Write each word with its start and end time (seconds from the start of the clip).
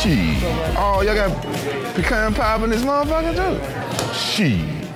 Shit. 0.00 0.42
Oh, 0.78 1.02
y'all 1.02 1.14
got 1.14 1.42
pecan 1.94 2.32
pie 2.32 2.64
in 2.64 2.70
this 2.70 2.82
motherfucker 2.82 3.34
too? 3.34 4.14
Shit. 4.14 4.88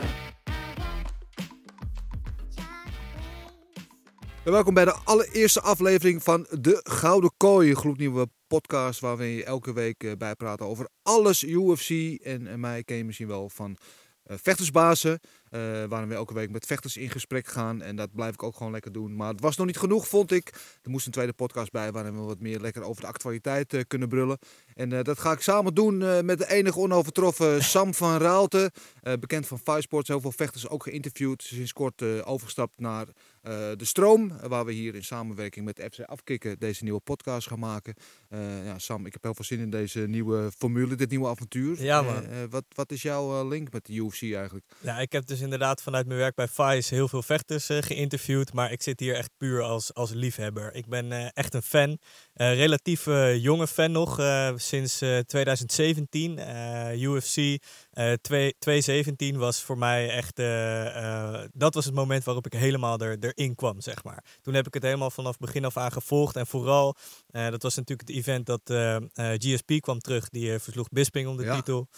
En 4.44 4.52
welkom 4.52 4.74
bij 4.74 4.84
de 4.84 4.94
allereerste 5.04 5.60
aflevering 5.60 6.22
van 6.22 6.46
De 6.50 6.80
Gouden 6.82 7.30
Kooi, 7.36 7.70
een 7.70 7.76
gloednieuwe 7.76 8.28
podcast 8.46 9.00
waar 9.00 9.16
we 9.16 9.44
elke 9.44 9.72
week 9.72 10.04
eh, 10.04 10.12
bijpraten 10.18 10.66
over 10.66 10.88
alles 11.02 11.42
UFC. 11.42 11.90
En, 12.22 12.46
en 12.46 12.60
mij 12.60 12.84
ken 12.84 12.96
je 12.96 13.04
misschien 13.04 13.28
wel 13.28 13.48
van 13.48 13.76
eh, 14.22 14.36
vechtersbazen, 14.40 15.20
eh, 15.54 15.84
waarin 15.88 16.08
we 16.08 16.14
elke 16.14 16.34
week 16.34 16.50
met 16.50 16.66
vechters 16.66 16.96
in 16.96 17.10
gesprek 17.10 17.46
gaan. 17.46 17.82
En 17.82 17.96
dat 17.96 18.14
blijf 18.14 18.32
ik 18.34 18.42
ook 18.42 18.56
gewoon 18.56 18.72
lekker 18.72 18.92
doen. 18.92 19.16
Maar 19.16 19.28
het 19.28 19.40
was 19.40 19.56
nog 19.56 19.66
niet 19.66 19.78
genoeg, 19.78 20.08
vond 20.08 20.32
ik. 20.32 20.48
Er 20.82 20.90
moest 20.90 21.06
een 21.06 21.12
tweede 21.12 21.32
podcast 21.32 21.72
bij, 21.72 21.92
waarin 21.92 22.14
we 22.14 22.20
wat 22.20 22.40
meer 22.40 22.60
lekker 22.60 22.82
over 22.82 23.00
de 23.00 23.08
actualiteit 23.08 23.74
eh, 23.74 23.80
kunnen 23.86 24.08
brullen. 24.08 24.38
En 24.74 24.92
eh, 24.92 25.02
dat 25.02 25.18
ga 25.18 25.32
ik 25.32 25.40
samen 25.40 25.74
doen 25.74 26.24
met 26.24 26.38
de 26.38 26.50
enige 26.50 26.78
onovertroffen 26.78 27.64
Sam 27.74 27.94
van 27.94 28.18
Raalte. 28.18 28.72
bekend 29.20 29.46
van 29.46 29.58
Five 29.58 29.80
Sports, 29.80 30.08
heel 30.08 30.20
veel 30.20 30.32
vechters 30.32 30.68
ook 30.68 30.82
geïnterviewd. 30.82 31.42
Sinds 31.42 31.72
kort 31.72 32.02
overgestapt 32.24 32.72
naar 32.76 33.06
De 33.76 33.84
Stroom, 33.84 34.30
eh, 34.30 34.48
waar 34.48 34.64
we 34.64 34.72
hier 34.72 34.94
in 34.94 35.04
samenwerking 35.04 35.64
met 35.64 35.86
FC 35.92 36.00
Afkikken 36.00 36.58
deze 36.58 36.84
nieuwe 36.84 37.00
podcast 37.00 37.48
gaan 37.48 37.58
maken. 37.58 37.94
Eh, 38.28 38.64
ja, 38.64 38.78
Sam, 38.78 39.06
ik 39.06 39.12
heb 39.12 39.22
heel 39.22 39.34
veel 39.34 39.44
zin 39.44 39.58
in 39.58 39.70
deze 39.70 40.00
nieuwe 40.00 40.50
formule, 40.56 40.94
dit 40.94 41.10
nieuwe 41.10 41.28
avontuur. 41.28 41.82
Ja, 41.82 41.98
Eh, 42.00 42.06
man. 42.06 42.24
eh, 42.26 42.38
wat, 42.50 42.64
wat 42.74 42.92
is 42.92 43.02
jouw 43.02 43.40
eh, 43.40 43.48
link 43.48 43.72
met 43.72 43.86
de 43.86 43.92
UFC 43.94 44.22
eigenlijk? 44.22 44.64
Ja, 44.80 44.98
ik 44.98 45.12
heb 45.12 45.26
dus 45.26 45.40
inderdaad 45.40 45.82
vanuit 45.82 46.06
mijn 46.06 46.18
werk 46.18 46.34
bij 46.34 46.48
Vice 46.48 46.94
heel 46.94 47.08
veel 47.08 47.22
vechters 47.22 47.68
eh, 47.68 47.78
geïnterviewd. 47.82 48.52
Maar 48.52 48.72
ik 48.72 48.82
zit 48.82 49.00
hier 49.00 49.14
echt 49.14 49.30
puur 49.36 49.62
als, 49.62 49.94
als 49.94 50.10
liefhebber. 50.12 50.74
Ik 50.74 50.86
ben 50.86 51.12
eh, 51.12 51.26
echt 51.32 51.54
een 51.54 51.62
fan. 51.62 51.98
Eh, 52.34 52.54
relatief 52.54 53.06
eh, 53.06 53.42
jonge 53.42 53.66
fan 53.66 53.92
nog. 53.92 54.18
eh, 54.18 54.52
sinds 54.56 55.00
eh, 55.00 55.18
2017. 55.18 56.38
eh, 56.38 57.02
UFC 57.02 57.36
eh, 57.90 58.12
2 58.12 58.54
217 58.58 59.38
was 59.38 59.62
voor 59.62 59.78
mij 59.78 60.08
echt... 60.10 60.36
dat 61.52 61.74
was 61.74 61.84
het 61.84 61.94
moment 61.94 62.24
waarop 62.24 62.46
ik 62.46 62.52
helemaal 62.52 62.98
er, 62.98 63.16
erin 63.20 63.54
kwam, 63.54 63.80
zeg 63.80 64.04
maar. 64.04 64.24
Toen 64.42 64.54
heb 64.54 64.66
ik 64.66 64.74
het 64.74 64.82
helemaal 64.82 65.10
vanaf 65.10 65.38
begin 65.38 65.64
af 65.64 65.76
aan 65.76 65.92
gevolgd. 65.92 66.36
En 66.36 66.46
vooral, 66.46 66.96
eh, 67.34 67.50
dat 67.50 67.62
was 67.62 67.74
natuurlijk 67.74 68.08
het 68.08 68.16
event 68.18 68.46
dat 68.46 68.60
eh, 68.64 68.96
eh, 68.96 69.02
GSP 69.14 69.80
kwam 69.80 69.98
terug. 69.98 70.28
Die 70.28 70.58
versloeg 70.58 70.88
Bisping 70.88 71.28
om 71.28 71.36
de 71.36 71.44
Ja. 71.44 71.54
titel. 71.54 71.88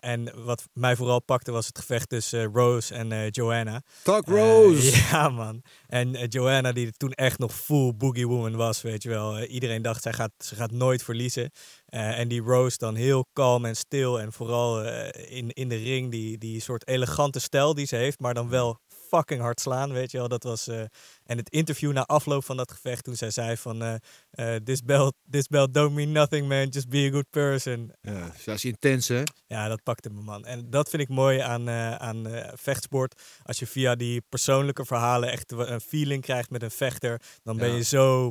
En 0.00 0.44
wat 0.44 0.68
mij 0.72 0.96
vooral 0.96 1.20
pakte 1.22 1.52
was 1.52 1.66
het 1.66 1.78
gevecht 1.78 2.08
tussen 2.08 2.52
Rose 2.52 2.94
en 2.94 3.28
Joanna. 3.28 3.82
Talk 4.02 4.26
Rose! 4.26 4.96
ja, 5.10 5.28
man. 5.28 5.62
En 5.86 6.10
Joanna, 6.28 6.72
die 6.72 6.92
toen 6.92 7.12
echt 7.12 7.38
nog 7.38 7.54
full 7.54 7.94
boogie 7.94 8.28
woman 8.28 8.56
was, 8.56 8.82
weet 8.82 9.02
je 9.02 9.08
wel. 9.08 9.42
Iedereen 9.42 9.82
dacht, 9.82 10.02
zij 10.02 10.12
gaat, 10.12 10.32
ze 10.38 10.54
gaat 10.54 10.70
nooit 10.70 11.02
verliezen. 11.02 11.50
En 11.86 12.28
die 12.28 12.40
Rose 12.42 12.78
dan 12.78 12.94
heel 12.94 13.26
kalm 13.32 13.64
en 13.64 13.76
stil. 13.76 14.20
En 14.20 14.32
vooral 14.32 14.84
in, 15.12 15.50
in 15.50 15.68
de 15.68 15.76
ring, 15.76 16.10
die, 16.10 16.38
die 16.38 16.60
soort 16.60 16.86
elegante 16.88 17.38
stijl 17.40 17.74
die 17.74 17.86
ze 17.86 17.96
heeft, 17.96 18.20
maar 18.20 18.34
dan 18.34 18.48
wel 18.48 18.78
fucking 19.16 19.40
hard 19.40 19.60
slaan, 19.60 19.92
weet 19.92 20.10
je 20.10 20.18
wel. 20.18 20.28
Dat 20.28 20.42
was... 20.42 20.66
eh, 20.68 20.80
en 21.24 21.36
het 21.36 21.50
interview 21.50 21.92
na 21.92 22.04
afloop 22.04 22.44
van 22.44 22.56
dat 22.56 22.72
gevecht, 22.72 23.04
toen 23.04 23.16
zij 23.16 23.30
zei 23.30 23.56
van... 23.56 23.82
eh, 23.82 23.94
eh, 24.30 24.62
this, 24.62 24.82
belt, 24.82 25.14
this 25.30 25.46
belt 25.46 25.74
don't 25.74 25.94
mean 25.94 26.12
nothing, 26.12 26.48
man. 26.48 26.66
Just 26.68 26.88
be 26.88 27.06
a 27.08 27.10
good 27.10 27.30
person. 27.30 27.92
Ja, 28.00 28.32
dat 28.44 28.54
is 28.54 28.64
intens, 28.64 29.08
hè? 29.08 29.22
Ja, 29.46 29.68
dat 29.68 29.82
pakte 29.82 30.10
me, 30.10 30.20
man. 30.22 30.44
En 30.44 30.70
dat 30.70 30.88
vind 30.88 31.02
ik 31.02 31.08
mooi 31.08 31.38
aan, 31.38 31.70
aan 32.00 32.26
vechtsport. 32.54 33.22
Als 33.42 33.58
je 33.58 33.66
via 33.66 33.94
die 33.94 34.20
persoonlijke 34.28 34.84
verhalen 34.84 35.30
echt 35.30 35.52
een 35.52 35.80
feeling 35.80 36.22
krijgt 36.22 36.50
met 36.50 36.62
een 36.62 36.70
vechter, 36.70 37.20
dan 37.42 37.56
ben 37.56 37.68
Ja. 37.70 37.76
je 37.76 37.82
zo 37.82 38.30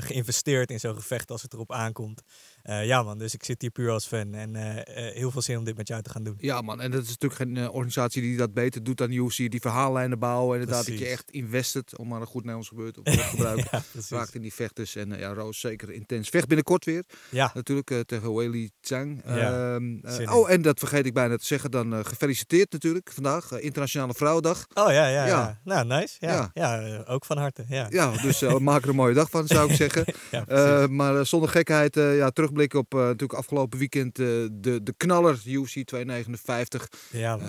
geïnvesteerd 0.00 0.70
in 0.70 0.80
zo'n 0.80 0.94
gevecht 0.94 1.30
als 1.30 1.42
het 1.42 1.52
erop 1.52 1.72
aankomt. 1.72 2.22
Eh, 2.66 2.86
ja, 2.86 3.02
man. 3.02 3.18
Dus 3.18 3.34
ik 3.34 3.44
zit 3.44 3.60
hier 3.60 3.70
puur 3.70 3.90
als 3.90 4.06
fan. 4.06 4.34
En 4.34 4.56
eh, 4.56 5.08
eh, 5.08 5.14
heel 5.14 5.30
veel 5.30 5.42
zin 5.42 5.58
om 5.58 5.64
dit 5.64 5.76
met 5.76 5.88
jou 5.88 6.02
te 6.02 6.10
gaan 6.10 6.22
doen. 6.24 6.34
Ja, 6.38 6.60
man. 6.60 6.80
En 6.80 6.90
dat 6.90 7.02
is 7.02 7.08
natuurlijk 7.08 7.40
geen 7.40 7.68
organisatie 7.70 8.22
die 8.22 8.36
dat 8.36 8.54
beter 8.54 8.82
doet 8.82 8.96
dan 8.96 9.10
UFC. 9.12 9.36
Die 9.36 9.60
verhaallijnen 9.60 10.18
bouwen. 10.18 10.58
Inderdaad, 10.60 10.84
dat 10.84 10.92
je 10.92 10.98
Precies. 10.98 11.12
echt 11.14 11.30
invested, 11.30 11.98
om 11.98 12.08
maar 12.08 12.20
een 12.20 12.26
goed 12.26 12.34
Nederlands 12.44 12.68
gebeurt, 12.68 12.94
te 13.04 13.10
gebruiken. 13.10 13.68
ja, 13.70 13.82
precies. 13.92 14.10
Raakt 14.10 14.34
in 14.34 14.42
die 14.42 14.54
vechters. 14.54 14.96
En 14.96 15.18
ja, 15.18 15.32
Roos 15.32 15.60
zeker 15.60 15.90
intens. 15.92 16.28
Vecht 16.28 16.46
binnenkort 16.46 16.84
weer. 16.84 17.04
Ja, 17.30 17.50
Natuurlijk 17.54 17.94
tegen 18.06 18.34
Weili 18.34 18.70
Zhang. 18.80 19.22
Ja, 19.26 19.74
Ehm, 19.74 19.98
eh, 20.02 20.36
oh, 20.36 20.50
en 20.50 20.62
dat 20.62 20.78
vergeet 20.78 21.06
ik 21.06 21.14
bijna 21.14 21.36
te 21.36 21.44
zeggen. 21.46 21.70
Dan 21.70 22.06
gefeliciteerd 22.06 22.72
natuurlijk 22.72 23.10
vandaag. 23.12 23.52
Internationale 23.60 24.14
Vrouwendag. 24.14 24.66
Oh 24.74 24.90
ja, 24.92 25.06
ja, 25.06 25.26
Ja. 25.26 25.60
Nou, 25.64 25.86
nice. 25.86 26.16
Ja, 26.18 26.50
Ja. 26.54 27.02
ook 27.06 27.24
van 27.24 27.38
harte. 27.38 27.64
Ja, 27.68 27.86
Ja, 27.90 28.10
dus 28.22 28.40
maken 28.40 28.82
er 28.82 28.88
een 28.88 28.94
mooie 28.96 29.14
dag 29.14 29.30
van, 29.30 29.46
zou 29.46 29.70
ik 29.70 29.76
zeggen. 29.76 30.04
Precies. 30.46 30.88
Maar 30.88 31.26
zonder 31.26 31.48
gekheid, 31.48 31.94
ja, 31.94 32.30
terugblikken 32.56 32.78
op 32.78 32.94
eh, 32.94 33.00
natuurlijk 33.00 33.38
afgelopen 33.38 33.78
weekend 33.78 34.18
eh, 34.18 34.26
de, 34.52 34.80
de 34.82 34.94
knaller 34.96 35.40
UFC 35.46 35.84
259. 35.84 36.88
ja. 37.10 37.38
Eh, 37.38 37.48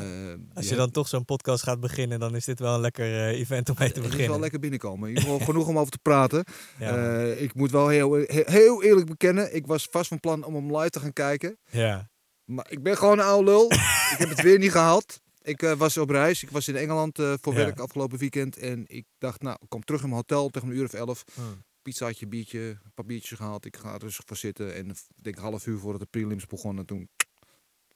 Als 0.53 0.69
je 0.69 0.75
dan 0.75 0.91
toch 0.91 1.07
zo'n 1.07 1.25
podcast 1.25 1.63
gaat 1.63 1.79
beginnen, 1.79 2.19
dan 2.19 2.35
is 2.35 2.45
dit 2.45 2.59
wel 2.59 2.73
een 2.73 2.79
lekker 2.81 3.27
event 3.27 3.69
om 3.69 3.75
mee 3.79 3.87
te 3.87 3.93
Het 3.93 4.03
is 4.03 4.09
beginnen. 4.09 4.29
wel 4.31 4.39
lekker 4.39 4.59
binnenkomen. 4.59 5.09
In 5.09 5.15
ieder 5.15 5.29
geval 5.31 5.45
genoeg 5.45 5.67
om 5.67 5.77
over 5.79 5.91
te 5.91 5.99
praten. 6.01 6.43
Ja, 6.79 7.21
ik 7.21 7.53
moet 7.53 7.71
wel 7.71 7.87
heel, 7.87 8.11
he- 8.11 8.41
heel 8.45 8.83
eerlijk 8.83 9.07
bekennen. 9.07 9.55
Ik 9.55 9.65
was 9.67 9.87
vast 9.91 10.07
van 10.07 10.19
plan 10.19 10.43
om 10.43 10.55
hem 10.55 10.75
live 10.77 10.89
te 10.89 10.99
gaan 10.99 11.13
kijken. 11.13 11.57
ja. 11.71 12.09
Maar 12.45 12.65
ik 12.69 12.83
ben 12.83 12.97
gewoon 12.97 13.19
een 13.19 13.25
oude 13.25 13.49
lul. 13.51 13.71
ik 14.13 14.15
heb 14.17 14.29
het 14.29 14.41
weer 14.41 14.57
niet 14.59 14.71
gehaald. 14.71 15.21
Ik 15.41 15.61
was 15.77 15.97
op 15.97 16.09
reis. 16.09 16.43
Ik 16.43 16.49
was 16.49 16.67
in 16.67 16.75
Engeland 16.75 17.19
eh, 17.19 17.33
voor 17.41 17.53
Ja. 17.53 17.59
werk 17.59 17.79
afgelopen 17.79 18.17
weekend. 18.17 18.57
En 18.57 18.83
ik 18.87 19.05
dacht, 19.17 19.41
nou, 19.41 19.57
ik 19.61 19.69
kom 19.69 19.83
terug 19.83 20.01
in 20.01 20.07
mijn 20.09 20.19
hotel 20.21 20.49
tegen 20.49 20.69
een 20.69 20.75
uur 20.75 20.83
of 20.85 20.93
elf. 20.93 21.23
Hmm. 21.33 21.63
Pizzaatje, 21.87 22.27
biertje, 22.27 22.59
een 22.59 22.91
paar 22.93 23.05
biertjes 23.05 23.37
gehaald. 23.37 23.65
Ik 23.65 23.77
ga 23.77 23.93
er 23.93 23.99
rustig 23.99 24.25
voor 24.27 24.37
zitten. 24.37 24.75
En 24.75 24.89
ik 24.89 25.23
denk 25.23 25.37
half 25.37 25.65
uur 25.65 25.77
voordat 25.77 26.01
de 26.01 26.07
prelims 26.07 26.45
begonnen. 26.45 26.85
Toen 26.85 27.09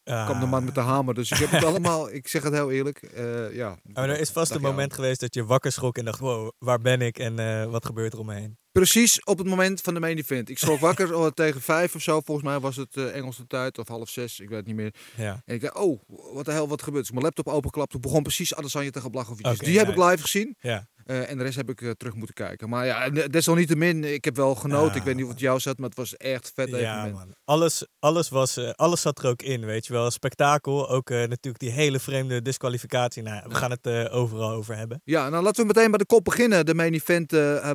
kwam 0.04 0.40
de 0.40 0.46
man 0.46 0.64
met 0.64 0.76
de 0.76 0.82
hamer. 0.82 1.14
Dus 1.14 1.32
ik 1.32 1.38
heb 1.38 1.52
het 1.52 1.64
allemaal, 1.64 2.12
ik 2.12 2.28
zeg 2.28 2.44
het 2.44 2.54
heel 2.54 2.72
eerlijk. 2.72 3.02
eh, 3.02 3.56
ja. 3.56 3.80
Maar 3.84 4.10
er 4.10 4.20
is 4.20 4.30
vast 4.30 4.50
Dacht, 4.50 4.64
een 4.64 4.70
moment 4.70 4.94
geweest 4.94 5.20
dat 5.20 5.34
je 5.34 5.46
wakker 5.46 5.72
schrok 5.72 5.98
en 5.98 6.06
dacht, 6.06 6.20
wow, 6.20 6.52
waar 6.58 6.80
ben 6.80 7.02
ik 7.02 7.20
en 7.20 7.40
eh, 7.40 7.66
wat 7.66 7.86
gebeurt 7.86 8.14
er 8.14 8.20
om 8.20 8.26
me 8.26 8.34
heen? 8.34 8.58
Precies 8.72 9.24
op 9.24 9.38
het 9.38 9.48
moment 9.48 9.82
van 9.82 9.94
de 9.94 10.00
main 10.00 10.18
event. 10.18 10.50
Ik 10.50 10.58
schrok 10.58 10.80
wakker 10.80 11.16
oh, 11.16 11.28
tegen 11.28 11.62
vijf 11.62 11.96
of 11.96 12.02
zo. 12.02 12.22
Volgens 12.22 12.48
mij 12.48 12.60
was 12.60 12.76
het 12.76 12.98
eh, 12.98 13.16
Engelse 13.16 13.48
tijd 13.48 13.78
of 13.78 13.88
half 13.88 14.10
zes. 14.10 14.40
Ik 14.40 14.50
weet 14.50 14.58
het 14.58 14.68
niet 14.68 14.76
meer. 14.76 14.94
Ja. 15.16 15.42
En 15.46 15.56
ik 15.56 15.62
dacht, 15.62 15.76
oh, 15.76 16.02
wat 16.34 16.46
de 16.46 16.52
hel, 16.52 16.68
wat 16.68 16.82
gebeurt? 16.82 17.04
Dus 17.04 17.12
mijn 17.12 17.24
laptop 17.24 17.48
openklapte. 17.48 18.00
begon 18.00 18.24
precies 18.24 18.56
Adesanya 18.56 18.90
tegen 18.90 19.12
Blachowicz. 19.12 19.42
Dus 19.42 19.54
Oké, 19.54 19.66
die 19.66 19.78
heb 19.78 19.90
ik 19.90 19.98
live 19.98 20.22
gezien. 20.22 20.56
Ja. 20.60 20.88
Eh, 21.12 21.30
en 21.30 21.38
de 21.38 21.44
rest 21.44 21.56
heb 21.56 21.70
ik 21.70 21.82
eh, 21.82 21.90
terug 21.90 22.14
moeten 22.14 22.36
kijken. 22.36 22.70
Maar 22.70 22.86
ja, 22.86 23.10
desalniettemin, 23.10 24.04
ik 24.04 24.26
heb 24.26 24.36
wel 24.36 24.56
genoten. 24.56 24.96
Ik 24.96 25.04
weet 25.04 25.16
niet 25.16 25.24
of 25.24 25.30
het 25.30 25.40
jou 25.40 25.60
zat, 25.60 25.78
maar 25.78 25.90
het 25.90 25.98
was 25.98 26.18
echt 26.18 26.52
vet 26.56 26.70
Ja, 26.70 27.06
man. 27.06 27.36
Alles, 27.46 27.86
alles, 28.00 28.30
was, 28.30 28.58
eh, 28.58 28.70
alles 28.70 29.02
zat 29.02 29.24
er 29.24 29.30
ook 29.30 29.42
in, 29.42 29.66
weet 29.66 29.86
je 29.86 29.94
wel. 29.94 30.12
Spektakel, 30.12 30.90
ook 30.90 31.10
natuurlijk 31.10 31.60
die 31.60 31.70
hele 31.72 32.00
vreemde 32.00 32.42
disqualificatie. 32.42 33.24
Nou, 33.24 33.44
we 33.48 33.56
gaan 33.56 33.72
het 33.72 34.10
overal 34.10 34.52
over 34.52 34.78
hebben. 34.78 35.02
Ja, 35.04 35.30
nou 35.30 35.44
laten 35.44 35.62
we 35.62 35.68
meteen 35.68 35.90
bij 35.90 35.98
de 35.98 36.06
kop 36.06 36.24
beginnen. 36.24 36.66
De 36.66 36.74
main 36.74 36.94
event, 36.94 37.28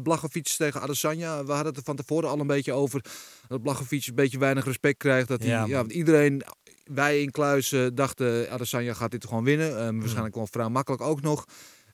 Blachowicz 0.02 0.56
tegen 0.56 0.80
Adesanya. 0.80 1.44
We 1.44 1.52
hadden 1.52 1.66
het 1.68 1.76
er 1.76 1.82
van 1.82 1.96
tevoren 1.96 2.28
al 2.28 2.40
een 2.40 2.46
beetje 2.46 2.72
over. 2.72 3.04
Dat 3.48 3.62
Blachowicz 3.62 4.08
een 4.08 4.14
beetje 4.14 4.38
weinig 4.38 4.64
respect 4.64 4.98
krijgt. 4.98 5.28
Dat 5.28 5.40
hij, 5.40 5.48
Ja, 5.48 5.60
ja, 5.60 5.66
man. 5.66 5.70
want 5.76 5.92
iedereen, 5.92 6.42
wij 6.84 7.22
in 7.22 7.30
Kluis 7.30 7.74
dachten 7.94 8.50
Adesanya 8.50 8.94
gaat 8.94 9.10
dit 9.10 9.26
gewoon 9.26 9.44
winnen. 9.44 9.78
Ehm, 9.78 9.98
Waarschijnlijk 9.98 10.34
wel 10.34 10.46
vrij 10.46 10.68
makkelijk 10.68 11.02
ook 11.02 11.20
nog. 11.20 11.44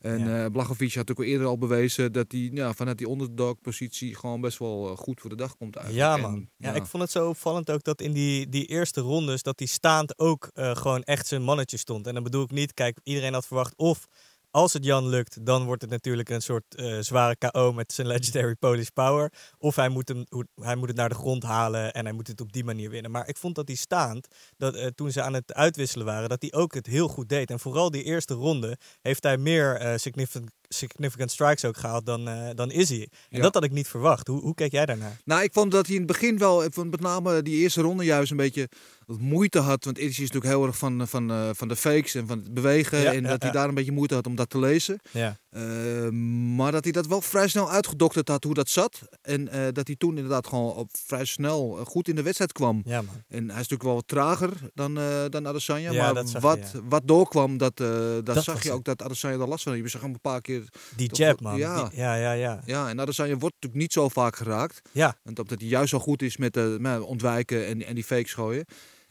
En. 0.02 0.18
Ja. 0.18 0.44
eh 0.44 0.50
Blachowicz 0.50 0.96
had 0.96 1.10
ook 1.10 1.18
al 1.18 1.24
eerder 1.24 1.46
al 1.46 1.58
bewezen 1.58 2.12
dat 2.12 2.32
hij 2.32 2.50
ja, 2.52 2.72
vanuit 2.72 2.98
die 2.98 3.10
underdog-positie 3.10 4.14
gewoon 4.14 4.40
best 4.40 4.58
wel 4.58 4.90
eh, 4.90 4.96
goed 4.96 5.20
voor 5.20 5.30
de 5.30 5.36
dag 5.36 5.56
komt 5.56 5.76
eigenlijk. 5.76 6.06
Ja, 6.06 6.16
En, 6.16 6.22
man. 6.22 6.48
Ja, 6.56 6.72
ik 6.72 6.86
vond 6.86 7.02
het 7.02 7.12
zo 7.12 7.28
opvallend 7.28 7.70
ook 7.70 7.82
dat 7.82 8.00
in 8.00 8.12
die, 8.12 8.48
die 8.48 8.66
eerste 8.66 9.00
rondes, 9.00 9.42
dat 9.42 9.58
hij 9.58 9.68
staand 9.68 10.18
ook 10.18 10.50
eh, 10.54 10.76
gewoon 10.76 11.02
echt 11.02 11.26
zijn 11.26 11.42
mannetje 11.42 11.76
stond. 11.76 12.06
En 12.06 12.14
dan 12.14 12.22
bedoel 12.22 12.42
ik 12.42 12.50
niet, 12.50 12.74
kijk, 12.74 12.98
iedereen 13.02 13.32
had 13.32 13.46
verwacht 13.46 13.76
of 13.76 14.06
als 14.52 14.72
het 14.72 14.84
Jan 14.84 15.08
lukt, 15.08 15.46
dan 15.46 15.64
wordt 15.64 15.82
het 15.82 15.90
natuurlijk 15.90 16.28
een 16.28 16.42
soort 16.42 16.74
eh, 16.74 16.98
zware 17.00 17.36
KO 17.36 17.72
met 17.72 17.92
zijn 17.92 18.06
legendary 18.06 18.54
Polish 18.54 18.88
power. 18.88 19.32
Of 19.58 19.76
hij 19.76 19.88
moet, 19.88 20.08
hem, 20.08 20.24
hij 20.54 20.76
moet 20.76 20.88
het 20.88 20.96
naar 20.96 21.08
de 21.08 21.14
grond 21.14 21.42
halen 21.42 21.92
en 21.92 22.04
hij 22.04 22.14
moet 22.14 22.26
het 22.28 22.40
op 22.40 22.52
die 22.52 22.64
manier 22.64 22.90
winnen. 22.90 23.10
Maar 23.10 23.28
ik 23.28 23.36
vond 23.36 23.54
dat 23.54 23.68
hij 23.68 23.76
staand, 23.76 24.26
dat, 24.56 24.74
eh, 24.74 24.86
toen 24.86 25.10
ze 25.10 25.22
aan 25.22 25.34
het 25.34 25.54
uitwisselen 25.54 26.06
waren, 26.06 26.28
dat 26.28 26.42
hij 26.42 26.52
ook 26.52 26.74
het 26.74 26.86
heel 26.86 27.08
goed 27.08 27.28
deed. 27.28 27.50
En 27.50 27.60
vooral 27.60 27.90
die 27.90 28.02
eerste 28.02 28.34
ronde 28.34 28.76
heeft 29.02 29.22
hij 29.22 29.36
meer 29.38 29.74
eh, 29.76 29.96
significant, 29.96 30.50
significant 30.68 31.30
strikes 31.30 31.64
ook 31.64 31.76
gehaald 31.76 32.06
dan, 32.06 32.24
dan 32.54 32.70
Izzy. 32.70 33.00
En 33.02 33.08
Ja. 33.36 33.40
dat 33.42 33.54
had 33.54 33.64
ik 33.64 33.70
niet 33.72 33.88
verwacht. 33.88 34.26
Hoe, 34.26 34.40
hoe 34.40 34.54
kijk 34.54 34.72
jij 34.72 34.86
daarnaar? 34.86 35.20
Nou, 35.24 35.42
ik 35.42 35.52
vond 35.52 35.70
dat 35.72 35.86
hij 35.86 35.94
in 35.94 36.02
het 36.02 36.10
begin 36.10 36.38
wel, 36.38 36.64
ik 36.64 36.74
vond 36.74 36.90
met 36.90 37.00
name 37.00 37.42
die 37.42 37.56
eerste 37.60 37.80
ronde 37.80 38.04
juist 38.04 38.30
een 38.30 38.36
beetje 38.36 38.68
wat 39.06 39.18
moeite 39.18 39.58
had. 39.58 39.84
Want 39.84 39.98
Izzy 39.98 40.10
is 40.22 40.30
natuurlijk 40.30 40.52
heel 40.54 40.66
erg 40.66 40.78
van, 40.78 41.08
van, 41.08 41.30
eh, 41.30 41.48
van 41.52 41.68
de 41.68 41.76
fakes 41.76 42.14
en 42.14 42.26
van 42.26 42.38
het 42.38 42.54
bewegen. 42.54 42.98
Ja, 43.00 43.12
en 43.12 43.22
ja, 43.22 43.28
dat 43.28 43.42
hij 43.42 43.50
daar 43.50 43.68
een 43.68 43.74
beetje 43.74 43.92
moeite 43.92 44.14
had 44.14 44.26
om 44.26 44.34
dat 44.34 44.50
te 44.50 44.58
lezen. 44.58 45.00
Ja. 45.10 45.36
Eh, 45.50 46.08
maar 46.56 46.72
dat 46.72 46.84
hij 46.84 46.92
dat 46.92 47.06
wel 47.06 47.20
vrij 47.20 47.48
snel 47.48 47.70
uitgedokterd 47.70 48.28
had 48.28 48.44
hoe 48.44 48.54
dat 48.54 48.68
zat. 48.68 49.00
En 49.22 49.48
eh, 49.48 49.60
dat 49.72 49.86
hij 49.86 49.96
toen 49.96 50.16
inderdaad 50.16 50.46
gewoon 50.46 50.72
op 50.74 50.90
vrij 51.06 51.24
snel 51.24 51.78
eh, 51.78 51.84
goed 51.86 52.08
in 52.08 52.14
de 52.14 52.22
wedstrijd 52.22 52.52
kwam. 52.52 52.82
Ja, 52.84 53.02
man. 53.02 53.14
En 53.28 53.38
hij 53.38 53.60
is 53.60 53.68
natuurlijk 53.68 53.82
wel 53.82 53.94
wat 53.94 54.08
trager 54.08 54.50
dan, 54.74 54.98
eh 54.98 55.24
dan 55.28 55.46
Adesanya. 55.46 55.92
Maar 55.92 56.14
dat 56.14 56.28
zag 56.30 56.42
je, 56.42 56.48
wat, 56.48 56.82
wat 56.88 57.02
doorkwam, 57.04 57.56
dat, 57.58 57.80
eh 57.80 57.86
dat, 57.88 58.26
Dat 58.26 58.44
zag 58.44 58.62
je 58.62 58.72
ook 58.72 58.84
dat 58.84 59.02
Adesanya 59.02 59.38
er 59.38 59.48
last 59.48 59.62
van 59.62 59.72
had. 59.72 59.82
Je 59.82 59.88
zag 59.88 60.00
hem 60.00 60.12
een 60.12 60.20
paar 60.20 60.40
keer... 60.40 60.64
Die 60.96 61.08
Toch 61.08 61.18
jab, 61.18 61.40
man. 61.40 61.56
ja. 61.56 61.88
Die- 61.88 61.98
ja, 61.98 62.14
ja, 62.14 62.32
ja. 62.32 62.60
Ja, 62.64 62.88
en 62.88 63.00
Adesanya 63.00 63.36
wordt 63.36 63.54
natuurlijk 63.54 63.82
niet 63.82 63.92
zo 63.92 64.08
vaak 64.08 64.36
geraakt. 64.36 64.80
Ja, 64.92 65.16
Want 65.22 65.38
omdat 65.38 65.60
hij 65.60 65.68
juist 65.68 65.90
zo 65.90 65.98
goed 65.98 66.22
is 66.22 66.36
met, 66.36 66.78
met 66.80 67.00
ontwijken 67.00 67.66
en, 67.66 67.86
en 67.86 67.94
die 67.94 68.04
fakes 68.04 68.34
gooien. 68.34 68.64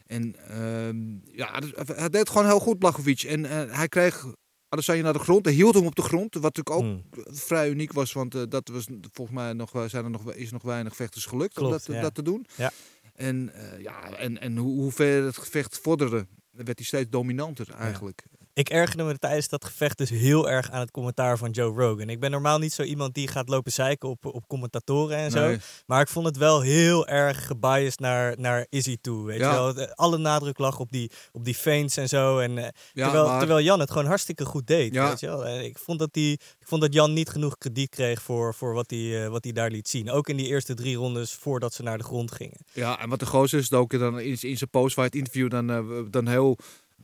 En 0.06 0.36
ehm, 0.48 1.36
ja, 1.36 1.60
dus 1.60 1.72
hij 1.86 2.08
deed 2.08 2.28
gewoon 2.28 2.46
heel 2.46 2.60
goed, 2.60 2.78
Blachowicz. 2.78 3.24
En 3.24 3.44
eh, 3.46 3.76
hij 3.76 3.88
kreeg 3.88 4.26
Adesanya 4.68 5.02
naar 5.02 5.12
de 5.12 5.18
grond. 5.18 5.44
Hij 5.44 5.54
hield 5.54 5.74
hem 5.74 5.86
op 5.86 5.94
de 5.94 6.02
grond. 6.02 6.34
Wat 6.34 6.56
natuurlijk 6.56 6.76
ook 6.76 6.82
Hmm. 6.82 7.34
vrij 7.34 7.70
uniek 7.70 7.92
was. 7.92 8.12
Want 8.12 8.34
eh, 8.34 8.42
dat 8.48 8.68
was 8.68 8.86
volgens 9.12 9.36
mij 9.36 9.52
nog, 9.52 9.70
zijn 9.86 10.04
er 10.04 10.10
nog, 10.10 10.32
is 10.32 10.50
nog 10.50 10.62
weinig 10.62 10.96
vechters 10.96 11.26
gelukt 11.26 11.58
om 11.58 11.70
dat, 11.70 11.86
ja. 11.86 12.00
dat 12.00 12.14
te 12.14 12.22
doen. 12.22 12.46
Ja. 12.56 12.70
En, 13.14 13.54
eh, 13.54 13.80
ja, 13.80 14.16
en, 14.16 14.40
en 14.40 14.56
hoe, 14.56 14.80
hoe 14.80 14.92
ver 14.92 15.24
het 15.24 15.36
gevecht 15.36 15.78
vorderde, 15.78 16.26
werd 16.52 16.78
hij 16.78 16.86
steeds 16.86 17.10
dominanter 17.10 17.66
eigenlijk. 17.78 18.22
Ik 18.54 18.68
ergerde 18.68 19.02
me 19.04 19.18
tijdens 19.18 19.48
dat 19.48 19.64
gevecht 19.64 19.98
dus 19.98 20.10
heel 20.10 20.50
erg 20.50 20.70
aan 20.70 20.80
het 20.80 20.90
commentaar 20.90 21.38
van 21.38 21.50
Joe 21.50 21.74
Rogan. 21.82 22.08
Ik 22.08 22.20
ben 22.20 22.30
normaal 22.30 22.58
niet 22.58 22.72
zo 22.72 22.82
iemand 22.82 23.14
die 23.14 23.28
gaat 23.28 23.48
lopen 23.48 23.72
zeiken 23.72 24.08
op, 24.08 24.26
op 24.26 24.46
commentatoren 24.48 25.16
en 25.16 25.30
zo. 25.30 25.46
Nee. 25.46 25.58
Maar 25.86 26.00
ik 26.00 26.08
vond 26.08 26.26
het 26.26 26.36
wel 26.36 26.60
heel 26.60 27.06
erg 27.06 27.46
gebiased 27.46 27.98
naar, 28.00 28.34
naar 28.38 28.66
Izzy 28.68 28.96
toe. 29.00 29.26
Weet 29.26 29.38
Ja. 29.40 29.50
je 29.66 29.74
wel? 29.74 29.86
Alle 29.94 30.18
nadruk 30.18 30.58
lag 30.58 30.78
op 30.78 30.90
die, 30.92 31.10
op 31.32 31.44
die 31.44 31.54
feints 31.54 31.96
en 31.96 32.08
zo. 32.08 32.38
En, 32.38 32.58
eh, 32.58 32.64
Ja, 32.92 33.04
terwijl, 33.04 33.26
maar- 33.26 33.38
terwijl 33.38 33.60
Jan 33.64 33.80
het 33.80 33.90
gewoon 33.90 34.06
hartstikke 34.06 34.44
goed 34.44 34.66
deed. 34.66 34.94
Ja. 34.94 35.08
Weet 35.08 35.20
je 35.20 35.26
wel? 35.26 35.46
En 35.46 35.64
ik, 35.64 35.78
vond 35.78 35.98
dat 35.98 36.12
die, 36.12 36.32
ik 36.32 36.66
vond 36.66 36.80
dat 36.80 36.92
Jan 36.92 37.12
niet 37.12 37.28
genoeg 37.28 37.58
krediet 37.58 37.88
kreeg 37.90 38.22
voor, 38.22 38.54
voor 38.54 38.74
wat, 38.74 38.90
hij, 38.90 39.24
eh, 39.24 39.28
wat 39.30 39.44
hij 39.44 39.52
daar 39.52 39.70
liet 39.70 39.88
zien. 39.88 40.10
Ook 40.10 40.28
in 40.28 40.36
die 40.36 40.46
eerste 40.46 40.74
drie 40.74 40.96
rondes 40.96 41.32
voordat 41.32 41.74
ze 41.74 41.82
naar 41.82 41.98
de 41.98 42.04
grond 42.04 42.32
gingen. 42.32 42.58
Ja, 42.72 43.00
en 43.00 43.08
wat 43.08 43.18
de 43.18 43.26
gozer 43.26 43.58
is, 43.58 43.72
ook 43.72 43.98
dan 43.98 44.20
in, 44.20 44.36
in 44.40 44.56
zijn 44.56 44.70
postfight 44.70 45.14
interview 45.14 45.50
dan, 45.50 45.70
eh, 45.70 45.80
dan 46.10 46.28
heel 46.28 46.41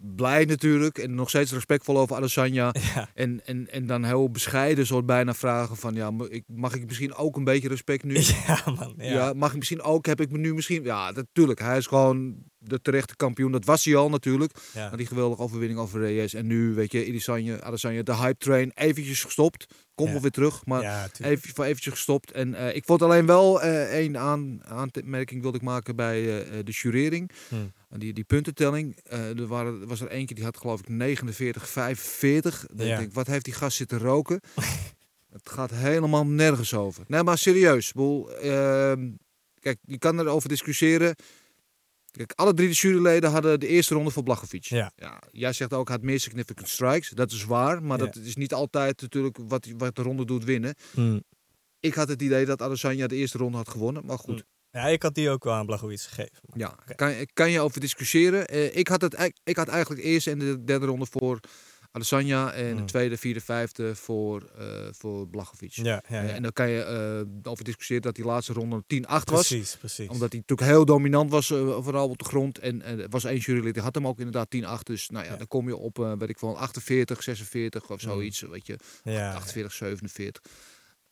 blij 0.00 0.44
natuurlijk. 0.44 0.98
En 0.98 1.14
nog 1.14 1.28
steeds 1.28 1.52
respectvol 1.52 1.98
over 1.98 2.16
Adesanya. 2.16 2.72
Ja. 2.94 3.10
En, 3.14 3.40
en, 3.44 3.70
en 3.70 3.86
dan 3.86 4.04
heel 4.04 4.30
bescheiden 4.30 4.86
soort 4.86 5.06
bijna 5.06 5.34
vragen 5.34 5.76
van... 5.76 5.94
Ja, 5.94 6.10
mag 6.46 6.74
ik 6.74 6.86
misschien 6.86 7.14
ook 7.14 7.36
een 7.36 7.44
beetje 7.44 7.68
respect 7.68 8.04
nu? 8.04 8.14
Ja, 8.46 8.62
man. 8.64 8.94
Ja. 8.96 9.12
Ja. 9.12 9.32
mag 9.32 9.50
ik 9.50 9.56
misschien 9.56 9.82
ook? 9.82 10.06
Heb 10.06 10.20
ik 10.20 10.30
me 10.30 10.38
nu 10.38 10.54
misschien... 10.54 10.84
Ja, 10.84 11.10
natuurlijk. 11.10 11.60
Hij 11.60 11.76
is 11.76 11.86
gewoon 11.86 12.36
de 12.58 12.80
terechte 12.80 13.16
kampioen. 13.16 13.52
Dat 13.52 13.64
was 13.64 13.84
hij 13.84 13.96
al 13.96 14.08
natuurlijk. 14.08 14.52
Ja. 14.74 14.90
Na 14.90 14.96
die 14.96 15.06
geweldige 15.06 15.42
overwinning 15.42 15.80
over 15.80 16.00
Reyes. 16.00 16.34
En 16.34 16.46
nu, 16.46 16.74
weet 16.74 16.92
je, 16.92 17.06
Adesanya, 17.08 17.60
Adesanya 17.60 18.02
de 18.02 18.16
hype 18.16 18.38
train 18.38 18.72
eventjes 18.74 19.24
gestopt. 19.24 19.66
Komt 19.94 20.10
wel 20.10 20.20
weer 20.20 20.30
terug, 20.30 20.66
maar 20.66 21.10
even, 21.18 21.54
voor 21.54 21.64
eventjes 21.64 21.92
gestopt. 21.92 22.32
En 22.32 22.54
eh, 22.54 22.76
ik 22.76 22.84
vond 22.84 23.02
alleen 23.02 23.26
wel 23.26 23.62
eh 23.62 23.92
één 23.92 24.18
aan, 24.18 24.60
aanmerking 24.64 25.42
wilde 25.42 25.56
ik 25.56 25.62
maken 25.62 25.96
bij 25.96 26.42
eh, 26.42 26.58
de 26.64 26.72
jurering. 26.72 27.30
Hmm. 27.48 27.72
Die, 27.88 28.12
die 28.12 28.24
puntentelling. 28.24 28.96
Eh, 29.02 29.38
er 29.38 29.46
waren, 29.46 29.86
was 29.86 30.00
er 30.00 30.08
eentje 30.10 30.34
die 30.34 30.44
had 30.44 30.56
geloof 30.56 30.80
ik 30.80 30.88
49, 30.88 31.68
45. 31.68 32.66
Dan 32.72 32.86
Ja. 32.86 32.96
denk 32.96 33.08
ik, 33.08 33.14
wat 33.14 33.26
heeft 33.26 33.44
die 33.44 33.54
gast 33.54 33.76
zitten 33.76 33.98
roken? 33.98 34.40
Het 35.32 35.48
gaat 35.50 35.70
helemaal 35.70 36.26
nergens 36.26 36.74
over. 36.74 37.04
Nee, 37.06 37.22
maar 37.22 37.38
serieus. 37.38 37.88
ik 37.88 37.94
bedoel, 37.94 38.32
ehm, 38.32 39.10
kijk, 39.60 39.78
je 39.82 39.98
kan 39.98 40.18
erover 40.20 40.48
discussiëren. 40.48 41.14
Kijk, 42.10 42.32
alle 42.34 42.54
drie 42.54 42.68
de 42.68 42.74
juryleden 42.74 43.30
hadden 43.30 43.60
de 43.60 43.66
eerste 43.66 43.94
ronde 43.94 44.10
voor 44.10 44.22
Blachowicz. 44.22 44.68
Ja. 44.68 44.92
jij 45.32 45.52
zegt 45.52 45.72
ook, 45.72 45.88
hij 45.88 45.96
had 45.96 46.04
meer 46.04 46.20
significant 46.20 46.68
strikes. 46.68 47.08
Dat 47.10 47.32
is 47.32 47.44
waar, 47.44 47.82
maar 47.82 47.98
Ja. 47.98 48.04
dat 48.04 48.16
is 48.16 48.36
niet 48.36 48.52
altijd 48.54 49.00
natuurlijk 49.00 49.38
wat, 49.48 49.66
wat 49.76 49.96
de 49.96 50.02
ronde 50.02 50.24
doet 50.24 50.44
winnen. 50.44 50.74
Hmm. 50.94 51.22
Ik 51.80 51.94
had 51.94 52.08
het 52.08 52.22
idee 52.22 52.44
dat 52.44 52.62
Adesanya 52.62 53.06
de 53.06 53.16
eerste 53.16 53.38
ronde 53.38 53.56
had 53.56 53.68
gewonnen, 53.68 54.04
maar 54.06 54.18
goed. 54.18 54.44
Ja, 54.70 54.86
ik 54.86 55.02
had 55.02 55.14
die 55.14 55.30
ook 55.30 55.44
wel 55.44 55.52
aan 55.54 55.66
Blachowicz 55.66 56.06
gegeven. 56.08 56.32
Maar- 56.44 56.58
Ja, 56.58 56.76
Oké. 56.82 56.94
kan, 56.94 57.14
kan 57.32 57.50
je 57.50 57.60
over 57.60 57.80
discussiëren. 57.80 58.46
Eh, 58.46 58.76
ik, 58.76 58.88
had 58.88 59.00
het, 59.00 59.14
eigenlijk- 59.14 59.48
ik 59.48 59.56
had 59.56 59.68
eigenlijk 59.68 60.02
de 60.02 60.08
eerste 60.08 60.30
en 60.30 60.38
de 60.38 60.64
derde 60.64 60.86
ronde 60.86 61.06
voor 61.10 61.40
Adesanya 61.92 62.52
en 62.52 62.74
de 62.74 62.80
Mm. 62.80 62.86
tweede, 62.86 63.16
vierde, 63.16 63.40
vijfde 63.40 63.94
voor, 63.94 64.42
eh 64.58 64.88
voor 64.90 65.28
Blachowicz. 65.28 65.76
Ja, 65.76 65.84
ja, 65.84 66.02
Eh, 66.02 66.28
ja. 66.28 66.34
En 66.34 66.42
dan 66.42 66.52
kan 66.52 66.68
je 66.70 66.82
eh, 67.42 67.50
over 67.50 67.64
discussiëren 67.64 68.02
dat 68.02 68.14
die 68.14 68.24
laatste 68.24 68.52
ronde 68.52 68.82
10-8 68.86 69.30
was. 69.30 69.46
Precies, 69.48 69.76
precies. 69.76 70.08
Omdat 70.08 70.32
hij 70.32 70.40
natuurlijk 70.46 70.70
heel 70.70 70.84
dominant 70.84 71.30
was, 71.30 71.46
vooral 71.46 72.08
op 72.08 72.18
de 72.18 72.24
grond. 72.24 72.58
En 72.58 72.82
er 72.82 73.08
was 73.08 73.24
één 73.24 73.38
jurylid, 73.38 73.74
die 73.74 73.82
had 73.82 73.94
hem 73.94 74.06
ook 74.06 74.18
inderdaad 74.18 74.50
10-8. 74.50 74.86
Dus 74.86 75.08
nou 75.08 75.24
ja, 75.24 75.36
dan 75.36 75.46
kom 75.46 75.68
je 75.68 75.76
op, 75.76 75.96
weet 76.18 76.28
ik 76.28 76.38
wel, 76.38 76.58
48, 76.58 77.22
46 77.22 77.82
of 77.90 78.02
Mm. 78.04 78.10
zoiets. 78.10 78.40
Weet 78.40 78.66
je, 78.66 78.76
ja, 79.04 79.34
48, 79.34 79.72
47. 79.72 80.42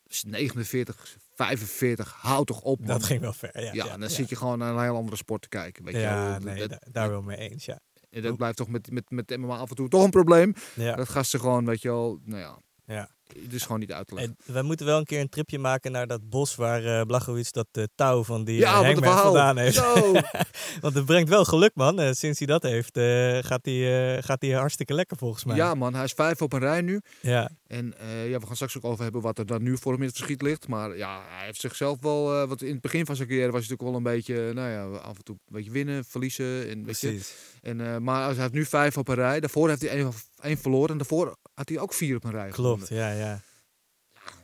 Dus 0.08 0.24
49, 0.24 1.16
45, 1.34 2.12
houd 2.20 2.46
toch 2.46 2.60
op 2.62 2.78
man. 2.78 2.88
dat 2.88 3.04
ging 3.04 3.20
wel 3.20 3.32
ver. 3.32 3.50
Ja, 3.60 3.72
Ja, 3.72 3.72
ja, 3.84 3.90
dan 3.90 4.00
ja. 4.00 4.08
zit 4.08 4.28
je 4.28 4.36
gewoon 4.36 4.58
naar 4.58 4.74
een 4.74 4.82
heel 4.82 4.96
andere 4.96 5.16
sport 5.16 5.42
te 5.42 5.48
kijken. 5.48 5.84
Weet 5.84 5.94
je 5.94 6.00
Ja, 6.00 6.30
wel. 6.30 6.38
nee, 6.38 6.58
dat, 6.58 6.70
da- 6.70 6.78
daar 6.90 7.08
wel 7.10 7.22
mee 7.22 7.36
eens, 7.36 7.64
ja. 7.64 7.78
dat, 8.10 8.22
dat 8.22 8.36
blijft 8.36 8.56
toch 8.56 8.68
met, 8.68 8.90
met, 8.90 9.10
met 9.10 9.36
MMA 9.36 9.56
af 9.56 9.70
en 9.70 9.76
toe 9.76 9.88
toch 9.88 10.04
een 10.04 10.10
probleem. 10.10 10.54
ja. 10.74 10.96
Dat 10.96 11.08
gasten 11.08 11.40
gewoon, 11.40 11.64
weet 11.64 11.82
je 11.82 11.88
wel, 11.88 12.20
nou 12.24 12.40
ja, 12.40 12.58
ja. 12.94 13.10
Is 13.50 13.62
gewoon 13.62 13.80
niet 13.80 13.92
uit 13.92 14.06
te 14.06 14.14
leggen. 14.14 14.36
En 14.46 14.52
wij 14.52 14.62
moeten 14.62 14.86
wel 14.86 14.98
een 14.98 15.04
keer 15.04 15.20
een 15.20 15.28
tripje 15.28 15.58
maken 15.58 15.92
naar 15.92 16.06
dat 16.06 16.28
bos 16.28 16.54
waar 16.54 16.84
eh 16.84 17.06
Blachowicz 17.06 17.50
dat 17.50 17.66
eh, 17.72 17.84
touw 17.94 18.22
van 18.24 18.44
die 18.44 18.58
ja, 18.58 18.94
verhaal. 18.94 19.22
vandaan 19.22 19.58
heeft. 19.58 19.74
Zo. 19.76 20.12
Want 20.80 20.94
het 20.94 21.04
brengt 21.04 21.28
wel 21.28 21.44
geluk, 21.44 21.70
man. 21.74 22.00
Eh, 22.00 22.12
sinds 22.12 22.38
hij 22.38 22.46
dat 22.46 22.62
heeft, 22.62 22.96
eh, 22.96 23.38
gaat 23.40 23.64
hij 23.64 24.16
eh, 24.16 24.22
gaat 24.22 24.42
hij 24.42 24.50
hartstikke 24.50 24.94
lekker 24.94 25.16
volgens 25.16 25.44
mij. 25.44 25.56
ja 25.56 25.74
man, 25.74 25.94
hij 25.94 26.04
is 26.04 26.12
vijf 26.12 26.42
op 26.42 26.52
een 26.52 26.60
rij 26.60 26.80
nu. 26.80 27.00
ja. 27.20 27.50
En 27.66 27.98
eh, 27.98 28.30
ja, 28.30 28.38
we 28.38 28.46
gaan 28.46 28.54
straks 28.54 28.76
ook 28.76 28.84
over 28.84 29.02
hebben 29.02 29.20
wat 29.20 29.38
er 29.38 29.46
dan 29.46 29.62
nu 29.62 29.76
voor 29.78 29.92
hem 29.92 30.00
in 30.00 30.06
het 30.06 30.16
verschiet 30.16 30.42
ligt. 30.42 30.68
Maar 30.68 30.96
ja, 30.96 31.22
hij 31.28 31.46
heeft 31.46 31.60
zichzelf 31.60 32.00
wel, 32.00 32.34
eh 32.34 32.48
wat 32.48 32.62
in 32.62 32.72
het 32.72 32.80
begin 32.80 33.06
van 33.06 33.16
zijn 33.16 33.28
carrière 33.28 33.50
was 33.52 33.66
hij 33.66 33.70
natuurlijk 33.70 34.04
wel 34.04 34.12
een 34.12 34.16
beetje, 34.16 34.52
nou 34.52 34.70
ja, 34.70 34.98
af 34.98 35.16
en 35.16 35.24
toe 35.24 35.36
een 35.46 35.54
beetje 35.54 35.70
winnen, 35.70 36.04
verliezen. 36.04 36.68
En, 36.68 36.84
weet 36.84 37.00
je. 37.00 37.08
precies. 37.08 37.34
En, 37.62 37.80
eh, 37.80 37.96
maar 37.96 38.24
hij 38.26 38.34
heeft 38.40 38.52
nu 38.52 38.64
vijf 38.64 38.96
op 38.96 39.08
een 39.08 39.14
rij. 39.14 39.40
Daarvoor 39.40 39.68
heeft 39.68 39.80
hij 39.80 39.90
één, 39.90 40.12
één 40.42 40.58
verloren. 40.58 40.90
En 40.90 40.96
daarvoor 40.96 41.36
had 41.56 41.68
hij 41.68 41.78
ook 41.78 41.92
vier 41.92 42.16
op 42.16 42.24
een 42.24 42.30
rij 42.30 42.48
Klopt, 42.50 42.88
ja, 42.88 43.10
ja. 43.10 43.40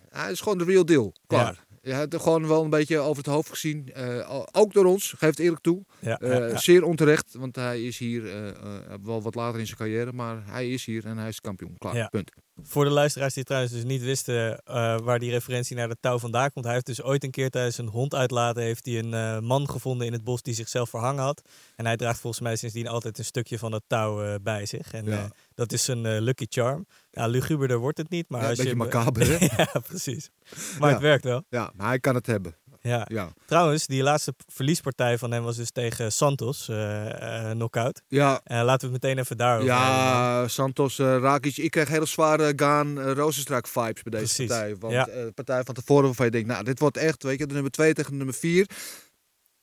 Hij 0.08 0.30
is 0.30 0.40
gewoon 0.40 0.58
de 0.58 0.64
real 0.64 0.84
deal. 0.84 1.14
Klaar. 1.26 1.64
Je 1.82 1.92
hebt 1.92 2.14
er 2.14 2.20
gewoon 2.20 2.46
wel 2.48 2.64
een 2.64 2.70
beetje 2.70 2.98
over 2.98 3.16
het 3.24 3.32
hoofd 3.32 3.48
gezien. 3.48 3.92
Eh, 3.92 4.40
ook 4.52 4.72
door 4.72 4.84
ons, 4.84 5.14
geeft 5.18 5.38
eerlijk 5.38 5.62
toe. 5.62 5.84
ja, 5.98 6.18
Eh, 6.18 6.30
ja, 6.38 6.46
ja. 6.46 6.56
Zeer 6.58 6.84
onterecht, 6.84 7.34
want 7.34 7.56
hij 7.56 7.82
is 7.84 7.98
hier 7.98 8.44
eh, 8.54 8.94
wel 9.02 9.22
wat 9.22 9.34
later 9.34 9.60
in 9.60 9.66
zijn 9.66 9.78
carrière, 9.78 10.12
maar 10.12 10.42
hij 10.46 10.70
is 10.70 10.84
hier 10.84 11.04
en 11.06 11.18
hij 11.18 11.28
is 11.28 11.40
kampioen. 11.40 11.74
Klaar, 11.78 11.96
Ja. 11.96 12.08
punt. 12.08 12.30
Voor 12.62 12.84
de 12.84 12.90
luisteraars 12.90 13.34
die 13.34 13.44
trouwens 13.44 13.72
dus 13.72 13.84
niet 13.84 14.02
wisten 14.02 14.58
eh, 14.64 14.98
waar 14.98 15.18
die 15.18 15.30
referentie 15.30 15.76
naar 15.76 15.88
de 15.88 15.96
touw 16.00 16.18
vandaan 16.18 16.52
komt. 16.52 16.64
Hij 16.64 16.74
heeft 16.74 16.86
dus 16.86 17.02
ooit 17.02 17.24
een 17.24 17.30
keer 17.30 17.50
tijdens 17.50 17.78
een 17.78 17.88
hond 17.88 18.14
uitlaten 18.14 18.62
heeft 18.62 18.86
hij 18.86 18.98
een 18.98 19.14
eh, 19.14 19.38
man 19.38 19.68
gevonden 19.70 20.06
in 20.06 20.12
het 20.12 20.24
bos 20.24 20.42
die 20.42 20.54
zichzelf 20.54 20.90
verhangen 20.90 21.22
had. 21.22 21.42
En 21.76 21.86
hij 21.86 21.96
draagt 21.96 22.20
volgens 22.20 22.42
mij 22.42 22.56
sindsdien 22.56 22.88
altijd 22.88 23.18
een 23.18 23.24
stukje 23.24 23.58
van 23.58 23.70
dat 23.70 23.82
touw 23.86 24.22
eh, 24.22 24.34
bij 24.42 24.66
zich. 24.66 24.92
En 24.92 25.04
Ja. 25.04 25.30
dat 25.54 25.72
is 25.72 25.86
een 25.86 26.06
eh, 26.06 26.20
lucky 26.20 26.46
charm. 26.48 26.86
Ja, 27.10 27.26
luguberder 27.26 27.78
wordt 27.78 27.98
het 27.98 28.08
niet, 28.10 28.28
maar 28.28 28.38
Ja, 28.40 28.44
een 28.44 28.50
als 28.50 28.58
je... 28.66 28.76
beetje 28.76 28.78
macaber, 29.00 29.28
hè? 29.28 29.46
ja, 29.62 29.80
precies. 29.80 30.30
Maar 30.78 30.88
Ja. 30.88 30.94
het 30.94 31.02
werkt 31.02 31.24
wel. 31.24 31.42
Ja, 31.48 31.72
maar 31.74 31.86
hij 31.86 31.98
kan 32.00 32.14
het 32.14 32.26
hebben. 32.26 32.56
Ja. 32.82 33.06
Ja, 33.08 33.32
Trouwens, 33.46 33.86
die 33.86 34.02
laatste 34.02 34.34
verliespartij 34.46 35.18
van 35.18 35.32
hem 35.32 35.42
was 35.42 35.56
dus 35.56 35.70
tegen 35.70 36.12
Santos, 36.12 36.68
eh, 36.68 37.50
knockout. 37.50 38.02
ja, 38.08 38.40
Eh, 38.44 38.62
laten 38.62 38.88
we 38.88 38.94
het 38.94 39.02
meteen 39.02 39.18
even 39.18 39.36
daarover 39.36 39.66
ja 39.68 40.48
Santos, 40.48 40.98
Rakic. 40.98 41.56
Ik 41.56 41.70
kreeg 41.70 41.88
hele 41.88 42.06
zware 42.06 42.52
Gaan 42.56 42.98
uh, 42.98 43.12
Rozenstruik 43.12 43.66
vibes 43.66 44.02
bij 44.02 44.20
deze 44.20 44.34
Precies, 44.34 44.46
partij. 44.46 44.76
Want 44.76 44.92
ja. 44.92 45.04
de 45.04 45.32
partij 45.34 45.64
van 45.64 45.74
tevoren 45.74 46.04
waarvan 46.04 46.26
je 46.26 46.32
denkt, 46.32 46.48
nou, 46.48 46.64
dit 46.64 46.78
wordt 46.78 46.96
echt, 46.96 47.22
weet 47.22 47.38
je, 47.38 47.46
de 47.46 47.54
nummer 47.54 47.72
2 47.72 47.92
tegen 47.92 48.10
de 48.10 48.16
nummer 48.16 48.34
4. 48.34 48.66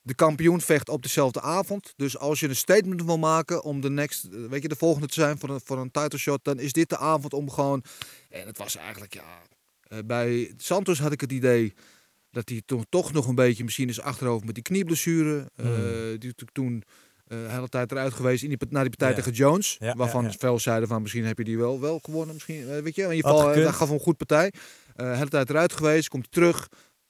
De 0.02 0.16
kampioen 0.16 0.62
vecht 0.62 0.90
op 0.90 1.02
dezelfde 1.02 1.42
avond. 1.42 1.94
Dus 1.96 2.18
als 2.18 2.40
je 2.40 2.48
een 2.48 2.56
statement 2.56 3.04
wil 3.04 3.18
maken 3.18 3.64
om 3.64 3.82
de, 3.82 3.90
next, 3.90 4.28
weet 4.50 4.62
je, 4.62 4.68
de 4.68 4.76
volgende 4.76 5.08
te 5.08 5.14
zijn 5.14 5.40
voor 5.40 5.50
een, 5.50 5.62
voor 5.64 5.78
een 5.78 5.92
title 5.92 6.20
shot, 6.20 6.44
dan 6.44 6.60
is 6.60 6.72
dit 6.72 6.90
de 6.90 6.98
avond 6.98 7.34
om 7.34 7.50
gewoon. 7.52 7.84
En 8.30 8.48
het 8.48 8.58
was 8.58 8.76
eigenlijk, 8.76 9.14
ja. 9.14 10.02
bij 10.06 10.54
Santos 10.58 11.00
had 11.00 11.12
ik 11.12 11.22
het 11.22 11.32
idee 11.32 11.74
dat 12.32 12.50
hij 12.50 12.62
toen 12.66 12.86
toch 12.90 13.12
nog 13.14 13.28
een 13.28 13.36
beetje 13.36 13.64
misschien 13.64 13.90
is 13.90 14.02
achterover 14.02 14.46
met 14.46 14.56
die 14.56 14.64
knieblessure. 14.64 15.50
Hmm. 15.56 16.18
die 16.18 16.34
toen 16.52 16.84
eh, 17.28 17.38
de 17.38 17.50
hele 17.50 17.68
tijd 17.68 17.92
eruit 17.92 18.14
geweest 18.14 18.44
in 18.44 18.50
die, 18.50 18.58
na 18.70 18.80
die 18.82 18.90
partij 18.90 19.10
Ja. 19.10 19.16
tegen 19.16 19.32
Jones. 19.32 19.76
Ja, 19.80 19.96
waarvan 19.96 20.24
ja, 20.24 20.32
veel 20.32 20.60
zeiden 20.60 20.88
van 20.88 21.02
misschien 21.02 21.26
heb 21.26 21.38
je 21.38 21.44
die 21.44 21.58
wel, 21.58 21.80
wel 21.80 22.00
gewonnen. 22.00 22.34
Misschien, 22.34 22.70
eh, 22.70 22.82
weet 22.82 22.96
je, 22.96 23.02
in 23.04 23.12
ieder 23.16 23.32
geval, 23.32 23.54
dat 23.56 23.74
gaf 23.74 23.88
hem 23.88 23.98
een 23.98 24.04
goed 24.04 24.18
partij. 24.18 24.54
De 24.96 25.04
hele 25.06 25.28
tijd 25.30 25.50
eruit 25.50 25.74
geweest, 25.74 26.08
komt 26.08 26.32
terug. 26.32 26.68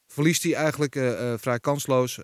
verliest 0.08 0.44
hij 0.44 0.54
eigenlijk 0.54 1.00
vrij 1.38 1.60
kansloos. 1.60 2.24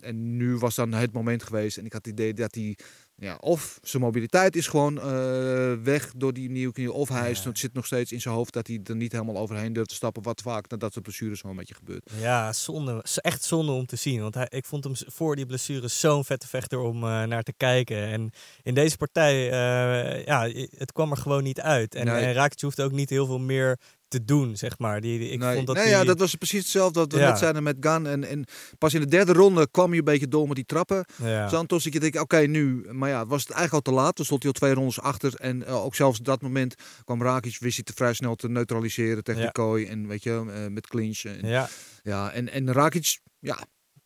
En 0.00 0.36
nu 0.36 0.56
was 0.56 0.74
dan 0.74 0.92
het 0.92 1.12
moment 1.12 1.42
geweest. 1.42 1.76
En 1.78 1.84
ik 1.84 1.92
had 1.92 2.04
het 2.04 2.14
idee 2.14 2.34
dat 2.34 2.54
hij, 2.54 2.76
ja, 3.22 3.36
of 3.40 3.78
zijn 3.82 4.02
mobiliteit 4.02 4.56
is 4.56 4.66
gewoon 4.66 5.00
eh, 5.00 5.72
weg 5.82 6.12
door 6.16 6.32
die 6.32 6.50
nieuwe 6.50 6.72
knie. 6.72 6.92
Of 6.92 7.08
hij 7.08 7.30
is, 7.30 7.46
zit 7.52 7.72
nog 7.72 7.86
steeds 7.86 8.12
in 8.12 8.20
zijn 8.20 8.34
hoofd 8.34 8.52
dat 8.52 8.66
hij 8.66 8.80
er 8.84 8.96
niet 8.96 9.12
helemaal 9.12 9.36
overheen 9.36 9.72
durft 9.72 9.88
te 9.88 9.94
stappen. 9.94 10.22
Wat 10.22 10.40
vaak 10.40 10.70
nadat 10.70 10.94
de 10.94 11.00
blessure 11.00 11.34
zo'n 11.34 11.56
beetje 11.56 11.74
gebeurt. 11.74 12.10
Ja, 12.18 12.52
zonde. 12.52 13.04
Echt 13.14 13.44
zonde 13.44 13.72
om 13.72 13.86
te 13.86 13.96
zien. 13.96 14.20
Want 14.20 14.34
hij, 14.34 14.46
ik 14.48 14.64
vond 14.64 14.84
hem 14.84 14.94
voor 14.96 15.36
die 15.36 15.46
blessure 15.46 15.88
zo'n 15.88 16.24
vette 16.24 16.48
vechter 16.48 16.78
om 16.78 16.96
eh, 17.02 17.22
naar 17.22 17.42
te 17.42 17.52
kijken. 17.56 17.96
En 18.06 18.30
in 18.62 18.74
deze 18.74 18.96
partij, 18.96 19.50
eh, 19.50 20.24
ja, 20.24 20.48
het 20.76 20.92
kwam 20.92 21.10
er 21.10 21.16
gewoon 21.16 21.42
niet 21.42 21.60
uit. 21.60 21.94
En, 21.94 22.06
Nee. 22.06 22.24
en 22.24 22.32
Rakic 22.32 22.60
hoefde 22.60 22.82
ook 22.82 22.92
niet 22.92 23.10
heel 23.10 23.26
veel 23.26 23.38
meer 23.40 23.78
te 24.12 24.24
doen, 24.24 24.56
zeg 24.56 24.78
maar. 24.78 25.00
Die, 25.00 25.18
die- 25.18 25.30
ik 25.30 25.38
nee, 25.38 25.54
vond 25.54 25.66
dat 25.66 25.76
nee 25.76 25.84
die- 25.84 25.94
ja, 25.94 26.04
dat 26.04 26.18
was 26.18 26.34
precies 26.34 26.58
hetzelfde 26.60 27.00
wat 27.00 27.12
we 27.12 27.18
Ja. 27.18 27.28
net 27.28 27.38
zeiden 27.38 27.62
met 27.62 27.76
Gan. 27.80 28.06
En, 28.06 28.24
en 28.24 28.44
pas 28.78 28.94
in 28.94 29.00
de 29.00 29.06
derde 29.06 29.32
ronde 29.32 29.68
kwam 29.70 29.88
hij 29.88 29.98
een 29.98 30.04
beetje 30.04 30.28
door 30.28 30.46
met 30.46 30.56
die 30.56 30.64
trappen. 30.64 31.04
ja. 31.22 31.48
Santos, 31.48 31.86
ik 31.86 32.00
denk, 32.00 32.20
oké, 32.20 32.36
nu. 32.38 32.86
Maar 32.92 33.08
ja, 33.08 33.26
was 33.26 33.42
het 33.42 33.50
eigenlijk 33.50 33.86
al 33.86 33.92
te 33.94 34.00
laat. 34.00 34.16
Toen 34.16 34.24
stond 34.24 34.42
hij 34.42 34.52
al 34.52 34.58
twee 34.58 34.74
rondes 34.74 35.00
achter. 35.00 35.34
En 35.34 35.66
eh, 35.66 35.84
ook 35.84 35.94
zelfs 35.94 36.18
dat 36.18 36.42
moment 36.42 36.74
kwam 37.04 37.22
Rakic, 37.22 37.56
wist 37.60 37.74
hij 37.74 37.84
te 37.84 37.92
vrij 37.94 38.12
snel 38.14 38.34
te 38.34 38.48
neutraliseren 38.48 39.24
tegen 39.24 39.40
Ja. 39.40 39.46
de 39.46 39.52
kooi. 39.52 39.86
En 39.86 40.06
weet 40.08 40.22
je, 40.22 40.30
eh, 40.54 40.66
met 40.66 40.86
clinch. 40.86 41.22
En, 41.24 41.48
ja, 41.48 41.68
ja, 42.02 42.30
en, 42.32 42.48
en 42.52 42.72
Rakic, 42.72 43.18
ja, 43.38 43.58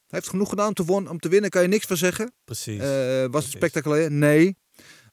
heeft 0.07 0.29
genoeg 0.29 0.49
gedaan 0.49 0.69
om 0.69 0.75
te, 0.75 0.85
won, 0.85 1.09
om 1.09 1.19
te 1.19 1.29
winnen. 1.29 1.51
Kan 1.51 1.63
je 1.63 1.69
niks 1.69 1.87
van 1.87 1.97
zeggen. 1.97 2.33
precies. 2.45 2.81
Eh, 2.81 3.25
was 3.31 3.45
het 3.45 3.53
spectaculair? 3.53 4.11
Nee. 4.13 4.57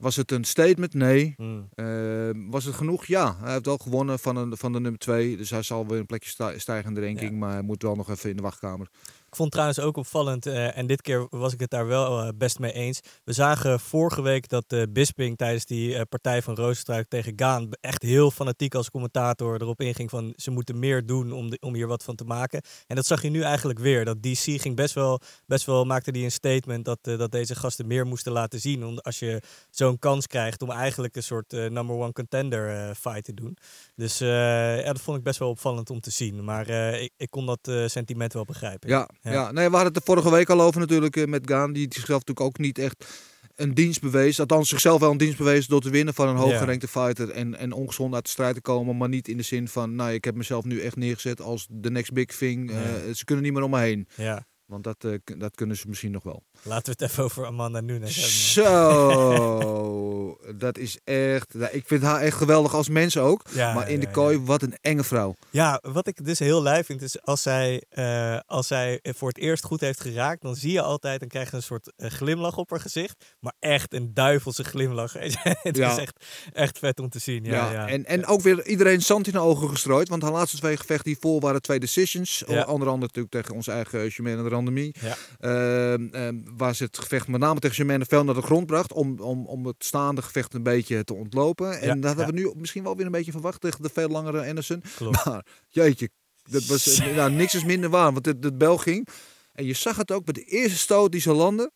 Was 0.03 0.15
het 0.15 0.31
een 0.31 0.43
statement? 0.43 0.93
Nee. 0.93 1.33
Mm. 1.38 1.69
Eh, 1.75 2.29
was 2.50 2.65
het 2.65 2.75
genoeg? 2.75 3.05
Ja. 3.05 3.38
Hij 3.39 3.51
heeft 3.51 3.65
wel 3.65 3.77
gewonnen 3.77 4.19
van, 4.19 4.36
een, 4.36 4.57
van 4.57 4.72
de 4.72 4.79
nummer 4.79 5.00
twee. 5.00 5.38
Dus 5.38 5.50
hij 5.50 5.62
zal 5.62 5.88
weer 5.88 6.00
een 6.00 6.05
plekje 6.05 6.29
stijgen 6.57 6.88
in 6.88 6.93
de 6.93 7.05
ranking. 7.05 7.31
Ja. 7.31 7.38
Maar 7.38 7.51
hij 7.51 7.62
moet 7.62 7.81
wel 7.81 7.95
nog 7.95 8.10
even 8.10 8.29
in 8.29 8.36
de 8.36 8.41
wachtkamer. 8.41 8.88
Ik 9.34 9.40
vond 9.40 9.52
trouwens 9.52 9.80
ook 9.80 9.98
opvallend, 9.98 10.46
eh, 10.46 10.78
en 10.78 10.88
dit 10.88 11.02
keer 11.02 11.28
was 11.30 11.54
ik 11.54 11.60
het 11.60 11.70
daar 11.70 11.88
wel 11.88 12.22
eh, 12.22 12.28
best 12.36 12.60
mee 12.60 12.72
eens. 12.72 13.00
We 13.24 13.34
zagen 13.34 13.80
vorige 13.80 14.22
week 14.22 14.48
dat 14.50 14.63
eh, 14.68 14.82
Bisping 14.90 15.38
tijdens 15.38 15.66
die 15.66 16.06
partij 16.06 16.42
van 16.42 16.56
Roosterstruik 16.56 17.08
tegen 17.08 17.34
Gaan 17.36 17.70
echt 17.82 18.02
heel 18.02 18.32
fanatiek 18.32 18.75
als 18.75 18.90
commentator 18.90 19.62
erop 19.62 19.82
inging 19.82 20.10
van 20.10 20.34
ze 20.36 20.52
moeten 20.52 20.80
meer 20.80 21.06
doen 21.06 21.32
om, 21.32 21.52
om 21.60 21.74
hier 21.74 21.88
wat 21.88 22.04
van 22.04 22.16
te 22.16 22.24
maken. 22.24 22.62
En 22.88 22.96
dat 22.96 23.06
zag 23.06 23.22
je 23.22 23.30
nu 23.30 23.42
eigenlijk 23.42 23.80
weer. 23.80 24.06
Dat 24.06 24.24
DC 24.24 24.62
ging 24.62 24.75
best 24.75 24.94
wel, 24.94 25.20
best 25.46 25.66
wel 25.66 25.86
maakte 25.86 26.12
die 26.12 26.24
een 26.24 26.32
statement 26.32 26.86
dat, 26.86 27.00
dat 27.02 27.32
deze 27.32 27.56
gasten 27.56 27.88
meer 27.88 28.06
moesten 28.06 28.32
laten 28.32 28.60
zien. 28.60 28.86
Om, 28.86 28.98
als 28.98 29.20
je 29.20 29.42
zo'n 29.70 30.00
kans 30.00 30.28
krijgt 30.28 30.62
om 30.62 30.72
eigenlijk 30.72 31.16
een 31.16 31.24
soort 31.24 31.52
number 31.52 31.96
one 31.96 32.12
contender 32.12 32.96
fight 32.96 33.24
te 33.24 33.34
doen. 33.34 33.58
Dus 33.96 34.18
ja, 34.18 34.84
dat 34.84 35.02
vond 35.02 35.18
ik 35.18 35.24
best 35.24 35.40
wel 35.40 35.50
opvallend 35.50 35.90
om 35.90 36.00
te 36.00 36.12
zien. 36.12 36.44
Maar 36.44 36.68
ik, 36.70 37.12
ik 37.18 37.30
kon 37.30 37.46
dat 37.46 37.72
sentiment 37.86 38.34
wel 38.34 38.46
begrijpen. 38.46 38.90
Ja, 38.90 39.10
Ja. 39.24 39.32
ja. 39.32 39.51
nee, 39.51 39.70
we 39.70 39.75
hadden 39.75 39.94
het 39.94 39.96
er 39.96 40.06
vorige 40.06 40.32
week 40.32 40.50
al 40.50 40.62
over 40.62 40.80
natuurlijk 40.80 41.15
eh, 41.15 41.25
met 41.25 41.50
Gaan. 41.50 41.74
Die 41.74 41.84
zichzelf 41.84 42.20
natuurlijk 42.20 42.48
ook 42.48 42.58
niet 42.58 42.77
echt 42.77 43.06
een 43.56 43.74
dienst 43.74 44.01
bewees. 44.01 44.39
Althans, 44.39 44.70
zichzelf 44.70 45.00
wel 45.00 45.12
een 45.12 45.18
dienst 45.18 45.38
bewees 45.38 45.68
door 45.68 45.82
te 45.82 45.89
winnen 45.89 46.13
van 46.13 46.27
een 46.27 46.36
hooggerenkte 46.36 46.88
fighter. 46.88 47.30
En, 47.30 47.56
en 47.56 47.72
ongezond 47.72 48.13
uit 48.13 48.24
de 48.24 48.30
strijd 48.30 48.56
te 48.56 48.62
komen. 48.62 48.98
Maar 48.98 49.10
niet 49.10 49.27
in 49.27 49.38
de 49.38 49.44
zin 49.44 49.68
van, 49.68 49.96
nou, 49.96 50.12
ik 50.12 50.25
heb 50.25 50.36
mezelf 50.36 50.65
nu 50.65 50.82
echt 50.82 50.96
neergezet 50.96 51.42
als 51.42 51.68
the 51.82 51.89
next 51.89 52.13
big 52.13 52.25
thing. 52.25 52.72
Eh, 52.72 52.77
ze 53.13 53.25
kunnen 53.25 53.44
niet 53.44 53.53
meer 53.53 53.63
om 53.63 53.72
me 53.72 53.80
heen. 53.80 54.08
Ja. 54.15 54.46
Want 54.65 54.84
dat, 54.84 55.03
eh, 55.03 55.38
dat 55.38 55.56
kunnen 55.56 55.77
ze 55.77 55.88
misschien 55.88 56.12
nog 56.12 56.24
wel. 56.24 56.44
Laten 56.65 56.86
we 56.86 56.91
het 57.03 57.12
even 57.12 57.24
over 57.24 57.46
Amanda 57.46 57.79
Nunes 57.79 58.15
hebben. 58.15 58.34
Zo, 58.34 60.38
dat 60.65 60.77
is 60.77 60.98
echt... 61.03 61.53
Ik 61.72 61.84
vind 61.88 62.03
haar 62.03 62.22
echt 62.22 62.38
geweldig 62.38 62.74
als 62.74 62.89
mens 62.89 63.17
ook. 63.17 63.41
Ja, 63.53 63.74
maar 63.74 63.89
in 63.89 64.00
de 64.00 64.10
kooi, 64.12 64.39
wat 64.39 64.62
een 64.62 64.77
enge 64.82 65.03
vrouw. 65.03 65.36
Ja, 65.50 65.79
wat 65.82 66.08
ik 66.08 66.25
dus 66.25 66.39
heel 66.39 66.62
lijf 66.63 66.86
vind 66.86 67.01
is 67.01 67.22
als 67.22 67.41
zij, 67.41 67.84
eh, 67.89 68.39
als 68.46 68.67
zij 68.67 69.00
voor 69.03 69.27
het 69.27 69.38
eerst 69.38 69.63
goed 69.63 69.82
heeft 69.82 70.01
geraakt, 70.01 70.41
dan 70.41 70.55
zie 70.55 70.72
je 70.72 70.82
altijd, 70.82 71.20
dan 71.20 71.29
krijg 71.29 71.50
je 71.50 71.55
een 71.55 71.63
soort 71.63 71.91
eh, 71.96 72.10
glimlach 72.10 72.58
op 72.58 72.70
haar 72.70 72.79
gezicht. 72.79 73.25
Maar 73.39 73.53
echt 73.60 73.93
een 73.93 74.13
duivelse 74.13 74.63
glimlach. 74.63 75.13
het 75.17 75.75
Ja. 75.77 75.91
is 75.91 75.98
echt, 75.98 76.25
echt 76.53 76.79
vet 76.79 77.00
om 77.00 77.10
te 77.10 77.20
zien. 77.20 77.43
Ja, 77.43 77.72
ja. 77.72 77.88
En, 77.88 78.05
en 78.05 78.25
ook 78.25 78.41
weer 78.41 78.65
iedereen 78.65 79.01
zand 79.01 79.27
in 79.27 79.34
de 79.34 79.39
ogen 79.39 79.70
gestrooid. 79.70 80.10
Want 80.10 80.22
haar 80.22 80.32
laatste 80.32 80.58
twee 80.58 80.77
gevechten 80.77 81.12
hiervoor 81.12 81.39
waren 81.41 81.62
twee 81.62 81.79
decisions. 81.79 82.43
Ja. 82.48 82.63
Onder 82.65 82.88
andere 82.88 83.01
natuurlijk 83.01 83.34
tegen 83.34 83.55
onze 83.55 83.72
eigen 83.72 84.12
Germaine 84.12 84.43
de 84.43 84.50
Randemie. 84.50 84.96
Ja. 85.01 85.15
Ehm, 85.39 86.08
waar 86.57 86.75
ze 86.75 86.83
het 86.83 86.98
gevecht 86.98 87.27
met 87.27 87.39
name 87.39 87.60
tegen 87.60 87.75
Germaine 87.75 88.05
Vel 88.05 88.24
naar 88.24 88.36
de 88.36 88.41
grond 88.41 88.65
bracht. 88.65 88.93
Om, 88.93 89.19
om, 89.19 89.45
om 89.45 89.65
het 89.65 89.75
staande 89.86 90.22
gevecht 90.22 90.53
een 90.53 90.63
beetje 90.63 91.03
te 91.03 91.13
ontlopen. 91.13 91.79
En 91.79 91.88
Ja, 91.88 91.95
dat 91.95 92.05
hadden 92.05 92.25
ja. 92.25 92.31
we 92.31 92.39
nu 92.39 92.60
misschien 92.60 92.83
wel 92.83 92.95
weer 92.95 93.05
een 93.05 93.12
beetje 93.12 93.31
verwacht 93.31 93.62
tegen 93.62 93.81
de 93.81 93.89
veel 93.93 94.07
langere 94.07 94.48
Anderson. 94.48 94.83
Klopt. 94.95 95.25
Maar 95.25 95.45
jeetje, 95.69 96.10
dat 96.50 96.65
was, 96.65 97.00
eh, 97.00 97.15
nou, 97.17 97.31
niks 97.31 97.53
is 97.53 97.63
minder 97.63 97.89
waar. 97.89 98.13
Want 98.13 98.25
het, 98.25 98.43
het 98.43 98.57
bel 98.57 98.77
ging. 98.77 99.07
En 99.53 99.65
je 99.65 99.74
zag 99.74 99.95
het 99.95 100.12
ook 100.12 100.25
bij 100.25 100.33
de 100.33 100.43
eerste 100.43 100.77
stoot 100.77 101.12
die 101.12 101.22
ze 101.22 101.33
landde. 101.33 101.72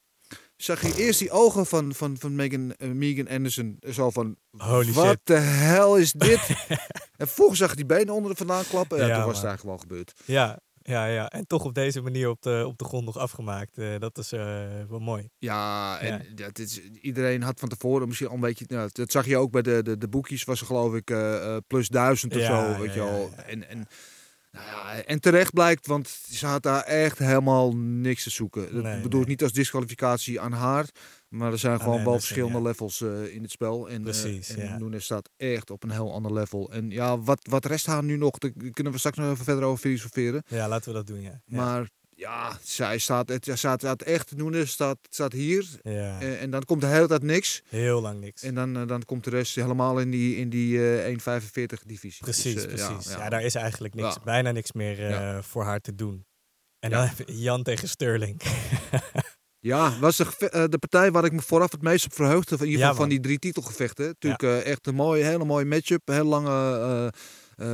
Zag 0.55 0.81
je 0.81 0.96
eerst 0.96 1.19
die 1.19 1.31
ogen 1.31 1.65
van, 1.65 1.93
van, 1.93 2.17
van 2.19 2.36
Megan, 2.36 2.75
eh, 2.75 2.89
Megan 2.89 3.27
Anderson. 3.27 3.77
Zo 3.91 4.10
van, 4.10 4.36
Holy 4.57 4.93
wat 4.93 5.05
shit. 5.05 5.19
de 5.24 5.34
hel 5.38 5.98
is 5.98 6.12
dit? 6.12 6.39
en 7.17 7.27
vervolgens 7.27 7.60
zag 7.60 7.69
je 7.69 7.75
die 7.75 7.86
benen 7.86 8.13
onder 8.13 8.31
de 8.31 8.38
vandaan 8.38 8.63
klappen. 8.69 8.98
Ja, 8.98 9.07
Ja, 9.07 9.15
toen 9.15 9.25
was 9.25 9.38
het 9.38 9.46
eigenlijk 9.46 9.77
wel 9.77 9.88
gebeurd. 9.88 10.13
Ja, 10.25 10.60
ja, 10.89 11.06
ja. 11.06 11.29
En 11.29 11.48
toch 11.48 11.63
op 11.63 11.74
deze 11.74 12.01
manier 12.01 12.29
op 12.29 12.41
de, 12.41 12.63
op 12.67 12.77
de 12.77 12.86
grond 12.86 13.06
nog 13.06 13.17
afgemaakt. 13.17 13.77
Eh, 13.77 14.00
dat 14.00 14.17
is 14.17 14.32
eh, 14.32 14.39
wel 14.89 15.00
mooi. 15.00 15.29
Ja, 15.38 16.00
en 16.00 16.25
Ja. 16.36 16.46
dit 16.46 16.60
is, 16.60 16.82
iedereen 17.01 17.41
had 17.41 17.60
van 17.60 17.70
tevoren 17.70 18.08
misschien 18.08 18.27
al 18.27 18.34
een 18.36 18.39
beetje... 18.39 18.65
Nou, 18.67 18.89
dat 18.91 19.12
zag 19.12 19.25
je 19.25 19.38
ook 19.38 19.51
bij 19.51 19.62
de, 19.62 19.84
de, 19.84 19.98
de 19.98 20.08
boekjes. 20.08 20.44
Was 20.44 20.60
er 20.60 20.65
geloof 20.65 20.96
ik 20.96 21.10
eh, 21.10 21.58
plus 21.67 21.88
duizend 21.88 22.36
of 22.36 22.41
Ja, 22.41 22.74
zo. 22.74 22.82
Weet 22.82 22.94
je 22.94 23.01
ja. 23.01 23.44
En, 23.44 23.70
en, 23.70 23.88
nou 24.51 24.65
ja, 24.67 25.03
en 25.03 25.20
terecht 25.20 25.53
blijkt, 25.53 25.88
want 25.88 26.08
ze 26.29 26.46
had 26.46 26.63
daar 26.63 26.84
echt 26.84 27.17
helemaal 27.17 27.75
niks 27.77 28.24
te 28.24 28.29
zoeken. 28.29 28.74
Dat 28.74 28.84
Nee, 28.84 29.01
bedoel 29.01 29.20
ik 29.22 29.25
nee. 29.27 29.36
niet 29.36 29.44
als 29.44 29.51
disqualificatie 29.53 30.41
aan 30.41 30.51
haar. 30.53 30.86
Maar 31.27 31.51
er 31.51 31.60
zijn 31.60 31.74
Aan 31.74 31.79
gewoon 31.79 32.03
wel 32.03 32.13
verschillende 32.13 32.57
ja. 32.57 32.63
levels 32.63 33.01
eh, 33.01 33.34
in 33.36 33.41
het 33.41 33.51
spel. 33.51 33.89
En, 33.89 33.96
eh, 33.98 34.03
Precies, 34.03 34.50
en 34.50 34.65
ja. 34.65 34.77
Nunes 34.77 35.03
staat 35.03 35.29
echt 35.38 35.72
op 35.72 35.84
een 35.84 35.91
heel 35.91 36.13
ander 36.13 36.34
level. 36.34 36.72
En 36.72 36.89
ja, 36.89 37.19
wat, 37.19 37.39
wat 37.50 37.65
rest 37.65 37.86
haar 37.86 38.03
nu 38.03 38.17
nog? 38.17 38.38
Daar 38.38 38.51
kunnen 38.72 38.93
we 38.93 39.00
straks 39.00 39.17
nog 39.17 39.31
even 39.31 39.46
verder 39.46 39.63
over 39.63 39.79
filosoferen. 39.79 40.43
Ja, 40.48 40.67
laten 40.67 40.91
we 40.91 40.98
dat 40.98 41.07
doen, 41.07 41.22
ja. 41.22 41.41
Ja. 41.46 41.55
Maar 41.57 41.89
ja, 42.15 42.57
zij 42.63 42.98
staat, 42.98 43.29
het, 43.29 43.46
zij 43.46 43.55
staat 43.55 44.01
echt, 44.01 44.36
Nunes 44.36 44.72
staat, 44.72 44.98
staat 45.10 45.31
hier. 45.34 45.67
ja. 45.84 46.22
En 46.22 46.51
dan 46.51 46.63
komt 46.63 46.81
de 46.81 46.88
hele 46.88 47.07
tijd 47.07 47.24
niks. 47.24 47.62
Heel 47.69 48.01
lang 48.01 48.19
niks. 48.19 48.43
En 48.43 48.55
dan, 48.55 48.77
eh, 48.77 48.88
dan 48.88 49.05
komt 49.05 49.24
de 49.24 49.29
rest 49.29 49.55
helemaal 49.55 50.00
in 50.00 50.10
die, 50.12 50.36
in 50.36 50.50
die 50.50 50.98
eh 51.01 51.05
1,45 51.07 51.84
divisie. 51.86 52.24
Precies, 52.24 52.53
Dus, 52.53 52.63
eh, 52.63 52.69
precies. 52.69 53.12
Ja, 53.12 53.29
daar 53.29 53.43
is 53.43 53.55
eigenlijk 53.55 53.93
niks, 53.93 54.15
bijna 54.24 54.51
niks 54.51 54.72
meer 54.72 55.43
voor 55.43 55.63
haar 55.63 55.79
te 55.79 55.96
doen. 55.96 56.25
En 56.79 56.89
dan 56.89 57.10
Jan 57.25 57.63
tegen 57.63 57.89
Sterling. 57.89 58.41
Ja, 59.67 60.00
was 60.00 60.17
de, 60.17 60.50
eh, 60.50 60.63
de 60.69 60.77
partij 60.77 61.12
waar 61.12 61.25
ik 61.25 61.31
me 61.31 61.41
vooraf 61.41 61.71
het 61.71 61.81
meest 61.81 62.05
op 62.05 62.13
verheugde. 62.13 62.57
Van, 62.57 62.65
in 62.65 62.71
ieder 62.71 62.81
Ja, 62.86 62.89
geval 62.91 63.01
van 63.01 63.09
die 63.09 63.19
drie 63.19 63.39
titelgevechten. 63.39 64.05
Natuurlijk 64.05 64.43
eh, 64.43 64.65
echt 64.65 64.88
een 64.88 64.95
mooie, 64.95 65.24
hele 65.24 65.45
mooie 65.45 65.65
matchup. 65.65 66.07
Hele 66.07 66.24
lange 66.24 67.12
eh, 67.55 67.67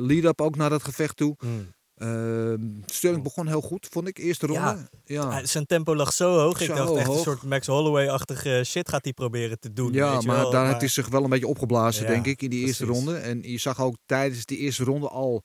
lead-up 0.00 0.40
ook 0.40 0.56
naar 0.56 0.70
dat 0.70 0.82
gevecht 0.84 1.16
toe. 1.16 1.36
Mm. 1.44 1.72
Ehm 1.96 2.58
Sterling 2.86 3.22
begon 3.22 3.46
heel 3.48 3.60
goed, 3.60 3.88
vond 3.90 4.08
ik. 4.08 4.18
Eerste 4.18 4.46
ronde. 4.46 4.88
Ja. 5.04 5.30
Ja, 5.30 5.46
Zijn 5.46 5.66
tempo 5.66 5.96
lag 5.96 6.12
zo 6.12 6.38
hoog. 6.38 6.60
Ik 6.60 6.68
dacht 6.68 6.96
echt 6.96 7.08
een 7.08 7.18
soort 7.18 7.42
Max 7.42 7.66
Holloway-achtige 7.66 8.62
shit 8.64 8.88
gaat 8.88 9.04
hij 9.04 9.12
proberen 9.12 9.58
te 9.60 9.72
doen. 9.72 9.92
Ja, 9.92 10.12
weet 10.12 10.20
je 10.22 10.26
maar 10.28 10.36
wel, 10.36 10.50
daar 10.50 10.60
maar- 10.60 10.68
heeft 10.68 10.80
hij 10.80 10.88
zich 10.90 11.08
wel 11.08 11.24
een 11.24 11.30
beetje 11.30 11.46
opgeblazen, 11.46 12.02
Ja, 12.02 12.08
denk 12.08 12.26
ik, 12.26 12.42
in 12.42 12.50
die 12.50 12.66
eerste 12.66 12.84
ronde. 12.84 13.14
En 13.16 13.42
je 13.42 13.58
zag 13.58 13.80
ook 13.80 13.96
tijdens 14.06 14.44
die 14.44 14.58
eerste 14.58 14.84
ronde 14.84 15.08
al 15.08 15.42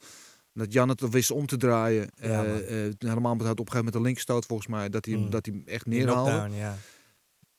dat 0.56 0.74
Jan 0.74 0.90
het 0.90 1.10
wist 1.10 1.32
om 1.32 1.46
te 1.46 1.58
draaien. 1.58 2.10
Ja, 2.16 2.44
Eh, 2.44 2.86
eh, 2.88 2.94
helemaal 2.98 3.36
met 3.36 3.48
het 3.48 3.60
op 3.60 3.66
een 3.66 3.72
gegeven 3.72 3.76
moment 3.78 3.96
een 3.96 4.02
linkstoot 4.02 4.46
volgens 4.46 4.68
mij, 4.68 4.90
dat 4.90 5.06
hij, 5.06 5.14
hem- 5.14 5.24
Mm. 5.24 5.30
dat 5.30 5.46
hij 5.46 5.56
hem 5.56 5.68
echt 5.68 5.86
neerhaalde. 5.86 6.56
ja. 6.56 6.78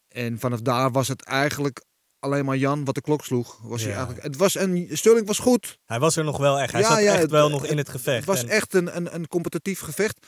En 0.08 0.38
vanaf 0.38 0.60
daar 0.60 0.90
was 0.90 1.08
het 1.08 1.22
eigenlijk 1.22 1.84
alleen 2.18 2.44
maar 2.44 2.56
Jan 2.56 2.84
wat 2.84 2.94
de 2.94 3.00
klok 3.00 3.24
sloeg. 3.24 3.58
Was 3.62 3.82
hij 3.82 3.92
eigenlijk, 3.92 4.22
het 4.22 4.36
was 4.36 4.54
een, 4.54 4.88
Sterling 4.92 5.26
was 5.26 5.38
goed. 5.38 5.78
Hij 5.84 5.98
was 5.98 6.16
er 6.16 6.24
nog 6.24 6.38
wel 6.38 6.60
echt. 6.60 6.72
Hij 6.72 6.80
Ja, 6.80 6.88
zat 6.88 6.98
ja, 7.02 7.12
echt 7.12 7.22
het- 7.22 7.30
wel 7.30 7.48
nog 7.48 7.66
in 7.66 7.76
het 7.78 7.88
gevecht. 7.88 8.16
Het 8.16 8.24
was 8.26 8.42
En- 8.42 8.48
echt 8.48 8.74
een, 8.74 8.96
een, 8.96 9.14
een 9.14 9.28
competitief 9.28 9.80
gevecht. 9.80 10.26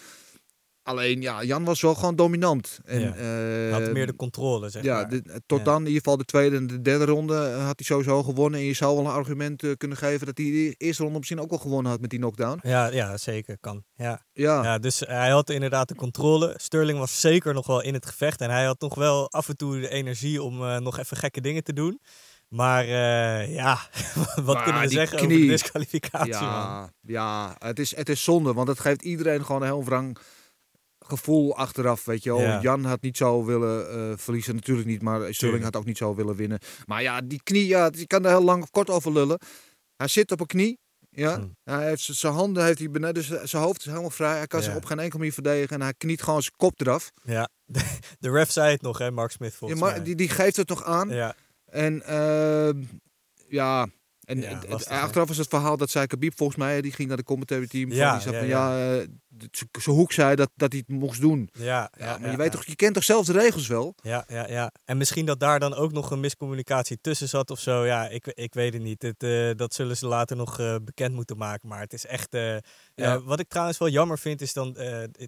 Alleen 0.88 1.20
ja, 1.20 1.42
Jan 1.44 1.64
was 1.64 1.80
wel 1.80 1.94
gewoon 1.94 2.16
dominant. 2.16 2.78
En, 2.84 3.00
Ja. 3.00 3.14
eh, 3.14 3.72
had 3.72 3.92
meer 3.92 4.06
de 4.06 4.16
controle, 4.16 4.68
zeg 4.68 4.82
ja, 4.82 4.94
maar. 4.94 5.08
dit- 5.08 5.40
tot 5.46 5.58
Ja. 5.58 5.64
dan 5.64 5.74
in 5.80 5.86
ieder 5.86 5.98
geval 6.02 6.16
de 6.16 6.24
tweede 6.24 6.56
en 6.56 6.66
de 6.66 6.80
derde 6.82 7.04
ronde 7.04 7.34
eh, 7.34 7.56
had 7.66 7.72
hij 7.78 7.86
sowieso 7.86 8.22
gewonnen. 8.22 8.60
En 8.60 8.66
je 8.66 8.72
zou 8.72 8.96
wel 8.96 9.04
een 9.04 9.10
argument 9.12 9.62
eh, 9.62 9.70
kunnen 9.76 9.96
geven 9.98 10.26
dat 10.26 10.36
hij 10.38 10.46
de 10.46 10.74
eerste 10.78 11.02
ronde 11.02 11.18
misschien 11.18 11.40
ook 11.40 11.50
wel 11.50 11.58
gewonnen 11.58 11.90
had 11.90 12.00
met 12.00 12.10
die 12.10 12.18
knockdown. 12.18 12.58
Ja, 12.68 12.86
ja, 12.86 13.16
zeker. 13.16 13.58
Kan. 13.60 13.84
Ja. 13.94 14.24
Ja, 14.32 14.62
Ja, 14.62 14.78
dus 14.78 15.00
hij 15.00 15.30
had 15.30 15.50
inderdaad 15.50 15.88
de 15.88 15.94
controle. 15.94 16.54
Sterling 16.56 16.98
was 16.98 17.20
zeker 17.20 17.54
nog 17.54 17.66
wel 17.66 17.82
in 17.82 17.94
het 17.94 18.06
gevecht. 18.06 18.40
En 18.40 18.50
hij 18.50 18.64
had 18.64 18.80
nog 18.80 18.94
wel 18.94 19.30
af 19.30 19.48
en 19.48 19.56
toe 19.56 19.80
de 19.80 19.88
energie 19.88 20.42
om 20.42 20.62
eh, 20.64 20.76
nog 20.78 20.98
even 20.98 21.16
gekke 21.16 21.40
dingen 21.40 21.64
te 21.64 21.72
doen. 21.72 22.00
Maar 22.48 22.84
eh, 22.84 23.54
ja, 23.54 23.78
wat 24.34 24.44
Maar 24.54 24.62
kunnen 24.62 24.82
we 24.82 24.88
zeggen 24.88 25.16
over 25.16 25.28
knie. 25.30 25.40
de 25.40 25.46
disqualificatie, 25.52 26.32
man? 26.32 26.40
ja, 26.40 26.90
ja 27.00 27.56
het, 27.58 27.78
is, 27.78 27.96
het 27.96 28.08
is 28.08 28.24
zonde, 28.24 28.52
want 28.52 28.68
het 28.68 28.80
geeft 28.80 29.02
iedereen 29.02 29.44
gewoon 29.44 29.60
een 29.62 29.66
heel 29.68 29.84
wrang 29.84 30.18
gevoel 31.08 31.56
achteraf. 31.56 32.04
Weet 32.04 32.22
je 32.22 32.30
wel. 32.30 32.40
Ja. 32.40 32.60
Jan 32.60 32.84
had 32.84 33.00
niet 33.02 33.16
zo 33.16 33.44
willen 33.44 33.90
eh, 34.10 34.16
verliezen, 34.18 34.54
natuurlijk 34.54 34.88
niet, 34.88 35.02
maar 35.02 35.34
Sterling 35.34 35.64
had 35.64 35.76
ook 35.76 35.84
niet 35.84 35.98
zo 35.98 36.14
willen 36.14 36.34
winnen. 36.36 36.58
Maar 36.86 37.02
ja, 37.02 37.20
die 37.20 37.40
knie, 37.42 37.66
ja, 37.66 37.90
je 37.92 38.06
kan 38.06 38.24
er 38.24 38.30
heel 38.30 38.42
lang 38.44 38.62
of 38.62 38.70
kort 38.70 38.90
over 38.90 39.12
lullen. 39.12 39.38
Hij 39.96 40.08
zit 40.08 40.32
op 40.32 40.40
een 40.40 40.46
knie. 40.46 40.78
Ja, 41.10 41.34
Hmm. 41.36 41.56
hij 41.64 41.86
heeft 41.88 42.02
zijn 42.02 42.32
handen 42.32 42.64
heeft 42.64 42.78
hij 42.78 42.90
beneden, 42.90 43.14
dus 43.14 43.42
zijn 43.50 43.62
hoofd 43.62 43.78
is 43.78 43.84
helemaal 43.86 44.10
vrij. 44.10 44.36
Hij 44.36 44.46
kan 44.46 44.62
zich 44.62 44.70
Ja. 44.70 44.76
op 44.76 44.84
geen 44.84 44.98
enkele 44.98 45.18
manier 45.18 45.32
verdedigen 45.32 45.76
en 45.76 45.82
hij 45.82 45.94
kniet 45.94 46.22
gewoon 46.22 46.42
zijn 46.42 46.54
kop 46.56 46.80
eraf. 46.80 47.10
Ja, 47.22 47.48
de 48.20 48.30
ref 48.30 48.50
zei 48.50 48.72
het 48.72 48.82
nog, 48.82 48.98
hè, 48.98 49.10
Mark 49.10 49.30
Smith 49.30 49.50
Ja, 49.52 49.56
volgens 49.58 49.80
maar 49.80 49.90
mij. 49.92 50.02
die, 50.02 50.14
die 50.14 50.28
geeft 50.28 50.56
het 50.56 50.68
nog 50.68 50.84
aan. 50.84 51.08
Ja, 51.08 51.34
En 51.64 52.02
ehm, 52.02 52.82
ja, 53.48 53.86
en 54.24 54.40
Ja, 54.40 54.60
lastig, 54.68 54.92
achteraf 54.92 55.28
was 55.28 55.36
het 55.36 55.48
verhaal 55.48 55.76
dat 55.76 55.90
zij 55.90 56.06
Khabib 56.06 56.36
volgens 56.36 56.58
mij, 56.58 56.80
die 56.80 56.92
ging 56.92 57.08
naar 57.08 57.16
de 57.16 57.22
commentary 57.24 57.66
team. 57.66 57.92
Ja, 57.92 58.12
die 58.12 58.20
zei 58.22 58.34
ja, 58.34 58.40
van 58.40 58.48
ja. 58.48 58.94
ja, 58.94 59.04
d- 59.38 59.56
z- 59.56 59.62
zijn 59.82 59.96
hoek 59.96 60.12
zei 60.12 60.34
dat, 60.34 60.50
dat 60.54 60.72
hij 60.72 60.84
het 60.86 60.96
moest 60.98 61.20
doen. 61.20 61.48
ja, 61.52 61.64
Ja, 61.64 61.90
ja, 61.98 62.18
maar 62.18 62.30
je 62.30 62.36
weet 62.36 62.52
toch, 62.52 62.64
je 62.64 62.76
kent 62.76 62.94
toch 62.94 63.04
zelf 63.04 63.26
de 63.26 63.32
regels 63.32 63.66
wel? 63.66 63.94
Ja, 64.02 64.24
ja, 64.28 64.48
ja. 64.48 64.72
En 64.84 64.96
misschien 64.96 65.26
dat 65.26 65.40
daar 65.40 65.60
dan 65.60 65.74
ook 65.74 65.92
nog 65.92 66.10
een 66.10 66.20
miscommunicatie 66.20 66.98
tussen 67.00 67.28
zat 67.28 67.50
of 67.50 67.58
zo. 67.60 67.84
Ja, 67.86 68.08
ik, 68.08 68.26
ik 68.26 68.54
weet 68.54 68.72
het 68.72 68.82
niet. 68.82 69.02
Het, 69.02 69.22
eh, 69.22 69.50
dat 69.56 69.74
zullen 69.74 69.96
ze 69.96 70.06
later 70.06 70.36
nog 70.36 70.58
eh, 70.60 70.74
bekend 70.84 71.14
moeten 71.14 71.36
maken. 71.36 71.68
Maar 71.68 71.80
het 71.80 71.92
is 71.92 72.06
echt... 72.06 72.34
eh, 72.34 72.56
Ja. 72.94 73.22
wat 73.22 73.40
ik 73.40 73.48
trouwens 73.48 73.78
wel 73.78 73.88
jammer 73.88 74.18
vind 74.18 74.40
is 74.40 74.52
dan... 74.52 74.76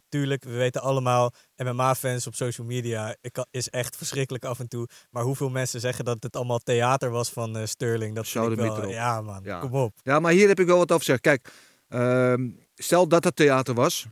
tuurlijk, 0.09 0.45
we 0.45 0.51
weten 0.57 0.81
allemaal... 0.83 1.33
MMA-fans 1.57 2.27
op 2.27 2.35
social 2.35 2.67
media 2.67 3.17
ik 3.21 3.45
is 3.51 3.69
echt 3.69 3.97
verschrikkelijk 3.97 4.45
af 4.45 4.59
en 4.61 4.69
toe. 4.69 4.89
Maar 5.11 5.23
hoeveel 5.23 5.51
mensen 5.51 5.81
zeggen 5.81 6.05
dat 6.05 6.23
het 6.23 6.37
allemaal 6.37 6.59
theater 6.59 7.11
was 7.11 7.31
van 7.31 7.69
Sterling. 7.69 8.15
Dat 8.15 8.29
vind 8.29 8.51
ik 8.51 8.57
wel... 8.59 8.89
Ja, 8.89 9.21
man. 9.21 9.41
Ja. 9.43 9.59
Kom 9.61 9.75
op. 9.75 9.93
Ja, 10.03 10.21
maar 10.21 10.33
hier 10.33 10.49
heb 10.49 10.61
ik 10.61 10.67
wel 10.67 10.77
wat 10.79 10.93
over 10.93 11.05
te 11.07 11.11
zeggen. 11.13 11.23
Kijk, 11.43 11.53
ehm, 11.91 12.51
stel 12.75 13.09
dat 13.09 13.25
het 13.25 13.37
theater 13.37 13.75
was, 13.75 14.07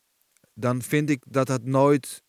dan 0.54 0.82
vind 0.82 1.10
ik 1.10 1.22
dat 1.28 1.48
het 1.48 1.64
nooit 1.64 2.22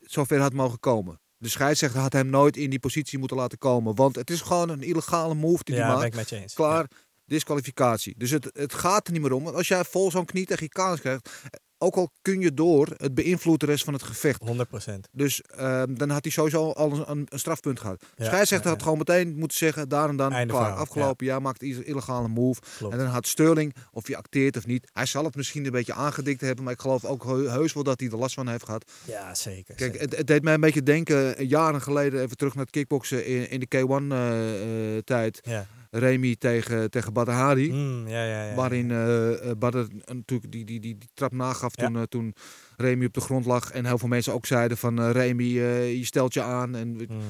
zover 0.00 0.40
had 0.40 0.52
mogen 0.52 0.80
komen. 0.80 1.20
De 1.36 1.48
scheidsrechter 1.48 2.00
had 2.00 2.12
hem 2.12 2.28
nooit 2.28 2.56
in 2.56 2.70
die 2.70 2.78
positie 2.78 3.18
moeten 3.18 3.36
laten 3.36 3.58
komen. 3.58 3.94
Want 3.94 4.16
het 4.16 4.30
is 4.30 4.40
gewoon 4.40 4.68
een 4.68 4.82
illegale 4.82 5.34
move 5.34 5.64
die 5.64 5.74
hij 5.74 5.86
ben 5.86 5.94
maakt. 5.94 6.06
ik 6.06 6.14
met 6.14 6.28
je 6.28 6.36
eens. 6.36 6.54
Klaar, 6.54 6.86
disqualificatie. 7.24 8.14
Dus 8.16 8.30
het, 8.30 8.50
het 8.52 8.74
gaat 8.74 9.06
er 9.06 9.12
niet 9.12 9.22
meer 9.22 9.32
om. 9.32 9.44
Want 9.44 9.56
als 9.56 9.68
jij 9.68 9.84
vol 9.84 10.10
zo'n 10.10 10.24
knie 10.24 10.46
tegen 10.46 10.62
je 10.62 10.68
kaas 10.68 11.00
krijgt, 11.00 11.30
ook 11.78 11.94
al 11.94 12.10
kun 12.22 12.40
je 12.40 12.54
door, 12.54 12.88
het 12.96 13.14
beïnvloedt 13.14 13.60
de 13.60 13.66
rest 13.66 13.84
van 13.84 13.92
het 13.92 14.02
gevecht. 14.02 14.42
100 14.42 14.68
procent. 14.68 15.08
Dus 15.12 15.40
ehm, 15.42 15.94
dan 15.94 16.10
had 16.10 16.22
hij 16.24 16.32
sowieso 16.32 16.70
al 16.70 16.92
een, 16.92 17.10
een, 17.10 17.26
een 17.28 17.38
strafpunt 17.38 17.80
gehad. 17.80 18.04
Ja, 18.16 18.24
scheidsrechter 18.24 18.68
ja, 18.68 18.74
had 18.74 18.82
gewoon 18.82 18.98
meteen 18.98 19.36
moeten 19.36 19.56
zeggen, 19.56 19.88
daar 19.88 20.08
en 20.08 20.16
dan, 20.16 20.32
Einde 20.32 20.52
klaar, 20.52 20.64
verhaal, 20.64 20.82
afgelopen. 20.82 21.26
Ja, 21.26 21.38
maakt 21.38 21.62
een 21.62 21.86
illegale 21.86 22.28
move. 22.28 22.60
Klopt. 22.78 22.92
En 22.92 22.98
dan 22.98 23.08
had 23.08 23.26
Sterling, 23.26 23.74
of 23.92 24.06
hij 24.06 24.16
acteert 24.16 24.56
of 24.56 24.66
niet, 24.66 24.90
hij 24.92 25.06
zal 25.06 25.24
het 25.24 25.36
misschien 25.36 25.64
een 25.64 25.70
beetje 25.70 25.92
aangedikt 25.94 26.40
hebben, 26.40 26.64
maar 26.64 26.72
ik 26.72 26.80
geloof 26.80 27.04
ook 27.04 27.24
heu- 27.24 27.48
heus 27.48 27.72
wel 27.72 27.82
dat 27.82 28.00
hij 28.00 28.08
er 28.08 28.18
last 28.18 28.34
van 28.34 28.48
heeft 28.48 28.64
gehad. 28.64 28.90
Ja, 29.04 29.34
zeker. 29.34 29.74
Kijk, 29.74 29.92
zeker. 29.92 30.00
het, 30.00 30.16
het 30.16 30.26
deed 30.26 30.42
mij 30.42 30.54
een 30.54 30.60
beetje 30.60 30.82
denken, 30.82 31.36
eh, 31.36 31.48
jaren 31.48 31.82
geleden, 31.82 32.22
even 32.22 32.36
terug 32.36 32.54
naar 32.54 32.64
het 32.64 32.72
kickboksen 32.72 33.26
in, 33.26 33.50
in 33.50 33.60
de 33.60 33.66
K1-tijd. 33.76 35.40
Ja. 35.42 35.66
Remy 35.90 36.36
tegen, 36.36 36.90
tegen 36.90 37.12
Badr 37.12 37.30
Hari. 37.30 37.72
Mm, 37.72 38.08
ja, 38.08 38.24
ja, 38.24 38.44
ja. 38.48 38.54
Waarin 38.54 38.90
eh, 38.90 39.50
Badr 39.58 39.78
natuurlijk 40.12 40.52
die, 40.52 40.64
die, 40.64 40.80
die, 40.80 40.98
die 40.98 41.08
trap 41.14 41.32
nagaf 41.32 41.74
toen, 41.74 41.96
eh, 41.96 42.02
toen 42.02 42.34
Remy 42.76 43.04
op 43.04 43.12
de 43.14 43.20
grond 43.20 43.46
lag. 43.46 43.70
En 43.70 43.86
heel 43.86 43.98
veel 43.98 44.08
mensen 44.08 44.32
ook 44.32 44.46
zeiden 44.46 44.76
van 44.76 45.10
Remy, 45.10 45.44
je 45.44 46.04
stelt 46.04 46.34
je 46.34 46.42
aan. 46.42 46.74
En 46.76 46.96
we- 46.98 47.06
Mm. 47.08 47.20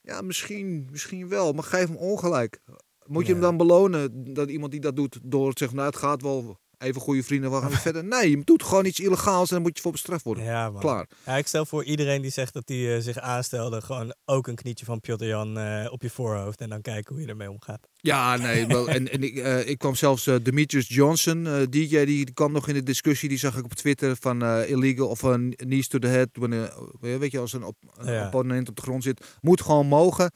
ja, 0.00 0.20
misschien, 0.20 0.88
misschien 0.90 1.28
wel, 1.28 1.52
maar 1.52 1.64
geef 1.64 1.86
hem 1.86 1.96
ongelijk. 1.96 2.60
Moet 3.06 3.26
je 3.26 3.32
hem 3.32 3.40
dan 3.42 3.56
belonen, 3.56 4.32
dat 4.34 4.50
iemand 4.50 4.72
die 4.72 4.80
dat 4.80 4.96
doet, 4.96 5.18
door 5.22 5.52
te 5.52 5.58
zeggen, 5.58 5.76
nou 5.76 5.88
het 5.90 5.98
gaat 5.98 6.22
wel, 6.22 6.58
even 6.78 7.00
goede 7.00 7.22
vrienden, 7.22 7.50
we 7.50 7.60
gaan 7.60 7.68
weer 7.68 7.78
verder. 7.78 8.04
Nee, 8.04 8.30
je 8.30 8.44
doet 8.44 8.62
gewoon 8.62 8.84
iets 8.84 9.00
illegaals 9.00 9.48
en 9.48 9.54
dan 9.54 9.62
moet 9.62 9.76
je 9.76 9.82
voor 9.82 9.92
bestraft 9.92 10.24
worden. 10.24 10.44
Ja, 10.44 10.70
man. 10.70 10.80
Klaar. 10.80 11.08
Ja, 11.26 11.36
ik 11.36 11.46
stel 11.46 11.66
voor 11.66 11.84
iedereen 11.84 12.22
die 12.22 12.30
zegt 12.30 12.52
dat 12.52 12.68
hij 12.68 12.96
eh, 12.96 13.02
zich 13.02 13.18
aanstelde, 13.18 13.80
gewoon 13.80 14.14
ook 14.24 14.46
een 14.46 14.54
knietje 14.54 14.84
van 14.84 15.00
Piotr 15.00 15.24
Jan 15.24 15.58
eh, 15.58 15.92
op 15.92 16.02
je 16.02 16.10
voorhoofd 16.10 16.60
en 16.60 16.68
dan 16.68 16.80
kijken 16.80 17.14
hoe 17.14 17.22
je 17.22 17.28
ermee 17.28 17.50
omgaat. 17.50 17.88
Ja, 17.96 18.36
nee, 18.36 18.66
wel, 18.66 18.88
en, 18.88 19.10
en 19.12 19.22
ik, 19.22 19.36
eh, 19.36 19.68
ik 19.68 19.78
kwam 19.78 19.94
zelfs 19.94 20.24
Demetrius 20.42 20.88
Johnson, 20.88 21.42
DJ, 21.44 22.04
die, 22.04 22.04
die 22.04 22.32
kwam 22.32 22.52
nog 22.52 22.68
in 22.68 22.74
de 22.74 22.82
discussie, 22.82 23.28
die 23.28 23.38
zag 23.38 23.56
ik 23.56 23.64
op 23.64 23.74
Twitter 23.74 24.16
van 24.20 24.44
illegal 24.44 25.08
of 25.08 25.22
een 25.22 25.54
knees 25.56 25.88
to 25.88 25.98
the 25.98 26.06
head, 26.06 26.28
wanneer, 26.32 26.72
weet 27.00 27.30
je, 27.30 27.38
als 27.38 27.52
een, 27.52 27.64
op, 27.64 27.76
een 27.96 28.12
Ja. 28.12 28.24
opponent 28.24 28.68
op 28.68 28.76
de 28.76 28.82
grond 28.82 29.02
zit, 29.02 29.24
moet 29.40 29.60
gewoon 29.60 29.86
mogen. 29.86 30.30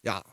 Ja, 0.00 0.24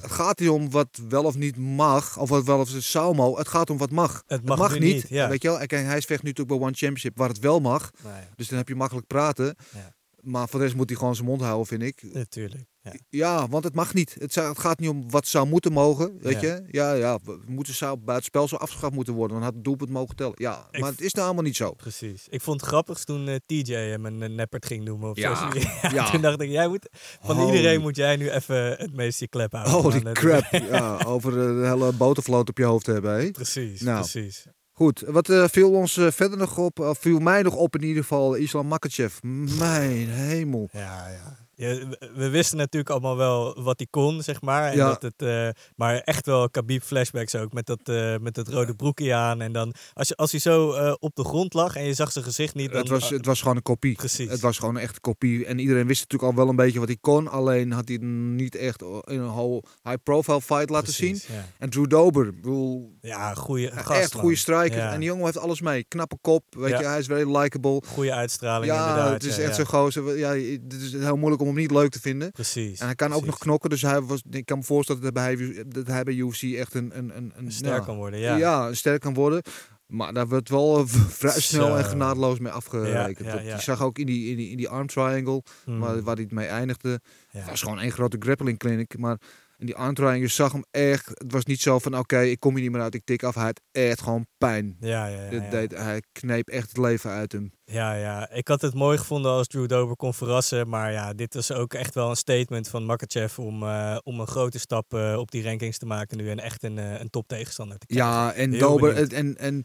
het 0.00 0.10
gaat 0.10 0.38
niet 0.38 0.48
om 0.48 0.70
wat 0.70 1.00
wel 1.08 1.24
of 1.24 1.36
niet 1.36 1.56
mag, 1.56 2.18
of 2.18 2.28
wat 2.28 2.44
wel 2.44 2.58
of 2.58 2.68
zou 2.68 3.14
mogen, 3.14 3.38
het 3.38 3.48
gaat 3.48 3.70
om 3.70 3.78
wat 3.78 3.90
mag. 3.90 4.22
Het 4.26 4.44
mag, 4.44 4.72
niet, 4.72 4.80
niet. 4.80 5.08
Ja. 5.08 5.28
weet 5.28 5.42
je 5.42 5.48
wel. 5.48 5.60
En 5.60 5.86
hij 5.86 6.00
vecht 6.00 6.22
nu 6.22 6.28
natuurlijk 6.28 6.58
bij 6.58 6.66
One 6.68 6.76
Championship, 6.76 7.16
waar 7.16 7.28
het 7.28 7.38
wel 7.38 7.60
mag, 7.60 7.90
Nou 8.02 8.14
ja, 8.14 8.28
dus 8.36 8.48
dan 8.48 8.58
heb 8.58 8.68
je 8.68 8.74
makkelijk 8.74 9.06
praten. 9.06 9.56
Ja. 9.74 9.96
Maar 10.20 10.48
voor 10.48 10.58
de 10.58 10.64
rest 10.64 10.76
moet 10.76 10.88
hij 10.88 10.98
gewoon 10.98 11.14
zijn 11.14 11.26
mond 11.26 11.40
houden, 11.40 11.66
vind 11.66 11.82
ik. 11.82 12.02
natuurlijk. 12.12 12.64
Ja. 13.08 13.48
Want 13.48 13.64
het 13.64 13.74
mag 13.74 13.94
niet. 13.94 14.16
Het, 14.18 14.32
zou- 14.32 14.48
het 14.48 14.58
gaat 14.58 14.78
niet 14.78 14.90
om 14.90 15.10
wat 15.10 15.26
zou 15.26 15.46
moeten 15.46 15.72
mogen, 15.72 16.18
weet 16.20 16.40
je. 16.40 16.62
Ja, 16.70 16.92
ja, 16.92 17.18
we 17.24 17.38
moeten 17.46 17.74
zou 17.74 17.96
buitenspel 17.96 18.48
zo 18.48 18.56
afgeschaft 18.56 18.94
moeten 18.94 19.14
worden. 19.14 19.36
Dan 19.36 19.44
had 19.44 19.54
het 19.54 19.64
doelpunt 19.64 19.90
mogen 19.90 20.16
tellen. 20.16 20.32
Ja, 20.36 20.66
Ik- 20.70 20.80
maar 20.80 20.90
het 20.90 21.00
is 21.00 21.12
nou 21.12 21.26
allemaal 21.26 21.44
niet 21.44 21.56
zo. 21.56 21.72
Precies. 21.72 22.26
Ik 22.28 22.40
vond 22.40 22.60
het 22.60 22.70
grappig 22.70 23.04
toen 23.04 23.28
eh, 23.28 23.34
TJ 23.46 23.72
hem 23.74 24.06
een 24.06 24.22
eh, 24.22 24.28
neppert 24.30 24.66
ging 24.66 24.84
noemen 24.84 25.08
op 25.08 25.16
Ja, 25.16 25.48
ja. 25.92 26.10
toen 26.10 26.20
dacht 26.20 26.40
ik, 26.40 26.50
jij 26.50 26.68
moet, 26.68 26.88
van 27.22 27.36
Holy- 27.36 27.56
iedereen 27.56 27.80
moet 27.80 27.96
jij 27.96 28.16
nu 28.16 28.30
even 28.30 28.56
het 28.76 28.94
meest 28.94 29.20
je 29.20 29.28
klep 29.28 29.52
houden. 29.52 29.72
Holy 29.82 29.94
man. 29.96 30.06
Het- 30.06 30.18
crap. 30.18 30.44
Ja, 30.72 30.98
over 31.06 31.32
de 31.32 31.66
hele 31.68 31.92
botervloot 31.92 32.48
op 32.48 32.58
je 32.58 32.64
hoofd 32.64 32.86
hebben, 32.86 33.14
hè. 33.20 33.30
Precies, 33.30 33.80
Nou. 33.80 33.98
precies. 33.98 34.46
Goed, 34.72 35.04
wat 35.06 35.28
eh, 35.28 35.44
viel 35.50 35.70
ons 35.72 35.96
eh, 35.96 36.10
verder 36.10 36.38
nog 36.38 36.58
op? 36.58 36.78
Of 36.78 36.98
viel 36.98 37.18
mij 37.18 37.42
nog 37.42 37.54
op 37.54 37.74
in 37.76 37.82
ieder 37.82 38.02
geval, 38.02 38.34
Islam 38.34 38.66
Makachev. 38.66 39.18
Mijn 39.58 40.08
hemel. 40.08 40.68
Ja, 40.72 41.08
ja. 41.08 41.47
Ja, 41.60 41.68
we- 41.74 42.10
we 42.14 42.28
wisten 42.28 42.56
natuurlijk 42.56 42.90
allemaal 42.90 43.16
wel 43.16 43.62
wat 43.62 43.78
hij 43.78 43.86
kon, 43.90 44.22
zeg 44.22 44.40
maar. 44.42 44.70
En 44.70 44.76
Ja. 44.76 44.88
dat 44.88 45.02
het, 45.02 45.22
eh, 45.22 45.48
maar 45.76 45.98
echt 45.98 46.26
wel 46.26 46.50
Khabib 46.50 46.82
flashbacks 46.82 47.34
ook, 47.34 47.52
met 47.52 47.66
dat, 47.66 47.78
eh, 47.84 48.16
met 48.20 48.34
dat 48.34 48.48
rode 48.48 48.74
broekje 48.74 49.14
aan. 49.14 49.40
En 49.40 49.52
dan, 49.52 49.74
als, 49.94 50.08
je, 50.08 50.16
als 50.16 50.30
hij 50.30 50.40
zo 50.40 50.72
eh, 50.72 50.94
op 50.98 51.14
de 51.16 51.24
grond 51.24 51.54
lag 51.54 51.76
en 51.76 51.84
je 51.84 51.94
zag 51.94 52.12
zijn 52.12 52.24
gezicht 52.24 52.54
niet, 52.54 52.70
dan... 52.72 52.80
Het 52.80 52.88
was, 52.88 53.10
het 53.10 53.26
was 53.26 53.40
gewoon 53.40 53.56
een 53.56 53.62
kopie. 53.62 53.94
Precies. 53.96 54.30
Het 54.30 54.40
was 54.40 54.58
gewoon 54.58 54.74
een 54.76 54.80
echte 54.82 55.00
kopie. 55.00 55.46
En 55.46 55.58
iedereen 55.58 55.86
wist 55.86 56.00
natuurlijk 56.00 56.30
al 56.30 56.36
wel 56.38 56.48
een 56.48 56.56
beetje 56.56 56.78
wat 56.78 56.88
hij 56.88 56.98
kon. 57.00 57.28
Alleen 57.28 57.72
had 57.72 57.88
hij 57.88 57.96
niet 58.00 58.54
echt 58.54 58.82
in 58.82 59.20
een 59.20 59.62
high-profile 59.84 60.40
fight 60.40 60.70
laten 60.70 60.94
Precies, 60.94 61.24
zien. 61.24 61.36
Ja, 61.36 61.44
En 61.58 61.70
Drew 61.70 61.88
Dober, 61.88 62.34
bedoel, 62.34 62.96
ja 63.00 63.34
goede 63.34 63.70
gast, 63.74 64.00
echt 64.00 64.14
goede 64.14 64.36
striker. 64.36 64.78
Ja. 64.78 64.92
En 64.92 64.98
die 65.00 65.08
jongen 65.08 65.24
heeft 65.24 65.38
alles 65.38 65.60
mee. 65.60 65.84
Knappe 65.84 66.16
kop, 66.20 66.44
weet 66.56 66.78
je, 66.78 66.84
hij 66.86 66.98
is 66.98 67.06
very 67.06 67.36
likable. 67.36 67.82
Goede 67.86 68.12
uitstraling 68.12 68.72
Ja, 68.72 68.88
inderdaad. 68.88 69.12
het 69.12 69.24
is 69.24 69.38
echt 69.38 69.54
zo'n 69.56 69.66
gozer. 69.66 70.18
Ja, 70.18 70.28
het 70.34 70.72
is 70.82 70.92
heel 70.92 71.16
moeilijk 71.16 71.42
om 71.42 71.47
hem 71.48 71.56
niet 71.56 71.70
leuk 71.70 71.90
te 71.90 72.00
vinden. 72.00 72.32
Precies. 72.32 72.80
En 72.80 72.86
hij 72.86 72.94
kan 72.94 73.12
ook 73.12 73.24
nog 73.26 73.38
knokken, 73.38 73.70
dus 73.70 73.82
hij 73.82 74.00
was, 74.00 74.22
ik 74.30 74.46
kan 74.46 74.58
me 74.58 74.64
voorstellen 74.64 75.02
dat 75.02 75.14
hij, 75.14 75.64
dat 75.68 75.86
hij 75.86 76.02
bij 76.02 76.14
UFC 76.14 76.42
echt 76.42 76.74
een, 76.74 76.98
een, 76.98 77.16
een, 77.16 77.32
een 77.36 77.52
Sterk 77.52 77.78
ja, 77.78 77.84
kan 77.84 77.96
worden, 77.96 78.20
ja. 78.20 78.36
ja, 78.36 78.74
sterk 78.74 79.00
kan 79.00 79.14
worden. 79.14 79.42
Maar 79.86 80.12
daar 80.12 80.28
wordt 80.28 80.48
wel 80.48 80.78
eh, 80.78 80.84
vrij 80.86 81.40
snel 81.40 81.76
en 81.78 81.84
genadeloos 81.84 82.38
mee 82.38 82.52
afgerekend. 82.52 83.18
Ja, 83.26 83.32
ja, 83.32 83.32
Dat- 83.36 83.44
ja. 83.46 83.54
Je 83.54 83.62
zag 83.62 83.82
ook 83.82 83.98
in 83.98 84.06
die, 84.06 84.30
in 84.30 84.36
die, 84.36 84.50
in 84.50 84.56
die 84.56 84.68
arm 84.68 84.86
triangle, 84.86 85.42
Hmm. 85.64 85.78
waar, 85.78 86.02
waar 86.02 86.14
hij 86.14 86.24
het 86.24 86.32
mee 86.32 86.46
eindigde. 86.46 87.00
Was 87.46 87.62
gewoon 87.62 87.80
één 87.80 87.92
grote 87.92 88.16
grappling 88.20 88.58
clinic. 88.58 88.98
Maar 88.98 89.18
in 89.58 89.66
die 89.66 89.74
arm 89.74 89.94
triangle 89.94 90.20
je 90.20 90.28
zag 90.28 90.52
hem 90.52 90.64
echt. 90.70 91.08
Het 91.08 91.32
was 91.32 91.44
niet 91.44 91.60
zo 91.60 91.78
van 91.78 91.98
oké, 91.98 92.20
ik 92.20 92.40
kom 92.40 92.54
hier 92.54 92.62
niet 92.62 92.72
meer 92.72 92.80
uit, 92.80 92.94
ik 92.94 93.04
tik 93.04 93.22
af. 93.22 93.34
Hij 93.34 93.44
had 93.44 93.60
echt 93.72 94.00
gewoon 94.00 94.26
pijn. 94.38 94.76
Ja, 94.80 95.06
ja, 95.06 95.22
ja, 95.22 95.30
Dit 95.30 95.42
ja. 95.42 95.50
Deed, 95.50 95.76
hij 95.76 96.02
kneep 96.12 96.48
echt 96.48 96.68
het 96.68 96.78
leven 96.78 97.10
uit 97.10 97.32
hem. 97.32 97.52
Ja, 97.64 97.94
ja. 97.94 98.30
Ik 98.30 98.48
had 98.48 98.60
het 98.60 98.74
mooi 98.74 98.98
gevonden 98.98 99.30
als 99.30 99.46
Drew 99.46 99.68
Dober 99.68 99.96
kon 99.96 100.14
verrassen. 100.14 100.68
Maar 100.68 100.92
ja, 100.92 101.12
dit 101.14 101.34
was 101.34 101.52
ook 101.52 101.74
echt 101.74 101.94
wel 101.94 102.10
een 102.10 102.16
statement 102.16 102.68
van 102.68 102.86
Makachev 102.86 103.38
om, 103.38 103.62
eh, 103.62 103.96
om 104.02 104.20
een 104.20 104.26
grote 104.26 104.58
stap 104.58 104.94
eh, 104.94 105.16
op 105.18 105.30
die 105.30 105.42
rankings 105.42 105.78
te 105.78 105.86
maken 105.86 106.16
nu. 106.16 106.30
En 106.30 106.38
echt 106.38 106.62
een, 106.62 106.78
eh, 106.78 107.00
een 107.00 107.10
top 107.10 107.28
tegenstander 107.28 107.78
te 107.78 107.86
krijgen. 107.86 108.08
Ja, 108.08 108.32
en 108.32 108.50
Heel 108.50 108.60
Dober. 108.60 108.92
benieuwd. 108.92 109.12
En, 109.12 109.36
en 109.36 109.64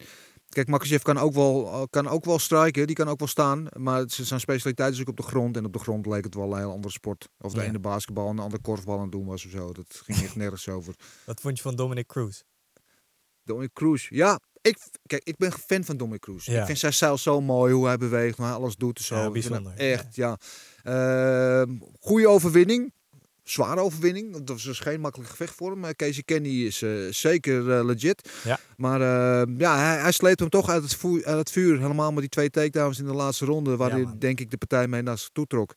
kijk, 0.54 0.68
Makachev 0.68 1.02
kan 1.02 1.18
ook 1.18 1.34
wel, 1.34 1.88
kan 1.90 2.08
ook 2.08 2.26
wel 2.26 2.40
striken, 2.40 2.88
die 2.88 2.96
kan 2.96 3.08
ook 3.08 3.20
wel 3.20 3.28
staan. 3.28 3.68
Maar 3.78 4.04
zijn 4.08 4.40
specialiteit 4.40 4.94
is 4.94 5.02
ook 5.02 5.08
op 5.10 5.18
de 5.18 5.24
grond. 5.24 5.58
En 5.58 5.66
op 5.66 5.74
de 5.74 5.80
grond 5.80 6.06
leek 6.06 6.24
het 6.24 6.36
wel 6.36 6.52
een 6.52 6.58
heel 6.58 6.72
andere 6.72 6.94
sport. 6.94 7.30
Of 7.40 7.54
de 7.54 7.62
Ja. 7.62 7.66
ene 7.68 7.80
basketbal 7.80 8.30
en 8.30 8.36
de 8.36 8.42
andere 8.42 8.62
korfbal 8.62 8.96
aan 8.96 9.02
het 9.02 9.12
doen 9.12 9.26
was 9.26 9.46
of 9.46 9.52
zo. 9.52 9.72
Dat 9.72 10.02
ging 10.06 10.22
echt 10.22 10.36
nergens 10.44 10.70
over. 10.70 10.96
Wat 11.26 11.42
vond 11.42 11.58
je 11.58 11.64
van 11.64 11.76
Dominic 11.76 12.08
Cruz? 12.08 12.42
Dominic 13.44 13.74
Cruz. 13.74 14.10
Ja, 14.10 14.40
ik, 14.62 14.78
kijk, 15.06 15.24
ik 15.24 15.38
ben 15.38 15.52
fan 15.52 15.84
van 15.84 15.98
Dominic 15.98 16.22
Cruz. 16.22 16.46
Ja. 16.46 16.60
Ik 16.60 16.66
vind 16.66 16.80
zijn 16.80 16.94
stijl 16.94 17.18
zo 17.18 17.42
mooi, 17.42 17.74
hoe 17.74 17.86
hij 17.86 17.98
beweegt, 17.98 18.38
hoe 18.38 18.46
hij 18.46 18.56
alles 18.56 18.76
doet 18.76 19.00
zo. 19.00 19.16
Ja, 19.16 19.32
bijzonder, 19.32 19.74
Echt, 19.74 20.16
ja. 20.16 20.38
Ehm, 20.84 21.78
goede 22.00 22.28
overwinning. 22.28 22.94
Zware 23.44 23.80
overwinning. 23.82 24.32
Dat 24.34 24.50
was 24.50 24.64
dus 24.64 24.80
geen 24.80 25.02
makkelijk 25.02 25.30
gevecht 25.30 25.56
voor 25.56 25.72
hem. 25.72 25.80
Maar 25.80 25.96
Casey 25.96 26.24
Kenny 26.24 26.66
is 26.66 26.82
eh, 26.82 26.92
zeker 27.10 27.72
eh, 27.78 27.86
legit. 27.86 28.30
Ja. 28.44 28.60
Maar 28.78 29.02
eh, 29.02 29.56
ja, 29.58 29.78
hij, 29.78 29.98
hij 30.02 30.12
sleept 30.12 30.40
hem 30.40 30.50
toch 30.50 30.70
uit 30.70 30.84
het, 30.84 30.96
vuur, 30.96 31.26
uit 31.26 31.38
het 31.38 31.52
vuur. 31.52 31.80
Helemaal 31.82 32.12
met 32.12 32.20
die 32.20 32.30
twee 32.30 32.50
takedowns 32.50 33.00
in 33.00 33.06
de 33.06 33.14
laatste 33.14 33.46
ronde. 33.46 33.76
Waar 33.78 33.90
Ja, 33.90 33.96
hij 33.96 34.04
man. 34.04 34.20
denk 34.20 34.40
ik 34.40 34.52
de 34.52 34.58
partij 34.58 34.88
mee 34.88 35.02
naar 35.02 35.18
zich 35.18 35.30
toe 35.34 35.46
trok. 35.48 35.74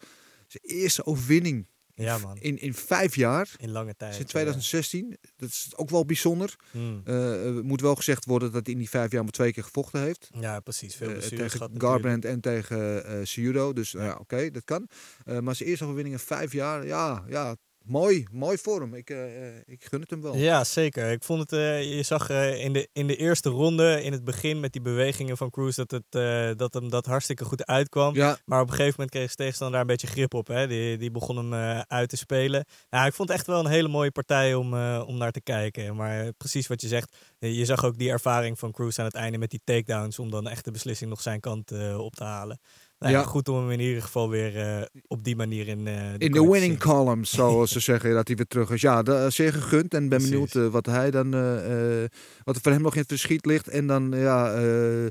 Zijn 0.46 0.81
eerste 0.81 1.05
overwinning 1.07 1.66
Ja, 2.04 2.18
man. 2.18 2.37
in, 2.40 2.59
in 2.61 2.74
vijf 2.74 3.14
jaar. 3.16 3.48
In 3.56 3.70
lange 3.70 3.96
tijd. 3.96 4.14
Sinds 4.14 4.30
2016. 4.30 5.16
Dat 5.37 5.48
is 5.48 5.72
ook 5.76 5.90
wel 5.90 6.04
bijzonder. 6.04 6.56
Hmm. 6.70 7.00
Eh, 7.04 7.48
eh, 7.48 7.54
moet 7.62 7.80
wel 7.80 7.94
gezegd 7.94 8.24
worden 8.24 8.52
dat 8.52 8.64
hij 8.64 8.72
in 8.74 8.78
die 8.80 8.88
vijf 8.88 9.12
jaar 9.12 9.22
maar 9.22 9.32
twee 9.32 9.52
keer 9.52 9.62
gevochten 9.62 10.00
heeft. 10.00 10.30
Ja, 10.40 10.61
precies. 10.61 10.94
Veel 10.96 11.06
Eh, 11.09 11.12
blessures 11.12 11.52
tegen. 11.52 11.70
Garbrandt 11.78 12.24
en 12.24 12.40
tegen 12.40 13.04
eh 13.06 13.18
Cejudo. 13.22 13.72
Dus 13.72 13.90
ja, 13.90 14.16
oké, 14.20 14.50
dat 14.50 14.64
kan. 14.64 14.88
Eh, 15.24 15.38
maar 15.38 15.54
zijn 15.54 15.68
eerste 15.68 15.85
overwinning 15.85 16.16
in 16.16 16.22
vijf 16.26 16.52
jaar, 16.52 16.87
ja, 16.87 17.24
ja, 17.28 17.56
mooi, 17.87 18.27
mooi 18.33 18.59
voor 18.59 18.81
hem. 18.81 18.94
Ik, 18.94 19.11
eh, 19.11 19.49
eh, 19.49 19.55
ik 19.66 19.85
gun 19.85 20.01
het 20.01 20.11
hem 20.11 20.22
wel. 20.22 20.37
Ja, 20.37 20.64
zeker. 20.64 21.11
Ik 21.11 21.22
vond 21.22 21.40
het, 21.40 21.53
eh, 21.53 21.96
je 21.96 22.03
zag 22.03 22.31
in, 22.31 22.72
de, 22.72 22.88
in 22.92 23.07
de 23.07 23.16
eerste 23.16 23.49
ronde, 23.49 24.03
in 24.03 24.12
het 24.12 24.25
begin 24.25 24.61
met 24.61 24.72
die 24.72 24.83
bewegingen 24.83 25.37
van 25.37 25.51
Cruz, 25.51 25.77
dat, 25.77 25.90
het, 25.90 26.59
dat 26.59 26.75
hem 26.75 26.90
dat 26.90 27.07
hartstikke 27.07 27.44
goed 27.44 27.66
uitkwam. 27.66 28.14
Ja, 28.14 28.38
Maar 28.44 28.61
op 28.61 28.68
een 28.68 28.75
gegeven 28.75 28.94
moment 28.96 29.11
kreeg 29.11 29.35
tegenstander 29.35 29.75
daar 29.75 29.88
een 29.88 29.96
beetje 29.96 30.14
grip 30.14 30.35
op. 30.35 30.46
Hè? 30.46 30.66
Die, 30.66 30.96
die 30.96 31.11
begon 31.11 31.37
hem 31.37 31.83
uit 31.88 32.09
te 32.09 32.16
spelen. 32.16 32.64
Ja, 32.90 33.07
ik 33.07 33.12
vond 33.12 33.29
het 33.29 33.38
echt 33.38 33.46
wel 33.46 33.61
een 33.61 33.70
hele 33.70 33.88
mooie 33.88 34.11
partij 34.11 34.55
om, 34.55 34.75
om 35.01 35.16
naar 35.16 35.33
te 35.33 35.40
kijken. 35.40 35.96
Maar 35.96 36.33
precies 36.33 36.66
wat 36.66 36.81
je 36.81 36.88
zegt, 36.88 37.16
je 37.38 37.64
zag 37.64 37.85
ook 37.85 37.99
die 37.99 38.11
ervaring 38.11 38.59
van 38.59 38.72
Cruz 38.72 38.99
aan 38.99 39.05
het 39.05 39.14
einde 39.14 39.38
met 39.38 39.51
die 39.51 39.61
takedowns. 39.64 40.18
Om 40.18 40.31
dan 40.31 40.49
echt 40.49 40.64
de 40.64 40.70
beslissing 40.70 41.11
nog 41.11 41.20
zijn 41.20 41.40
kant 41.40 41.72
op 41.96 42.14
te 42.14 42.25
halen. 42.25 42.59
Nou, 42.98 43.12
ja. 43.12 43.18
Ja. 43.18 43.24
Goed 43.24 43.48
om 43.48 43.56
hem 43.56 43.70
in 43.70 43.80
ieder 43.80 44.02
geval 44.02 44.30
weer 44.30 44.56
eh, 44.56 44.82
op 45.06 45.24
die 45.24 45.37
manier 45.37 45.68
in, 45.68 45.87
eh, 45.87 46.12
in 46.18 46.32
de 46.32 46.48
winning 46.50 46.78
column, 46.78 47.24
zoals 47.24 47.72
ze 47.72 47.80
zeggen, 47.90 48.12
dat 48.14 48.26
hij 48.26 48.37
weer 48.37 48.46
terug 48.46 48.70
is. 48.70 48.80
Ja, 48.80 49.02
dat 49.02 49.26
is 49.28 49.35
zeer 49.35 49.52
gegund. 49.52 49.94
En 49.94 50.09
ben 50.09 50.22
benieuwd 50.22 50.54
eh, 50.54 50.66
wat 50.66 50.87
hij 50.87 51.11
dan, 51.11 51.35
eh, 51.35 52.02
eh, 52.02 52.09
wat 52.44 52.56
er 52.56 52.62
voor 52.62 52.72
hem 52.72 52.82
nog 52.82 52.94
in 52.94 53.00
het 53.00 53.09
verschiet 53.09 53.46
ligt. 53.46 53.68
En 53.68 53.87
dan, 53.87 54.12
ja, 54.14 54.54
eh, 54.54 55.06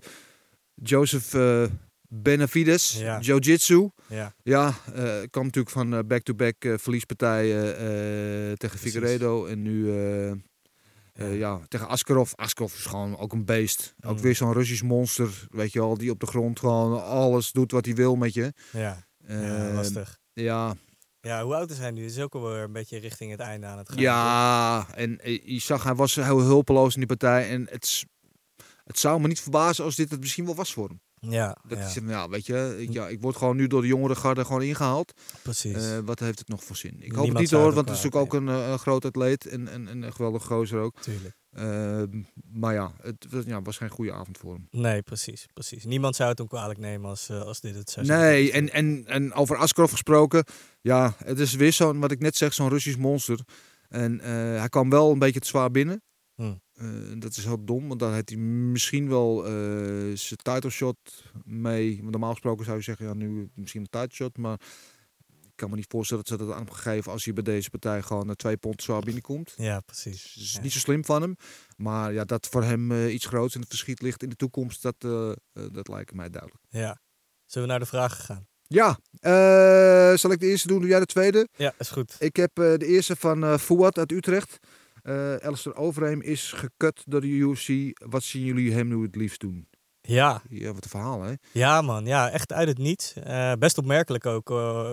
Joseph 0.76 1.34
eh, 1.34 1.63
Benavides, 2.08 2.98
Ja. 3.00 3.19
Jiu-Jitsu. 3.19 3.89
Ja, 4.08 4.34
Ja, 4.43 4.74
eh 4.93 5.04
kwam 5.30 5.43
natuurlijk 5.43 5.69
van 5.76 5.93
eh, 5.93 6.00
back-to-back 6.08 6.56
eh, 6.63 6.74
verliespartijen 6.78 7.78
eh, 7.78 7.86
tegen 8.54 8.58
Precies. 8.58 8.82
Figueredo. 8.91 9.45
En 9.45 9.62
nu 9.62 9.89
eh, 11.15 11.38
ja, 11.38 11.60
tegen 11.67 11.88
Askarov. 11.88 12.32
Askarov 12.34 12.73
is 12.75 12.86
gewoon 12.86 13.17
ook 13.17 13.34
een 13.34 13.45
beest. 13.45 13.93
Ook 14.06 14.15
Mm. 14.15 14.21
weer 14.21 14.36
zo'n 14.36 14.54
Russisch 14.54 14.82
monster, 14.84 15.47
weet 15.49 15.71
je 15.73 15.80
wel. 15.80 15.97
Die 15.97 16.12
op 16.12 16.19
de 16.19 16.25
grond 16.25 16.60
gewoon 16.60 17.04
alles 17.04 17.51
doet 17.51 17.71
wat 17.71 17.86
hij 17.86 17.95
wil 17.95 18.15
met 18.15 18.34
je. 18.34 18.54
ja, 18.71 19.06
ja 19.28 19.67
Eh, 19.67 19.73
lastig. 19.75 20.19
Ja, 20.34 20.75
Ja, 21.21 21.43
hoe 21.43 21.56
oud 21.56 21.69
is 21.69 21.78
hij 21.78 21.91
nu? 21.91 22.01
Het 22.01 22.12
is 22.12 22.19
ook 22.19 22.34
alweer 22.36 22.63
een 22.63 22.71
beetje 22.71 22.97
richting 22.97 23.32
het 23.32 23.39
einde 23.39 23.67
aan 23.67 23.78
het 23.78 23.89
gaan. 23.89 23.97
Ja, 24.01 24.88
en 24.95 25.19
eh, 25.19 25.45
je 25.45 25.60
zag, 25.60 25.84
hij 25.84 25.95
was 25.95 26.15
heel 26.15 26.39
hulpeloos 26.41 26.93
in 26.93 26.99
die 26.99 27.08
partij. 27.08 27.49
En 27.49 27.67
het, 27.69 28.04
het 28.84 28.99
zou 28.99 29.21
me 29.21 29.28
niet 29.28 29.39
verbazen 29.41 29.84
als 29.84 29.95
dit 29.95 30.12
het 30.12 30.19
misschien 30.19 30.45
wel 30.45 30.56
was 30.56 30.73
voor 30.73 30.88
hem. 30.88 31.01
Ja, 31.32 31.58
Dat 31.68 31.78
ja, 31.78 31.88
zegt, 31.90 32.08
ja, 32.10 32.30
weet 32.30 32.46
je, 32.46 32.76
ik, 32.80 32.92
ja, 32.94 33.08
ik 33.08 33.22
word 33.22 33.36
gewoon 33.36 33.56
nu 33.56 33.68
door 33.68 33.82
de 33.82 33.88
jongere 33.88 34.16
garde 34.16 34.46
gewoon 34.46 34.62
ingehaald. 34.62 35.14
precies. 35.44 35.76
Eh, 35.92 35.98
wat 36.06 36.20
heeft 36.20 36.40
het 36.40 36.48
nog 36.48 36.64
voor 36.64 36.76
zin? 36.76 36.96
Ik 37.00 37.12
hoop 37.12 37.28
het 37.28 37.38
niet 37.38 37.52
hoor, 37.52 37.74
want 37.74 37.90
het 37.90 37.98
is 37.98 38.06
ook 38.06 38.14
natuurlijk 38.14 38.34
ook 38.34 38.64
een, 38.66 38.72
een 38.72 38.80
groot 38.80 39.06
atleet 39.06 39.46
en, 39.46 39.68
en, 39.68 39.88
en 39.88 40.02
een 40.02 40.14
geweldig 40.14 40.44
gozer 40.46 40.80
ook. 40.80 41.02
Tuurlijk. 41.02 41.36
Eh, 41.52 42.02
maar 42.54 42.74
ja, 42.74 42.92
het 43.02 43.26
was- 43.30 43.44
ja, 43.46 43.62
was 43.62 43.78
geen 43.78 43.90
goede 43.90 44.12
avond 44.14 44.38
voor 44.38 44.54
hem. 44.54 44.68
Nee, 44.72 45.02
precies, 45.02 45.46
precies. 45.54 45.86
Niemand 45.86 46.16
zou 46.16 46.30
het 46.30 46.38
hem 46.38 46.48
kwalijk 46.48 46.80
nemen 46.80 47.10
als, 47.10 47.30
eh, 47.30 47.42
als 47.42 47.60
dit 47.62 47.76
het 47.76 47.90
zou 47.90 48.06
zijn. 48.06 48.20
Nee, 48.20 48.52
en, 48.52 48.72
en, 48.72 49.04
en 49.08 49.34
over 49.34 49.58
Askarov 49.58 49.92
gesproken. 49.92 50.44
Ja, 50.82 51.14
het 51.24 51.40
is 51.40 51.54
weer 51.56 51.74
zo'n, 51.74 52.00
wat 52.00 52.12
ik 52.12 52.20
net 52.20 52.36
zeg, 52.38 52.54
zo'n 52.54 52.70
Russisch 52.70 52.98
monster. 52.98 53.40
En 53.90 54.20
hij 54.60 54.70
kwam 54.70 54.90
wel 54.90 55.12
een 55.12 55.20
beetje 55.20 55.40
te 55.40 55.48
zwaar 55.48 55.72
binnen. 55.72 56.04
Hmm. 56.36 56.62
Eh, 56.74 56.88
dat 57.19 57.38
is 57.38 57.45
heel 57.45 57.65
dom, 57.65 57.88
want 57.88 58.00
dan 58.00 58.13
heeft 58.13 58.30
hij 58.30 58.38
misschien 58.38 59.10
wel 59.10 59.45
eh, 59.45 59.52
zijn 60.15 60.39
title 60.41 60.69
shot 60.69 60.98
mee. 61.43 61.98
Want 62.00 62.12
normaal 62.12 62.32
gesproken 62.32 62.65
zou 62.65 62.78
je 62.78 62.84
zeggen, 62.84 63.06
ja, 63.06 63.13
nu 63.13 63.50
misschien 63.54 63.82
een 63.82 63.89
title 64.02 64.15
shot. 64.15 64.38
Maar 64.38 64.60
ik 65.28 65.52
kan 65.56 65.69
me 65.69 65.76
niet 65.76 65.86
voorstellen 65.89 66.24
dat 66.24 66.39
ze 66.39 66.45
dat 66.45 66.56
aan 66.56 66.63
hem 66.65 66.74
gegeven 66.74 67.12
als 67.12 67.26
hij 67.26 67.34
bij 67.34 67.43
deze 67.43 67.69
partij 67.69 68.02
gewoon 68.02 68.26
naar 68.26 68.36
twee 68.36 68.58
pond 68.58 68.82
zwaar 68.84 69.02
binnenkomt. 69.02 69.54
Ja, 69.58 69.80
precies. 69.80 70.34
Dus 70.34 70.54
Ja. 70.54 70.62
niet 70.62 70.71
zo 70.71 70.80
slim 70.80 71.06
van 71.06 71.21
hem. 71.21 71.36
Maar 71.78 72.13
ja, 72.13 72.24
dat 72.24 72.48
voor 72.48 72.63
hem 72.63 72.91
eh, 72.91 73.13
iets 73.13 73.26
groots 73.26 73.54
in 73.56 73.60
het 73.62 73.69
verschiet 73.69 74.02
ligt 74.02 74.24
in 74.24 74.30
de 74.30 74.36
toekomst, 74.36 74.82
dat, 74.82 74.95
dat 75.54 75.88
lijkt 75.88 76.13
mij 76.13 76.30
duidelijk. 76.30 76.63
Ja. 76.69 77.00
Zullen 77.45 77.67
we 77.67 77.74
naar 77.74 77.84
de 77.84 77.89
vragen 77.89 78.24
gaan? 78.24 78.48
Ja, 78.67 79.00
zal 80.17 80.32
ik 80.32 80.39
de 80.39 80.48
eerste 80.48 80.67
doen? 80.67 80.80
Doe 80.80 80.89
jij 80.89 81.00
de 81.00 81.06
tweede? 81.06 81.48
Ja, 81.58 81.74
is 81.78 81.89
goed. 81.89 82.15
Ik 82.19 82.36
heb 82.36 82.56
de 82.56 82.86
eerste 82.86 83.15
van 83.15 83.60
Fouad 83.60 83.98
uit 83.98 84.12
Utrecht. 84.12 84.60
Eh 85.06 85.36
Alistair 85.36 85.76
Overeem 85.76 86.22
is 86.22 86.52
gekut 86.52 87.02
door 87.06 87.22
de 87.22 87.28
UFC. 87.28 87.70
Wat 88.06 88.24
zien 88.24 88.44
jullie 88.44 88.74
hem 88.74 88.88
nu 88.88 89.02
het 89.02 89.15
liefst 89.15 89.39
doen? 89.39 89.68
Ja, 90.02 90.41
Ja, 90.50 90.74
wat 90.74 90.84
een 90.84 90.89
verhaal, 90.89 91.22
hè? 91.22 91.34
ja 91.52 91.82
man. 91.82 92.06
Ja, 92.06 92.30
echt 92.30 92.54
uit 92.54 92.68
het 92.68 92.78
niets. 92.78 93.13
Eh, 93.13 93.52
best 93.60 93.78
opmerkelijk 93.78 94.26
ook 94.26 94.50
eh, 94.50 94.91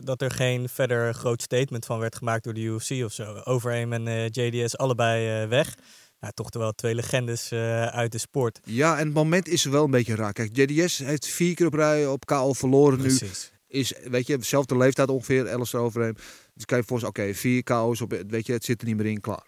dat 0.00 0.22
er 0.22 0.30
geen 0.30 0.68
verder 0.68 1.14
groot 1.14 1.42
statement 1.42 1.84
van 1.84 1.98
werd 1.98 2.16
gemaakt 2.16 2.44
door 2.44 2.54
de 2.54 2.60
UFC 2.60 2.90
of 3.04 3.12
zo. 3.12 3.40
Overeem 3.44 3.92
en 3.92 4.28
JDS 4.30 4.76
allebei 4.76 5.46
weg. 5.46 5.74
Ja, 6.20 6.30
toch 6.30 6.52
wel 6.52 6.72
twee 6.72 6.94
legendes 6.94 7.52
uit 7.92 8.12
de 8.12 8.18
sport. 8.18 8.60
Ja, 8.64 8.98
en 8.98 9.04
het 9.04 9.14
moment 9.14 9.48
is 9.48 9.64
wel 9.64 9.84
een 9.84 9.90
beetje 9.90 10.14
raar. 10.14 10.32
Kijk, 10.32 10.56
JDS 10.56 10.98
heeft 10.98 11.26
vier 11.26 11.54
keer 11.54 11.66
op 11.66 11.74
rij 11.74 12.06
op 12.06 12.24
KO 12.26 12.52
verloren 12.52 12.98
nu. 12.98 13.04
Precies. 13.04 13.52
Is, 13.68 13.92
weet 14.04 14.26
je, 14.26 14.38
dezelfde 14.38 14.76
leeftijd 14.76 15.08
ongeveer, 15.08 15.50
Alistair 15.52 15.82
Overeem. 15.84 16.14
Dus 16.56 16.64
kan 16.64 16.78
je 16.78 16.84
voorstellen, 16.84 17.18
oké, 17.18 17.34
vier 17.34 17.62
KO's 17.62 18.00
op, 18.00 18.22
weet 18.28 18.46
je, 18.46 18.52
het 18.52 18.64
zit 18.64 18.80
er 18.80 18.86
niet 18.86 18.96
meer 18.96 19.06
in, 19.06 19.20
klaar. 19.20 19.46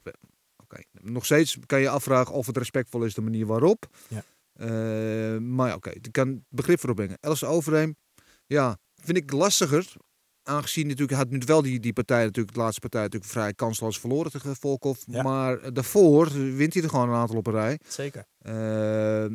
Oké, 0.57 0.83
nog 1.01 1.25
steeds 1.25 1.59
kan 1.67 1.81
je 1.81 1.89
afvragen 1.89 2.35
of 2.35 2.47
het 2.47 2.57
respectvol 2.57 3.05
is 3.05 3.15
de 3.15 3.21
manier 3.21 3.47
waarop. 3.47 3.87
Ja. 4.09 4.23
Eh, 4.53 5.39
maar 5.39 5.69
ja, 5.69 5.75
oké, 5.75 5.91
ik 5.91 6.09
kan 6.13 6.45
begrip 6.49 6.81
voor 6.81 6.91
opbrengen. 6.91 7.19
Alistair 7.21 7.53
Overeem, 7.53 7.97
ja, 8.47 8.79
vind 8.95 9.17
ik 9.17 9.33
lastiger. 9.33 9.93
Aangezien 10.43 10.87
natuurlijk, 10.87 11.19
had 11.19 11.31
nu 11.31 11.41
wel 11.45 11.63
die, 11.63 11.81
die 11.81 11.93
partij 11.93 12.25
natuurlijk, 12.25 12.55
de 12.55 12.61
laatste 12.61 12.81
partij 12.81 13.03
natuurlijk 13.03 13.31
vrij 13.31 13.55
kansloos 13.55 14.01
verloren 14.01 14.31
tegen 14.31 14.57
Volkov. 14.57 14.99
Ja. 15.07 15.23
Maar 15.23 15.73
daarvoor 15.73 16.33
wint 16.33 16.75
hij 16.75 16.83
er 16.83 16.89
gewoon 16.89 17.09
een 17.09 17.15
aantal 17.15 17.37
op 17.37 17.47
een 17.47 17.53
rij. 17.53 17.79
Zeker. 17.89 18.25
Eh, 18.39 19.27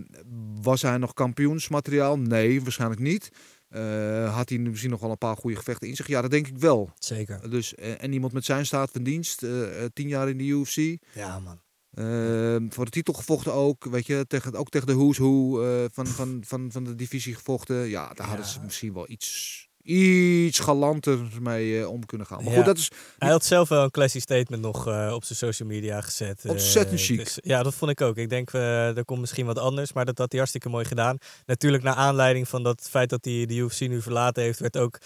was 0.61 0.81
hij 0.81 0.97
nog 0.97 1.13
kampioensmateriaal? 1.13 2.17
Nee, 2.17 2.61
waarschijnlijk 2.61 3.01
niet. 3.01 3.29
Eh, 3.73 4.35
had 4.35 4.49
hij 4.49 4.57
misschien 4.57 4.89
nog 4.89 4.99
wel 4.99 5.11
een 5.11 5.17
paar 5.17 5.37
goede 5.37 5.57
gevechten 5.57 5.87
in 5.87 5.95
zich? 5.95 6.07
Ja, 6.07 6.21
dat 6.21 6.31
denk 6.31 6.47
ik 6.47 6.57
wel. 6.57 6.91
Zeker. 6.99 7.49
Dus, 7.49 7.75
eh, 7.75 8.03
en 8.03 8.13
iemand 8.13 8.33
met 8.33 8.45
zijn 8.45 8.65
staat 8.65 8.91
van 8.91 9.03
dienst, 9.03 9.43
eh, 9.43 9.51
tien 9.93 10.07
jaar 10.07 10.29
in 10.29 10.37
de 10.37 10.43
UFC. 10.43 10.97
Ja, 11.13 11.39
man. 11.39 11.61
eh, 11.93 12.55
voor 12.69 12.85
de 12.85 12.91
titel 12.91 13.13
gevochten 13.13 13.53
ook, 13.53 13.83
weet 13.85 14.05
je, 14.05 14.25
tegen, 14.27 14.53
ook 14.55 14.69
tegen 14.69 14.87
de 14.87 14.93
who's 14.93 15.17
who 15.17 15.61
van, 15.91 16.07
van, 16.07 16.43
van, 16.45 16.71
van 16.71 16.83
de 16.83 16.95
divisie 16.95 17.35
gevochten. 17.35 17.87
Ja, 17.89 18.13
daar 18.13 18.27
hadden 18.27 18.45
ze 18.45 18.59
misschien 18.61 18.93
wel 18.93 19.09
iets, 19.09 19.67
iets 19.83 20.59
galanter 20.59 21.19
mee 21.41 21.79
eh, 21.81 21.89
om 21.89 22.05
kunnen 22.05 22.27
gaan. 22.27 22.43
Maar 22.43 22.51
Ja. 22.51 22.57
goed, 22.57 22.65
dat 22.65 22.77
is 22.77 22.91
Hij 23.17 23.29
had 23.29 23.45
zelf 23.45 23.69
wel 23.69 23.83
een 23.83 23.91
classy 23.91 24.19
statement 24.19 24.61
nog 24.61 24.87
eh, 24.87 25.11
op 25.15 25.23
zijn 25.23 25.37
social 25.37 25.67
media 25.69 26.01
gezet. 26.01 26.45
eh, 26.45 26.51
Ontzettend 26.51 27.01
chic. 27.01 27.17
dus 27.17 27.37
ja, 27.41 27.63
dat 27.63 27.73
vond 27.75 27.91
ik 27.91 28.01
ook. 28.01 28.17
Ik 28.17 28.29
denk, 28.29 28.53
er 28.53 29.05
komt 29.05 29.19
misschien 29.19 29.45
wat 29.45 29.57
anders, 29.59 29.93
maar 29.93 30.05
dat 30.05 30.17
had 30.17 30.27
hij 30.29 30.37
hartstikke 30.37 30.69
mooi 30.69 30.85
gedaan. 30.85 31.17
Natuurlijk 31.45 31.83
naar 31.83 31.95
aanleiding 31.95 32.47
van 32.47 32.63
dat 32.63 32.87
feit 32.89 33.09
dat 33.09 33.25
hij 33.25 33.45
de 33.45 33.55
UFC 33.55 33.79
nu 33.79 34.01
verlaten 34.01 34.43
heeft, 34.43 34.59
werd 34.59 34.77
ook 34.77 34.97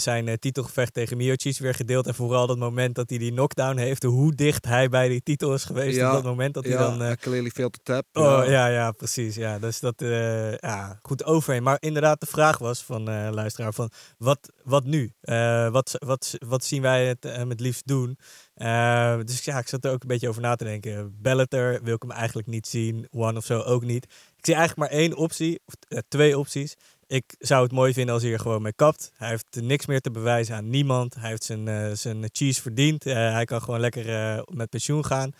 zijn 0.00 0.38
titelgevecht 0.38 0.92
tegen 0.94 1.16
Miocic 1.16 1.58
weer 1.58 1.74
gedeeld. 1.74 2.06
En 2.06 2.14
vooral 2.14 2.46
dat 2.46 2.58
moment 2.58 2.94
dat 2.94 3.08
hij 3.10 3.18
die 3.18 3.30
knockdown 3.32 3.76
heeft, 3.76 4.02
hoe 4.02 4.34
dicht 4.34 4.64
hij 4.64 4.88
bij 4.88 5.08
die 5.08 5.22
titel 5.22 5.54
is 5.54 5.64
geweest 5.64 5.96
Ja. 5.96 6.08
op 6.08 6.14
dat 6.14 6.24
moment 6.24 6.54
dat 6.54 6.64
hij 6.64 6.72
ja, 6.72 6.78
dan... 6.78 7.02
eh, 7.02 7.12
clearly 7.20 7.50
failed 7.50 7.72
to 7.72 7.80
tap. 7.94 8.06
Oh 8.12 8.46
ja, 8.46 8.66
ja, 8.66 8.90
precies. 8.90 9.34
Ja, 9.34 9.58
dus 9.58 9.80
dat 9.80 9.94
ja, 10.60 10.98
goed 11.02 11.24
overheen. 11.24 11.62
Maar 11.62 11.76
inderdaad, 11.80 12.20
de 12.20 12.26
vraag 12.26 12.58
was 12.58 12.82
van 12.82 13.04
luisteraar: 13.34 13.72
van 13.72 13.81
wat, 14.18 14.52
wat 14.64 14.84
nu? 14.84 15.12
Eh, 15.20 15.70
wat, 15.70 15.96
wat, 15.98 16.34
wat 16.46 16.64
zien 16.64 16.82
wij 16.82 17.06
het 17.06 17.22
hem 17.22 17.50
het 17.50 17.60
liefst 17.60 17.86
doen? 17.86 18.18
Eh, 18.54 19.18
dus 19.24 19.44
ja, 19.44 19.58
ik 19.58 19.68
zat 19.68 19.84
er 19.84 19.92
ook 19.92 20.02
een 20.02 20.08
beetje 20.08 20.28
over 20.28 20.42
na 20.42 20.54
te 20.54 20.64
denken. 20.64 21.16
Bellator 21.20 21.80
wil 21.82 21.94
ik 21.94 22.02
hem 22.02 22.10
eigenlijk 22.10 22.48
niet 22.48 22.66
zien. 22.66 23.08
One 23.10 23.38
of 23.38 23.44
zo 23.44 23.60
ook 23.60 23.84
niet. 23.84 24.04
Ik 24.36 24.44
zie 24.46 24.54
eigenlijk 24.54 24.90
maar 24.90 24.98
één 24.98 25.16
optie, 25.16 25.60
of 25.66 25.74
eh, 25.88 25.98
twee 26.08 26.38
opties. 26.38 26.76
Ik 27.12 27.34
zou 27.38 27.62
het 27.62 27.72
mooi 27.72 27.92
vinden 27.92 28.14
als 28.14 28.22
hij 28.22 28.32
er 28.32 28.40
gewoon 28.40 28.62
mee 28.62 28.72
kapt. 28.72 29.12
Hij 29.16 29.28
heeft 29.28 29.60
niks 29.60 29.86
meer 29.86 30.00
te 30.00 30.10
bewijzen 30.10 30.54
aan 30.54 30.70
niemand. 30.70 31.14
Hij 31.14 31.30
heeft 31.30 31.44
zijn, 31.44 31.68
eh, 31.68 31.90
zijn 31.92 32.28
cheese 32.32 32.62
verdiend. 32.62 33.06
Eh, 33.06 33.14
hij 33.14 33.44
kan 33.44 33.62
gewoon 33.62 33.80
lekker 33.80 34.08
eh, 34.08 34.42
met 34.54 34.70
pensioen 34.70 35.04
gaan. 35.04 35.32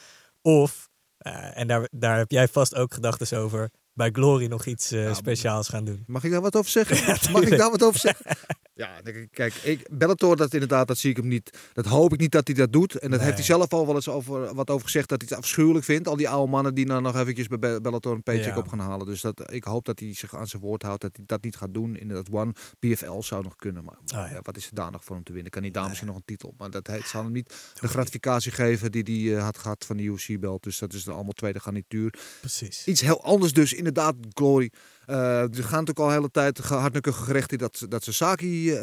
Of, 0.42 0.88
eh, 1.16 1.58
en 1.58 1.66
daar, 1.66 1.88
daar 1.92 2.18
heb 2.18 2.30
jij 2.30 2.48
vast 2.48 2.74
ook 2.74 2.94
gedachten 2.94 3.38
over, 3.38 3.70
bij 3.94 4.10
Glory 4.12 4.46
nog 4.46 4.66
iets 4.66 4.92
eh, 4.92 5.04
Ja, 5.04 5.14
speciaals 5.14 5.68
gaan 5.68 5.84
doen. 5.84 6.04
Mag 6.06 6.24
ik 6.24 6.30
daar 6.30 6.40
wat 6.40 6.56
over 6.56 6.70
zeggen? 6.70 6.96
Mag 7.32 7.42
ik 7.42 7.58
daar 7.58 7.70
wat 7.70 7.82
over 7.82 8.00
zeggen? 8.00 8.26
Ja, 8.74 9.00
kijk, 9.30 9.54
ik, 9.54 9.86
Bellator, 9.90 10.36
dat 10.36 10.52
inderdaad, 10.52 10.86
dat 10.86 10.98
zie 10.98 11.10
ik 11.10 11.16
hem 11.16 11.28
niet. 11.28 11.58
Dat 11.72 11.86
hoop 11.86 12.12
ik 12.12 12.20
niet 12.20 12.32
dat 12.32 12.46
hij 12.46 12.56
dat 12.56 12.72
doet. 12.72 12.94
En 12.94 13.10
dat 13.10 13.20
heeft 13.20 13.34
hij 13.34 13.44
zelf 13.44 13.72
al 13.72 13.86
wel 13.86 13.94
eens 13.94 14.08
over, 14.08 14.54
wat 14.54 14.70
over 14.70 14.84
gezegd, 14.84 15.08
dat 15.08 15.20
hij 15.20 15.28
het 15.30 15.38
afschuwelijk 15.38 15.84
vindt. 15.84 16.08
Al 16.08 16.16
die 16.16 16.28
oude 16.28 16.50
mannen 16.50 16.74
die 16.74 16.86
dan 16.86 17.02
nog 17.02 17.16
eventjes 17.16 17.46
bij 17.46 17.58
Be- 17.58 17.78
Bellator 17.82 18.12
een 18.14 18.22
paycheck 18.22 18.52
Ja. 18.54 18.58
op 18.58 18.68
gaan 18.68 18.78
halen. 18.78 19.06
Dus 19.06 19.20
dat, 19.20 19.52
ik 19.52 19.64
hoop 19.64 19.84
dat 19.84 19.98
hij 20.00 20.14
zich 20.14 20.36
aan 20.36 20.46
zijn 20.46 20.62
woord 20.62 20.82
houdt, 20.82 21.00
dat 21.00 21.16
hij 21.16 21.24
dat 21.26 21.42
niet 21.42 21.56
gaat 21.56 21.74
doen. 21.74 21.96
In 21.96 22.08
dat 22.08 22.28
One 22.30 22.52
PFL 22.78 23.20
zou 23.20 23.42
nog 23.42 23.56
kunnen. 23.56 23.84
Maar 23.84 23.96
ja, 24.06 24.38
wat 24.42 24.56
is 24.56 24.66
er 24.68 24.74
daar 24.74 24.90
nog 24.90 25.04
voor 25.04 25.14
hem 25.14 25.24
te 25.24 25.32
winnen? 25.32 25.50
Kan 25.50 25.62
hij 25.62 25.70
daar 25.70 25.80
Nee. 25.80 25.90
misschien 25.90 26.10
nog 26.10 26.18
een 26.18 26.24
titel? 26.26 26.54
Maar 26.58 26.70
dat 26.70 26.86
heet, 26.86 27.06
zal 27.06 27.22
hem 27.22 27.32
niet 27.32 27.54
de 27.80 27.88
gratificatie 27.88 28.52
geven 28.52 28.92
die 28.92 29.28
hij 29.28 29.36
eh, 29.38 29.44
had 29.44 29.58
gehad 29.58 29.84
van 29.84 29.96
de 29.96 30.02
UFC-belt. 30.02 30.62
Dus 30.62 30.78
dat 30.78 30.92
is 30.92 31.04
dan 31.04 31.14
allemaal 31.14 31.32
tweede 31.32 31.60
garnituur. 31.60 32.14
Precies. 32.40 32.86
Iets 32.86 33.00
heel 33.00 33.24
anders 33.24 33.52
dus, 33.52 33.72
inderdaad, 33.72 34.14
Glory. 34.32 34.70
Eh 35.06 35.40
er 35.42 35.48
gaan 35.54 35.70
natuurlijk 35.84 35.98
al 35.98 36.06
de 36.06 36.12
hele 36.12 36.30
tijd 36.30 36.60
ge- 36.60 36.74
hardnekkige 36.74 37.22
gerechten 37.22 37.58
dat, 37.58 37.86
dat 37.88 38.04
ze 38.04 38.12
Saki 38.12 38.72
eh, 38.72 38.80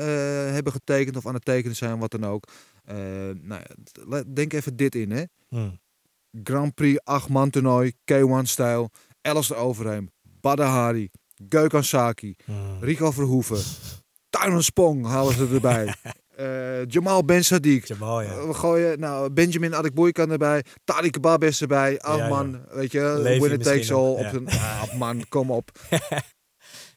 hebben 0.53 0.73
getekend 0.73 1.17
of 1.17 1.27
aan 1.27 1.33
het 1.33 1.45
tekenen 1.45 1.75
zijn, 1.75 1.99
wat 1.99 2.11
dan 2.11 2.25
ook. 2.25 2.43
Eh, 2.85 2.95
nou, 3.41 3.61
denk 4.33 4.53
even 4.53 4.75
dit 4.75 4.95
in, 4.95 5.11
hè. 5.11 5.23
Hm. 5.49 5.69
Grand 6.43 6.73
Prix, 6.75 6.99
acht-man 7.03 7.49
toernooi, 7.49 7.93
K1-stijl, 8.13 8.89
Alistair 9.21 9.59
Overheem, 9.59 10.09
Badahari, 10.41 11.09
Gökhan 11.55 11.83
Saki, 11.83 12.35
Hm. 12.45 12.53
Rico 12.79 13.11
Verhoeven, 13.11 13.61
Tuinen 14.29 14.63
Spong 14.63 15.05
halen 15.05 15.33
ze 15.33 15.47
erbij. 15.53 15.93
Eh, 16.39 16.85
Jamal 16.87 17.25
Ben 17.25 17.43
Sadiq. 17.43 17.85
Jamal, 17.85 18.21
ja. 18.21 18.47
We 18.47 18.53
gooien 18.53 18.99
nou, 18.99 19.29
Benjamin 19.29 19.75
Adekboykan 19.75 20.31
erbij. 20.31 20.63
Tariq 20.63 21.19
Babes 21.21 21.61
erbij. 21.61 21.99
Ahman, 21.99 22.61
weet 22.69 22.91
je. 22.91 23.01
Levi 23.01 23.39
Winner 23.39 23.59
takes 23.59 23.91
all. 23.91 24.11
Op 24.11 24.19
ja. 24.19 24.29
zijn, 24.29 24.45
ja, 24.45 24.85
man, 24.97 25.25
kom 25.29 25.51
op. 25.51 25.71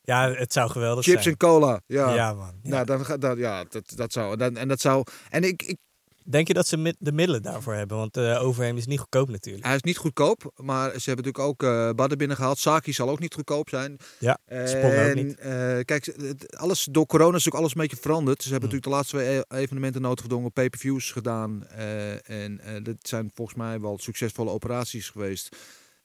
Ja, 0.04 0.32
het 0.32 0.52
zou 0.52 0.70
geweldig 0.70 1.04
Chips 1.04 1.22
zijn. 1.22 1.34
en 1.34 1.48
cola. 1.48 1.80
Ja, 1.86 2.14
Ja, 2.14 2.34
man. 2.34 2.54
Ja. 2.62 2.70
Nou, 2.70 2.84
dan, 2.84 3.04
gaat 3.04 3.20
dat, 3.20 3.38
ja 3.38 3.64
dat, 3.68 3.92
dat 3.96 4.12
zou. 4.12 4.36
Dan, 4.36 4.56
en 4.56 4.68
dat 4.68 4.80
zou. 4.80 5.04
En 5.30 5.44
ik, 5.44 5.62
ik, 5.62 5.78
Denk 6.24 6.46
je 6.46 6.54
dat 6.54 6.66
ze 6.66 6.94
de 6.98 7.12
middelen 7.12 7.42
daarvoor 7.42 7.74
hebben? 7.74 7.96
Want 7.96 8.16
uh, 8.16 8.42
Overheem 8.42 8.76
is 8.76 8.86
niet 8.86 8.98
goedkoop 8.98 9.28
natuurlijk. 9.30 9.64
hij 9.64 9.74
is 9.74 9.82
niet 9.82 9.96
goedkoop, 9.96 10.52
maar 10.56 10.88
ze 11.00 11.10
hebben 11.10 11.24
natuurlijk 11.24 11.38
ook 11.38 11.62
eh 11.62 11.90
Badden 11.90 12.18
binnengehaald. 12.18 12.58
Saki 12.58 12.92
zal 12.92 13.08
ook 13.10 13.18
niet 13.18 13.34
goedkoop 13.34 13.68
zijn. 13.68 13.96
Ja, 14.18 14.38
En, 14.44 15.08
ook 15.08 15.14
niet. 15.14 15.38
eh, 15.38 15.78
kijk, 15.84 16.16
alles, 16.56 16.88
door 16.90 17.06
corona 17.06 17.36
is 17.36 17.44
natuurlijk 17.44 17.56
alles 17.56 17.74
een 17.74 17.80
beetje 17.80 17.96
veranderd. 18.08 18.42
Ze 18.42 18.50
hebben 18.50 18.68
Hmm. 18.70 18.78
natuurlijk 18.80 19.06
de 19.10 19.16
laatste 19.18 19.44
twee 19.46 19.58
e- 19.58 19.62
evenementen 19.62 20.02
noodgedwongen 20.02 20.52
pay-per-views 20.52 21.10
gedaan. 21.12 21.66
eh, 21.66 22.30
en 22.30 22.60
eh, 22.60 22.82
dat 22.84 22.96
zijn 23.02 23.30
volgens 23.34 23.56
mij 23.58 23.80
wel 23.80 23.98
succesvolle 23.98 24.50
operaties 24.50 25.08
geweest. 25.08 25.56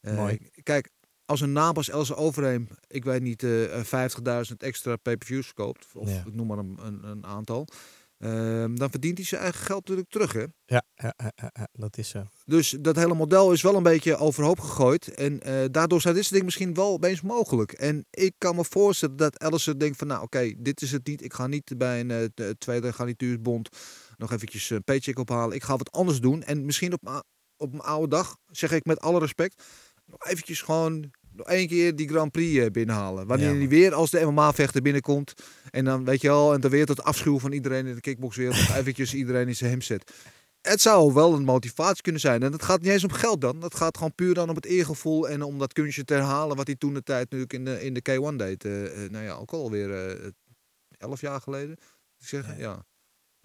Eh, 0.01 0.15
Mooi. 0.15 0.49
Kijk, 0.63 0.89
als 1.25 1.41
een 1.41 1.51
naam 1.51 1.75
als 1.75 1.89
Else 1.89 2.15
Overheem, 2.15 2.67
ik 2.87 3.03
weet 3.03 3.21
niet, 3.21 3.43
eh 3.43 3.83
50.000 3.83 4.63
extra 4.63 4.95
pay-per-views 4.95 5.45
verkoopt, 5.45 5.87
of 5.93 6.09
Ja. 6.09 6.23
ik 6.25 6.33
noem 6.33 6.47
maar 6.47 6.57
een, 6.57 6.77
een, 6.81 7.03
een 7.03 7.25
aantal, 7.25 7.67
ehm, 8.17 8.75
dan 8.75 8.89
verdient 8.89 9.17
hij 9.17 9.27
zijn 9.27 9.41
eigen 9.41 9.65
geld 9.65 9.79
natuurlijk 9.79 10.09
terug, 10.09 10.33
hè? 10.33 10.45
Ja, 10.65 10.83
ja, 10.95 11.13
ja, 11.17 11.31
ja, 11.35 11.49
ja, 11.53 11.67
dat 11.71 11.97
is 11.97 12.09
zo. 12.09 12.23
Dus 12.45 12.69
dat 12.79 12.95
hele 12.95 13.13
model 13.13 13.51
is 13.51 13.61
wel 13.61 13.75
een 13.75 13.83
beetje 13.83 14.17
overhoop 14.17 14.59
gegooid. 14.59 15.07
En 15.07 15.41
eh, 15.41 15.65
daardoor 15.71 16.01
zijn 16.01 16.13
dit 16.13 16.23
soort 16.23 16.33
dingen 16.33 16.45
misschien 16.45 16.73
wel 16.73 16.91
opeens 16.91 17.21
mogelijk. 17.21 17.71
En 17.71 18.05
ik 18.09 18.33
kan 18.37 18.55
me 18.55 18.63
voorstellen 18.63 19.15
dat 19.15 19.37
Ellison 19.37 19.77
denkt 19.77 19.97
van... 19.97 20.07
nou 20.07 20.21
oké, 20.21 20.53
dit 20.57 20.81
is 20.81 20.91
het 20.91 21.07
niet. 21.07 21.23
Ik 21.23 21.33
ga 21.33 21.47
niet 21.47 21.73
bij 21.77 21.99
een 21.99 22.11
eh, 22.11 22.49
tweede 22.57 22.93
garnituursbond 22.93 23.69
nog 24.17 24.31
eventjes 24.31 24.69
een 24.69 24.83
paycheck 24.83 25.19
ophalen. 25.19 25.55
Ik 25.55 25.63
ga 25.63 25.77
wat 25.77 25.91
anders 25.91 26.19
doen. 26.19 26.43
En 26.43 26.65
misschien 26.65 26.93
op, 26.93 27.23
op 27.57 27.71
mijn 27.71 27.83
oude 27.83 28.07
dag, 28.07 28.37
zeg 28.45 28.71
ik 28.71 28.85
met 28.85 28.99
alle 28.99 29.19
respect... 29.19 29.63
nog 30.05 30.25
eventjes 30.25 30.61
gewoon 30.61 31.11
nog 31.37 31.47
één 31.47 31.67
keer 31.67 31.95
die 31.95 32.07
Grand 32.07 32.31
Prix 32.31 32.57
eh, 32.59 32.71
binnenhalen. 32.71 33.27
Wanneer 33.27 33.51
Ja, 33.51 33.57
hij 33.57 33.67
weer 33.67 33.93
als 33.93 34.09
de 34.09 34.25
MMA-vechter 34.25 34.81
binnenkomt... 34.81 35.33
en 35.69 35.85
dan 35.85 36.05
weet 36.05 36.21
je 36.21 36.27
wel, 36.27 36.53
en 36.53 36.61
dan 36.61 36.71
weer 36.71 36.85
tot 36.85 37.03
afschuw 37.03 37.39
van 37.39 37.51
iedereen 37.51 37.85
in 37.85 37.95
de 37.95 38.01
kickboxwereld... 38.01 38.69
eventjes 38.79 39.13
iedereen 39.13 39.47
in 39.47 39.55
zijn 39.55 39.71
hem 39.71 39.81
zet. 39.81 40.11
Het 40.61 40.81
zou 40.81 41.13
wel 41.13 41.33
een 41.33 41.43
motivatie 41.43 42.01
kunnen 42.01 42.21
zijn. 42.21 42.43
En 42.43 42.51
het 42.51 42.63
gaat 42.63 42.81
niet 42.81 42.91
eens 42.91 43.03
om 43.03 43.11
geld 43.11 43.41
dan. 43.41 43.59
Dat 43.59 43.75
gaat 43.75 43.97
gewoon 43.97 44.15
puur 44.15 44.33
dan 44.33 44.49
om 44.49 44.55
het 44.55 44.65
eergevoel 44.65 45.29
en 45.29 45.41
om 45.41 45.59
dat 45.59 45.73
kunstje 45.73 46.03
te 46.03 46.13
herhalen 46.13 46.57
wat 46.57 46.67
hij 46.67 46.75
toen 46.75 46.93
de 46.93 47.03
tijd 47.03 47.23
natuurlijk 47.23 47.53
in 47.53 47.65
de, 47.65 47.83
in 47.83 47.93
de 47.93 48.01
K1 48.09 48.35
deed. 48.35 48.65
Eh, 48.65 49.03
eh, 49.03 49.11
nou 49.11 49.23
ja, 49.23 49.33
ook 49.33 49.51
alweer 49.51 49.93
eh 49.93 50.31
elf 50.97 51.21
jaar 51.21 51.41
geleden. 51.41 51.77
Ik 52.19 52.27
zeg, 52.27 52.57
ja. 52.57 52.85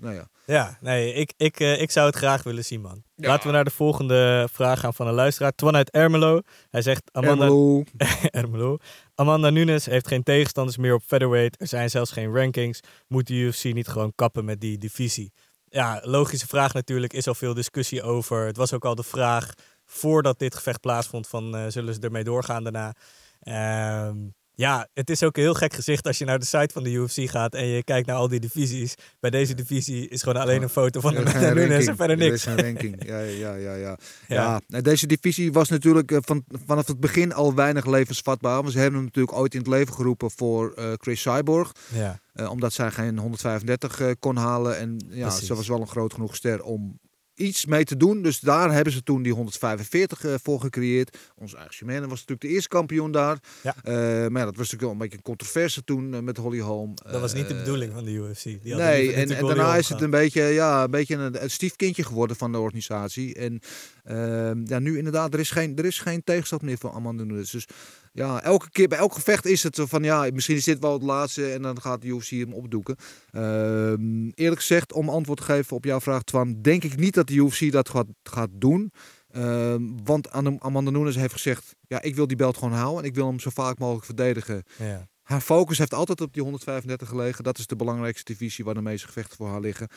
Nou 0.03 0.15
ja. 0.15 0.29
Ja, 0.47 0.79
nee, 0.81 1.13
ik, 1.13 1.33
ik, 1.37 1.61
eh, 1.61 1.81
ik 1.81 1.91
zou 1.91 2.07
het 2.07 2.17
graag 2.17 2.43
willen 2.43 2.65
zien, 2.65 2.81
man. 2.81 3.03
Ja. 3.15 3.29
Laten 3.29 3.47
we 3.47 3.53
naar 3.53 3.65
de 3.65 3.71
volgende 3.71 4.49
vraag 4.53 4.81
gaan 4.81 4.95
van 4.95 5.07
een 5.07 5.15
luisteraar. 5.15 5.55
Twan 5.55 5.77
uit 5.77 5.91
Ermelo. 5.91 6.41
Hij 6.71 6.83
zegt, 6.83 7.03
Amanda, 7.13 7.45
Ermelo. 7.45 7.85
Ermelo. 8.31 8.77
Amanda 9.15 9.51
Nunes 9.51 9.87
heeft 9.87 10.09
geen 10.09 10.23
tegenstanders 10.23 10.77
meer 10.77 10.95
op 10.95 11.03
featherweight. 11.07 11.61
Er 11.61 11.67
zijn 11.67 11.91
zelfs 11.91 12.11
geen 12.11 12.35
rankings. 12.35 12.81
Moet 13.09 13.27
de 13.27 13.35
UFC 13.35 13.65
niet 13.65 13.89
gewoon 13.89 14.13
kappen 14.15 14.45
met 14.45 14.61
die 14.61 14.79
divisie? 14.79 15.33
Ja, 15.69 16.01
logische 16.05 16.47
vraag 16.47 16.73
natuurlijk. 16.73 17.13
Is 17.13 17.27
al 17.27 17.35
veel 17.35 17.55
discussie 17.55 18.03
over. 18.03 18.47
Het 18.47 18.57
was 18.57 18.73
ook 18.73 18.85
al 18.85 18.95
de 18.95 19.03
vraag 19.03 19.53
voordat 19.85 20.39
dit 20.39 20.55
gevecht 20.55 20.81
plaatsvond 20.81 21.29
van 21.29 21.57
eh, 21.57 21.65
zullen 21.69 21.95
ze 21.95 22.01
ermee 22.01 22.25
doorgaan 22.25 22.63
daarna. 22.63 22.95
Ehm, 23.41 24.17
ja, 24.63 24.89
het 24.95 25.11
is 25.11 25.23
ook 25.23 25.37
een 25.37 25.43
heel 25.43 25.55
gek 25.55 25.73
gezicht 25.73 26.07
als 26.07 26.19
je 26.19 26.25
naar 26.25 26.39
de 26.39 26.45
site 26.45 26.69
van 26.73 26.83
de 26.83 26.91
UFC 26.91 27.31
gaat 27.31 27.55
en 27.55 27.67
je 27.67 27.85
kijkt 27.85 28.07
naar 28.07 28.17
al 28.17 28.29
die 28.29 28.41
divisies. 28.41 28.95
Bij 29.21 29.31
deze 29.31 29.55
divisie 29.55 30.09
is 30.09 30.23
gewoon 30.23 30.43
alleen 30.43 30.63
een 30.63 30.69
foto 30.69 31.01
van 31.01 31.11
Amanda 31.17 31.31
geen 31.31 31.55
Nunes 31.69 31.87
en 31.87 31.97
verder 31.97 32.21
Er 32.21 32.31
niks. 32.31 32.43
geen 32.43 32.61
ranking. 32.61 33.05
Ja, 33.07 33.19
ja, 33.21 33.55
ja, 33.55 33.75
ja. 33.75 33.75
Ja. 33.75 33.97
ja. 34.29 34.61
nou, 34.69 34.83
deze 34.83 35.07
divisie 35.07 35.53
was 35.53 35.69
natuurlijk 35.69 36.11
eh, 36.13 36.19
van, 36.21 36.45
vanaf 36.67 36.87
het 36.87 37.01
begin 37.01 37.33
al 37.33 37.55
weinig 37.55 37.87
levensvatbaar. 37.87 38.61
Want 38.61 38.73
ze 38.73 38.79
hebben 38.79 38.97
hem 38.97 39.05
natuurlijk 39.05 39.37
ooit 39.37 39.53
in 39.55 39.61
het 39.61 39.69
leven 39.69 39.95
geroepen 39.95 40.31
voor 40.31 40.73
eh, 40.73 40.93
Chris 40.97 41.21
Cyborg. 41.21 41.73
Ja, 41.95 42.21
Eh, 42.33 42.51
omdat 42.51 42.73
zij 42.73 42.91
geen 42.91 43.19
135 43.19 44.01
eh, 44.01 44.11
kon 44.19 44.37
halen. 44.37 44.79
En 44.79 44.97
ja, 45.11 45.27
Precies. 45.29 45.47
ze 45.47 45.55
was 45.55 45.69
wel 45.69 45.81
een 45.81 45.89
groot 45.89 46.13
genoeg 46.15 46.37
ster 46.37 46.63
om 46.63 46.99
iets 47.35 47.67
mee 47.67 47.85
te 47.85 47.97
doen. 47.97 48.23
Dus 48.23 48.41
daar 48.41 48.73
hebben 48.73 48.93
ze 48.93 49.03
toen 49.03 49.23
die 49.23 49.33
145 49.33 50.25
eh, 50.25 50.35
voor 50.43 50.61
gecreëerd. 50.61 51.19
Onze 51.35 51.57
eigen 51.57 51.75
Shimane 51.75 52.01
was 52.01 52.11
natuurlijk 52.11 52.41
de 52.41 52.49
eerste 52.49 52.69
kampioen 52.69 53.11
daar. 53.13 53.39
Ja. 53.63 53.75
Eh, 53.83 53.95
maar 54.29 54.41
ja, 54.41 54.45
dat 54.45 54.57
was 54.57 54.71
natuurlijk 54.71 54.83
wel 54.83 54.91
een 54.91 54.99
beetje 54.99 55.17
een 55.17 55.23
controverse 55.23 55.85
toen 55.85 56.15
eh, 56.15 56.21
met 56.21 56.37
Holly 56.37 56.61
Holm. 56.61 56.95
dat 57.11 57.21
was 57.21 57.35
niet 57.35 57.49
de 57.49 57.55
bedoeling 57.55 57.93
van 57.93 58.05
de 58.05 58.11
UFC. 58.11 58.43
Die 58.45 58.75
Nee, 58.75 59.13
en, 59.13 59.29
daarna 59.29 59.77
is 59.77 59.89
het 59.89 60.01
een 60.01 60.11
beetje, 60.11 60.43
ja, 60.43 60.83
een 60.83 60.91
beetje 60.91 61.17
een, 61.17 61.43
een 61.43 61.51
stiefkindje 61.51 62.05
geworden 62.05 62.37
van 62.37 62.53
de 62.53 62.59
organisatie. 62.59 63.35
En 63.35 63.61
ehm, 64.05 64.67
ja, 64.67 64.79
nu 64.79 64.97
inderdaad, 64.97 65.35
er 65.35 65.41
is 65.41 65.51
geen, 65.51 65.77
er 65.77 65.85
is 65.85 65.99
geen 65.99 66.25
tegenstand 66.25 66.63
meer 66.63 66.79
van 66.79 66.93
Amanda 66.93 67.25
Nunes. 67.25 67.51
Dus 67.51 67.67
ja, 68.13 68.43
elke 68.43 68.71
keer 68.71 68.89
bij 68.89 68.99
elk 68.99 69.13
gevecht 69.15 69.47
is 69.47 69.63
het 69.63 69.81
van 69.83 70.03
ja, 70.03 70.29
misschien 70.33 70.57
is 70.57 70.65
dit 70.65 70.79
wel 70.79 70.93
het 70.93 71.03
laatste 71.03 71.53
en 71.53 71.63
dan 71.63 71.81
gaat 71.81 72.03
de 72.03 72.09
UFC 72.09 72.31
hem 72.31 72.53
opdoeken. 72.55 72.97
Ehm, 73.31 74.29
eerlijk 74.35 74.61
gezegd, 74.61 74.93
om 74.93 75.09
antwoord 75.09 75.39
te 75.39 75.45
geven 75.45 75.77
op 75.77 75.85
jouw 75.85 76.01
vraag, 76.01 76.23
Twan, 76.23 76.63
denk 76.63 76.85
ik 76.85 76.97
niet 76.97 77.15
dat 77.15 77.27
de 77.27 77.35
UFC 77.35 77.73
dat 77.73 77.89
gaat, 77.89 78.07
gaat 78.23 78.51
doen. 78.53 78.93
Ehm, 79.31 79.83
want 80.05 80.31
Am- 80.31 80.57
Amanda 80.59 80.91
Nunes 80.91 81.17
heeft 81.17 81.33
gezegd, 81.33 81.75
ja, 81.87 82.03
ik 82.03 82.15
wil 82.15 82.27
die 82.27 82.37
belt 82.37 82.57
gewoon 82.57 82.73
houden 82.75 83.03
en 83.03 83.09
ik 83.09 83.15
wil 83.15 83.27
hem 83.27 83.41
zo 83.41 83.51
vaak 83.51 83.79
mogelijk 83.79 84.05
verdedigen. 84.05 84.63
Ja. 84.79 85.09
Haar 85.23 85.41
focus 85.41 85.79
heeft 85.79 85.95
altijd 85.95 86.21
op 86.21 86.33
die 86.33 86.43
135 86.43 87.09
gelegen. 87.09 87.45
Dat 87.45 87.59
is 87.59 87.67
de 87.67 87.77
belangrijkste 87.77 88.33
divisie 88.33 88.65
waar 88.65 88.75
de 88.75 88.83
meeste 88.83 89.07
gevechten 89.07 89.37
voor 89.37 89.49
haar 89.49 89.61
liggen. 89.61 89.89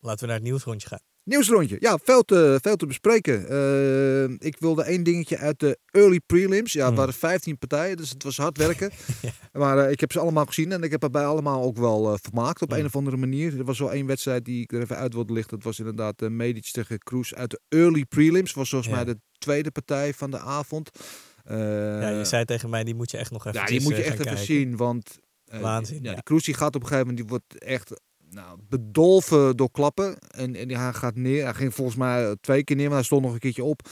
Laten 0.00 0.20
we 0.20 0.26
naar 0.26 0.36
het 0.36 0.44
nieuwsrondje 0.44 0.88
gaan. 0.88 1.09
Nieuwsrondje. 1.24 1.76
Ja, 1.80 1.98
veel 2.02 2.22
te, 2.22 2.58
veel 2.62 2.76
te 2.76 2.86
bespreken. 2.86 3.48
Eh, 3.48 4.22
ik 4.48 4.56
wilde 4.58 4.82
één 4.82 5.02
dingetje 5.02 5.36
uit 5.38 5.60
de 5.60 5.78
early 5.90 6.20
prelims. 6.26 6.72
Ja, 6.72 6.78
het 6.78 6.88
Hmm. 6.88 6.96
waren 6.96 7.14
15 7.14 7.58
partijen, 7.58 7.96
dus 7.96 8.10
het 8.10 8.22
was 8.22 8.36
hard 8.36 8.58
werken. 8.58 8.90
Ja. 9.22 9.30
Maar 9.52 9.78
eh, 9.78 9.90
ik 9.90 10.00
heb 10.00 10.12
ze 10.12 10.18
allemaal 10.20 10.44
gezien 10.46 10.72
en 10.72 10.82
ik 10.82 10.90
heb 10.90 11.02
er 11.02 11.10
bij 11.10 11.24
allemaal 11.24 11.62
ook 11.62 11.76
wel 11.76 12.12
eh, 12.12 12.18
vermaakt 12.22 12.62
op 12.62 12.70
Hmm. 12.70 12.78
een 12.78 12.84
of 12.84 12.96
andere 12.96 13.16
manier. 13.16 13.58
Er 13.58 13.64
was 13.64 13.78
wel 13.78 13.92
één 13.92 14.06
wedstrijd 14.06 14.44
die 14.44 14.62
ik 14.62 14.72
er 14.72 14.80
even 14.80 14.96
uit 14.96 15.14
wilde 15.14 15.32
lichten. 15.32 15.56
Dat 15.56 15.64
was 15.66 15.78
inderdaad 15.78 16.22
uh, 16.22 16.28
Medic 16.28 16.70
tegen 16.70 16.98
Cruz 16.98 17.32
uit 17.32 17.50
de 17.50 17.60
early 17.68 18.04
prelims. 18.04 18.52
Was 18.52 18.68
volgens 18.70 18.92
mij 18.92 19.04
de 19.04 19.18
tweede 19.38 19.70
partij 19.70 20.14
van 20.14 20.30
de 20.30 20.38
avond. 20.38 20.90
Ja, 21.44 22.08
je 22.08 22.24
zei 22.24 22.44
tegen 22.44 22.70
mij, 22.70 22.84
die 22.84 22.94
moet 22.94 23.10
je 23.10 23.16
echt 23.16 23.30
nog 23.30 23.46
even 23.46 23.60
ja, 23.60 23.66
die 23.66 23.80
moet 23.82 23.96
je 23.96 24.02
echt 24.02 24.12
even 24.12 24.24
kijken. 24.24 24.44
zien, 24.44 24.76
want 24.76 25.18
Waanzin, 25.60 25.96
Ja, 26.02 26.08
ja. 26.08 26.14
Die 26.14 26.22
Cruz 26.22 26.44
die 26.44 26.54
gaat 26.54 26.74
op 26.74 26.82
een 26.82 26.88
gegeven 26.88 27.06
moment, 27.08 27.28
die 27.28 27.38
wordt 27.38 27.64
echt 27.64 28.00
nou, 28.30 28.58
bedolven 28.68 29.56
door 29.56 29.70
klappen. 29.70 30.18
En, 30.30 30.56
en 30.56 30.68
die- 30.68 30.78
hij 30.78 30.92
gaat 30.92 31.14
neer. 31.16 31.44
Hij 31.44 31.54
ging 31.54 31.74
volgens 31.74 31.96
mij 31.96 32.24
eh, 32.26 32.32
twee 32.40 32.64
keer 32.64 32.76
neer, 32.76 32.86
maar 32.86 32.94
hij 32.96 33.04
stond 33.04 33.22
nog 33.22 33.32
een 33.32 33.38
keertje 33.38 33.64
op. 33.64 33.88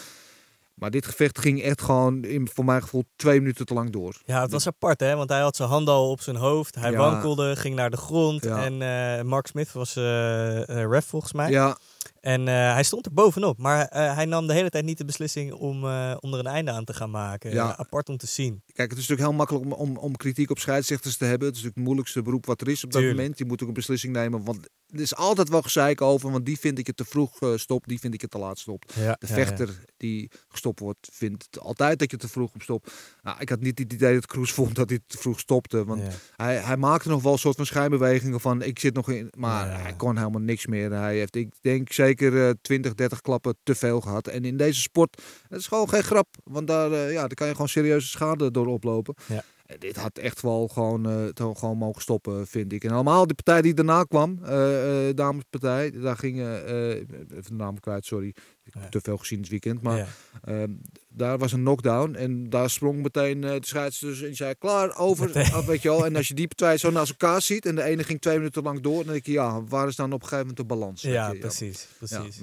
Maar 0.74 0.90
dit 0.90 1.06
gevecht 1.06 1.38
ging 1.38 1.62
echt 1.62 1.82
gewoon, 1.82 2.24
in, 2.24 2.48
voor 2.54 2.64
mijn 2.64 2.82
gevoel, 2.82 3.04
twee 3.16 3.40
minuten 3.40 3.66
te 3.66 3.74
lang 3.74 3.90
door. 3.90 4.20
Ja, 4.24 4.40
het 4.42 4.50
was 4.52 4.66
apart 4.66 5.00
hè, 5.00 5.16
want 5.16 5.28
hij 5.30 5.40
had 5.40 5.56
zijn 5.56 5.68
handen 5.68 5.94
al 5.94 6.10
op 6.10 6.20
zijn 6.20 6.36
hoofd. 6.36 6.74
Hij 6.74 6.90
Ja. 6.90 6.96
wankelde, 6.96 7.56
ging 7.56 7.74
naar 7.74 7.90
de 7.90 7.96
grond. 7.96 8.44
Ja. 8.44 8.64
En 8.64 8.82
eh, 9.18 9.24
Mark 9.24 9.46
Smith 9.46 9.72
was 9.72 9.96
eh, 9.96 10.64
ref 10.64 11.04
volgens 11.04 11.32
mij. 11.32 11.50
Ja, 11.50 11.76
En 12.20 12.48
eh, 12.48 12.72
hij 12.72 12.82
stond 12.82 13.06
er 13.06 13.12
bovenop, 13.12 13.58
maar 13.58 13.86
eh, 13.86 14.14
hij 14.14 14.24
nam 14.24 14.46
de 14.46 14.52
hele 14.52 14.70
tijd 14.70 14.84
niet 14.84 14.98
de 14.98 15.04
beslissing 15.04 15.52
om, 15.52 15.84
eh, 15.84 16.16
om 16.20 16.32
er 16.32 16.38
een 16.38 16.46
einde 16.46 16.70
aan 16.70 16.84
te 16.84 16.94
gaan 16.94 17.10
maken. 17.10 17.52
Ja. 17.52 17.76
apart 17.76 18.08
om 18.08 18.16
te 18.16 18.26
zien. 18.26 18.62
Kijk, 18.72 18.90
het 18.90 18.98
is 18.98 19.08
natuurlijk 19.08 19.28
heel 19.28 19.38
makkelijk 19.38 19.64
om, 19.64 19.72
om, 19.72 19.96
om 19.96 20.16
kritiek 20.16 20.50
op 20.50 20.58
scheidsrechters 20.58 21.16
te 21.16 21.24
hebben. 21.24 21.46
Het 21.48 21.56
is 21.56 21.62
natuurlijk 21.62 21.76
het 21.76 21.84
moeilijkste 21.84 22.22
beroep 22.22 22.46
wat 22.46 22.60
er 22.60 22.68
is 22.68 22.84
op 22.84 22.92
dat 22.92 23.02
moment. 23.02 23.38
Je 23.38 23.44
moet 23.44 23.62
ook 23.62 23.68
een 23.68 23.74
beslissing 23.74 24.12
nemen, 24.12 24.44
want 24.44 24.68
er 24.88 25.00
is 25.00 25.14
altijd 25.14 25.48
wel 25.48 25.62
gezeik 25.62 26.00
over. 26.00 26.30
Want 26.30 26.46
die 26.46 26.58
vind 26.58 26.78
ik 26.78 26.86
het 26.86 26.96
te 26.96 27.04
vroeg 27.04 27.40
eh, 27.40 27.56
stopt, 27.56 27.88
die 27.88 27.98
vind 27.98 28.14
ik 28.14 28.20
het 28.20 28.30
te 28.30 28.38
laat 28.38 28.58
stopt. 28.58 28.94
Ja, 28.94 29.16
De 29.18 29.26
vechter 29.26 29.84
die 29.96 30.30
gestopt 30.48 30.80
wordt, 30.80 31.08
vindt 31.12 31.46
het 31.50 31.60
altijd 31.60 31.98
dat 31.98 32.10
je 32.10 32.16
te 32.16 32.28
vroeg 32.28 32.54
op 32.54 32.62
stopt. 32.62 32.92
Nou, 33.22 33.40
ik 33.40 33.48
had 33.48 33.60
niet 33.60 33.78
het 33.78 33.92
idee 33.92 34.14
dat 34.14 34.26
Kroes 34.26 34.52
vond 34.58 34.74
dat 34.74 34.88
hij 34.88 35.00
te 35.06 35.18
vroeg 35.18 35.38
stopte. 35.38 35.84
Want 35.84 36.02
hij, 36.36 36.56
hij 36.56 36.76
maakte 36.76 37.08
nog 37.08 37.22
wel 37.22 37.32
een 37.32 37.38
soort 37.38 37.56
van 37.56 37.66
schijnbewegingen 37.66 38.40
van 38.40 38.62
ik 38.62 38.78
zit 38.78 38.94
nog 38.94 39.10
in. 39.10 39.32
Maar 39.36 39.82
hij 39.82 39.94
kon 39.96 40.16
helemaal 40.16 40.40
niks 40.40 40.66
meer. 40.66 40.92
Hij 40.92 41.16
heeft, 41.16 41.36
ik 41.36 41.54
denk, 41.60 41.87
zeker 41.92 42.48
eh 42.48 42.54
20, 42.62 42.94
30 42.94 43.20
klappen 43.20 43.56
te 43.62 43.74
veel 43.74 44.00
gehad. 44.00 44.26
En 44.26 44.44
in 44.44 44.56
deze 44.56 44.80
sport, 44.80 45.22
dat 45.48 45.58
is 45.60 45.66
gewoon 45.66 45.88
geen 45.88 46.02
grap. 46.02 46.28
Want 46.44 46.66
daar, 46.66 46.92
eh, 46.92 47.12
ja, 47.12 47.20
daar 47.20 47.34
kan 47.34 47.46
je 47.46 47.52
gewoon 47.52 47.68
serieuze 47.68 48.08
schade 48.08 48.50
door 48.50 48.66
oplopen. 48.66 49.14
Ja. 49.26 49.44
Dit 49.78 49.96
had 49.96 50.18
echt 50.18 50.42
wel 50.42 50.68
gewoon, 50.68 51.30
toch 51.34 51.58
gewoon 51.58 51.76
mogen 51.78 52.02
stoppen, 52.02 52.46
vind 52.46 52.72
ik. 52.72 52.84
En 52.84 52.90
allemaal 52.90 53.26
die 53.26 53.34
partij 53.34 53.62
die 53.62 53.74
daarna 53.74 54.04
kwam, 54.04 54.38
eh 54.44 55.08
eh, 55.08 55.16
damespartij, 55.16 55.90
daar 55.90 56.16
gingen, 56.16 56.64
even 56.66 57.42
de 57.42 57.52
naam 57.54 57.80
kwijt, 57.80 58.04
sorry. 58.06 58.28
Ik 58.64 58.74
heb 58.74 58.82
Ja. 58.82 58.88
te 58.88 59.00
veel 59.02 59.16
gezien 59.16 59.40
dit 59.40 59.50
weekend. 59.50 59.82
Maar 59.82 59.96
Ja. 59.96 60.06
Ehm, 60.44 60.70
daar 61.08 61.38
was 61.38 61.52
een 61.52 61.60
knockdown 61.60 62.14
en 62.14 62.50
daar 62.50 62.70
sprong 62.70 63.02
meteen 63.02 63.40
de 63.40 63.58
scheidsrechter 63.60 64.08
dus 64.20 64.22
en 64.30 64.36
zei 64.36 64.54
klaar 64.54 64.96
over, 64.96 65.32
af, 65.52 65.66
weet 65.66 65.82
je 65.82 65.88
wel. 65.88 66.06
En 66.06 66.16
als 66.16 66.28
je 66.28 66.34
die 66.34 66.48
twee 66.48 66.76
zo 66.78 66.90
naast 66.90 67.10
elkaar 67.10 67.42
ziet 67.42 67.66
en 67.66 67.74
de 67.74 67.82
ene 67.82 68.04
ging 68.04 68.20
twee 68.20 68.36
minuten 68.36 68.62
lang 68.62 68.80
door, 68.80 69.04
dan 69.04 69.12
denk 69.12 69.26
je 69.26 69.32
ja, 69.32 69.62
waar 69.64 69.88
is 69.88 69.96
dan 69.96 70.12
op 70.12 70.22
een 70.22 70.28
gegeven 70.28 70.46
moment 70.46 70.56
de 70.68 70.74
balans? 70.74 71.02
Ja, 71.02 71.32
je? 71.32 71.38
precies. 71.38 71.86
Ja, 72.00 72.06
precies. 72.06 72.40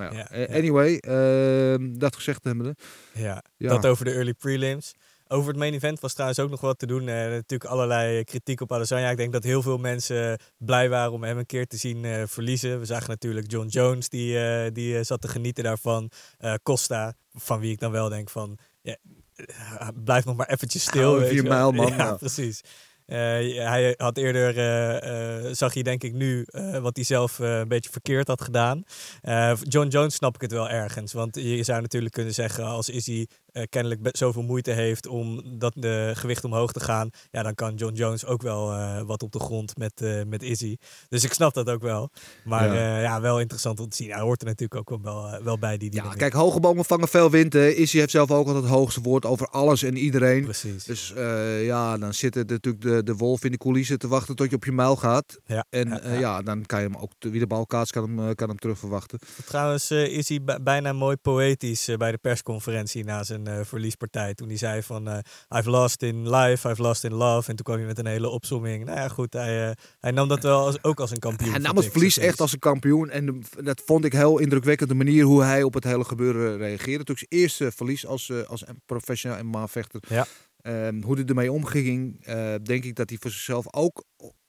Anyway, 0.55 0.95
ehm, 0.97 1.97
dat 1.97 2.15
gezegd 2.15 2.43
hebbende. 2.43 2.75
Ja, 3.13 3.43
Ja. 3.57 3.69
dat 3.69 3.85
over 3.85 4.05
de 4.05 4.11
early 4.11 4.33
prelims. 4.33 4.93
Over 5.27 5.47
het 5.47 5.57
main 5.57 5.73
event 5.73 5.99
was 5.99 6.13
trouwens 6.13 6.39
ook 6.39 6.49
nog 6.49 6.61
wat 6.61 6.79
te 6.79 6.85
doen. 6.85 7.07
Eh, 7.07 7.15
natuurlijk 7.15 7.69
allerlei 7.71 8.23
kritiek 8.23 8.61
op 8.61 8.71
Adesanya. 8.73 9.09
Ik 9.09 9.17
denk 9.17 9.33
dat 9.33 9.43
heel 9.43 9.61
veel 9.61 9.77
mensen 9.77 10.39
blij 10.57 10.89
waren 10.89 11.11
om 11.11 11.23
hem 11.23 11.37
een 11.37 11.45
keer 11.45 11.67
te 11.67 11.77
zien 11.77 12.05
eh, 12.05 12.23
verliezen. 12.25 12.79
We 12.79 12.85
zagen 12.85 13.09
natuurlijk 13.09 13.51
John 13.51 13.67
Jones, 13.67 14.09
die, 14.09 14.39
eh, 14.39 14.71
die 14.73 14.97
eh, 14.97 15.03
zat 15.03 15.21
te 15.21 15.27
genieten 15.27 15.63
daarvan. 15.63 16.09
Eh, 16.37 16.53
Costa, 16.63 17.13
van 17.33 17.59
wie 17.59 17.71
ik 17.71 17.79
dan 17.79 17.91
wel 17.91 18.09
denk 18.09 18.29
van... 18.29 18.57
Ja, 18.81 18.97
eh, 19.35 19.87
blijf 20.03 20.25
nog 20.25 20.35
maar 20.35 20.47
eventjes 20.49 20.83
stil. 20.83 21.23
Je 21.23 21.41
wel. 21.41 21.51
mijl, 21.51 21.71
man. 21.71 21.87
Ja, 21.97 21.97
Ja. 21.97 22.13
precies. 22.15 22.61
Eh, 23.05 23.17
hij 23.67 23.93
had 23.97 24.17
eerder, 24.17 24.57
eh, 24.57 25.45
eh, 25.47 25.53
zag 25.55 25.73
je 25.73 25.83
denk 25.83 26.03
ik 26.03 26.13
nu, 26.13 26.45
eh, 26.47 26.77
wat 26.79 26.95
hij 26.95 27.05
zelf 27.05 27.39
eh, 27.39 27.57
een 27.57 27.67
beetje 27.67 27.89
verkeerd 27.91 28.27
had 28.27 28.41
gedaan. 28.41 28.83
Eh, 29.21 29.53
John 29.61 29.87
Jones 29.87 30.15
snap 30.15 30.35
ik 30.35 30.41
het 30.41 30.51
wel 30.51 30.69
ergens. 30.69 31.13
Want 31.13 31.35
je 31.35 31.63
zou 31.63 31.81
natuurlijk 31.81 32.13
kunnen 32.13 32.33
zeggen, 32.33 32.63
als 32.65 32.89
Izzy 32.89 33.25
eh, 33.55 33.63
kennelijk 33.69 34.17
zoveel 34.17 34.41
moeite 34.41 34.71
heeft 34.71 35.07
om 35.07 35.41
dat 35.59 35.73
de 35.75 36.11
gewicht 36.15 36.43
omhoog 36.43 36.71
te 36.71 36.79
gaan, 36.79 37.09
ja, 37.31 37.43
dan 37.43 37.55
kan 37.55 37.75
John 37.75 37.93
Jones 37.93 38.25
ook 38.25 38.41
wel 38.41 38.71
eh, 38.71 39.01
wat 39.01 39.23
op 39.23 39.31
de 39.31 39.39
grond 39.39 39.77
met, 39.77 40.01
eh, 40.01 40.21
met 40.27 40.43
Izzy. 40.43 40.75
Dus 41.09 41.23
ik 41.23 41.33
snap 41.33 41.53
dat 41.53 41.69
ook 41.69 41.81
wel. 41.81 42.09
Maar 42.43 42.67
Ja. 42.67 42.73
ja, 42.73 42.99
ja 43.01 43.21
wel 43.21 43.39
interessant 43.39 43.79
om 43.79 43.89
te 43.89 43.95
zien. 43.95 44.11
Hij 44.11 44.21
hoort 44.21 44.41
er 44.41 44.47
natuurlijk 44.47 44.91
ook 44.91 45.01
wel, 45.03 45.43
wel, 45.43 45.59
bij 45.59 45.77
die 45.77 45.89
Ja, 45.91 45.97
dynamiek. 45.97 46.17
kijk, 46.19 46.33
hoge 46.33 46.59
bomen 46.59 46.85
vangen 46.85 47.07
veel 47.07 47.29
wind. 47.29 47.53
hè. 47.53 47.69
Izzy 47.69 47.97
heeft 47.97 48.11
zelf 48.11 48.31
ook 48.31 48.45
altijd 48.47 48.63
het 48.63 48.73
hoogste 48.73 49.01
woord 49.01 49.25
over 49.25 49.47
alles 49.47 49.83
en 49.83 49.97
iedereen. 49.97 50.43
Precies. 50.43 50.83
Dus 50.83 51.13
ja, 51.61 51.97
dan 51.97 52.13
zit 52.13 52.35
er 52.35 52.45
natuurlijk 52.45 52.83
de, 52.83 53.03
de 53.03 53.15
wolf 53.15 53.43
in 53.43 53.51
de 53.51 53.57
coulissen 53.57 53.99
te 53.99 54.07
wachten 54.07 54.35
tot 54.35 54.49
je 54.49 54.55
op 54.55 54.65
je 54.65 54.71
muil 54.71 54.95
gaat. 54.95 55.37
ja, 55.45 55.65
En 55.69 55.89
ja, 55.89 55.99
ja. 56.03 56.13
ja, 56.19 56.41
dan 56.41 56.65
kan 56.65 56.81
je 56.81 56.87
hem 56.87 56.95
ook, 56.97 57.11
wie 57.19 57.39
de 57.39 57.47
bal 57.47 57.65
kaatst, 57.65 57.91
kan 57.93 58.17
hem, 58.19 58.35
kan 58.35 58.47
hem 58.49 58.57
terug 58.57 58.77
verwachten. 58.79 59.19
Trouwens 59.45 59.87
bij- 60.43 60.61
bijna 60.63 60.93
mooi 60.93 61.15
poëtisch 61.15 61.89
bij 61.97 62.11
de 62.11 62.17
persconferentie 62.17 63.03
na 63.03 63.23
zijn 63.23 63.44
eh, 63.47 63.59
verliespartij. 63.63 64.33
Toen 64.33 64.47
hij 64.47 64.57
zei 64.57 64.83
van 64.83 65.07
eh, 65.07 65.17
I've 65.57 65.69
lost 65.69 66.01
in 66.01 66.29
life, 66.29 66.69
I've 66.69 66.81
lost 66.81 67.03
in 67.03 67.13
love. 67.13 67.49
En 67.49 67.55
toen 67.55 67.65
kwam 67.65 67.77
hij 67.77 67.85
met 67.85 67.99
een 67.99 68.05
hele 68.05 68.29
opsomming. 68.29 68.85
Nou 68.85 68.97
ja, 68.97 69.07
goed, 69.07 69.33
hij, 69.33 69.69
eh, 69.69 69.75
hij 69.99 70.11
nam 70.11 70.27
dat 70.27 70.43
wel 70.43 70.65
als, 70.65 70.83
ook 70.83 70.99
als 70.99 71.11
een 71.11 71.19
kampioen. 71.19 71.49
Hij 71.49 71.59
nam 71.59 71.75
het 71.75 71.91
verlies 71.91 72.17
echt 72.17 72.41
als 72.41 72.53
een 72.53 72.59
kampioen. 72.59 73.09
En 73.09 73.43
dat 73.63 73.81
vond 73.85 74.05
ik 74.05 74.13
heel 74.13 74.39
indrukwekkend. 74.39 74.89
De 74.89 74.95
manier 74.95 75.23
hoe 75.23 75.43
hij 75.43 75.63
op 75.63 75.73
het 75.73 75.83
hele 75.83 76.03
gebeuren 76.03 76.57
reageerde. 76.57 77.03
Toen 77.03 77.17
zijn 77.17 77.41
eerste 77.41 77.71
verlies 77.71 78.05
als, 78.05 78.31
als 78.47 78.63
professioneel 78.85 79.43
MMA-vechter. 79.43 80.01
Ja. 80.07 80.25
Ehm, 80.61 81.01
hoe 81.01 81.15
hij 81.15 81.25
ermee 81.25 81.51
omging, 81.51 82.25
denk 82.63 82.83
ik 82.83 82.95
dat 82.95 83.09
hij 83.09 83.17
voor 83.21 83.31
zichzelf 83.31 83.73
ook 83.73 84.03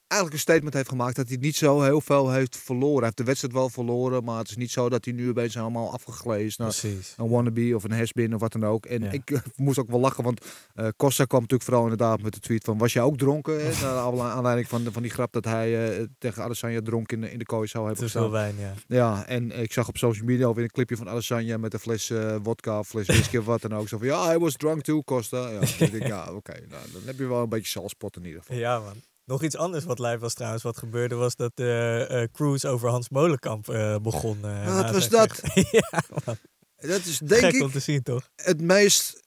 eigenlijk 0.08 0.32
een 0.32 0.38
statement 0.52 0.74
heeft 0.74 0.88
gemaakt 0.88 1.16
dat 1.16 1.28
hij 1.28 1.36
niet 1.40 1.56
zo 1.56 1.82
heel 1.82 2.00
veel 2.00 2.30
heeft 2.32 2.56
verloren. 2.56 2.94
Hij 2.96 3.04
heeft 3.04 3.16
de 3.16 3.24
wedstrijd 3.24 3.54
wel 3.54 3.68
verloren, 3.68 4.24
maar 4.24 4.38
het 4.38 4.48
is 4.48 4.56
niet 4.56 4.70
zo 4.70 4.88
dat 4.88 5.04
hij 5.04 5.14
nu 5.14 5.28
opeens 5.28 5.54
helemaal 5.54 5.92
afgeglezen 5.92 6.46
is 6.46 6.56
naar 6.56 6.68
Precies. 6.68 7.14
een 7.16 7.28
wannabe 7.28 7.72
of 7.74 7.84
een 7.84 7.92
has-been 7.92 8.34
of 8.34 8.40
wat 8.40 8.52
dan 8.52 8.64
ook. 8.64 8.86
En 8.86 9.02
Ja. 9.02 9.10
ik 9.10 9.30
eh, 9.30 9.38
moest 9.56 9.78
ook 9.78 9.88
wel 9.90 10.00
lachen, 10.00 10.24
want 10.24 10.40
eh 10.74 10.88
Costa 10.96 11.24
kwam 11.24 11.40
natuurlijk 11.40 11.68
vooral 11.68 11.82
inderdaad 11.82 12.22
met 12.22 12.34
de 12.34 12.40
tweet 12.40 12.64
van 12.64 12.78
was 12.78 12.92
jij 12.92 13.02
ook 13.02 13.16
dronken? 13.18 13.64
Hè? 13.66 13.70
Naar 13.82 13.96
aanle- 13.96 14.22
aanleiding 14.22 14.68
van, 14.68 14.86
van 14.92 15.02
die 15.02 15.10
grap 15.10 15.32
dat 15.32 15.44
hij 15.44 15.98
eh, 15.98 16.04
tegen 16.18 16.42
Adesanya 16.42 16.80
dronken 16.82 17.16
in, 17.16 17.22
de- 17.22 17.32
in 17.32 17.38
de 17.38 17.44
kooi 17.44 17.66
zou 17.68 17.86
hebben 17.86 18.04
Te 18.04 18.10
veel 18.10 18.22
gestaan. 18.30 18.40
wijn, 18.40 18.56
ja. 18.58 18.72
Ja, 18.96 19.26
en 19.26 19.50
ik 19.62 19.72
zag 19.72 19.88
op 19.88 19.96
social 19.96 20.24
media 20.26 20.46
alweer 20.46 20.64
een 20.64 20.70
clipje 20.70 20.96
van 20.96 21.08
Adesanya 21.08 21.56
met 21.56 21.72
een 21.72 21.78
fles 21.80 22.12
wodka, 22.42 22.78
of 22.78 22.88
fles 22.88 23.06
whisky 23.06 23.36
of 23.36 23.44
wat 23.44 23.60
dan 23.60 23.74
ook. 23.74 23.88
Zo 23.88 23.98
van, 23.98 24.06
ja, 24.06 24.26
hij 24.26 24.38
was 24.38 24.54
drunk 24.56 24.82
too, 24.82 25.02
Costa. 25.02 25.48
Ja 25.90 26.32
oké, 26.32 26.52
nou, 26.68 26.82
dan 26.92 27.02
heb 27.04 27.18
je 27.18 27.26
wel 27.26 27.42
een 27.42 27.48
beetje 27.48 27.68
salspot 27.68 28.16
in 28.16 28.24
ieder 28.24 28.40
geval. 28.40 28.56
Ja, 28.56 28.78
man. 28.78 28.94
Nog 29.26 29.42
iets 29.42 29.56
anders 29.56 29.84
wat 29.84 29.98
live 29.98 30.18
was 30.18 30.34
trouwens, 30.34 30.62
wat 30.62 30.76
gebeurde, 30.76 31.14
was 31.14 31.36
dat 31.36 31.52
eh 31.54 32.22
eh 32.22 32.28
Cruise 32.32 32.68
over 32.68 32.88
Hans 32.88 33.08
Molenkamp 33.08 33.68
eh, 33.68 33.96
begon. 33.96 34.40
Wat 34.64 34.90
was 34.90 35.08
dat? 35.08 35.40
ja, 35.70 36.02
man. 36.24 36.36
Dat 36.76 37.04
is 37.04 37.18
denk 37.18 37.40
Gek 37.40 37.54
ik 37.54 37.62
om 37.62 37.70
te 37.70 37.80
zien, 37.80 38.02
toch? 38.02 38.28
het 38.34 38.60
meest, 38.60 39.20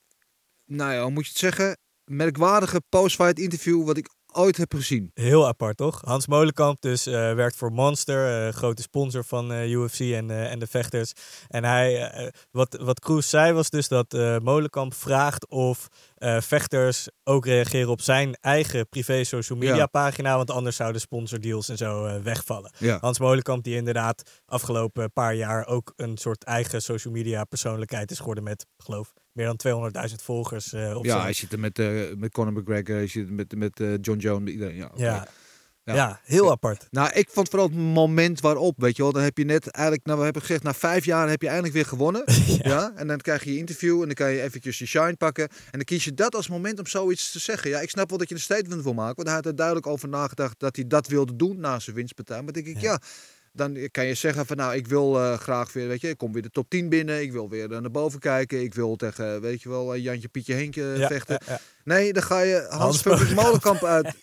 nou 0.65 0.93
ja, 0.93 1.01
hoe 1.01 1.11
moet 1.11 1.23
je 1.23 1.29
het 1.29 1.39
zeggen, 1.39 1.77
merkwaardige 2.03 2.81
post-fight 2.89 3.39
interview 3.39 3.85
wat 3.85 3.97
ik 3.97 4.09
ooit 4.39 4.57
heb 4.57 4.73
gezien. 4.73 5.11
Heel 5.13 5.47
apart, 5.47 5.77
toch? 5.77 6.01
Hans 6.05 6.27
Molenkamp 6.27 6.81
dus 6.81 7.05
eh, 7.05 7.13
werkt 7.13 7.55
voor 7.55 7.71
Monster, 7.71 8.47
eh, 8.47 8.53
grote 8.53 8.81
sponsor 8.81 9.23
van 9.23 9.51
eh, 9.51 9.71
UFC 9.71 9.99
en, 9.99 10.49
en 10.49 10.59
de 10.59 10.67
vechters. 10.67 11.13
En 11.47 11.63
hij, 11.63 12.11
wat, 12.51 12.77
wat 12.81 12.99
Kroes 12.99 13.29
zei 13.29 13.53
was 13.53 13.69
dus 13.69 13.87
dat 13.87 14.11
Molenkamp 14.43 14.93
vraagt 14.93 15.47
of 15.47 15.87
vechters 16.39 17.07
ook 17.23 17.45
reageren 17.45 17.89
op 17.89 18.01
zijn 18.01 18.37
eigen 18.41 18.89
privé 18.89 19.23
social 19.23 19.59
media 19.59 19.75
Ja. 19.75 19.85
pagina, 19.85 20.35
want 20.35 20.51
anders 20.51 20.75
zouden 20.75 21.01
sponsordeals 21.01 21.69
en 21.69 21.77
zo 21.77 22.21
wegvallen. 22.23 22.71
Ja. 22.77 22.97
Hans 23.01 23.19
Molenkamp 23.19 23.63
die 23.63 23.75
inderdaad 23.75 24.41
afgelopen 24.45 25.11
paar 25.13 25.35
jaar 25.35 25.67
ook 25.67 25.93
een 25.95 26.17
soort 26.17 26.43
eigen 26.43 26.81
social 26.81 27.13
media 27.13 27.43
persoonlijkheid 27.43 28.11
is 28.11 28.17
geworden 28.17 28.43
met, 28.43 28.65
geloof 28.77 29.13
meer 29.31 29.55
dan 29.55 29.91
200.000 30.09 30.15
volgers 30.15 30.73
eh, 30.73 30.95
op 30.95 31.05
ja, 31.05 31.11
zijn 31.11 31.23
hij 31.23 31.33
zit 31.33 31.51
er 31.51 31.59
met, 31.59 31.79
eh 31.79 32.15
met 32.17 32.31
Conor 32.31 32.53
McGregor, 32.53 32.95
hij 32.95 33.07
zit 33.07 33.27
er 33.27 33.33
met, 33.33 33.55
met 33.55 33.79
eh, 33.79 33.93
John 34.01 34.19
Jones, 34.19 34.51
iedereen. 34.51 34.75
Ja, 34.75 34.91
ja. 34.95 35.27
Ja. 35.83 35.95
Ja. 35.95 36.19
heel 36.23 36.51
apart. 36.51 36.87
Nou, 36.91 37.11
ik 37.13 37.29
vond 37.29 37.49
vooral 37.49 37.67
het 37.67 37.77
moment 37.77 38.39
waarop, 38.39 38.73
weet 38.77 38.95
je 38.95 39.03
wel, 39.03 39.11
dan 39.11 39.23
heb 39.23 39.37
je 39.37 39.43
net 39.43 39.67
eigenlijk, 39.67 40.05
nou 40.05 40.17
we 40.17 40.23
hebben 40.23 40.41
gezegd, 40.41 40.63
na 40.63 40.73
vijf 40.73 41.05
jaar 41.05 41.29
heb 41.29 41.41
je 41.41 41.47
eindelijk 41.47 41.73
weer 41.73 41.85
gewonnen. 41.85 42.23
ja. 42.61 42.91
En 42.95 43.07
dan 43.07 43.17
krijg 43.17 43.43
je 43.43 43.51
je 43.53 43.57
interview 43.57 43.99
en 43.99 44.05
dan 44.05 44.13
kan 44.13 44.31
je 44.31 44.41
eventjes 44.41 44.79
je 44.79 44.85
shine 44.85 45.15
pakken. 45.15 45.47
En 45.49 45.71
dan 45.71 45.83
kies 45.83 46.03
je 46.03 46.13
dat 46.13 46.35
als 46.35 46.47
moment 46.47 46.79
om 46.79 46.87
zoiets 46.87 47.31
te 47.31 47.39
zeggen. 47.39 47.69
Ja, 47.69 47.79
ik 47.79 47.89
snap 47.89 48.09
wel 48.09 48.17
dat 48.17 48.29
je 48.29 48.35
een 48.35 48.41
statement 48.41 48.83
wil 48.83 48.93
maken, 48.93 49.15
want 49.15 49.27
hij 49.27 49.35
had 49.35 49.45
er 49.45 49.55
duidelijk 49.55 49.87
over 49.87 50.09
nagedacht 50.09 50.59
dat 50.59 50.75
hij 50.75 50.87
dat 50.87 51.07
wilde 51.07 51.35
doen 51.35 51.59
na 51.59 51.79
zijn 51.79 51.95
winstpartij. 51.95 52.41
Maar 52.41 52.53
denk 52.53 52.67
ik, 52.67 52.79
ja, 52.79 52.99
dan 53.53 53.87
kan 53.91 54.05
je 54.05 54.13
zeggen 54.13 54.45
van 54.45 54.57
nou, 54.57 54.75
ik 54.75 54.87
wil 54.87 55.17
eh, 55.19 55.37
graag 55.37 55.73
weer, 55.73 55.87
weet 55.87 56.01
je, 56.01 56.09
ik 56.09 56.17
kom 56.17 56.33
weer 56.33 56.41
de 56.41 56.49
top 56.49 56.69
10 56.69 56.89
binnen. 56.89 57.21
Ik 57.21 57.31
wil 57.31 57.49
weer 57.49 57.67
naar 57.69 57.91
boven 57.91 58.19
kijken. 58.19 58.61
Ik 58.63 58.73
wil 58.73 58.95
tegen, 58.95 59.41
weet 59.41 59.61
je 59.61 59.69
wel, 59.69 59.93
eh, 59.93 60.03
Jantje, 60.03 60.27
Pietje, 60.27 60.53
Henkje 60.53 60.83
Ja, 60.97 61.07
vechten. 61.07 61.39
ja, 61.45 61.53
ja. 61.53 61.59
Nee, 61.83 62.13
dan 62.13 62.23
ga 62.23 62.39
je 62.39 62.65
Hans, 62.69 63.03
Hans 63.03 63.33
Molenkamp. 63.33 63.83
Uit. 63.83 64.13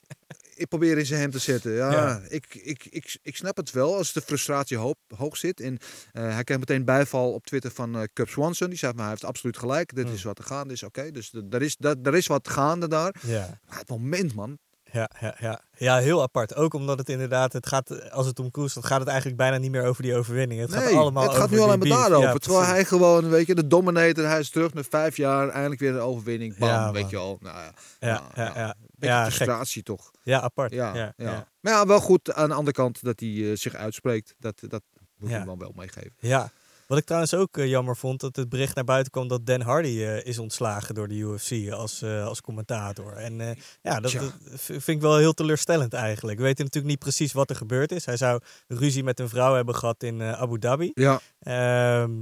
Ik 0.57 0.69
probeer 0.69 0.99
in 0.99 1.07
zijn 1.07 1.21
hem 1.21 1.31
te 1.31 1.39
zetten. 1.39 1.73
Ja, 1.73 1.93
Ja. 1.93 2.21
Ik, 2.29 2.55
ik, 2.55 2.85
ik, 2.91 3.17
ik 3.23 3.37
snap 3.37 3.57
het 3.57 3.71
wel 3.71 3.97
als 3.97 4.13
de 4.13 4.21
frustratie 4.21 4.77
hoog, 4.77 4.95
hoog 5.17 5.37
zit. 5.37 5.61
En 5.61 5.79
eh, 6.13 6.33
hij 6.33 6.45
kreeg 6.45 6.59
meteen 6.59 6.85
bijval 6.85 7.33
op 7.33 7.47
Twitter 7.47 7.71
van 7.71 7.97
eh 7.97 8.03
Cub 8.13 8.29
Swanson. 8.29 8.69
Die 8.69 8.79
zei, 8.79 8.93
maar 8.93 9.01
hij 9.03 9.11
heeft 9.11 9.25
absoluut 9.25 9.59
gelijk. 9.59 9.95
Dit 9.95 10.07
Mm. 10.07 10.13
is 10.15 10.23
wat 10.23 10.39
er 10.39 10.45
gaande 10.45 10.73
is. 10.73 10.83
Oké, 10.83 11.11
dus 11.11 11.33
er 11.51 11.63
is, 11.63 11.77
dat- 11.77 11.97
er 12.03 12.15
is 12.17 12.27
wat 12.27 12.49
gaande 12.49 12.89
daar. 12.89 13.15
Ja. 13.27 13.61
Maar 13.69 13.79
het 13.79 13.89
moment, 13.89 14.35
man. 14.35 14.59
Ja, 14.93 15.11
ja, 15.21 15.35
ja. 15.41 15.61
ja, 15.77 15.99
heel 15.99 16.23
apart. 16.23 16.55
Ook 16.55 16.75
omdat 16.75 16.99
het 16.99 17.09
inderdaad, 17.09 17.53
het 17.53 17.67
gaat, 17.67 18.11
als 18.11 18.27
het 18.27 18.39
om 18.39 18.51
Koes, 18.51 18.75
dan 18.75 18.85
gaat 18.85 18.99
het 18.99 19.09
eigenlijk 19.09 19.37
bijna 19.39 19.57
niet 19.57 19.71
meer 19.71 19.85
over 19.85 20.03
die 20.03 20.17
overwinning. 20.17 20.61
Het 20.61 20.73
gaat 20.73 20.93
allemaal 20.93 21.23
het 21.23 21.33
gaat 21.33 21.43
over 21.43 21.57
nu 21.57 21.61
alleen 21.63 21.79
maar 21.79 21.89
daarover. 21.89 22.29
Ja, 22.29 22.35
terwijl 22.35 22.65
hij 22.65 22.85
gewoon, 22.85 23.29
weet 23.29 23.47
je, 23.47 23.55
de 23.55 23.67
dominator. 23.67 24.25
Hij 24.25 24.39
is 24.41 24.51
terug 24.51 24.75
met 24.75 24.87
vijf 24.91 25.17
jaar. 25.17 25.49
Eindelijk 25.49 25.81
weer 25.81 25.95
een 25.95 26.01
overwinning. 26.01 26.59
Bam, 26.59 26.69
Ja, 26.69 26.93
weet 26.93 27.11
je 27.11 27.17
al. 27.17 27.39
Nou, 27.41 27.57
ja, 27.59 27.73
Ja, 28.01 28.23
ja, 28.35 28.53
ja. 28.55 28.75
Beetje 28.79 29.15
Ja, 29.15 29.25
gek. 29.25 29.33
frustratie 29.33 29.83
toch. 29.83 30.11
Ja, 30.23 30.41
apart. 30.41 30.73
Ja, 30.73 31.13
Ja. 31.17 31.49
Maar 31.61 31.73
ja, 31.73 31.87
wel 31.87 32.01
goed 32.01 32.33
aan 32.33 32.49
de 32.49 32.55
andere 32.55 32.77
kant 32.77 33.03
dat 33.05 33.21
hij 33.21 33.51
eh, 33.51 33.57
zich 33.57 33.75
uitspreekt. 33.75 34.35
Dat, 34.39 34.61
dat 34.69 34.83
moet 35.17 35.31
je 35.31 35.37
hem 35.37 35.47
wel 35.47 35.59
wel 35.59 35.73
meegeven. 35.77 36.13
Ja. 36.19 36.51
Wat 36.87 36.99
ik 36.99 37.05
trouwens 37.05 37.35
ook 37.35 37.57
eh, 37.59 37.67
jammer 37.67 37.97
vond, 37.97 38.21
dat 38.21 38.37
het 38.37 38.49
bericht 38.49 38.75
naar 38.75 38.85
buiten 38.85 39.13
kwam 39.13 39.29
dat 39.29 39.47
Dan 39.47 39.61
Hardy 39.61 39.89
eh, 40.03 40.25
is 40.27 40.39
ontslagen 40.39 40.95
door 40.95 41.09
de 41.09 41.15
UFC 41.15 41.73
als, 41.73 42.03
eh, 42.03 42.27
als 42.27 42.41
commentator. 42.41 43.13
En 43.13 43.57
ja, 43.83 44.01
dat, 44.01 44.11
vind 44.55 44.89
ik 44.89 45.01
wel 45.01 45.17
heel 45.17 45.33
teleurstellend 45.35 45.93
eigenlijk. 45.93 46.39
We 46.39 46.45
weten 46.45 46.65
natuurlijk 46.65 46.93
niet 46.93 47.03
precies 47.03 47.33
wat 47.33 47.51
er 47.51 47.57
gebeurd 47.57 47.93
is. 47.93 48.05
Hij 48.07 48.17
zou 48.17 48.41
ruzie 48.69 49.05
met 49.05 49.21
een 49.21 49.29
vrouw 49.29 49.55
hebben 49.55 49.75
gehad 49.75 50.03
in 50.03 50.23
Abu 50.23 50.59
Dhabi. 50.59 50.91
Ja, 50.95 51.21
Ehm, 51.39 52.13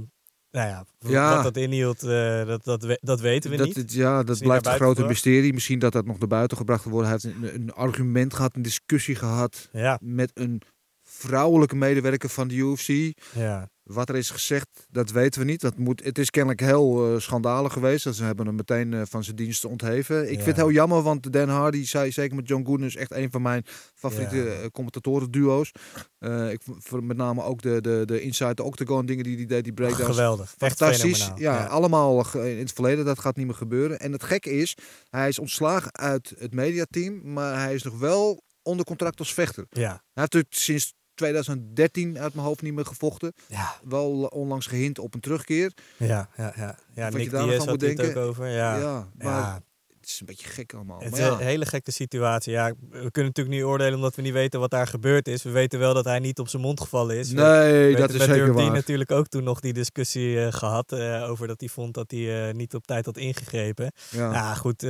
nou 0.51 0.67
ja, 0.69 0.85
Ja. 0.99 1.33
wat 1.35 1.43
dat 1.43 1.57
inhield, 1.57 1.99
dat, 1.99 2.63
dat, 2.63 2.83
we- 2.83 2.99
dat 3.01 3.19
weten 3.19 3.49
we 3.51 3.57
dat, 3.57 3.65
niet. 3.67 3.75
het- 3.75 3.93
ja, 3.93 4.23
dat 4.23 4.39
blijft 4.39 4.65
een 4.65 4.71
grote 4.71 4.89
gebracht. 5.01 5.07
mysterie. 5.09 5.53
Misschien 5.53 5.79
dat 5.79 5.91
dat 5.93 6.05
nog 6.05 6.19
naar 6.19 6.27
buiten 6.27 6.57
gebracht 6.57 6.83
wordt. 6.83 7.07
Hij 7.09 7.17
heeft 7.21 7.35
een, 7.35 7.55
een 7.61 7.73
argument 7.73 8.33
gehad, 8.33 8.55
een 8.55 8.61
discussie 8.61 9.15
gehad 9.15 9.69
Ja, 9.71 9.97
met 10.01 10.31
een 10.33 10.61
vrouwelijke 11.03 11.75
medewerker 11.75 12.29
van 12.29 12.47
de 12.47 12.55
UFC. 12.55 13.13
ja. 13.33 13.69
Wat 13.85 14.09
er 14.09 14.15
is 14.15 14.29
gezegd, 14.29 14.67
dat 14.89 15.11
weten 15.11 15.39
we 15.41 15.45
niet. 15.47 15.61
Dat 15.61 15.77
moet, 15.77 16.03
het 16.03 16.17
is 16.17 16.29
kennelijk 16.29 16.59
heel 16.61 17.13
eh, 17.13 17.19
schandalig 17.19 17.73
geweest. 17.73 18.03
Dat 18.03 18.15
ze 18.15 18.23
hebben 18.23 18.45
hem 18.45 18.55
meteen 18.55 18.93
eh, 18.93 19.01
van 19.09 19.23
zijn 19.23 19.35
diensten 19.35 19.69
ontheven. 19.69 20.21
Ik 20.23 20.29
Ja. 20.37 20.43
vind 20.43 20.45
het 20.45 20.55
heel 20.55 20.71
jammer, 20.71 21.01
want 21.01 21.33
Dan 21.33 21.49
Hardy, 21.49 21.85
zei, 21.85 22.11
zeker 22.11 22.35
met 22.35 22.47
John 22.47 22.65
Gooden, 22.65 22.85
is 22.85 22.95
echt 22.95 23.11
een 23.11 23.31
van 23.31 23.41
mijn 23.41 23.63
favoriete 23.95 24.35
Ja. 24.35 24.43
eh, 24.45 24.65
commentatoren-duo's. 24.71 25.71
Eh, 26.17 26.51
ik 26.51 26.61
voor 26.65 27.03
met 27.03 27.17
name 27.17 27.43
ook 27.43 27.61
de, 27.61 27.81
de, 27.81 28.03
de 28.05 28.21
Inside 28.21 28.53
the 28.53 28.63
Octagon 28.63 29.05
dingen 29.05 29.23
die 29.23 29.35
hij 29.35 29.45
deed, 29.45 29.63
die 29.63 29.73
breakdowns. 29.73 30.09
geweldig. 30.15 30.53
Fantastisch. 30.57 31.21
fenomenaal. 31.23 31.39
Ja, 31.39 31.65
allemaal 31.65 32.25
in 32.35 32.57
het 32.57 32.71
verleden. 32.71 33.05
Dat 33.05 33.19
gaat 33.19 33.35
niet 33.35 33.45
meer 33.45 33.55
gebeuren. 33.55 33.99
En 33.99 34.11
het 34.11 34.23
gekke 34.23 34.51
is, 34.51 34.77
hij 35.09 35.27
is 35.27 35.39
ontslagen 35.39 35.93
uit 35.97 36.33
het 36.37 36.53
mediateam, 36.53 37.33
maar 37.33 37.59
hij 37.61 37.73
is 37.73 37.83
nog 37.83 37.97
wel 37.99 38.43
onder 38.61 38.85
contract 38.85 39.19
als 39.19 39.33
vechter. 39.33 39.65
ja. 39.69 39.79
Hij 39.81 39.89
heeft 39.89 40.33
natuurlijk 40.33 40.53
sinds 40.53 40.93
2013 41.15 42.19
uit 42.19 42.33
mijn 42.33 42.45
hoofd 42.47 42.61
niet 42.61 42.73
meer 42.73 42.85
gevochten. 42.85 43.33
Ja, 43.47 43.75
Wel 43.83 44.09
onlangs 44.23 44.67
gehint 44.67 44.99
op 44.99 45.13
een 45.13 45.19
terugkeer. 45.19 45.71
ja, 45.97 46.29
ja, 46.37 46.53
ja. 46.55 46.77
ja 46.93 47.05
je 47.07 47.17
Nick 47.17 47.31
daar 47.31 47.39
nog 47.41 47.49
Diaz 47.49 47.57
van 47.63 47.67
had 47.67 47.79
moet 47.79 47.89
het 47.89 47.99
ook 47.99 48.05
denken. 48.05 48.21
over. 48.21 48.47
Ja, 48.47 48.77
Ja, 48.77 49.07
maar 49.17 49.27
ja. 49.33 49.61
het 49.99 50.09
is 50.09 50.19
een 50.19 50.25
beetje 50.25 50.47
gek 50.47 50.73
allemaal. 50.73 50.99
Het 50.99 51.11
Maar 51.11 51.19
is 51.19 51.25
ja, 51.25 51.31
een 51.31 51.39
hele 51.39 51.65
gekke 51.65 51.91
situatie. 51.91 52.51
Ja, 52.53 52.73
we 52.89 53.11
kunnen 53.11 53.31
natuurlijk 53.35 53.55
niet 53.55 53.63
oordelen 53.65 53.93
omdat 53.95 54.15
we 54.15 54.21
niet 54.21 54.33
weten 54.33 54.59
wat 54.59 54.69
daar 54.71 54.87
gebeurd 54.87 55.27
is. 55.27 55.43
We 55.43 55.49
weten 55.49 55.79
wel 55.79 55.93
dat 55.93 56.05
hij 56.05 56.19
niet 56.19 56.39
op 56.39 56.47
zijn 56.49 56.61
mond 56.61 56.81
gevallen 56.81 57.17
is. 57.17 57.31
We 57.31 57.41
nee, 57.41 57.71
weten 57.71 57.99
dat 58.01 58.09
is 58.13 58.23
zeker 58.23 58.45
die 58.45 58.53
waar. 58.53 58.71
natuurlijk 58.71 59.11
ook 59.11 59.27
toen 59.27 59.43
nog 59.43 59.59
die 59.59 59.73
discussie 59.73 60.45
eh, 60.45 60.53
gehad 60.53 60.91
eh, 60.91 61.29
over 61.29 61.47
dat 61.47 61.59
hij 61.59 61.69
vond 61.69 61.93
dat 61.93 62.11
hij 62.11 62.47
eh, 62.47 62.53
niet 62.53 62.75
op 62.75 62.85
tijd 62.87 63.05
had 63.05 63.17
ingegrepen. 63.17 63.91
Ja. 64.09 64.31
Ja, 64.31 64.53
goed. 64.53 64.81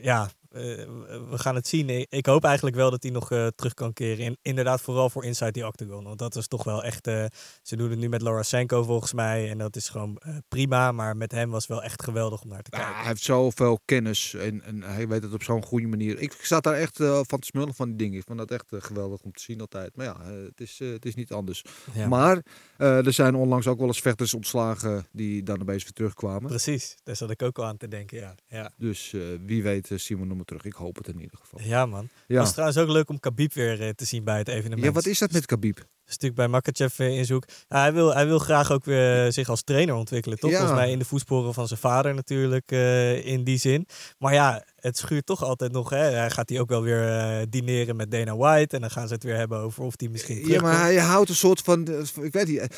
ja, 0.00 0.28
we 0.58 1.38
gaan 1.38 1.54
het 1.54 1.68
zien. 1.68 2.06
Ik, 2.08 2.26
hoop 2.26 2.44
eigenlijk 2.44 2.76
wel 2.76 2.90
dat 2.90 3.02
hij 3.02 3.12
nog 3.12 3.30
eh, 3.30 3.46
terug 3.46 3.74
kan 3.74 3.92
keren. 3.92 4.24
In, 4.24 4.36
inderdaad, 4.42 4.80
vooral 4.80 5.10
voor 5.10 5.24
Inside 5.24 5.50
the 5.52 5.66
Octagon. 5.66 6.04
Want 6.04 6.18
dat 6.18 6.36
is 6.36 6.46
toch 6.48 6.64
wel 6.64 6.84
echt... 6.84 7.06
eh, 7.06 7.24
ze 7.62 7.76
doen 7.76 7.90
het 7.90 7.98
nu 7.98 8.08
met 8.08 8.22
Laura 8.22 8.42
Senko 8.42 8.82
volgens 8.82 9.12
mij. 9.12 9.50
En 9.50 9.58
dat 9.58 9.76
is 9.76 9.88
gewoon 9.88 10.16
eh, 10.18 10.36
prima. 10.48 10.92
Maar 10.92 11.16
met 11.16 11.32
hem 11.32 11.50
was 11.50 11.62
het 11.62 11.70
wel 11.70 11.82
echt 11.82 12.02
geweldig 12.02 12.42
om 12.42 12.48
naar 12.48 12.62
te 12.62 12.70
Ja, 12.72 12.78
kijken. 12.78 12.98
hij 12.98 13.06
heeft 13.08 13.22
zoveel 13.22 13.80
kennis 13.84 14.34
en, 14.34 14.62
en 14.62 14.82
hij 14.82 15.08
weet 15.08 15.22
het 15.22 15.32
op 15.32 15.42
zo'n 15.42 15.64
goede 15.64 15.86
manier. 15.86 16.18
Ik 16.18 16.32
zat 16.32 16.62
daar 16.62 16.74
echt 16.74 17.00
eh, 17.00 17.20
van 17.22 17.38
te 17.38 17.46
smullen 17.46 17.74
van 17.74 17.88
die 17.88 17.96
dingen. 17.96 18.18
Ik 18.18 18.24
vond 18.26 18.38
dat 18.38 18.50
echt 18.50 18.72
eh, 18.72 18.80
geweldig 18.82 19.20
om 19.20 19.32
te 19.32 19.42
zien 19.42 19.60
altijd. 19.60 19.96
Maar 19.96 20.06
ja, 20.06 20.16
eh, 20.20 20.44
het, 20.46 20.60
is, 20.60 20.78
eh, 20.80 20.88
het 20.92 21.04
is 21.04 21.14
niet 21.14 21.32
anders. 21.32 21.64
Ja. 21.94 22.08
Maar 22.08 22.42
eh, 22.76 23.06
er 23.06 23.12
zijn 23.12 23.34
onlangs 23.34 23.66
ook 23.66 23.78
wel 23.78 23.86
eens 23.86 24.00
vechters 24.00 24.34
ontslagen 24.34 25.06
die 25.12 25.42
dan 25.42 25.60
opeens 25.60 25.82
weer 25.82 25.92
terugkwamen. 25.92 26.48
Precies, 26.48 26.94
daar 27.02 27.16
zat 27.16 27.30
ik 27.30 27.42
ook 27.42 27.58
al 27.58 27.64
aan 27.64 27.76
te 27.76 27.88
denken, 27.88 28.18
ja. 28.18 28.34
Ja, 28.46 28.72
Dus 28.76 29.12
eh, 29.12 29.20
wie 29.46 29.62
weet 29.62 29.90
eh, 29.90 29.98
zien 29.98 30.18
terug. 30.44 30.64
Ik 30.64 30.72
hoop 30.72 30.96
het 30.96 31.08
in 31.08 31.20
ieder 31.20 31.38
geval. 31.40 31.60
ja 31.62 31.86
man. 31.86 32.00
Het 32.02 32.10
Ja, 32.26 32.38
was 32.38 32.50
trouwens 32.52 32.78
ook 32.78 32.88
leuk 32.88 33.08
om 33.08 33.20
Khabib 33.20 33.52
weer 33.52 33.80
eh, 33.82 33.88
te 33.88 34.04
zien 34.04 34.24
bij 34.24 34.38
het 34.38 34.48
evenement. 34.48 34.82
ja 34.84 34.92
wat 34.92 35.06
is 35.06 35.18
dat 35.18 35.32
met 35.32 35.46
Khabib? 35.46 35.78
is 36.06 36.10
natuurlijk 36.10 36.40
bij 36.40 36.48
Makachev 36.48 36.98
eh, 36.98 37.18
in 37.18 37.24
zoek. 37.24 37.44
Hij, 37.68 37.92
wil, 37.92 38.14
hij 38.14 38.26
wil 38.26 38.38
graag 38.38 38.72
ook 38.72 38.84
weer 38.84 39.32
zich 39.32 39.48
als 39.48 39.62
trainer 39.62 39.94
ontwikkelen, 39.94 40.38
toch? 40.38 40.50
Ja. 40.50 40.56
Volgens 40.56 40.78
mij 40.78 40.90
in 40.90 40.98
de 40.98 41.04
voetsporen 41.04 41.54
van 41.54 41.68
zijn 41.68 41.80
vader 41.80 42.14
natuurlijk, 42.14 42.72
eh, 42.72 43.26
in 43.26 43.44
die 43.44 43.58
zin. 43.58 43.86
Maar 44.18 44.32
ja, 44.32 44.64
het 44.76 44.98
schuurt 44.98 45.26
toch 45.26 45.42
altijd 45.44 45.72
nog. 45.72 45.90
Hè? 45.90 45.96
Hij 45.98 46.30
gaat 46.30 46.48
hij 46.48 46.60
ook 46.60 46.68
wel 46.68 46.82
weer 46.82 47.08
eh, 47.08 47.42
dineren 47.48 47.96
met 47.96 48.10
Dana 48.10 48.36
White. 48.36 48.74
En 48.74 48.80
dan 48.80 48.90
gaan 48.90 49.08
ze 49.08 49.14
het 49.14 49.22
weer 49.22 49.36
hebben 49.36 49.58
over 49.58 49.82
of 49.84 49.94
hij 49.96 50.08
misschien 50.08 50.48
Ja, 50.48 50.60
maar 50.60 50.80
hij 50.80 50.96
houdt 50.96 51.28
een 51.28 51.34
soort 51.34 51.60
van, 51.60 51.86
eh, 51.86 52.24
ik 52.24 52.32
weet 52.32 52.46
niet, 52.48 52.58
eh, 52.58 52.68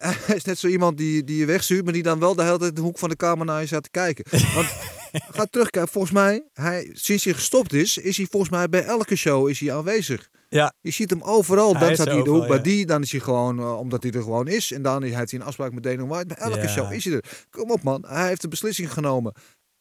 hij 0.26 0.36
is 0.36 0.44
net 0.44 0.58
zo 0.58 0.66
iemand 0.66 0.96
die, 0.98 1.24
die 1.24 1.36
je 1.36 1.46
wegstuurt, 1.46 1.84
maar 1.84 1.92
die 1.92 2.02
dan 2.02 2.18
wel 2.18 2.34
de 2.34 2.42
hele 2.42 2.58
tijd 2.58 2.76
de 2.76 2.82
hoek 2.82 2.98
van 2.98 3.08
de 3.08 3.16
kamer 3.16 3.46
naar 3.46 3.60
je 3.60 3.66
staat 3.66 3.82
te 3.82 3.90
kijken. 3.90 4.24
Want 4.54 4.68
ga 5.36 5.44
terugkijken, 5.50 5.92
volgens 5.92 6.12
mij, 6.12 6.48
hij, 6.52 6.90
sinds 6.92 7.24
hij 7.24 7.32
gestopt 7.34 7.72
is, 7.72 7.98
is 7.98 8.16
hij 8.16 8.26
volgens 8.30 8.50
mij 8.52 8.68
bij 8.68 8.84
elke 8.84 9.16
show 9.16 9.48
is 9.48 9.60
hij 9.60 9.74
aanwezig. 9.74 10.28
Ja. 10.48 10.72
Je 10.80 10.90
ziet 10.90 11.10
hem 11.10 11.22
overal, 11.22 11.72
Hij 11.76 11.86
dan 11.86 11.94
staat 11.94 12.06
hij 12.06 12.16
in 12.18 12.24
de 12.24 12.30
hoek 12.30 12.46
bij 12.46 12.60
die, 12.62 12.86
dan 12.86 13.02
is 13.02 13.10
hij 13.12 13.20
gewoon, 13.20 13.58
eh, 13.58 13.78
omdat 13.78 14.02
hij 14.02 14.12
er 14.12 14.22
gewoon 14.22 14.48
is. 14.48 14.72
En 14.72 14.82
dan 14.82 15.02
heeft 15.02 15.30
hij 15.30 15.40
een 15.40 15.46
afspraak 15.46 15.72
met 15.72 15.82
Dana 15.82 16.06
White, 16.06 16.26
bij 16.26 16.36
elke 16.36 16.58
Ja. 16.60 16.68
show 16.68 16.92
is 16.92 17.04
hij 17.04 17.14
er. 17.14 17.24
Kom 17.50 17.70
op 17.70 17.82
man, 17.82 18.04
hij 18.08 18.26
heeft 18.28 18.42
een 18.44 18.50
beslissing 18.50 18.92
genomen. 18.92 19.34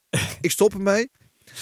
ik 0.41 0.51
stop 0.51 0.73
ermee. 0.73 1.09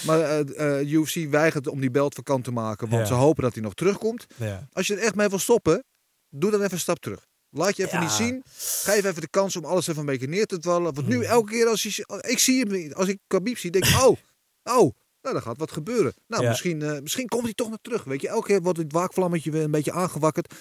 Maar 0.06 0.20
eh, 0.20 0.80
eh, 0.80 0.92
UFC 0.92 1.30
weigert 1.30 1.68
om 1.68 1.80
die 1.80 1.92
belt 1.92 2.14
vakant 2.16 2.44
te 2.44 2.52
maken, 2.52 2.90
want 2.90 3.02
Ja. 3.02 3.08
ze 3.08 3.14
hopen 3.14 3.44
dat 3.44 3.54
hij 3.54 3.64
nog 3.64 3.74
terugkomt. 3.74 4.26
Ja. 4.38 4.68
Als 4.72 4.88
je 4.88 4.96
er 4.96 5.02
echt 5.04 5.16
mee 5.16 5.28
wil 5.30 5.40
stoppen, 5.40 5.84
doe 6.30 6.52
dan 6.52 6.60
even 6.62 6.74
een 6.74 6.80
stap 6.80 7.00
terug. 7.00 7.26
Laat 7.54 7.76
je 7.78 7.84
even 7.86 7.98
Ja. 7.98 8.04
niet 8.04 8.14
zien. 8.14 8.44
Geef 8.84 9.04
even 9.06 9.22
de 9.22 9.28
kans 9.28 9.56
om 9.56 9.66
alles 9.66 9.88
even 9.88 10.00
een 10.00 10.06
beetje 10.06 10.28
neer 10.28 10.46
te 10.46 10.60
dwallen. 10.60 10.94
Want 10.94 11.08
nu 11.08 11.16
Mm. 11.16 11.22
elke 11.24 11.52
keer 11.52 11.68
als 11.68 11.84
je, 11.84 12.06
ik 12.28 12.40
zie 12.40 12.60
hem, 12.66 12.92
als 12.94 13.08
ik 13.08 13.20
Khabib 13.28 13.58
zie, 13.58 13.72
denk 13.72 13.86
ik, 13.86 13.92
oh, 13.96 14.02
oh, 14.04 14.18
nou, 14.64 15.36
dan 15.36 15.42
gaat 15.42 15.58
wat 15.58 15.72
gebeuren. 15.72 16.14
Nou, 16.28 16.44
Ja. 16.44 16.50
misschien, 16.50 16.82
eh, 16.82 17.00
misschien 17.00 17.28
komt 17.28 17.44
hij 17.44 17.54
toch 17.54 17.70
nog 17.70 17.80
terug. 17.82 18.04
Weet 18.04 18.22
je, 18.22 18.28
elke 18.28 18.48
keer 18.48 18.62
wordt 18.62 18.80
het 18.80 18.92
waakvlammetje 18.92 19.52
weer 19.52 19.64
een 19.64 19.72
beetje 19.72 19.92
aangewakkerd. 19.92 20.54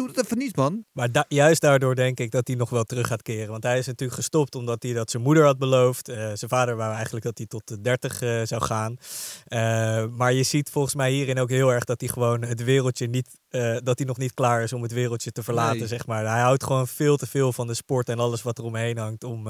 Doe 0.00 0.08
het 0.08 0.24
even 0.24 0.38
niet, 0.38 0.56
man. 0.56 0.84
Maar 0.92 1.12
da- 1.12 1.24
juist 1.28 1.60
daardoor 1.60 1.94
denk 1.94 2.20
ik 2.20 2.30
dat 2.30 2.46
hij 2.46 2.56
nog 2.56 2.70
wel 2.70 2.84
terug 2.84 3.06
gaat 3.06 3.22
keren. 3.22 3.50
Want 3.50 3.62
hij 3.62 3.78
is 3.78 3.86
natuurlijk 3.86 4.18
gestopt 4.18 4.54
omdat 4.54 4.82
hij 4.82 4.92
dat 4.92 5.10
zijn 5.10 5.22
moeder 5.22 5.44
had 5.44 5.58
beloofd. 5.58 6.08
Eh, 6.08 6.16
zijn 6.16 6.50
vader 6.50 6.76
wou 6.76 6.92
eigenlijk 6.94 7.24
dat 7.24 7.38
hij 7.38 7.46
tot 7.46 7.62
de 7.68 7.80
30 7.80 8.22
eh, 8.22 8.40
zou 8.44 8.62
gaan. 8.62 8.96
Eh, 9.44 10.06
maar 10.06 10.32
je 10.32 10.42
ziet 10.42 10.70
volgens 10.70 10.94
mij 10.94 11.10
hierin 11.10 11.38
ook 11.38 11.48
heel 11.50 11.72
erg 11.72 11.84
dat 11.84 12.00
hij 12.00 12.08
gewoon 12.10 12.42
het 12.42 12.62
wereldje 12.64 13.06
niet. 13.06 13.38
dat 13.82 13.98
hij 13.98 14.06
nog 14.06 14.18
niet 14.18 14.34
klaar 14.34 14.62
is 14.62 14.72
om 14.72 14.82
het 14.82 14.92
wereldje 14.92 15.32
te 15.32 15.42
verlaten, 15.42 15.78
Nee. 15.78 15.86
zeg 15.88 16.06
maar. 16.06 16.26
Hij 16.26 16.40
houdt 16.40 16.64
gewoon 16.64 16.88
veel 16.88 17.16
te 17.16 17.26
veel 17.26 17.52
van 17.52 17.66
de 17.66 17.74
sport 17.74 18.08
en 18.08 18.18
alles 18.18 18.42
wat 18.42 18.58
er 18.58 18.64
omheen 18.64 18.98
hangt 18.98 19.24
om, 19.24 19.48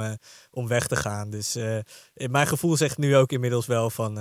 om 0.51 0.69
weg 0.69 0.87
te 0.87 0.97
gaan. 0.97 1.31
Dus 1.31 1.57
in 2.15 2.31
mijn 2.31 2.47
gevoel 2.47 2.77
zegt 2.77 2.99
nu 2.99 3.17
ook 3.17 3.33
inmiddels 3.33 3.67
wel 3.67 3.91
van 3.91 4.19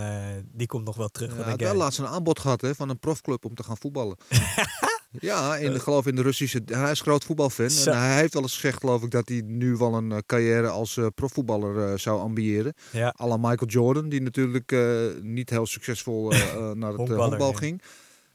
die 0.52 0.68
komt 0.68 0.86
nog 0.86 0.96
wel 0.96 1.08
terug. 1.08 1.30
Ja, 1.36 1.42
hij 1.42 1.50
had 1.50 1.60
wel 1.62 1.76
laatst 1.76 2.00
een 2.00 2.08
aanbod 2.08 2.40
gehad 2.40 2.62
hè, 2.62 2.76
van 2.76 2.90
een 2.90 3.00
profclub 3.00 3.46
om 3.46 3.56
te 3.56 3.64
gaan 3.64 3.78
voetballen. 3.78 4.18
ja, 5.12 5.55
in 5.57 5.74
de, 5.74 5.80
geloof 5.80 6.05
in 6.07 6.16
de 6.16 6.22
Russische... 6.22 6.62
Hij 6.66 6.91
is 6.91 7.01
groot 7.01 7.24
voetbalfan. 7.24 7.70
Zo. 7.70 7.91
En 7.91 7.97
hij 7.99 8.18
heeft 8.18 8.34
wel 8.34 8.41
eens 8.41 8.53
gezegd, 8.53 8.80
geloof 8.80 9.03
ik, 9.03 9.12
dat 9.12 9.28
hij 9.30 9.41
nu 9.45 9.76
wel 9.76 9.93
een 9.93 10.12
eh, 10.12 10.18
carrière 10.26 10.68
als 10.70 10.97
eh, 10.97 11.05
profvoetballer 11.16 11.91
eh, 11.91 11.97
zou 11.97 12.20
ambiëren. 12.20 12.74
Ja. 12.91 13.16
à 13.22 13.28
la 13.28 13.38
Michael 13.38 13.68
Jordan, 13.68 14.10
die 14.10 14.22
natuurlijk 14.22 14.72
eh, 14.72 15.05
niet 15.22 15.49
heel 15.49 15.66
succesvol 15.66 16.32
eh, 16.32 16.41
eh, 16.53 16.72
naar 16.72 16.93
het 16.93 17.10
eh, 17.10 17.36
ja. 17.39 17.51
ging. 17.53 17.82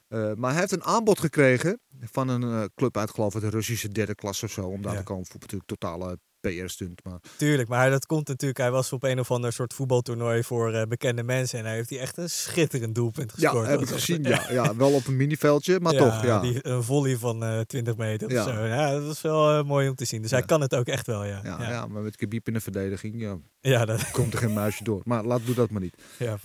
Eh, 0.09 0.33
maar 0.35 0.51
hij 0.51 0.61
heeft 0.61 0.73
een 0.73 0.85
aanbod 0.85 1.19
gekregen 1.21 1.81
van 2.01 2.29
een 2.29 2.43
eh, 2.43 2.65
club 2.75 2.97
uit, 2.97 3.11
geloof 3.11 3.35
ik, 3.35 3.41
de 3.41 3.49
Russische 3.51 3.89
derde 3.89 4.15
klasse 4.15 4.45
of 4.45 4.51
zo. 4.51 4.63
Om 4.67 4.83
daar 4.83 4.93
Ja. 4.93 4.99
te 4.99 5.05
komen. 5.05 5.25
Voetbal 5.27 5.41
natuurlijk 5.51 5.71
totale 5.81 6.19
PR-stunt. 6.51 7.05
Maar 7.05 7.19
Tuurlijk, 7.37 7.69
maar 7.69 7.91
dat 7.91 8.07
komt 8.07 8.29
natuurlijk. 8.29 8.59
Hij 8.61 8.71
was 8.71 8.93
op 8.93 9.03
een 9.03 9.19
of 9.21 9.31
ander 9.31 9.53
soort 9.53 9.75
voetbaltoernooi 9.75 10.43
voor 10.45 10.73
eh, 10.73 10.83
bekende 10.87 11.23
mensen. 11.23 11.59
En 11.59 11.65
hij 11.65 11.75
heeft 11.75 11.91
hij 11.91 11.99
echt 11.99 12.17
een 12.17 12.31
schitterend 12.31 12.95
doelpunt 12.95 13.33
ja, 13.37 13.49
gescoord. 13.49 13.67
heb 13.69 13.81
ik 13.81 13.89
gezien. 13.89 14.23
Ja, 14.35 14.47
ja, 14.51 14.77
wel 14.77 14.93
op 14.93 15.07
een 15.07 15.17
miniveldje, 15.17 15.81
maar 15.81 15.93
toch. 15.93 16.23
Ja. 16.25 16.41
Die, 16.41 16.67
een 16.67 16.83
volley 16.83 17.17
van 17.17 17.45
eh 17.45 17.61
20 17.61 17.97
meter 17.97 18.31
Ja. 18.31 18.45
of 18.45 18.53
zo. 18.55 18.65
Ja, 18.65 18.93
dat 19.01 19.13
is 19.13 19.21
wel 19.21 19.59
eh, 19.59 19.65
mooi 19.65 19.89
om 19.89 19.95
te 19.95 20.05
zien. 20.05 20.23
Dus 20.23 20.31
hij 20.31 20.41
Ja. 20.41 20.47
kan 20.47 20.61
het 20.61 20.75
ook 20.75 20.87
echt 20.87 21.07
wel, 21.07 21.25
ja. 21.25 21.41
Ja, 21.45 21.57
ja. 21.61 21.71
ja. 21.71 21.87
maar 21.87 22.03
met 22.03 22.17
Khabib 22.17 22.47
in 22.47 22.53
de 22.53 22.61
verdediging 22.61 23.21
ja, 23.21 23.37
Ja, 23.61 23.85
dat, 23.85 24.11
komt 24.11 24.33
er 24.33 24.39
geen 24.39 24.53
muisje 24.53 24.85
door. 24.85 25.01
Maar 25.05 25.25
laat 25.25 25.41
doe 25.47 25.55
dat 25.55 25.71
maar 25.71 25.81
niet. 25.81 25.95
ja, 26.19 26.39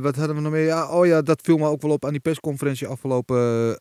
wat 0.00 0.16
hadden 0.16 0.36
we 0.36 0.42
nog 0.42 0.52
meer? 0.52 0.64
Ja, 0.64 0.88
oh 0.90 1.06
ja, 1.06 1.22
dat 1.22 1.40
viel 1.42 1.56
me 1.56 1.66
ook 1.68 1.82
wel 1.82 1.90
op 1.90 2.04
aan 2.04 2.10
die 2.12 2.20
persconferentie 2.20 2.86
afgelopen 2.86 3.76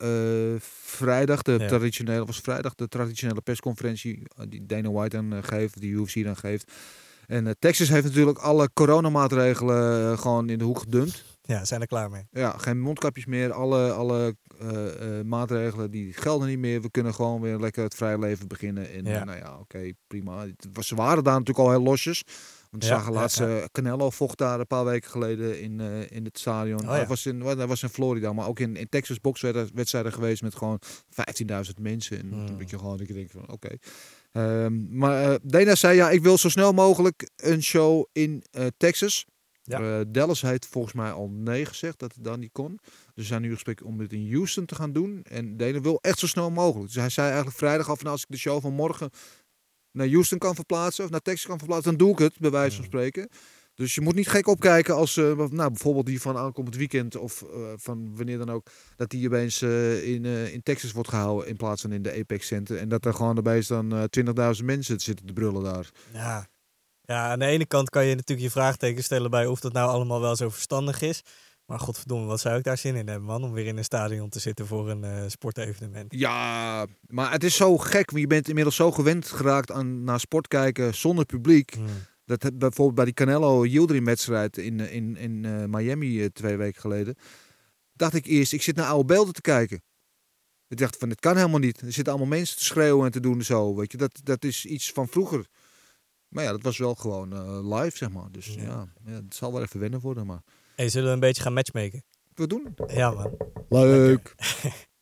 vrijdag. 0.85 1.41
De 1.41 1.51
Ja. 1.59 1.67
traditionele 1.67 2.25
was 2.25 2.39
vrijdag 2.39 2.75
de 2.75 2.87
traditionele 2.87 3.41
persconferentie 3.41 4.23
die 4.49 4.65
Dana 4.65 4.91
White 4.91 5.17
dan 5.35 5.43
eh, 5.43 5.57
geeft, 5.57 5.79
die 5.81 5.91
UFC 5.91 6.23
dan 6.23 6.35
geeft. 6.37 6.71
En 7.27 7.47
eh, 7.47 7.53
Texas 7.59 7.89
heeft 7.89 8.05
natuurlijk 8.05 8.37
alle 8.37 8.69
coronamaatregelen 8.73 10.11
eh, 10.11 10.17
gewoon 10.17 10.49
in 10.49 10.57
de 10.57 10.63
hoek 10.63 10.79
gedumpt. 10.79 11.23
ja, 11.41 11.65
zijn 11.65 11.81
er 11.81 11.87
klaar 11.87 12.09
mee. 12.09 12.27
Ja, 12.31 12.51
geen 12.57 12.79
mondkapjes 12.79 13.25
meer. 13.25 13.51
Alle, 13.53 13.91
alle 13.91 14.35
maatregelen 15.25 15.91
die 15.91 16.13
gelden 16.13 16.47
niet 16.47 16.59
meer. 16.59 16.81
We 16.81 16.91
kunnen 16.91 17.13
gewoon 17.13 17.41
weer 17.41 17.57
lekker 17.59 17.83
het 17.83 17.95
vrije 17.95 18.19
leven 18.19 18.47
beginnen. 18.47 18.91
En 18.91 19.05
Ja. 19.05 19.23
nou 19.23 19.37
ja, 19.37 19.57
oké, 19.59 19.91
prima. 20.07 20.41
Het 20.45 20.67
was, 20.73 20.87
ze 20.87 20.95
waren 20.95 21.23
daar 21.23 21.39
natuurlijk 21.39 21.67
al 21.67 21.71
heel 21.71 21.83
losjes. 21.83 22.23
Want 22.71 22.83
we 22.83 22.89
Ja, 22.89 22.97
zagen 22.97 23.13
laatst 23.13 23.39
ja. 23.39 23.57
eh, 23.57 23.63
Canelo 23.71 24.09
vocht 24.09 24.37
daar 24.37 24.59
een 24.59 24.67
paar 24.67 24.85
weken 24.85 25.09
geleden 25.09 25.61
in, 25.61 25.79
in 26.09 26.25
het 26.25 26.39
stadion. 26.39 26.81
Oh, 26.81 26.89
hij, 26.89 26.99
ja. 26.99 27.07
was 27.07 27.25
in, 27.25 27.41
hij 27.41 27.67
was 27.67 27.83
in 27.83 27.89
Florida, 27.89 28.33
maar 28.33 28.47
ook 28.47 28.59
in, 28.59 28.75
in 28.75 28.89
Texas 28.89 29.21
bokswedstrijden 29.21 30.13
geweest 30.13 30.41
met 30.41 30.55
gewoon 30.55 30.79
15.000 31.65 31.81
mensen. 31.81 32.19
En 32.19 32.29
Hmm. 32.31 32.47
een 32.47 32.57
beetje 32.57 32.77
gewoon, 32.77 32.97
dat 32.97 33.07
je 33.07 33.13
denkt 33.13 33.31
van 33.31 33.49
oké. 33.51 33.69
Ehm, 34.35 34.97
maar 34.97 35.31
eh 35.31 35.35
Dana 35.43 35.75
zei 35.75 35.95
ja, 35.95 36.09
ik 36.09 36.21
wil 36.21 36.37
zo 36.37 36.49
snel 36.49 36.73
mogelijk 36.73 37.29
een 37.35 37.63
show 37.63 38.05
in 38.11 38.43
eh, 38.51 38.65
Texas. 38.77 39.25
Ja. 39.63 39.79
Eh, 39.79 40.05
Dallas 40.07 40.41
heeft 40.41 40.65
volgens 40.65 40.93
mij 40.93 41.11
al 41.11 41.29
nee 41.29 41.65
gezegd 41.65 41.99
dat 41.99 42.15
het 42.15 42.23
dan 42.23 42.39
niet 42.39 42.51
kon. 42.51 42.79
Dus 43.13 43.23
ze 43.23 43.23
zijn 43.23 43.41
nu 43.41 43.47
in 43.47 43.53
gesprek 43.53 43.85
om 43.85 43.99
het 43.99 44.13
in 44.13 44.31
Houston 44.31 44.65
te 44.65 44.75
gaan 44.75 44.93
doen. 44.93 45.23
En 45.23 45.57
Denen 45.57 45.81
wil 45.81 45.99
echt 46.01 46.19
zo 46.19 46.27
snel 46.27 46.51
mogelijk. 46.51 46.85
Dus 46.85 46.95
hij 47.01 47.09
zei 47.09 47.27
eigenlijk 47.27 47.57
vrijdag 47.57 47.89
af, 47.89 47.99
nou, 47.99 48.11
als 48.11 48.21
ik 48.21 48.29
de 48.29 48.37
show 48.37 48.61
van 48.61 48.73
morgen 48.73 49.09
naar 49.91 50.09
Houston 50.09 50.37
kan 50.37 50.55
verplaatsen 50.55 51.03
of 51.03 51.09
naar 51.09 51.21
Texas 51.21 51.45
kan 51.45 51.57
verplaatsen, 51.57 51.97
dan 51.97 52.07
doe 52.07 52.11
ik 52.11 52.19
het, 52.19 52.39
bij 52.39 52.51
wijze 52.51 52.75
van 52.75 52.85
spreken. 52.85 53.29
Dus 53.75 53.95
je 53.95 54.01
moet 54.01 54.15
niet 54.15 54.27
gek 54.27 54.47
opkijken 54.47 54.95
als 54.95 55.17
eh, 55.17 55.37
nou, 55.37 55.69
bijvoorbeeld 55.69 56.05
die 56.05 56.21
van 56.21 56.37
aankomend 56.37 56.75
weekend 56.75 57.15
of 57.15 57.41
eh, 57.41 57.47
van 57.75 58.15
wanneer 58.15 58.37
dan 58.37 58.49
ook, 58.49 58.67
dat 58.95 59.09
die 59.09 59.27
opeens 59.27 59.61
eh, 59.61 60.07
in, 60.13 60.25
in 60.25 60.63
Texas 60.63 60.91
wordt 60.91 61.09
gehouden 61.09 61.47
in 61.47 61.55
plaats 61.55 61.81
van 61.81 61.91
in 61.91 62.01
de 62.01 62.19
Apex 62.19 62.47
Center. 62.47 62.77
En 62.77 62.89
dat 62.89 63.05
er 63.05 63.13
gewoon 63.13 63.37
opeens 63.37 63.67
dan 63.67 63.93
eh 63.95 64.03
20.000 64.57 64.63
mensen 64.63 64.99
zitten 64.99 65.25
te 65.25 65.33
brullen 65.33 65.63
daar. 65.63 65.89
Ja. 66.13 66.47
ja, 67.01 67.31
aan 67.31 67.39
de 67.39 67.45
ene 67.45 67.65
kant 67.65 67.89
kan 67.89 68.05
je 68.05 68.15
natuurlijk 68.15 68.47
je 68.47 68.53
vraagteken 68.59 69.03
stellen 69.03 69.31
bij 69.31 69.45
of 69.45 69.59
dat 69.59 69.73
nou 69.73 69.89
allemaal 69.89 70.21
wel 70.21 70.35
zo 70.35 70.49
verstandig 70.49 71.01
is. 71.01 71.21
Maar 71.65 71.79
godverdomme, 71.79 72.25
wat 72.25 72.39
zou 72.39 72.57
ik 72.57 72.63
daar 72.63 72.77
zin 72.77 72.95
in 72.95 73.07
hebben, 73.07 73.27
man, 73.27 73.43
om 73.43 73.51
weer 73.51 73.65
in 73.65 73.77
een 73.77 73.83
stadion 73.83 74.29
te 74.29 74.39
zitten 74.39 74.67
voor 74.67 74.89
een 74.89 75.31
sportevenement. 75.31 76.13
Ja, 76.13 76.85
maar 77.07 77.31
het 77.31 77.43
is 77.43 77.55
zo 77.55 77.77
gek. 77.77 78.09
want 78.09 78.21
Je 78.21 78.27
bent 78.27 78.47
inmiddels 78.47 78.75
zo 78.75 78.91
gewend 78.91 79.27
geraakt 79.27 79.71
aan 79.71 80.03
naar 80.03 80.19
sport 80.19 80.47
kijken 80.47 80.95
zonder 80.95 81.25
publiek. 81.25 81.73
Hmm. 81.73 81.87
Dat 82.25 82.57
bijvoorbeeld 82.57 82.95
bij 82.95 83.05
die 83.05 83.13
Canelo 83.13 83.65
Yildirim 83.65 84.05
wedstrijd 84.05 84.57
in, 84.57 84.79
eh, 84.79 84.93
in, 84.93 85.17
in 85.17 85.45
eh, 85.45 85.63
Miami 85.65 86.21
eh, 86.21 86.29
twee 86.33 86.57
weken 86.57 86.81
geleden. 86.81 87.15
Dacht 87.93 88.13
ik 88.13 88.25
eerst, 88.25 88.53
ik 88.53 88.61
zit 88.61 88.75
naar 88.75 88.87
oude 88.87 89.05
beelden 89.05 89.33
te 89.33 89.41
kijken. 89.41 89.83
Ik 90.67 90.77
dacht 90.77 90.97
van, 90.97 91.09
dit 91.09 91.19
kan 91.19 91.35
helemaal 91.35 91.59
niet. 91.59 91.81
Er 91.81 91.91
zitten 91.91 92.13
allemaal 92.13 92.37
mensen 92.37 92.57
te 92.57 92.63
schreeuwen 92.63 93.05
en 93.05 93.11
te 93.11 93.19
doen 93.19 93.37
en 93.37 93.45
zo. 93.45 93.75
Weet 93.75 93.91
je, 93.91 93.97
dat, 93.97 94.19
dat 94.23 94.43
is 94.43 94.65
iets 94.65 94.91
van 94.91 95.07
vroeger. 95.07 95.47
Maar 96.27 96.43
ja, 96.43 96.51
dat 96.51 96.61
was 96.61 96.77
wel 96.77 96.95
gewoon 96.95 97.33
eh, 97.33 97.79
live, 97.79 97.97
zeg 97.97 98.11
maar. 98.11 98.31
Dus 98.31 98.45
Ja. 98.45 98.61
ja. 98.61 98.87
Ja, 99.05 99.11
het 99.11 99.35
zal 99.35 99.51
wel 99.53 99.61
even 99.61 99.79
wennen 99.79 99.99
worden, 99.99 100.25
maar... 100.25 100.41
Hey, 100.75 100.89
zullen 100.89 101.07
we 101.07 101.13
een 101.13 101.19
beetje 101.19 101.41
gaan 101.41 101.53
matchmaken? 101.53 102.03
We 102.33 102.47
doen. 102.47 102.75
Ja, 102.87 103.11
man. 103.11 103.37
Leuk. 103.69 104.35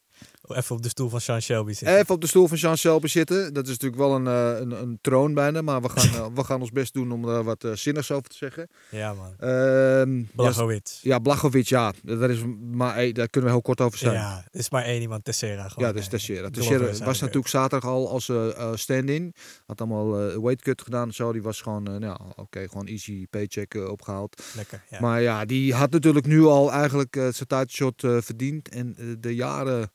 Even 0.48 0.76
op 0.76 0.82
de 0.82 0.90
stoel 0.90 1.10
van 1.10 1.22
Sean 1.22 1.42
Shelby 1.42 1.74
zitten. 1.74 1.98
Even 1.98 2.16
op 2.16 2.22
de 2.22 2.28
stoel 2.28 2.48
van 2.48 2.58
Jean 2.58 2.78
Selby 2.78 3.08
zitten. 3.08 3.54
Dat 3.54 3.64
is 3.64 3.72
natuurlijk 3.72 4.02
wel 4.02 4.16
een, 4.16 4.28
eh, 4.28 4.60
een, 4.60 4.72
een 4.72 4.98
troon 5.02 5.34
bijna. 5.34 5.62
Maar 5.62 5.82
we 5.82 5.90
gaan, 5.90 6.14
eh, 6.22 6.36
we 6.36 6.44
gaan 6.44 6.62
ons 6.62 6.72
best 6.72 6.94
doen 6.94 7.12
om 7.12 7.28
er 7.30 7.44
wat 7.44 7.64
eh, 7.64 7.72
zinnigs 7.72 8.12
over 8.12 8.30
te 8.30 8.36
zeggen. 8.36 8.70
Ja, 8.90 9.14
man. 9.14 9.36
Ja, 9.40 10.06
Blachowicz. 10.36 11.02
ja, 11.02 11.20
Blachowicz, 11.20 11.70
ja. 11.70 11.94
Daar, 12.04 12.30
is 12.30 12.44
maar, 12.72 13.14
daar 13.14 13.28
kunnen 13.28 13.50
we 13.50 13.56
heel 13.56 13.62
kort 13.62 13.82
over 13.82 13.98
zijn. 13.98 14.14
Ja, 14.14 14.44
er 14.52 14.60
is 14.60 14.70
maar 14.70 14.84
één 14.84 15.02
iemand, 15.02 15.24
Tessera. 15.24 15.72
Ja, 15.76 15.92
dat 15.92 16.14
is 16.14 16.32
aan 16.32 16.52
de 16.52 17.04
was 17.04 17.20
natuurlijk 17.20 17.48
zaterdag 17.48 17.90
al 17.90 18.10
als 18.10 18.30
eh, 18.30 18.72
stand-in. 18.74 19.34
Had 19.66 19.82
allemaal 19.82 20.30
eh 20.30 20.38
weightcut 20.38 20.82
gedaan 20.82 21.08
en 21.08 21.14
zo. 21.14 21.32
Die 21.32 21.42
was 21.42 21.62
gewoon, 21.62 21.84
nou, 21.84 22.20
oké, 22.36 22.68
gewoon 22.68 22.88
easy 22.88 23.28
paycheck 23.30 23.74
eh, 23.74 23.90
opgehaald. 23.90 24.44
Lekker, 24.56 24.84
ja. 24.90 25.00
Maar 25.00 25.22
ja, 25.22 25.46
die 25.46 25.74
had 25.74 25.92
natuurlijk 25.92 26.26
nu 26.26 26.44
al 26.44 26.72
eigenlijk 26.72 27.14
zijn 27.14 27.48
tijdshot 27.48 28.02
verdiend. 28.02 28.70
En 28.70 29.18
de 29.20 29.36
jaren 29.36 29.92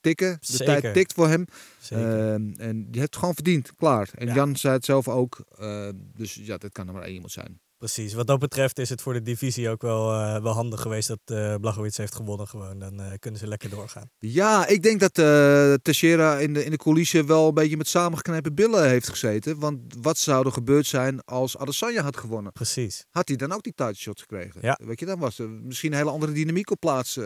tikken. 0.00 0.36
De 0.40 0.46
Zeker. 0.46 0.80
tijd 0.80 0.94
tikt 0.94 1.12
voor 1.12 1.28
hem. 1.28 1.44
Ehm, 1.90 2.50
en 2.56 2.76
die 2.76 3.00
heeft 3.00 3.00
het 3.06 3.16
gewoon 3.16 3.34
verdiend. 3.34 3.74
Klaar. 3.76 4.08
En 4.14 4.26
Ja. 4.26 4.34
Jan 4.34 4.56
zei 4.56 4.74
het 4.74 4.84
zelf 4.84 5.08
ook. 5.08 5.44
eh, 5.58 5.88
dus 5.94 6.34
ja, 6.34 6.56
dat 6.58 6.72
kan 6.72 6.86
er 6.88 6.92
maar 6.94 7.02
één 7.02 7.14
iemand 7.14 7.32
zijn. 7.32 7.60
Precies. 7.78 8.12
Wat 8.12 8.26
dat 8.26 8.38
betreft 8.38 8.78
is 8.78 8.88
het 8.88 9.02
voor 9.02 9.12
de 9.12 9.22
divisie 9.22 9.68
ook 9.68 9.82
wel, 9.82 10.12
eh, 10.12 10.42
wel 10.42 10.52
handig 10.52 10.80
geweest 10.80 11.08
dat 11.08 11.60
Blachowicz 11.60 11.96
heeft 11.96 12.14
gewonnen. 12.14 12.48
Gewoon. 12.48 12.78
Dan 12.78 13.00
eh, 13.00 13.12
kunnen 13.18 13.40
ze 13.40 13.46
lekker 13.46 13.70
doorgaan. 13.70 14.10
Ja, 14.18 14.66
ik 14.66 14.82
denk 14.82 15.00
dat 15.00 15.18
eh 15.18 15.74
Teixeira 15.82 16.38
in 16.38 16.54
de, 16.54 16.64
in 16.64 16.70
de 16.70 16.76
coulissen 16.76 17.26
wel 17.26 17.48
een 17.48 17.54
beetje 17.54 17.76
met 17.76 17.88
samengeknepen 17.88 18.54
billen 18.54 18.88
heeft 18.88 19.08
gezeten. 19.08 19.58
Want 19.58 19.94
wat 20.00 20.18
zou 20.18 20.46
er 20.46 20.52
gebeurd 20.52 20.86
zijn 20.86 21.24
als 21.24 21.56
Adesanya 21.56 22.02
had 22.02 22.16
gewonnen? 22.16 22.52
Precies. 22.52 23.04
Had 23.10 23.28
hij 23.28 23.36
dan 23.36 23.52
ook 23.52 23.62
die 23.62 23.74
titleshot 23.74 24.20
gekregen? 24.20 24.60
Ja. 24.62 24.78
Weet 24.84 25.00
je, 25.00 25.06
dan 25.06 25.18
was 25.18 25.38
er 25.38 25.48
misschien 25.48 25.92
een 25.92 25.98
hele 25.98 26.10
andere 26.10 26.32
dynamiek 26.32 26.70
op 26.70 26.80
plaats 26.80 27.18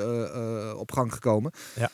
op 0.76 0.92
gang 0.92 1.12
gekomen. 1.12 1.52
Ja. 1.74 1.90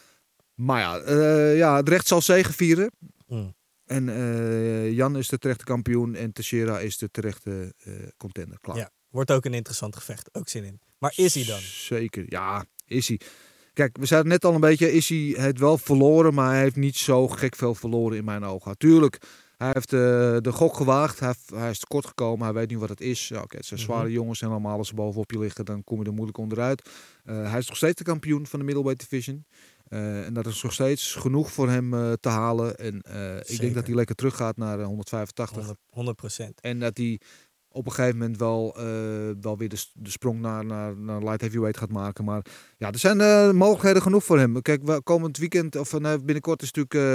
Maar 0.55 0.81
ja, 0.81 1.15
ja, 1.51 1.77
het 1.77 1.89
recht 1.89 2.07
zal 2.07 2.23
zegevieren. 2.23 2.91
Mm. 3.27 3.57
En 3.89 4.09
eh, 4.09 4.93
Jan 4.93 5.17
is 5.17 5.29
de 5.29 5.39
terechte 5.39 5.65
kampioen 5.65 6.15
en 6.15 6.33
Teixeira 6.33 6.79
is 6.81 6.99
de 6.99 7.11
terechte 7.11 7.75
eh, 7.79 7.93
contender. 8.17 8.59
Klaar. 8.61 8.77
Ja. 8.77 8.91
Wordt 9.11 9.31
ook 9.31 9.45
een 9.45 9.55
interessant 9.55 9.97
gevecht. 9.97 10.35
Ook 10.35 10.49
zin 10.49 10.65
in. 10.65 10.81
Maar 10.99 11.13
is 11.17 11.35
hij 11.35 11.45
dan? 11.45 11.61
Zeker, 11.61 12.25
ja, 12.29 12.65
is 12.87 13.09
hij. 13.09 13.21
Kijk, 13.73 13.97
we 13.97 14.07
zeiden 14.07 14.31
net 14.31 14.45
al 14.45 14.55
een 14.55 14.61
beetje, 14.61 14.93
is 14.93 15.09
hij 15.09 15.35
het 15.37 15.59
wel 15.59 15.79
verloren, 15.79 16.35
maar 16.35 16.51
hij 16.53 16.61
heeft 16.63 16.77
niet 16.77 16.97
zo 16.97 17.29
gek 17.29 17.57
veel 17.57 17.75
verloren 17.75 18.17
in 18.19 18.25
mijn 18.25 18.45
ogen. 18.45 18.77
Tuurlijk, 18.79 19.19
hij 19.57 19.71
heeft 19.73 19.93
eh, 19.93 19.99
de 20.41 20.53
gok 20.53 20.77
gewaagd, 20.77 21.21
hij, 21.21 21.35
hij 21.55 21.71
is 21.71 21.79
tekort 21.79 22.07
gekomen, 22.07 22.45
hij 22.45 22.55
weet 22.55 22.71
nu 22.71 22.79
wat 22.79 22.89
het 22.89 23.01
is. 23.01 23.29
Ja, 23.29 23.43
oké, 23.43 23.57
het 23.57 23.67
zijn 23.67 23.81
Mhm. 23.81 23.89
zware 23.89 24.11
jongens 24.11 24.43
en 24.43 24.49
allemaal 24.49 24.79
als 24.79 24.89
ze 24.89 24.95
bovenop 24.95 25.31
je 25.31 25.39
liggen, 25.39 25.65
dan 25.65 25.85
kom 25.85 25.99
je 26.01 26.07
er 26.07 26.13
moeilijk 26.13 26.39
onderuit. 26.39 26.89
Hij 27.25 27.59
is 27.59 27.69
nog 27.69 27.77
steeds 27.77 27.95
de 27.95 28.05
kampioen 28.05 28.47
van 28.47 28.59
de 28.59 28.65
middleweight 28.65 29.09
division. 29.11 29.47
Eh, 29.89 30.27
en 30.27 30.35
dat 30.35 30.47
is 30.47 30.63
nog 30.63 30.73
steeds 30.73 31.15
genoeg 31.15 31.53
voor 31.53 31.69
hem 31.69 31.95
eh, 31.95 32.13
te 32.21 32.29
halen. 32.29 32.77
En 32.77 33.01
eh, 33.01 33.37
ik 33.37 33.61
denk 33.61 33.75
dat 33.75 33.87
hij 33.87 33.95
lekker 33.95 34.15
teruggaat 34.15 34.57
naar 34.57 34.79
eh, 34.81 34.87
185. 34.87 35.57
100, 35.57 35.79
100 35.91 36.17
procent. 36.17 36.61
En 36.61 36.79
dat 36.81 36.97
hij 36.97 37.21
op 37.69 37.87
een 37.87 37.93
gegeven 37.93 38.19
moment 38.19 38.39
wel, 38.39 38.75
wel 39.41 39.57
weer 39.59 39.69
de, 39.69 39.85
de 39.93 40.11
sprong 40.11 40.41
naar, 40.41 40.65
naar, 40.65 40.97
naar 40.97 41.23
light 41.23 41.41
heavyweight 41.41 41.79
gaat 41.79 41.91
maken. 41.91 42.25
Maar 42.25 42.45
ja, 42.77 42.91
er 42.93 42.99
zijn 42.99 43.57
mogelijkheden 43.57 44.03
genoeg 44.03 44.25
voor 44.25 44.39
hem. 44.39 44.63
Kijk, 44.63 44.83
we- 44.83 45.03
komend 45.03 45.37
weekend, 45.37 45.77
of 45.77 45.99
nee, 45.99 46.19
binnenkort 46.19 46.63
is 46.63 46.73
natuurlijk 46.73 47.09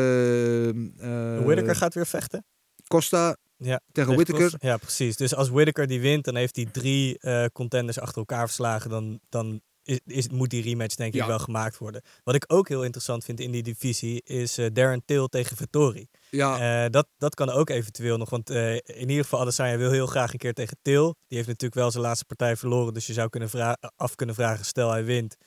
Whittaker 1.45 1.75
gaat 1.75 1.93
weer 1.93 2.05
vechten. 2.05 2.45
Costa 2.87 3.37
Ja, 3.57 3.81
tegen 3.91 4.15
Whittaker. 4.15 4.53
Ja, 4.57 4.77
precies. 4.77 5.15
Dus 5.17 5.35
als 5.35 5.49
Whittaker 5.49 5.87
die 5.87 6.01
wint, 6.01 6.25
dan 6.25 6.35
heeft 6.35 6.55
hij 6.55 6.65
drie 6.65 7.19
contenders 7.51 7.99
achter 7.99 8.17
elkaar 8.17 8.45
verslagen. 8.45 8.89
Dan, 8.89 9.19
dan 9.29 9.61
is, 9.83 9.99
is, 10.05 10.29
moet 10.29 10.49
die 10.49 10.63
rematch 10.63 10.95
denk 10.95 11.13
ik 11.13 11.19
Ja. 11.19 11.27
wel 11.27 11.39
gemaakt 11.39 11.77
worden. 11.77 12.01
Wat 12.23 12.35
ik 12.35 12.43
ook 12.47 12.67
heel 12.67 12.83
interessant 12.83 13.23
vind 13.25 13.39
in 13.39 13.51
die 13.51 13.63
divisie 13.63 14.21
is 14.23 14.57
eh, 14.57 14.67
Darren 14.73 15.01
Till 15.05 15.25
tegen 15.25 15.57
Vettori. 15.57 16.07
Ja, 16.29 16.83
Eh, 16.85 16.89
dat, 16.91 17.07
dat 17.17 17.35
kan 17.35 17.49
ook 17.49 17.69
eventueel 17.69 18.17
nog. 18.17 18.29
Want 18.29 18.49
eh, 18.49 18.73
in 18.75 19.09
ieder 19.09 19.23
geval, 19.23 19.39
Adesanya 19.41 19.77
wil 19.77 19.91
heel 19.91 20.07
graag 20.07 20.31
een 20.33 20.39
keer 20.39 20.53
tegen 20.53 20.77
Til. 20.81 21.15
Die 21.27 21.37
heeft 21.37 21.47
natuurlijk 21.47 21.79
wel 21.81 21.91
zijn 21.91 22.03
laatste 22.03 22.25
partij 22.25 22.55
verloren. 22.57 22.93
Dus 22.93 23.07
je 23.07 23.13
zou 23.13 23.29
kunnen 23.29 23.49
vra- 23.49 23.77
af 23.95 24.15
kunnen 24.15 24.35
vragen, 24.35 24.65
stel 24.65 24.89
hij 24.91 25.03
wint, 25.03 25.37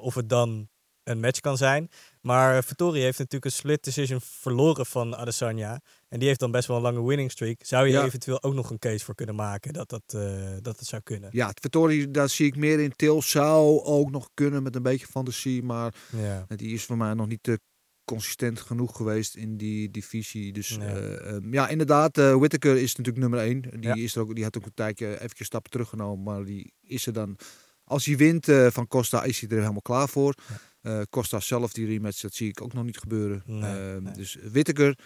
of 0.00 0.14
het 0.14 0.28
dan 0.28 0.68
een 1.04 1.20
match 1.20 1.40
kan 1.40 1.56
zijn. 1.56 1.90
Maar 2.20 2.64
Vettori 2.64 3.00
heeft 3.00 3.18
natuurlijk 3.18 3.44
een 3.44 3.52
split 3.58 3.84
decision 3.84 4.20
verloren 4.20 4.86
van 4.86 5.16
Adesanya. 5.16 5.80
En 6.12 6.18
die 6.18 6.28
heeft 6.28 6.40
dan 6.40 6.50
best 6.50 6.68
wel 6.68 6.76
een 6.76 6.82
lange 6.82 7.06
winning 7.06 7.30
streak. 7.30 7.56
Zou 7.64 7.86
je 7.86 7.92
Ja. 7.92 8.04
eventueel 8.04 8.42
ook 8.42 8.54
nog 8.54 8.70
een 8.70 8.78
case 8.78 9.04
voor 9.04 9.14
kunnen 9.14 9.34
maken 9.34 9.72
dat 9.72 9.88
dat, 9.88 10.02
eh, 10.06 10.50
dat 10.60 10.78
het 10.78 10.88
zou 10.88 11.02
kunnen? 11.02 11.28
ja, 11.32 11.50
Vittori, 11.60 12.10
daar 12.10 12.28
zie 12.28 12.46
ik 12.46 12.56
meer 12.56 12.80
in. 12.80 12.92
Til 12.96 13.22
zou 13.22 13.82
ook 13.82 14.10
nog 14.10 14.28
kunnen 14.34 14.62
met 14.62 14.76
een 14.76 14.82
beetje 14.82 15.06
fantasie. 15.06 15.62
Maar 15.62 15.94
Ja. 16.16 16.46
die 16.56 16.72
is 16.74 16.84
voor 16.84 16.96
mij 16.96 17.14
nog 17.14 17.26
niet 17.28 17.42
te 17.42 17.60
consistent 18.04 18.60
genoeg 18.60 18.96
geweest 18.96 19.36
in 19.36 19.56
die 19.56 19.90
divisie. 19.90 20.52
Dus 20.52 20.76
Nee. 20.76 20.88
eh, 20.88 21.34
ehm, 21.34 21.54
ja, 21.54 21.68
inderdaad, 21.68 22.18
eh 22.18 22.34
Whittaker 22.34 22.76
is 22.76 22.96
natuurlijk 22.96 23.18
nummer 23.18 23.38
één. 23.40 23.60
Die, 23.60 23.80
Ja. 23.80 23.94
is 23.94 24.14
er 24.14 24.20
ook, 24.22 24.34
die 24.34 24.44
had 24.44 24.56
ook 24.56 24.66
een 24.66 24.74
tijdje 24.74 25.20
even 25.20 25.44
stappen 25.44 25.70
teruggenomen, 25.70 26.22
maar 26.24 26.44
die 26.44 26.72
is 26.82 27.06
er 27.06 27.12
dan. 27.12 27.36
Als 27.84 28.04
hij 28.04 28.16
wint 28.16 28.48
eh, 28.48 28.66
van 28.70 28.86
Costa, 28.86 29.22
is 29.22 29.40
hij 29.40 29.48
er 29.50 29.58
helemaal 29.60 29.82
klaar 29.82 30.08
voor. 30.08 30.34
Eh, 30.80 31.00
Costa 31.10 31.40
zelf, 31.40 31.72
die 31.72 31.86
rematch, 31.86 32.20
dat 32.20 32.34
zie 32.34 32.48
ik 32.48 32.60
ook 32.62 32.72
nog 32.72 32.84
niet 32.84 32.98
gebeuren. 32.98 33.42
Nee, 33.46 33.62
Ehm, 33.92 34.02
nee. 34.02 34.12
Dus 34.12 34.36
Whittaker 34.52 34.98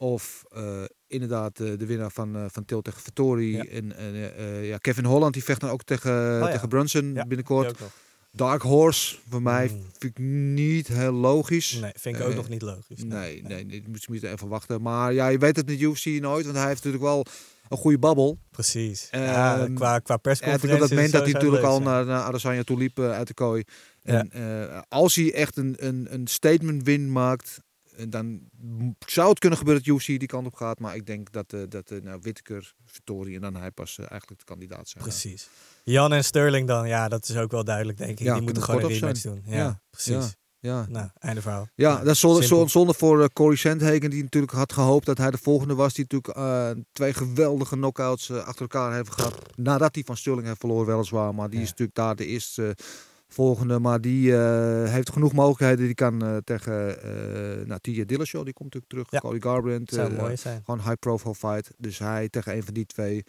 of 0.00 0.44
eh, 0.48 0.82
inderdaad 1.06 1.60
eh, 1.60 1.78
de 1.78 1.86
winnaar 1.86 2.10
van, 2.10 2.36
eh 2.36 2.44
van 2.48 2.64
Til 2.64 2.80
tegen 2.82 3.00
Vittori. 3.00 3.52
Ja. 3.56 3.64
En 3.64 3.92
ja, 4.64 4.76
Kevin 4.78 5.04
Holland, 5.04 5.32
die 5.32 5.44
vecht 5.44 5.60
dan 5.60 5.70
ook 5.70 5.82
tegen, 5.82 6.42
Oh 6.42 6.50
tegen 6.50 6.68
Brunson 6.68 7.12
binnenkort. 7.28 7.78
Dark 8.32 8.62
Horse, 8.62 9.16
voor 9.28 9.42
mij 9.42 9.68
Mm. 9.68 9.82
vind 9.98 10.18
ik 10.18 10.24
niet 10.54 10.88
heel 10.88 11.12
logisch. 11.12 11.72
Nee, 11.80 11.92
vind 11.94 12.16
ik 12.18 12.22
ook 12.22 12.34
nog 12.34 12.48
niet 12.48 12.62
logisch. 12.62 13.04
Nee, 13.04 13.42
nee, 13.42 13.64
nee, 13.64 13.84
moet 13.88 14.02
je 14.02 14.12
moet 14.12 14.22
even 14.22 14.48
wachten. 14.48 14.82
Maar 14.82 15.12
ja, 15.12 15.28
je 15.28 15.38
weet 15.38 15.56
het 15.56 15.66
met 15.66 15.80
UFC 15.80 16.04
nooit, 16.06 16.44
want 16.44 16.56
hij 16.56 16.66
heeft 16.66 16.84
natuurlijk 16.84 17.02
wel 17.02 17.24
een 17.68 17.76
goede 17.78 17.98
babbel. 17.98 18.38
Precies. 18.50 19.08
ja, 19.10 19.58
Ehm, 19.60 19.74
qua, 19.74 19.98
qua 19.98 20.14
En 20.14 20.20
persconferentie. 20.20 20.72
op 20.74 20.80
dat 20.80 20.90
moment 20.90 21.12
dat 21.12 21.22
hij 21.22 21.32
natuurlijk 21.32 21.62
al 21.62 21.76
leuk 21.78 21.86
naar, 21.86 22.04
naar 22.06 22.22
Adesanya 22.22 22.62
toe 22.62 22.78
liep 22.78 22.98
uit 22.98 23.26
de 23.26 23.34
kooi. 23.34 23.62
Ja. 24.02 24.24
En 24.30 24.84
als 24.88 25.14
hij 25.14 25.34
echt 25.34 25.56
een, 25.56 25.74
een, 25.78 26.06
een 26.10 26.26
statement 26.26 26.82
win 26.82 27.12
maakt, 27.12 27.60
dan 28.08 28.26
m- 28.60 28.90
zou 29.06 29.28
het 29.28 29.38
kunnen 29.38 29.58
gebeuren 29.58 29.82
dat 29.84 29.94
UFC 29.94 30.06
die 30.06 30.26
kant 30.26 30.46
op 30.46 30.54
gaat. 30.54 30.78
Maar 30.78 30.94
ik 30.96 31.06
denk 31.06 31.32
dat, 31.32 31.52
eh 31.52 31.60
dat 31.68 31.90
eh, 31.90 32.02
nou, 32.02 32.18
Whittaker, 32.22 32.74
Vittori 32.84 33.34
en 33.34 33.40
dan 33.40 33.56
hij 33.56 33.70
pas 33.70 33.98
eh, 33.98 34.10
eigenlijk 34.10 34.40
de 34.40 34.46
kandidaat 34.46 34.88
zijn. 34.88 35.04
Precies. 35.04 35.48
Jan 35.84 36.12
en 36.12 36.24
Sterling 36.24 36.66
dan, 36.68 36.88
ja, 36.88 37.08
dat 37.08 37.28
is 37.28 37.36
ook 37.36 37.50
wel 37.50 37.64
duidelijk, 37.64 37.98
denk 37.98 38.10
ik. 38.10 38.18
Ja, 38.18 38.34
die 38.34 38.42
moeten 38.42 38.62
gewoon 38.62 38.82
een 38.82 38.88
rematch 38.88 39.20
doen. 39.22 39.42
Ja, 39.46 39.56
Ja, 39.56 39.80
precies. 39.90 40.36
Ja. 40.60 40.86
Nou, 40.88 41.08
einde 41.18 41.40
verhaal. 41.42 41.68
Ja, 41.74 41.96
dat 41.98 42.06
is 42.14 42.20
zonde, 42.20 42.68
zonde, 42.68 42.94
voor 42.94 43.22
eh, 43.22 43.26
Corey 43.32 43.56
Sandhagen, 43.56 44.10
die 44.10 44.22
natuurlijk 44.22 44.52
had 44.52 44.72
gehoopt 44.72 45.06
dat 45.06 45.18
hij 45.18 45.30
de 45.30 45.38
volgende 45.38 45.74
was. 45.74 45.94
Die 45.94 46.06
natuurlijk 46.08 46.36
eh, 46.36 46.82
twee 46.92 47.12
geweldige 47.14 47.74
knockouts 47.74 48.28
eh, 48.30 48.36
achter 48.36 48.60
elkaar 48.60 48.94
heeft 48.94 49.10
gehad. 49.12 49.34
Nadat 49.56 49.94
hij 49.94 50.04
van 50.06 50.16
Sterling 50.16 50.46
heeft 50.46 50.60
verloren, 50.60 50.86
weliswaar. 50.86 51.34
Maar 51.34 51.48
die 51.48 51.56
Ja. 51.58 51.64
is 51.64 51.70
natuurlijk 51.70 51.96
daar 51.96 52.16
de 52.16 52.26
eerste 52.26 52.68
eh, 52.68 52.84
volgende. 53.28 53.78
Maar 53.78 54.00
die 54.00 54.36
eh, 54.36 54.90
heeft 54.90 55.12
genoeg 55.12 55.32
mogelijkheden. 55.32 55.86
Die 55.86 55.94
kan 55.94 56.24
eh, 56.24 56.36
tegen 56.44 56.88
uh, 56.88 57.66
nou, 57.66 57.80
Tia 57.80 58.04
Dillashaw, 58.04 58.44
die 58.44 58.52
komt 58.52 58.74
natuurlijk 58.74 58.92
terug. 58.92 59.10
Ja. 59.10 59.18
Cody 59.18 59.40
Garbrandt. 59.40 59.92
Zou 59.92 60.12
mooi 60.12 60.36
zijn. 60.36 60.62
gewoon 60.64 60.80
high 60.80 60.98
profile 60.98 61.34
fight. 61.34 61.70
Dus 61.78 61.98
hij 61.98 62.28
tegen 62.28 62.56
een 62.56 62.62
van 62.62 62.74
die 62.74 62.86
twee. 62.86 63.24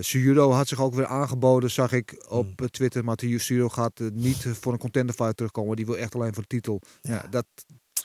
Suyuro 0.00 0.50
had 0.50 0.68
zich 0.68 0.80
ook 0.80 0.94
weer 0.94 1.06
aangeboden, 1.06 1.70
zag 1.70 1.92
ik 1.92 2.24
op 2.28 2.52
Hmm. 2.56 2.70
Twitter. 2.70 3.04
Maar 3.04 3.16
Suyuro 3.36 3.68
gaat 3.68 4.00
niet 4.12 4.46
voor 4.60 4.72
een 4.72 4.78
contender 4.78 5.14
fight 5.14 5.36
terugkomen. 5.36 5.76
Die 5.76 5.86
wil 5.86 5.96
echt 5.96 6.14
alleen 6.14 6.34
voor 6.34 6.42
de 6.42 6.48
titel. 6.48 6.80
Ja. 7.00 7.26
dat 7.30 7.46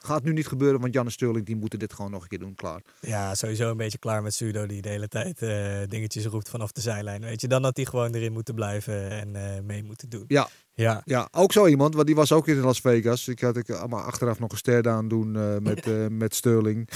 gaat 0.06 0.24
nu 0.24 0.34
niet 0.34 0.47
gebeuren, 0.47 0.80
want 0.80 0.93
Jan 0.93 1.06
en 1.06 1.12
Sterling 1.12 1.45
die 1.45 1.56
moeten 1.56 1.80
dit 1.80 1.93
gewoon 1.93 2.12
nog 2.12 2.22
een 2.22 2.28
keer 2.28 2.39
doen. 2.39 2.56
Klaar. 2.56 2.82
Ja, 3.00 3.36
sowieso 3.36 3.72
een 3.72 3.78
beetje 3.78 3.97
klaar 3.97 4.22
met 4.22 4.34
Sudo 4.34 4.66
die 4.66 4.82
de 4.82 4.89
hele 4.89 5.08
tijd 5.08 5.41
eh, 5.41 5.82
dingetjes 5.88 6.26
roept 6.26 6.50
vanaf 6.50 6.72
de 6.72 6.82
zijlijn. 6.82 7.22
Weet 7.22 7.41
je, 7.41 7.47
dan 7.47 7.64
had 7.64 7.76
hij 7.76 7.86
gewoon 7.86 8.14
erin 8.14 8.34
moeten 8.34 8.56
blijven 8.56 9.10
en 9.10 9.36
eh, 9.36 9.62
mee 9.62 9.84
moeten 9.84 10.10
doen. 10.10 10.26
Ja. 10.28 10.50
Ja, 10.80 11.02
Ja, 11.06 11.28
ook 11.32 11.52
zo 11.52 11.68
iemand, 11.68 11.93
want 11.93 12.06
die 12.06 12.16
was 12.16 12.32
ook 12.32 12.47
in 12.47 12.60
Las 12.60 12.82
Vegas. 12.82 13.28
Ik 13.28 13.39
had 13.39 13.58
ik 13.58 13.70
allemaal 13.70 14.02
achteraf 14.02 14.39
nog 14.39 14.52
een 14.52 14.58
ster 14.58 14.89
aan 14.89 15.08
doen 15.08 15.36
eh, 15.36 15.58
met, 15.58 15.88
eh, 15.88 16.08
met 16.08 16.36
Sterling. 16.36 16.89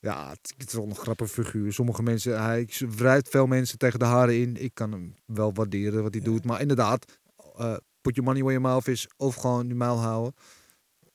Ja, 0.00 0.28
het, 0.28 0.54
het 0.56 0.68
is 0.68 0.74
wel 0.74 0.84
een 0.84 0.96
grappige 0.96 1.32
figuur. 1.32 1.72
Sommige 1.72 2.02
mensen, 2.02 2.42
hij 2.42 2.68
wrijft 2.96 3.28
veel 3.28 3.46
mensen 3.46 3.78
tegen 3.78 3.98
de 3.98 4.04
haren 4.04 4.40
in. 4.40 4.62
Ik 4.62 4.74
kan 4.74 4.92
hem 4.92 5.14
wel 5.26 5.52
waarderen 5.54 6.02
wat 6.02 6.14
hij 6.14 6.22
doet. 6.22 6.44
Maar 6.44 6.60
inderdaad, 6.60 7.04
eh 7.56 7.76
put 8.00 8.14
your 8.14 8.30
money 8.30 8.42
where 8.42 8.60
your 8.60 8.60
mouth 8.60 8.88
is. 8.88 9.08
Of 9.16 9.34
gewoon 9.34 9.68
je 9.68 9.74
muil 9.74 9.98
houden. 9.98 10.34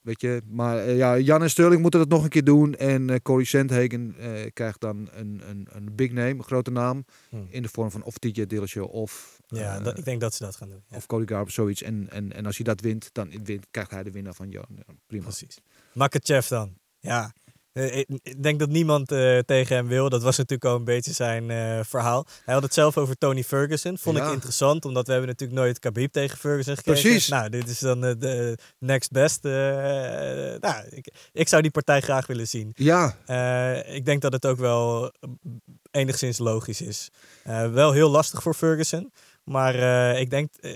Weet 0.02 0.22
je, 0.22 0.42
maar 0.48 0.78
eh, 0.78 0.98
ja, 0.98 1.18
Jan 1.18 1.42
en 1.42 1.50
Sterling 1.50 1.82
moeten 1.82 2.00
dat 2.00 2.10
nog 2.10 2.24
een 2.24 2.30
keer 2.30 2.44
doen. 2.44 2.76
En 2.76 3.10
eh 3.10 3.16
Corey 3.24 3.44
Sandhagen 3.46 4.16
eh, 4.20 4.30
krijgt 4.54 4.80
dan 4.82 5.10
een, 5.12 5.42
een, 5.50 5.68
een 5.72 5.96
big 5.96 6.12
name, 6.12 6.30
een 6.30 6.44
grote 6.44 6.72
naam. 6.72 7.06
Hmm. 7.30 7.48
In 7.50 7.62
de 7.62 7.70
vorm 7.70 7.92
van 7.92 8.04
of 8.04 8.18
TJ 8.18 8.46
Dillashaw 8.46 8.94
of, 8.94 9.40
ja 9.48 9.80
dat- 9.80 9.98
ik 9.98 10.06
denk 10.06 10.22
dat 10.22 10.34
ze 10.34 10.44
dat 10.44 10.56
gaan 10.56 10.70
doen. 10.70 10.84
Ja, 10.88 10.98
of 10.98 11.06
Cody 11.06 11.26
Garber, 11.28 11.52
zoiets. 11.54 11.82
En, 11.82 12.08
en, 12.10 12.34
en 12.34 12.46
als 12.46 12.56
hij 12.56 12.66
dat 12.66 12.82
wint, 12.82 13.10
dan 13.12 13.44
wint, 13.44 13.66
krijgt 13.72 13.92
hij 13.92 14.04
de 14.04 14.12
winnaar 14.12 14.34
van 14.34 14.50
Jan. 14.50 14.66
Ja, 14.76 14.94
prima. 15.08 15.24
precies. 15.24 15.58
Makachev 15.94 16.48
dan. 16.48 16.74
Ja, 17.00 17.34
ik 17.74 18.08
ik 18.24 18.44
denk 18.44 18.60
dat 18.60 18.70
niemand 18.70 19.12
eh, 19.12 19.38
tegen 19.40 19.76
hem 19.76 19.88
wil. 19.88 20.10
Dat 20.10 20.22
was 20.24 20.38
natuurlijk 20.38 20.70
al 20.72 20.76
een 20.76 20.84
beetje 20.84 21.14
zijn 21.14 21.52
eh, 21.52 21.80
verhaal. 21.84 22.26
Hij 22.46 22.54
had 22.54 22.64
het 22.64 22.74
zelf 22.74 22.98
over 22.98 23.18
Tony 23.18 23.44
Ferguson. 23.44 23.98
Vond 23.98 24.18
Ja. 24.18 24.28
ik 24.28 24.34
interessant, 24.34 24.86
omdat 24.86 25.06
we 25.06 25.12
hebben 25.12 25.30
natuurlijk 25.30 25.60
nooit 25.60 25.80
Khabib 25.80 26.12
tegen 26.12 26.38
Ferguson 26.38 26.76
gekregen. 26.76 27.02
Precies. 27.02 27.28
Nou, 27.28 27.50
dit 27.50 27.68
is 27.68 27.80
dan 27.80 28.06
eh, 28.06 28.12
de 28.20 28.58
next 28.80 29.12
best. 29.12 29.46
eh, 29.46 29.52
nou, 30.60 30.86
ik, 30.90 31.14
ik 31.34 31.48
zou 31.48 31.62
die 31.62 31.72
partij 31.72 32.02
graag 32.02 32.28
willen 32.28 32.48
zien. 32.48 32.72
Ja, 32.76 33.16
Eh, 33.26 33.96
ik 33.96 34.06
denk 34.06 34.22
dat 34.22 34.34
het 34.34 34.46
ook 34.46 34.58
wel 34.58 35.06
eh, 35.20 35.30
enigszins 35.92 36.38
logisch 36.38 36.82
is. 36.82 37.10
Eh, 37.44 37.72
wel 37.72 37.92
heel 37.92 38.10
lastig 38.10 38.42
voor 38.42 38.54
Ferguson. 38.54 39.12
Maar 39.44 39.76
eh, 39.76 40.20
ik, 40.22 40.30
denk, 40.30 40.54
eh, 40.60 40.72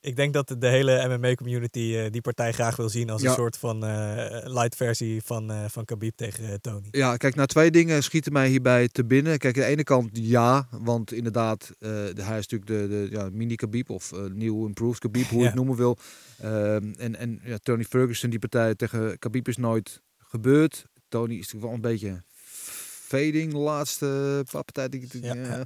ik 0.00 0.16
denk 0.16 0.32
dat 0.32 0.54
de 0.58 0.66
hele 0.68 1.16
MMA-community 1.18 1.94
eh, 1.96 2.10
die 2.10 2.20
partij 2.20 2.52
graag 2.52 2.76
wil 2.76 2.88
zien 2.88 3.10
als 3.10 3.22
Ja. 3.22 3.28
een 3.28 3.34
soort 3.34 3.56
van 3.58 3.84
eh, 3.84 4.26
light 4.44 4.76
versie 4.76 5.22
van, 5.22 5.50
eh 5.50 5.64
van 5.68 5.84
Khabib 5.84 6.16
tegen 6.16 6.44
eh, 6.48 6.54
Tony. 6.60 6.88
Ja, 6.90 7.16
kijk, 7.16 7.34
nou 7.34 7.46
twee 7.48 7.70
dingen 7.70 8.02
schieten 8.02 8.32
mij 8.32 8.48
hierbij 8.48 8.88
te 8.88 9.04
binnen. 9.04 9.38
Kijk, 9.38 9.56
aan 9.56 9.62
de 9.62 9.68
ene 9.68 9.82
kant 9.84 10.08
ja, 10.12 10.68
want 10.70 11.12
inderdaad, 11.12 11.70
eh, 11.78 11.88
de- 11.90 12.22
hij 12.22 12.38
is 12.38 12.46
natuurlijk 12.48 12.66
de, 12.70 12.88
de 12.88 13.16
ja, 13.16 13.28
mini 13.32 13.54
Khabib 13.54 13.90
of 13.90 14.12
eh 14.12 14.24
nieuw 14.32 14.66
improved 14.66 14.98
Khabib, 14.98 15.26
hoe 15.26 15.38
je 15.38 15.42
Ja. 15.44 15.46
het 15.50 15.56
noemen 15.56 15.76
wil. 15.76 15.98
Ehm, 16.40 16.92
en 16.98 17.16
en 17.16 17.40
ja, 17.44 17.56
Tony 17.62 17.84
Ferguson, 17.84 18.30
die 18.30 18.38
partij 18.38 18.74
tegen 18.74 19.18
Khabib 19.18 19.48
is 19.48 19.56
nooit 19.56 20.00
gebeurd. 20.18 20.84
Tony 21.08 21.32
is 21.34 21.38
natuurlijk 21.52 21.64
wel 21.64 21.74
een 21.74 21.80
beetje 21.80 22.22
fading 23.08 23.52
de 23.52 23.58
laatste 23.58 24.44
paar 24.50 24.90
die- 24.90 25.08
Ja, 25.20 25.62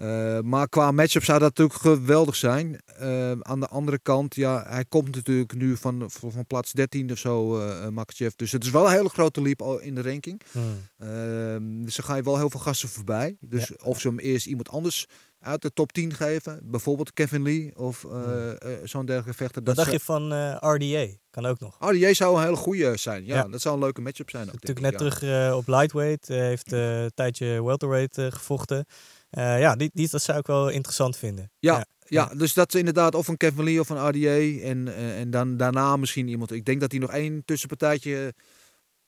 Eh, 0.00 0.38
maar 0.40 0.68
qua 0.68 0.90
matchup 0.90 1.24
zou 1.24 1.38
dat 1.38 1.48
natuurlijk 1.48 1.80
geweldig 1.80 2.36
zijn. 2.36 2.80
Eh, 2.86 3.30
aan 3.30 3.60
de 3.60 3.68
andere 3.68 3.98
kant, 4.02 4.34
ja, 4.34 4.64
hij 4.68 4.84
komt 4.84 5.14
natuurlijk 5.14 5.54
nu 5.54 5.76
van, 5.76 6.04
van, 6.10 6.46
plaats 6.46 6.72
13 6.72 7.10
of 7.12 7.18
zo, 7.18 7.58
uh, 7.60 7.88
Makachev. 7.88 8.32
Dus 8.36 8.52
het 8.52 8.64
is 8.64 8.70
wel 8.70 8.84
een 8.86 8.92
hele 8.92 9.08
grote 9.08 9.42
leap 9.42 9.78
in 9.80 9.94
de 9.94 10.02
ranking. 10.02 10.40
Hmm. 10.52 10.62
Ehm, 10.98 11.84
dus 11.84 11.96
dan 11.96 12.04
ga 12.04 12.14
je 12.14 12.22
wel 12.22 12.38
heel 12.38 12.50
veel 12.50 12.60
gasten 12.60 12.88
voorbij. 12.88 13.36
Dus 13.40 13.68
Ja. 13.68 13.74
of 13.84 14.00
ze 14.00 14.08
hem 14.08 14.18
eerst 14.18 14.46
iemand 14.46 14.68
anders 14.68 15.06
uit 15.40 15.62
de 15.62 15.72
top 15.72 15.92
10 15.92 16.12
geven. 16.14 16.60
Bijvoorbeeld 16.62 17.12
Kevin 17.12 17.42
Lee 17.42 17.72
of 17.76 18.04
eh, 18.04 18.50
zo'n 18.84 19.06
dergelijke 19.06 19.36
vechter. 19.42 19.62
Wat 19.64 19.76
dacht 19.76 19.92
je 19.92 20.00
van 20.00 20.32
RDA? 20.74 21.06
Kan 21.30 21.46
ook 21.46 21.60
nog. 21.60 21.76
RDA 21.80 22.14
zou 22.14 22.36
een 22.36 22.42
hele 22.44 22.56
goede 22.56 22.96
zijn. 22.96 23.24
Ja, 23.26 23.34
Ja. 23.36 23.48
dat 23.48 23.60
zou 23.60 23.74
een 23.74 23.80
leuke 23.82 24.00
matchup 24.00 24.30
zijn. 24.30 24.46
ook, 24.46 24.52
Natuurlijk 24.52 24.80
net 24.80 24.92
ja. 24.92 24.98
terug 24.98 25.54
op 25.54 25.68
lightweight. 25.68 26.28
heeft 26.28 26.72
een 26.72 27.10
tijdje 27.14 27.64
welterweight 27.64 28.34
gevochten. 28.34 28.86
Eh, 29.30 29.60
ja, 29.60 29.76
die, 29.76 29.90
die, 29.92 30.08
dat 30.10 30.22
zou 30.22 30.38
ik 30.38 30.46
wel 30.46 30.68
interessant 30.68 31.16
vinden. 31.16 31.50
Ja, 31.58 31.86
ja, 32.06 32.26
dus 32.34 32.54
dat 32.54 32.74
is 32.74 32.78
inderdaad 32.78 33.14
of 33.14 33.28
een 33.28 33.36
Kevin 33.36 33.64
Lee 33.64 33.80
of 33.80 33.88
een 33.88 34.08
RDA. 34.08 34.64
En, 34.68 34.88
eh, 34.88 35.20
en 35.20 35.30
dan 35.30 35.56
daarna 35.56 35.96
misschien 35.96 36.28
iemand. 36.28 36.52
Ik 36.52 36.64
denk 36.64 36.80
dat 36.80 36.90
hij 36.90 37.00
nog 37.00 37.10
één 37.10 37.44
tussenpartijtje 37.44 38.34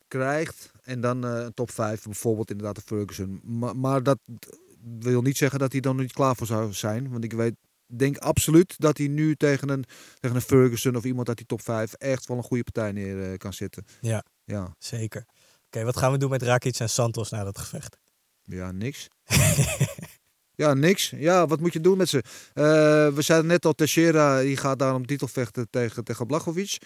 krijgt. 0.09 0.71
En 0.83 1.01
dan 1.01 1.25
eh, 1.25 1.43
een 1.43 1.55
top 1.55 1.71
5, 1.71 2.03
bijvoorbeeld 2.03 2.51
inderdaad 2.51 2.75
de 2.75 2.83
Ferguson. 2.83 3.41
Maar, 3.43 3.77
maar 3.77 4.03
dat 4.03 4.19
wil 4.99 5.23
niet 5.23 5.37
zeggen 5.37 5.59
dat 5.59 5.73
hij 5.73 5.81
dan 5.81 5.97
niet 5.97 6.13
klaar 6.13 6.37
voor 6.37 6.47
zou 6.47 6.73
zijn. 6.73 7.11
Want 7.11 7.25
ik 7.25 7.33
weet, 7.33 7.55
denk 7.87 8.17
absoluut 8.17 8.75
dat 8.79 8.99
hij 8.99 9.07
nu 9.07 9.35
tegen 9.35 9.69
een, 9.69 9.85
tegen 10.21 10.37
een 10.37 10.43
Ferguson 10.43 10.97
of 10.97 11.05
iemand 11.05 11.29
uit 11.29 11.37
die 11.37 11.47
top 11.47 11.63
5 11.63 11.93
echt 11.93 12.27
wel 12.27 12.37
een 12.37 12.43
goede 12.43 12.63
partij 12.63 12.93
neer 12.93 13.31
eh, 13.31 13.39
kan 13.39 13.53
zetten. 13.53 13.85
Ja. 14.01 14.25
Ja, 14.45 14.75
Zeker. 14.79 15.27
Oké, 15.67 15.85
wat 15.85 15.97
gaan 15.97 16.13
we 16.13 16.19
doen 16.19 16.31
met 16.31 16.43
Rakic 16.43 16.79
en 16.79 16.91
Santos 16.91 17.31
na 17.31 17.45
dat 17.45 17.59
gevecht? 17.59 17.99
ja 18.43 18.73
niks. 18.73 19.09
Ja, 20.63 20.75
niks. 20.75 21.13
Ja, 21.17 21.47
wat 21.47 21.61
moet 21.61 21.73
je 21.73 21.81
doen 21.81 21.97
met 21.97 22.09
ze? 22.09 22.23
Eh, 22.55 22.65
we 23.15 23.23
zeiden 23.23 23.49
net 23.49 23.65
al, 23.65 23.73
Teixeira 23.73 24.41
die 24.41 24.57
gaat 24.57 24.79
daarom 24.79 25.07
titel 25.07 25.29
vechten 25.29 25.67
tegen, 25.71 26.05
tegen 26.05 26.27
Blachowicz. 26.27 26.79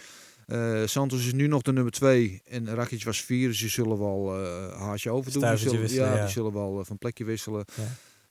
Eh, 0.46 0.82
Santos 0.84 1.26
is 1.26 1.32
nu 1.32 1.46
nog 1.46 1.62
de 1.62 1.72
nummer 1.72 1.92
2 1.92 2.42
en 2.44 2.74
Rakic 2.74 3.04
was 3.04 3.20
4, 3.22 3.48
dus 3.48 3.60
die 3.60 3.68
zullen 3.68 3.98
wel 3.98 4.34
eh 4.34 4.80
haasje 4.80 5.10
over 5.10 5.32
doen. 5.32 5.48
Die 5.48 5.56
zullen, 5.56 5.80
wisselen, 5.80 6.08
ja, 6.08 6.14
ja. 6.14 6.20
die 6.20 6.32
zullen 6.32 6.52
wel 6.52 6.84
van 6.84 6.98
plekje 6.98 7.24
wisselen. 7.24 7.64
Ja. 7.74 7.82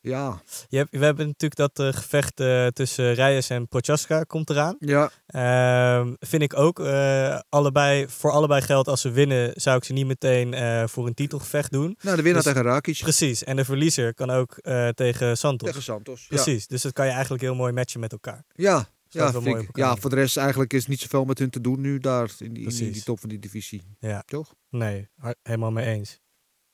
Ja, 0.06 0.42
Je 0.70 0.78
hebt, 0.78 0.92
we 0.92 1.06
hebben 1.06 1.28
natuurlijk 1.28 1.56
dat 1.76 1.80
eh, 1.88 1.94
gevecht 2.02 2.40
eh, 2.40 2.68
tussen 2.68 3.14
Reyes 3.14 3.50
en 3.50 3.68
Prochaska 3.68 4.24
komt 4.24 4.50
eraan. 4.50 4.76
ja, 4.80 5.12
Ehm, 5.26 6.14
vind 6.20 6.42
ik 6.42 6.58
ook. 6.58 6.80
eh, 6.80 7.40
allebei, 7.50 8.08
voor 8.10 8.32
allebei 8.32 8.62
geldt 8.62 8.88
als 8.88 9.02
ze 9.02 9.12
winnen, 9.12 9.52
zou 9.56 9.78
ik 9.78 9.84
ze 9.84 9.94
niet 9.94 10.06
meteen 10.06 10.54
voor 10.90 11.08
een 11.08 11.14
titelgevecht 11.14 11.72
doen. 11.72 11.98
nou 12.02 12.16
de 12.16 12.22
winnaar 12.24 12.44
Dus- 12.44 12.54
tegen 12.54 12.68
Rakic. 12.70 12.98
Precies. 13.00 13.44
En 13.44 13.56
de 13.56 13.66
verliezer 13.66 14.14
kan 14.14 14.30
ook 14.30 14.56
tegen 14.94 15.38
Santos. 15.38 15.68
Tegen 15.68 15.84
Santos. 15.84 16.22
Ja, 16.22 16.28
Precies. 16.36 16.68
Dus 16.68 16.82
dat 16.82 16.94
kan 16.94 17.06
je 17.06 17.12
eigenlijk 17.12 17.44
heel 17.44 17.56
mooi 17.56 17.74
matchen 17.74 18.00
met 18.00 18.12
elkaar. 18.12 18.44
ja, 18.54 18.88
ja, 19.10 19.34
ik. 19.44 19.70
ja, 19.78 19.96
voor 19.96 20.10
de 20.10 20.16
rest 20.16 20.38
eigenlijk 20.38 20.74
is 20.74 20.88
niet 20.88 21.00
zoveel 21.00 21.26
met 21.26 21.40
hun 21.40 21.50
te 21.50 21.62
doen 21.62 21.82
nu 21.82 22.00
daar 22.00 22.30
in 22.40 22.54
die, 22.54 22.64
in 22.80 22.92
die, 22.92 23.04
top 23.04 23.20
van 23.20 23.30
die 23.30 23.40
divisie. 23.40 23.96
Ja. 24.00 24.24
Toch? 24.26 24.54
Nee, 24.70 25.10
helemaal 25.44 25.72
mee 25.72 25.86
eens. 25.86 26.10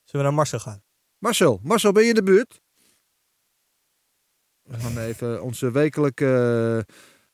Zullen 0.04 0.26
we 0.26 0.32
naar 0.32 0.32
Marcel 0.34 0.58
gaan? 0.58 0.82
Marcel, 1.18 1.60
Marcel, 1.62 1.92
ben 1.92 2.02
je 2.02 2.08
in 2.08 2.14
de 2.14 2.22
buurt? 2.22 2.60
We 4.72 4.78
gaan 4.80 4.98
even 4.98 5.42
onze 5.42 5.70
wekelijke 5.70 6.26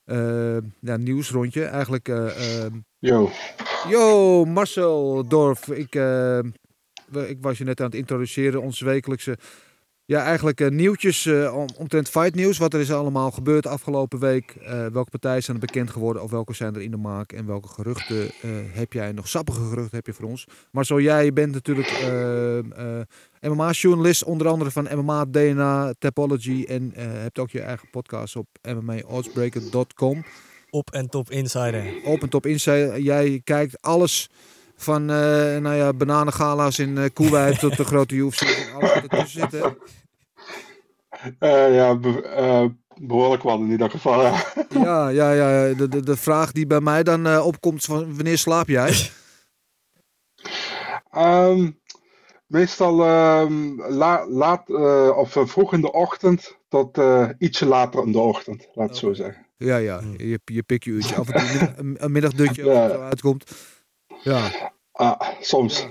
eh, 0.05 0.57
eh, 0.57 0.62
ja, 0.80 0.97
nieuwsrondje. 0.97 1.64
Eigenlijk, 1.64 2.09
eh, 2.09 2.62
ehm, 2.64 2.74
Yo. 2.99 3.30
yo, 3.89 4.45
Marcel 4.45 5.28
Dorf. 5.28 5.68
Ik, 5.68 5.93
we- 5.93 7.28
ik 7.28 7.39
was 7.41 7.59
je 7.59 7.64
net 7.64 7.80
aan 7.80 7.86
het 7.86 7.95
introduceren. 7.95 8.62
Onze 8.62 8.84
wekelijkse, 8.84 9.39
ja, 10.09 10.23
eigenlijk 10.23 10.61
eh, 10.61 10.69
nieuwtjes 10.69 11.27
eh, 11.27 11.57
om, 11.57 11.67
omtrent 11.77 12.09
fight 12.09 12.35
nieuws. 12.35 12.59
Wat 12.59 12.75
er 12.75 12.81
is 12.81 12.93
allemaal 12.93 13.31
gebeurd 13.31 13.67
afgelopen 13.67 14.19
week. 14.19 14.51
Eh, 14.51 14.87
welke 14.87 15.11
partijen 15.11 15.43
zijn 15.43 15.57
er 15.57 15.67
bekend 15.67 15.91
geworden 15.91 16.23
of 16.23 16.31
welke 16.31 16.55
zijn 16.55 16.75
er 16.75 16.81
in 16.81 16.91
de 16.91 16.97
maak. 16.97 17.33
En 17.33 17.47
welke 17.47 17.69
geruchten 17.69 18.31
heb 18.73 18.93
jij, 18.93 19.13
nog 19.13 19.29
sappige 19.29 19.61
geruchten 19.61 19.97
heb 19.97 20.07
je 20.07 20.13
voor 20.13 20.29
ons. 20.29 20.47
Marcel, 20.71 21.01
jij 21.01 21.33
bent 21.33 21.53
natuurlijk 21.53 21.91
MMA-journalist, 23.41 24.25
onder 24.25 24.49
andere 24.49 24.71
van 24.71 24.89
MMA 24.95 25.25
DNA 25.25 25.93
Topology. 25.99 26.65
En 26.69 26.93
hebt 26.97 27.39
ook 27.39 27.51
je 27.51 27.61
eigen 27.61 27.91
podcast 27.91 28.37
op 28.37 28.47
MMAoddsbreaker.com. 28.63 30.25
Op 30.71 30.91
en 30.91 31.09
top 31.09 31.31
insider. 31.31 31.85
Open 32.05 32.29
Top 32.29 32.47
Insight. 32.47 33.03
Jij 33.03 33.41
kijkt 33.45 33.83
alles 33.83 34.31
van 34.81 35.11
eh 35.11 35.57
nou 35.57 35.74
ja, 35.74 35.93
bananengala's 35.93 36.79
in 36.79 36.97
uh, 36.97 37.05
Koeweit 37.12 37.59
tot 37.59 37.76
de 37.76 37.85
grote 37.85 38.14
UFC. 38.14 38.41
en 38.41 38.74
Alles 38.74 38.95
wat 38.95 39.03
ertussen 39.03 39.41
zit. 39.51 39.53
Hè? 39.53 39.68
Eh, 41.39 41.74
ja, 41.74 41.97
be- 41.97 42.22
eh, 42.22 42.64
behoorlijk 43.01 43.43
wat 43.43 43.59
in 43.59 43.70
ieder 43.70 43.91
geval. 43.91 44.22
Ja. 44.22 44.45
Ja, 44.68 45.09
ja, 45.09 45.33
ja. 45.33 45.74
De, 45.74 45.89
de, 45.89 46.03
de 46.03 46.16
vraag 46.16 46.53
die 46.53 46.66
bij 46.66 46.81
mij 46.81 47.03
dan 47.03 47.26
eh, 47.26 47.47
opkomt 47.47 47.79
is 47.79 47.85
van 47.85 48.14
wanneer 48.14 48.39
slaap 48.39 48.68
jij? 48.68 49.11
Ehm, 51.11 51.70
meestal 52.47 53.05
ehm, 53.05 53.81
la- 53.93 54.26
laat 54.29 54.70
eh, 54.70 55.12
of 55.16 55.37
eh, 55.37 55.47
vroeg 55.47 55.72
in 55.72 55.81
de 55.81 55.93
ochtend 55.93 56.57
tot 56.68 56.99
eh, 56.99 57.29
ietsje 57.39 57.66
later 57.66 58.03
in 58.05 58.12
de 58.12 58.18
ochtend, 58.18 58.68
laat 58.74 58.89
het 58.89 58.99
zo 58.99 59.12
zeggen. 59.12 59.47
Ja, 59.57 59.76
ja. 59.76 60.01
Je, 60.16 60.41
je 60.45 60.62
pik 60.62 60.85
je 60.85 60.91
uurtje. 60.91 61.14
Af 61.16 61.29
en 61.29 61.41
toe 61.61 61.72
een, 61.76 61.97
een, 61.99 62.12
middagdutje 62.12 62.62
als 62.62 62.72
Ja. 62.72 62.83
het 62.83 63.01
uitkomt. 63.01 63.51
Ja. 64.29 64.72
Ah, 64.93 65.20
soms. 65.41 65.87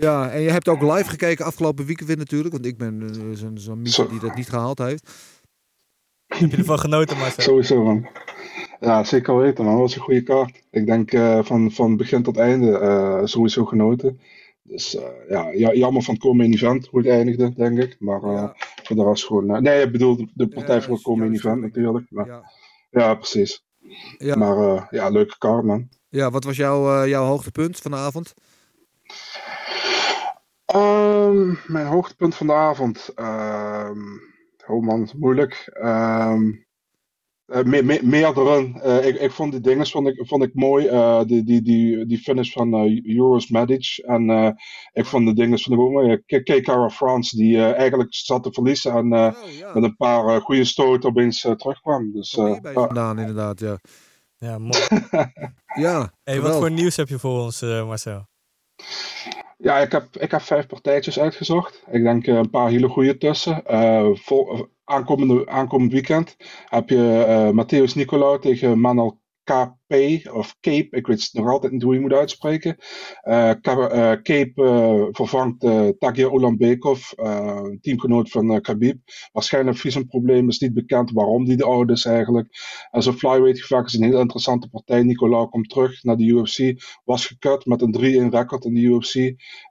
ja, 0.00 0.30
en 0.30 0.40
je 0.40 0.50
hebt 0.50 0.68
ook 0.68 0.82
live 0.82 1.10
gekeken 1.10 1.44
afgelopen 1.44 1.84
weekend 1.86 2.08
weer 2.08 2.16
natuurlijk. 2.18 2.52
Want 2.52 2.66
ik 2.66 2.76
ben 2.78 3.02
eh, 3.10 3.56
zo'n 3.58 3.86
Zo. 3.86 4.06
die 4.08 4.20
dat 4.20 4.34
niet 4.34 4.48
gehaald 4.48 4.78
heeft. 4.78 5.10
Heb 6.26 6.50
je 6.50 6.56
ervan 6.56 6.78
genoten, 6.78 7.18
Marcel? 7.18 7.42
Sowieso 7.42 7.82
man. 7.84 8.06
Ja, 8.80 9.04
zeker 9.04 9.36
weten 9.36 9.64
man. 9.64 9.72
Dat 9.72 9.82
was 9.82 9.94
een 9.94 10.00
goede 10.02 10.22
kaart. 10.22 10.62
Ik 10.70 10.86
denk 10.86 11.12
eh, 11.12 11.44
van, 11.44 11.70
van 11.72 11.96
begin 11.96 12.22
tot 12.22 12.36
einde 12.36 12.78
eh, 12.78 13.20
sowieso 13.24 13.64
genoten. 13.64 14.20
Dus 14.62 14.96
eh, 14.96 15.28
ja, 15.28 15.50
ja, 15.50 15.72
jammer 15.72 16.02
van 16.02 16.14
het 16.14 16.22
komende 16.22 16.56
event 16.56 16.86
hoe 16.86 17.00
het 17.00 17.08
eindigde, 17.08 17.52
denk 17.54 17.78
ik. 17.78 17.96
Maar 17.98 18.22
eh, 18.22 18.32
Ja. 18.32 18.54
voor 18.56 18.82
voor 18.82 18.96
de 18.96 19.04
rest 19.04 19.24
gewoon... 19.24 19.62
nee, 19.62 19.82
ik 19.82 19.92
bedoel 19.92 20.16
de, 20.34 20.48
partij 20.48 20.74
Ja, 20.74 20.82
voor 20.82 20.94
het 20.94 21.04
dat 21.04 21.32
event 21.32 21.60
natuurlijk. 21.60 22.06
Maar, 22.10 22.26
Ja. 22.26 22.42
ja. 22.90 23.14
precies. 23.14 23.64
Ja. 24.18 24.36
Maar 24.36 24.86
ja, 24.90 25.08
leuke 25.08 25.38
kaart, 25.38 25.64
man. 25.64 25.88
Ja, 26.12 26.30
wat 26.30 26.44
was 26.44 26.56
jouw, 26.56 27.02
eh, 27.02 27.08
jouw 27.08 27.24
hoogtepunt 27.24 27.78
van 27.78 27.90
de 27.90 27.96
avond? 27.96 28.34
Ehm, 30.66 31.54
mijn 31.66 31.86
hoogtepunt 31.86 32.34
van 32.34 32.46
de 32.46 32.52
avond. 32.52 33.10
ehm 33.14 34.00
oh 34.66 34.82
man, 34.82 35.08
moeilijk. 35.16 35.70
Ehm 35.72 36.50
eh, 37.46 37.62
me- 37.62 37.82
me- 37.82 38.00
meerdere. 38.02 38.80
Eh, 38.82 39.06
ik, 39.06 39.20
ik 39.20 39.30
vond 39.32 39.52
die 39.52 39.60
dingen 39.60 39.86
vond 39.86 40.08
ik, 40.08 40.26
vond 40.26 40.42
ik 40.42 40.54
mooi. 40.54 40.86
Eh, 40.86 41.20
die, 41.26 41.42
die, 41.44 41.62
die, 41.62 42.06
die 42.06 42.18
finish 42.18 42.52
van 42.52 42.74
eh 42.74 43.04
Euros 43.16 43.48
Medic. 43.48 44.02
En 44.06 44.30
eh, 44.30 44.50
ik 44.92 45.04
vond 45.06 45.26
de 45.26 45.34
dingen 45.34 45.58
vond 45.58 45.76
ik 45.78 45.84
ook 45.84 45.90
mooi. 45.92 46.16
K- 46.26 46.42
K-Cara 46.44 46.90
France, 46.90 47.36
die 47.36 47.56
eh, 47.56 47.74
eigenlijk 47.78 48.14
zat 48.14 48.42
te 48.42 48.52
verliezen. 48.52 48.92
En 48.92 49.12
eh, 49.12 49.34
Oh, 49.44 49.50
ja. 49.58 49.74
met 49.74 49.82
een 49.82 49.96
paar 49.96 50.26
eh, 50.26 50.40
goede 50.40 50.64
stoten 50.64 51.08
opeens 51.10 51.44
eh, 51.44 51.52
terugkwam. 51.52 52.12
Dus, 52.12 52.36
eh, 52.36 52.56
vandaan, 52.62 53.18
inderdaad, 53.18 53.60
ja. 53.60 53.78
Ja, 54.42 54.58
mooi. 54.58 54.82
Ja, 55.84 56.12
Hey, 56.22 56.40
wat 56.40 56.56
voor 56.56 56.70
nieuws 56.70 56.96
heb 56.96 57.08
je 57.08 57.18
voor 57.18 57.40
ons, 57.40 57.62
eh, 57.62 57.86
Marcel? 57.86 58.26
Ja, 59.58 59.78
ik 59.78 59.92
heb, 59.92 60.16
ik 60.16 60.30
heb 60.30 60.40
vijf 60.40 60.66
partijtjes 60.66 61.18
uitgezocht. 61.18 61.82
Ik 61.90 62.02
denk 62.02 62.26
eh, 62.26 62.34
een 62.34 62.50
paar 62.50 62.68
hele 62.68 62.88
goede 62.88 63.18
tussen. 63.18 63.66
Eh, 63.66 64.08
vol, 64.14 64.68
aankomende, 64.84 65.48
aankomend 65.48 65.92
weekend 65.92 66.36
heb 66.68 66.88
je 66.88 67.24
eh 67.24 67.48
Matthäus 67.50 67.94
Nicolau 67.94 68.40
tegen 68.40 68.80
Manuel 68.80 69.21
KP 69.52 69.92
of 70.32 70.56
Cape. 70.60 70.96
Ik 70.96 71.06
weet 71.06 71.30
nog 71.32 71.48
altijd 71.48 71.72
niet 71.72 71.82
hoe 71.82 71.94
je 71.94 72.00
moet 72.00 72.12
uitspreken. 72.12 72.76
Eh, 73.20 73.50
eh, 73.50 74.22
Cape 74.22 74.52
eh, 74.54 75.06
vervangt 75.10 75.64
uh, 75.64 75.88
Tagir 75.98 76.34
Ulambekov, 76.34 77.12
een 77.16 77.78
teamgenoot 77.80 78.30
van 78.30 78.60
Khabib. 78.60 78.98
Waarschijnlijk 79.32 79.76
visumprobleem 79.76 80.48
is 80.48 80.58
niet 80.58 80.74
bekend 80.74 81.10
waarom 81.10 81.44
die 81.44 81.56
de 81.56 81.64
oude 81.64 81.92
is 81.92 82.04
eigenlijk. 82.04 82.48
En 82.90 83.02
zo'n 83.02 83.18
flyweight 83.18 83.60
gevecht 83.60 83.86
is 83.86 83.94
een 83.94 84.08
heel 84.08 84.20
interessante 84.20 84.68
partij. 84.68 85.02
Nicolau 85.02 85.48
komt 85.48 85.68
terug 85.68 86.02
naar 86.02 86.16
de 86.16 86.24
UFC. 86.24 86.82
Was 87.04 87.26
gekut 87.26 87.66
met 87.66 87.82
een 87.82 88.28
3-1 88.30 88.34
record 88.34 88.64
in 88.64 88.74
de 88.74 88.80
UFC. 88.80 89.14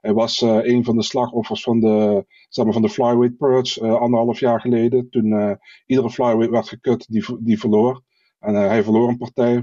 Hij 0.00 0.12
was 0.12 0.40
een 0.40 0.84
van 0.84 0.96
de 0.96 1.02
slachtoffers 1.02 1.62
van 1.62 1.80
de, 1.80 2.24
zeg 2.48 2.64
maar, 2.64 2.74
van 2.74 2.82
de 2.82 2.88
flyweight 2.88 3.36
purge 3.36 3.88
anderhalf 3.88 4.40
jaar 4.40 4.60
geleden. 4.60 5.10
Toen 5.10 5.58
iedere 5.86 6.10
flyweight 6.10 6.50
werd 6.50 6.68
gekut 6.68 7.06
die, 7.08 7.24
die 7.40 7.58
verloor. 7.58 8.02
En 8.42 8.54
eh, 8.56 8.66
hij 8.66 8.82
verloor 8.82 9.08
een 9.08 9.16
partij, 9.16 9.62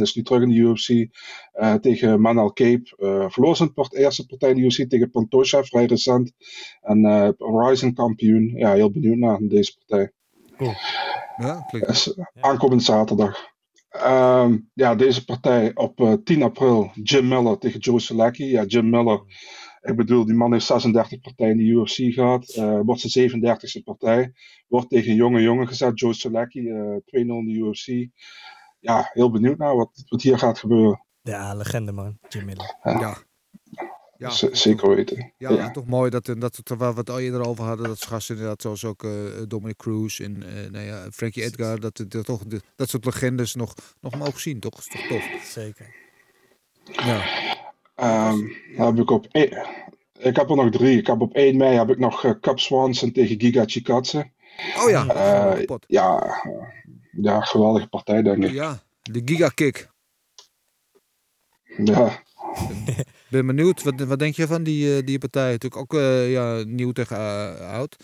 Is 0.00 0.14
nu 0.14 0.22
terug 0.22 0.42
in 0.42 0.48
de 0.48 0.54
UFC 0.54 0.88
eh, 1.52 1.74
tegen 1.74 2.20
Manal 2.20 2.52
Cape. 2.52 2.96
Eh 2.98 3.30
verloor 3.30 3.56
zijn 3.56 3.72
part- 3.72 3.94
eerste 3.94 4.26
partij 4.26 4.50
in 4.50 4.56
de 4.56 4.62
UFC 4.62 4.88
tegen 4.88 5.10
Pantosha, 5.10 5.62
vrij 5.62 5.86
recent. 5.86 6.32
En 6.80 7.34
Rising 7.38 7.94
kampioen. 7.94 8.52
Ja, 8.56 8.72
heel 8.72 8.90
benieuwd 8.90 9.16
naar 9.16 9.38
deze 9.40 9.76
partij. 9.78 10.12
Ja, 11.36 11.64
klinkt 11.70 12.06
eh, 12.06 12.24
aankomende 12.40 12.82
zaterdag. 12.82 13.50
Ehm, 13.88 14.58
ja, 14.74 14.94
deze 14.94 15.24
partij 15.24 15.70
op 15.74 16.00
eh, 16.00 16.12
10 16.24 16.42
april. 16.42 16.90
Jim 17.02 17.28
Miller 17.28 17.58
tegen 17.58 17.80
Joe 17.80 18.00
Selecki. 18.00 18.50
Ja, 18.50 18.64
Jim 18.64 18.90
Miller. 18.90 19.22
Ik 19.82 19.96
bedoel, 19.96 20.24
die 20.26 20.34
man 20.34 20.52
heeft 20.52 20.66
36 20.66 21.20
partijen 21.20 21.58
in 21.58 21.64
de 21.64 21.72
UFC 21.80 22.14
gehad. 22.14 22.48
eh, 22.48 22.80
wordt 22.84 23.00
zijn 23.00 23.30
37e 23.30 23.82
partij. 23.84 24.32
Wordt 24.68 24.88
tegen 24.88 25.10
een 25.10 25.16
jonge 25.16 25.42
jongen 25.42 25.68
gezet, 25.68 25.98
Joe 26.00 26.14
Selecki. 26.14 26.68
eh 26.68 26.96
2-0 27.04 27.38
in 27.38 27.44
de 27.44 27.52
UFC. 27.52 28.08
Ja, 28.80 29.10
heel 29.12 29.30
benieuwd 29.30 29.58
naar 29.58 29.76
wat, 29.76 30.02
wat 30.08 30.22
hier 30.22 30.38
gaat 30.38 30.58
gebeuren. 30.58 31.04
Ja, 31.22 31.54
legende 31.54 31.92
man, 31.92 32.18
Jim 32.28 32.44
Miller. 32.44 32.76
Ja. 32.82 33.16
Ja, 34.16 34.30
Z- 34.30 34.50
zeker 34.50 34.88
weten. 34.94 35.32
ja, 35.38 35.50
Ja. 35.52 35.70
toch 35.70 35.86
mooi 35.86 36.10
dat, 36.10 36.24
dat 36.38 36.56
het, 36.56 36.68
waar 36.68 36.92
we 36.92 36.98
het 37.00 37.10
al 37.10 37.20
eerder 37.20 37.46
over 37.46 37.64
hadden, 37.64 37.86
dat 37.86 38.04
gasten 38.04 38.34
inderdaad, 38.34 38.62
zoals 38.62 38.84
ook 38.84 39.04
eh, 39.04 39.10
Dominic 39.48 39.76
Cruz 39.76 40.20
en 40.20 40.42
eh 40.42 40.70
nou 40.70 40.84
ja, 40.84 41.10
Frankie 41.10 41.42
Edgar, 41.42 41.80
dat, 41.80 42.04
dat, 42.08 42.24
toch, 42.24 42.42
dat 42.76 42.88
soort 42.88 43.04
legendes 43.04 43.54
nog, 43.54 43.74
nog 44.00 44.16
mogen 44.16 44.40
zien, 44.40 44.60
toch? 44.60 44.70
Dat 44.74 44.80
is 44.80 44.88
toch 44.88 45.06
tof? 45.06 45.42
Zeker. 45.44 45.94
Ja. 46.84 47.24
Dan 48.76 48.86
heb 48.86 48.98
ik 48.98 49.10
op 49.10 49.26
één- 49.30 49.66
ik 50.18 50.36
heb 50.36 50.50
er 50.50 50.56
nog 50.56 50.70
drie. 50.70 50.98
Ik 50.98 51.06
heb 51.06 51.20
op 51.20 51.34
1 51.36 51.56
mei 51.56 51.76
heb 51.76 51.90
ik 51.90 51.98
nog 51.98 52.24
eh 52.24 52.30
Cap 52.40 52.58
Swanson 52.58 53.12
tegen 53.12 53.40
Giga 53.40 53.62
Chikadze. 53.66 54.30
Oh 54.84 54.90
ja, 54.90 55.04
kapot. 55.54 55.84
ja, 55.88 56.22
eh, 56.22 56.52
ja, 57.22 57.40
geweldige 57.40 57.86
partij 57.86 58.22
denk 58.22 58.44
ik. 58.44 58.50
Ja, 58.50 58.82
de 59.02 59.22
Giga 59.24 59.48
Kick. 59.48 59.90
Ja, 61.84 62.22
Ben 63.30 63.46
benieuwd, 63.46 63.82
wat, 63.82 64.00
wat 64.00 64.18
denk 64.18 64.34
je 64.34 64.46
van 64.46 64.62
die, 64.62 65.04
die 65.04 65.18
partij? 65.18 65.50
Natuurlijk 65.50 65.92
ook 65.92 66.00
ja, 66.28 66.62
nieuw 66.66 66.92
tegen 66.92 67.18
oud. 67.68 67.96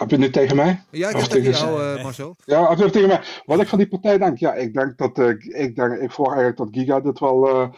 Heb 0.00 0.10
je 0.10 0.16
het 0.16 0.24
nu 0.24 0.30
tegen 0.30 0.56
mij? 0.56 0.82
Ja, 0.90 1.08
ik 1.08 1.16
heb 1.16 1.24
tegen 1.24 1.52
tegen- 1.52 1.66
jou, 1.66 1.96
eh, 1.96 2.02
Marcel. 2.02 2.36
Ja, 2.44 2.68
heb 2.68 2.78
je 2.78 2.84
het 2.84 2.92
tegen 2.92 3.08
mij? 3.08 3.20
Wat 3.44 3.60
ik 3.60 3.68
van 3.68 3.78
die 3.78 3.88
partij 3.88 4.18
denk? 4.18 4.38
Ja, 4.38 4.54
ik 4.54 4.72
denk 4.74 4.98
dat 4.98 5.18
eh, 5.18 5.28
ik, 5.64 5.76
denk, 5.76 5.92
ik 5.92 6.10
verwacht 6.12 6.36
eigenlijk 6.38 6.56
dat 6.56 6.68
Giga 6.70 7.00
dit 7.00 7.18
wel, 7.18 7.70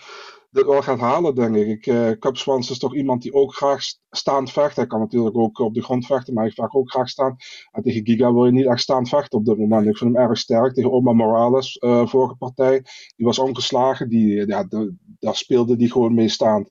dit 0.51 0.67
wel 0.67 0.83
gaat 0.83 0.99
halen, 0.99 1.35
denk 1.35 1.57
ik. 1.57 1.87
ik 1.87 2.19
Cup 2.21 2.37
Swans 2.37 2.71
is 2.71 2.79
toch 2.79 2.95
iemand 2.95 3.23
die 3.23 3.33
ook 3.33 3.55
graag 3.55 3.83
st- 3.83 4.01
staand 4.11 4.51
vecht. 4.53 4.77
Hij 4.77 4.87
kan 4.87 5.01
natuurlijk 5.01 5.37
ook 5.37 5.59
op 5.59 5.75
de 5.75 5.83
grond 5.83 6.07
vechten, 6.07 6.35
maar 6.35 6.45
hij 6.45 6.53
vecht 6.53 6.73
ook 6.75 6.91
graag 6.91 7.09
staan. 7.09 7.37
En 7.71 7.83
tegen 7.83 8.07
Giga 8.07 8.33
wil 8.33 8.45
je 8.45 8.53
niet 8.53 8.67
echt 8.67 8.81
staand 8.81 9.09
vechten 9.09 9.39
op 9.39 9.45
dit 9.45 9.59
moment. 9.59 9.87
Ik 9.87 9.97
vind 9.97 10.15
hem 10.15 10.29
erg 10.29 10.39
sterk. 10.39 10.75
Tegen 10.75 10.93
Omar 10.93 11.17
Morales, 11.17 11.77
vorige 12.05 12.35
partij, 12.35 12.85
die 13.17 13.27
was 13.27 13.39
omgeslagen. 13.39 14.09
Die, 14.09 14.47
ja, 14.47 14.65
de- 14.65 14.95
daar 15.19 15.37
speelde 15.37 15.77
die 15.77 15.93
gewoon 15.93 16.15
mee 16.15 16.29
staand. 16.29 16.71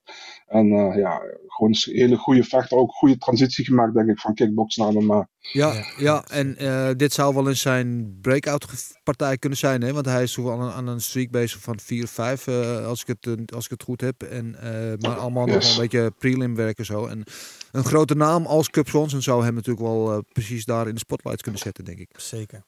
En 0.51 0.71
eh, 0.71 0.95
ja, 0.97 1.21
gewoon 1.47 1.71
een 1.71 1.93
hele 1.97 2.17
goede 2.17 2.43
vechter. 2.43 2.77
Ook 2.77 2.87
een 2.87 2.93
goede 2.93 3.17
transitie 3.17 3.65
gemaakt, 3.65 3.93
denk 3.93 4.09
ik, 4.09 4.19
van 4.19 4.33
kickbox 4.33 4.75
naar 4.75 4.93
MMA. 4.93 5.27
Ja, 5.39 5.73
Ja, 5.73 5.83
ja, 5.97 6.23
en 6.27 6.57
eh, 6.57 6.89
dit 6.97 7.13
zou 7.13 7.35
wel 7.35 7.47
eens 7.49 7.61
zijn 7.61 8.17
breakout 8.21 8.65
partij 9.03 9.37
kunnen 9.37 9.57
zijn, 9.59 9.81
hè? 9.81 9.93
Want 9.93 10.05
hij 10.05 10.23
is 10.23 10.33
toch 10.33 10.45
wel 10.45 10.53
aan 10.53 10.61
een, 10.67 10.71
aan 10.73 10.87
een 10.87 11.01
streak 11.01 11.29
bezig 11.31 11.61
van 11.61 11.79
4 11.79 12.03
of 12.03 12.09
5, 12.09 12.47
eh, 12.47 12.85
als, 12.85 13.01
ik 13.01 13.07
het, 13.07 13.27
eh, 13.27 13.55
als 13.55 13.65
ik 13.65 13.71
het 13.71 13.83
goed 13.83 14.01
heb. 14.01 14.23
En, 14.23 14.55
eh, 14.61 14.97
maar 14.99 15.17
allemaal 15.17 15.45
nog 15.45 15.55
Yes. 15.55 15.75
een 15.75 15.81
beetje 15.81 16.11
prelim 16.17 16.55
werken 16.55 16.85
zo. 16.85 17.05
En 17.05 17.23
een 17.71 17.83
grote 17.83 18.15
naam 18.15 18.45
als 18.45 18.69
Cup 18.69 18.87
Swanson 18.87 19.21
zou 19.21 19.43
hem 19.43 19.53
natuurlijk 19.53 19.85
wel 19.85 20.11
eh, 20.11 20.17
precies 20.31 20.65
daar 20.65 20.87
in 20.87 20.93
de 20.93 20.99
spotlight 20.99 21.41
kunnen 21.41 21.61
zetten, 21.61 21.85
denk 21.85 21.99
ik. 21.99 22.09
Zeker. 22.17 22.63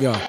Ja, 0.00 0.12
Eh, 0.12 0.26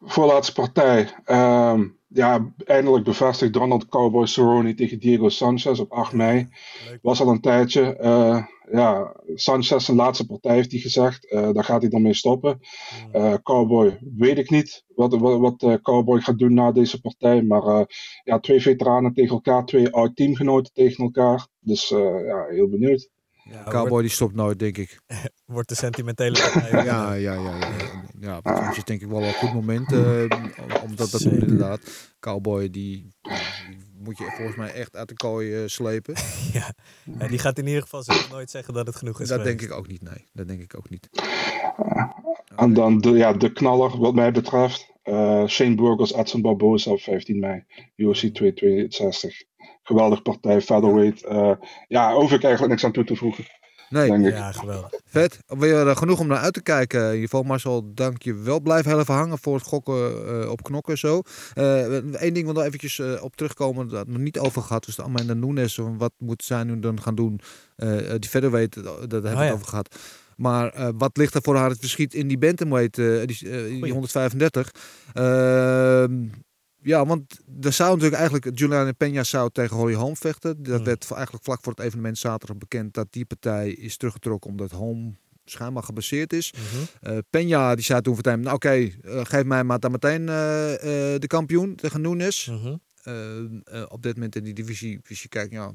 voorlaatste 0.00 0.52
partij. 0.52 1.08
Ehm, 1.24 1.86
ja, 2.08 2.52
eindelijk 2.64 3.04
bevestigd 3.04 3.52
Donald 3.52 3.88
Cowboy 3.88 4.26
Cerrone 4.26 4.74
tegen 4.74 4.98
Diego 4.98 5.28
Sanchez 5.28 5.78
op 5.78 5.92
8 5.92 6.12
mei. 6.12 6.48
Leuk. 6.88 6.98
Was 7.02 7.20
al 7.20 7.28
een 7.28 7.40
tijdje. 7.40 7.96
Eh, 7.96 8.44
ja, 8.70 9.14
Sanchez 9.34 9.84
zijn 9.84 9.96
laatste 9.96 10.26
partij 10.26 10.54
heeft 10.54 10.70
hij 10.70 10.80
gezegd. 10.80 11.30
Eh, 11.30 11.52
daar 11.52 11.64
gaat 11.64 11.80
hij 11.80 11.90
dan 11.90 12.02
mee 12.02 12.14
stoppen. 12.14 12.60
Eh, 13.12 13.34
Cowboy 13.42 13.98
weet 14.16 14.38
ik 14.38 14.50
niet 14.50 14.84
wat, 14.94 15.18
wat, 15.18 15.38
wat 15.38 15.62
eh, 15.62 15.74
Cowboy 15.82 16.20
gaat 16.20 16.38
doen 16.38 16.54
na 16.54 16.72
deze 16.72 17.00
partij. 17.00 17.42
Maar 17.42 17.62
eh, 17.62 17.82
ja, 18.24 18.38
twee 18.38 18.62
veteranen 18.62 19.12
tegen 19.12 19.34
elkaar, 19.34 19.64
twee 19.64 19.90
oud-teamgenoten 19.90 20.72
tegen 20.72 21.04
elkaar. 21.04 21.46
Dus 21.60 21.90
eh, 21.90 22.26
ja, 22.26 22.46
heel 22.48 22.68
benieuwd. 22.68 23.08
Ja, 23.44 23.62
Cowboy 23.62 24.00
die 24.00 24.10
stopt 24.10 24.34
nooit, 24.34 24.58
denk 24.58 24.78
ik. 24.78 25.00
wordt 25.48 25.68
de 25.68 25.74
sentimentele 25.74 26.38
partij. 26.50 26.70
Ja, 26.84 27.12
ja, 27.12 27.34
ja. 27.34 27.56
Ja, 27.56 27.88
ja 28.20 28.40
want 28.42 28.56
soms 28.56 28.76
is 28.76 28.84
denk 28.84 29.00
ik 29.00 29.08
wel 29.08 29.26
een 29.26 29.34
goed 29.34 29.52
moment 29.52 29.92
eh, 29.92 30.22
om 30.80 30.96
dat 30.96 31.10
te 31.10 31.20
doen, 31.20 31.32
Zeker. 31.32 31.48
inderdaad. 31.48 32.12
Cowboy, 32.20 32.70
die, 32.70 33.08
moet 33.98 34.18
je 34.18 34.30
volgens 34.32 34.56
mij 34.56 34.72
echt 34.72 34.96
uit 34.96 35.08
de 35.08 35.14
kooi 35.14 35.54
eh, 35.54 35.62
slepen. 35.66 36.14
Ja, 36.52 37.26
die 37.28 37.38
gaat 37.38 37.58
in 37.58 37.66
ieder 37.66 37.82
geval 37.82 38.02
zelf 38.02 38.28
nooit 38.30 38.50
zeggen 38.50 38.74
dat 38.74 38.86
het 38.86 38.96
genoeg 38.96 39.20
is 39.20 39.28
Dat 39.28 39.38
geweest. 39.38 39.58
denk 39.58 39.70
ik 39.70 39.76
ook 39.78 39.86
niet, 39.88 40.02
nee. 40.02 40.24
Dat 40.32 40.48
denk 40.48 40.60
ik 40.60 40.76
ook 40.76 40.90
niet. 40.90 41.08
En 42.56 42.72
dan 42.74 42.98
de, 42.98 43.10
ja, 43.10 43.32
de 43.32 43.52
knaller, 43.52 43.98
wat 43.98 44.14
mij 44.14 44.32
betreft. 44.32 44.86
eh, 45.02 45.46
Shane 45.46 45.74
Burgos, 45.74 46.12
Edson 46.14 46.42
Barbosa 46.42 46.90
op 46.90 47.00
15 47.00 47.38
mei. 47.38 47.64
UFC 47.96 48.20
262. 48.34 49.42
Geweldig 49.82 50.22
partij, 50.22 50.60
featherweight. 50.60 51.24
eh 51.24 51.52
ja, 51.88 52.14
hoef 52.14 52.32
ik 52.32 52.42
eigenlijk 52.42 52.68
niks 52.72 52.84
aan 52.84 52.92
toe 52.92 53.04
te 53.04 53.16
voegen, 53.16 53.44
Nee, 53.88 54.10
denk 54.10 54.26
ik. 54.26 54.32
Ja, 54.32 54.52
geweldig. 54.52 54.90
vet. 55.06 55.38
Weer 55.46 55.88
eh, 55.88 55.96
genoeg 55.96 56.20
om 56.20 56.26
naar 56.26 56.38
uit 56.38 56.52
te 56.54 56.62
kijken. 56.62 57.00
In 57.00 57.06
ieder 57.12 57.22
geval, 57.28 57.42
Marcel, 57.42 57.90
dank 57.94 58.22
je 58.22 58.34
wel. 58.34 58.60
Blijf 58.60 58.84
heel 58.84 58.98
even 58.98 59.14
hangen 59.14 59.38
voor 59.38 59.54
het 59.54 59.64
gokken 59.66 60.28
eh, 60.42 60.50
op 60.50 60.62
knokken 60.62 60.92
en 60.92 60.98
zo. 60.98 61.22
Eén 61.54 62.32
ding 62.32 62.44
wil 62.44 62.54
nog 62.54 62.64
eventjes 62.64 62.98
eh, 62.98 63.22
op 63.22 63.36
terugkomen, 63.36 63.82
dat 63.84 63.92
we 63.92 63.98
het 63.98 64.08
nog 64.08 64.18
niet 64.18 64.38
over 64.38 64.62
gehad. 64.62 64.84
Dus 64.84 64.96
de 64.96 65.02
Amanda 65.02 65.34
Nunes, 65.34 65.76
wat 65.96 66.12
moet 66.18 66.42
zij 66.44 66.62
nu 66.64 66.78
dan 66.80 67.02
gaan 67.02 67.14
doen? 67.14 67.40
Eh, 67.76 67.96
die 68.18 68.30
verder 68.30 68.50
weet, 68.50 68.74
dat 68.74 68.84
hebben 69.00 69.22
we 69.22 69.28
Oh, 69.28 69.34
het 69.38 69.46
ja. 69.46 69.52
over 69.52 69.66
gehad. 69.66 69.94
Maar 70.36 70.72
eh, 70.72 70.88
wat 70.94 71.16
ligt 71.16 71.34
er 71.34 71.42
voor 71.42 71.56
haar 71.56 71.70
het 71.70 71.78
verschiet 71.78 72.14
in 72.14 72.28
die 72.28 72.38
bantamweight, 72.38 72.98
eh, 72.98 73.04
die, 73.06 73.50
eh, 73.50 73.64
die 73.64 73.78
Goeie. 73.78 73.92
135? 73.92 74.70
Ja, 76.88 77.06
want 77.06 77.40
er 77.60 77.72
zou 77.72 77.88
natuurlijk 77.90 78.20
eigenlijk 78.20 78.58
Juliana 78.58 78.92
Peña 79.04 79.20
zou 79.20 79.50
tegen 79.52 79.76
Holly 79.76 79.94
Holm 79.94 80.16
vechten. 80.16 80.62
Dat 80.62 80.74
Hmm. 80.76 80.84
werd 80.84 81.10
eigenlijk 81.10 81.44
vlak 81.44 81.58
voor 81.62 81.72
het 81.72 81.84
evenement 81.84 82.18
zaterdag 82.18 82.56
bekend 82.56 82.94
dat 82.94 83.06
die 83.10 83.24
partij 83.24 83.70
is 83.70 83.96
teruggetrokken 83.96 84.50
omdat 84.50 84.70
Holm 84.70 85.16
schijnbaar 85.44 85.82
gebaseerd 85.82 86.32
is. 86.32 86.52
Eh 87.00 87.12
Peña 87.12 87.74
die 87.74 87.84
zei 87.84 88.00
toen 88.00 88.14
voor 88.14 88.24
hem, 88.24 88.40
nou 88.40 88.54
oké, 88.54 88.68
eh, 88.68 88.88
geef 89.22 89.44
mij 89.44 89.64
maar 89.64 89.80
dan 89.80 89.90
meteen 89.90 90.20
eh, 90.20 90.26
de 91.18 91.26
kampioen 91.26 91.74
tegen 91.74 92.00
Nunes. 92.00 92.46
Mhm. 92.46 92.76
Eh, 93.08 93.38
eh, 93.80 93.86
op 93.88 94.02
dit 94.02 94.14
moment 94.14 94.36
in 94.36 94.44
die 94.44 94.54
divisie, 94.54 95.00
als 95.08 95.22
je 95.22 95.28
kijkt, 95.28 95.52
ja, 95.52 95.72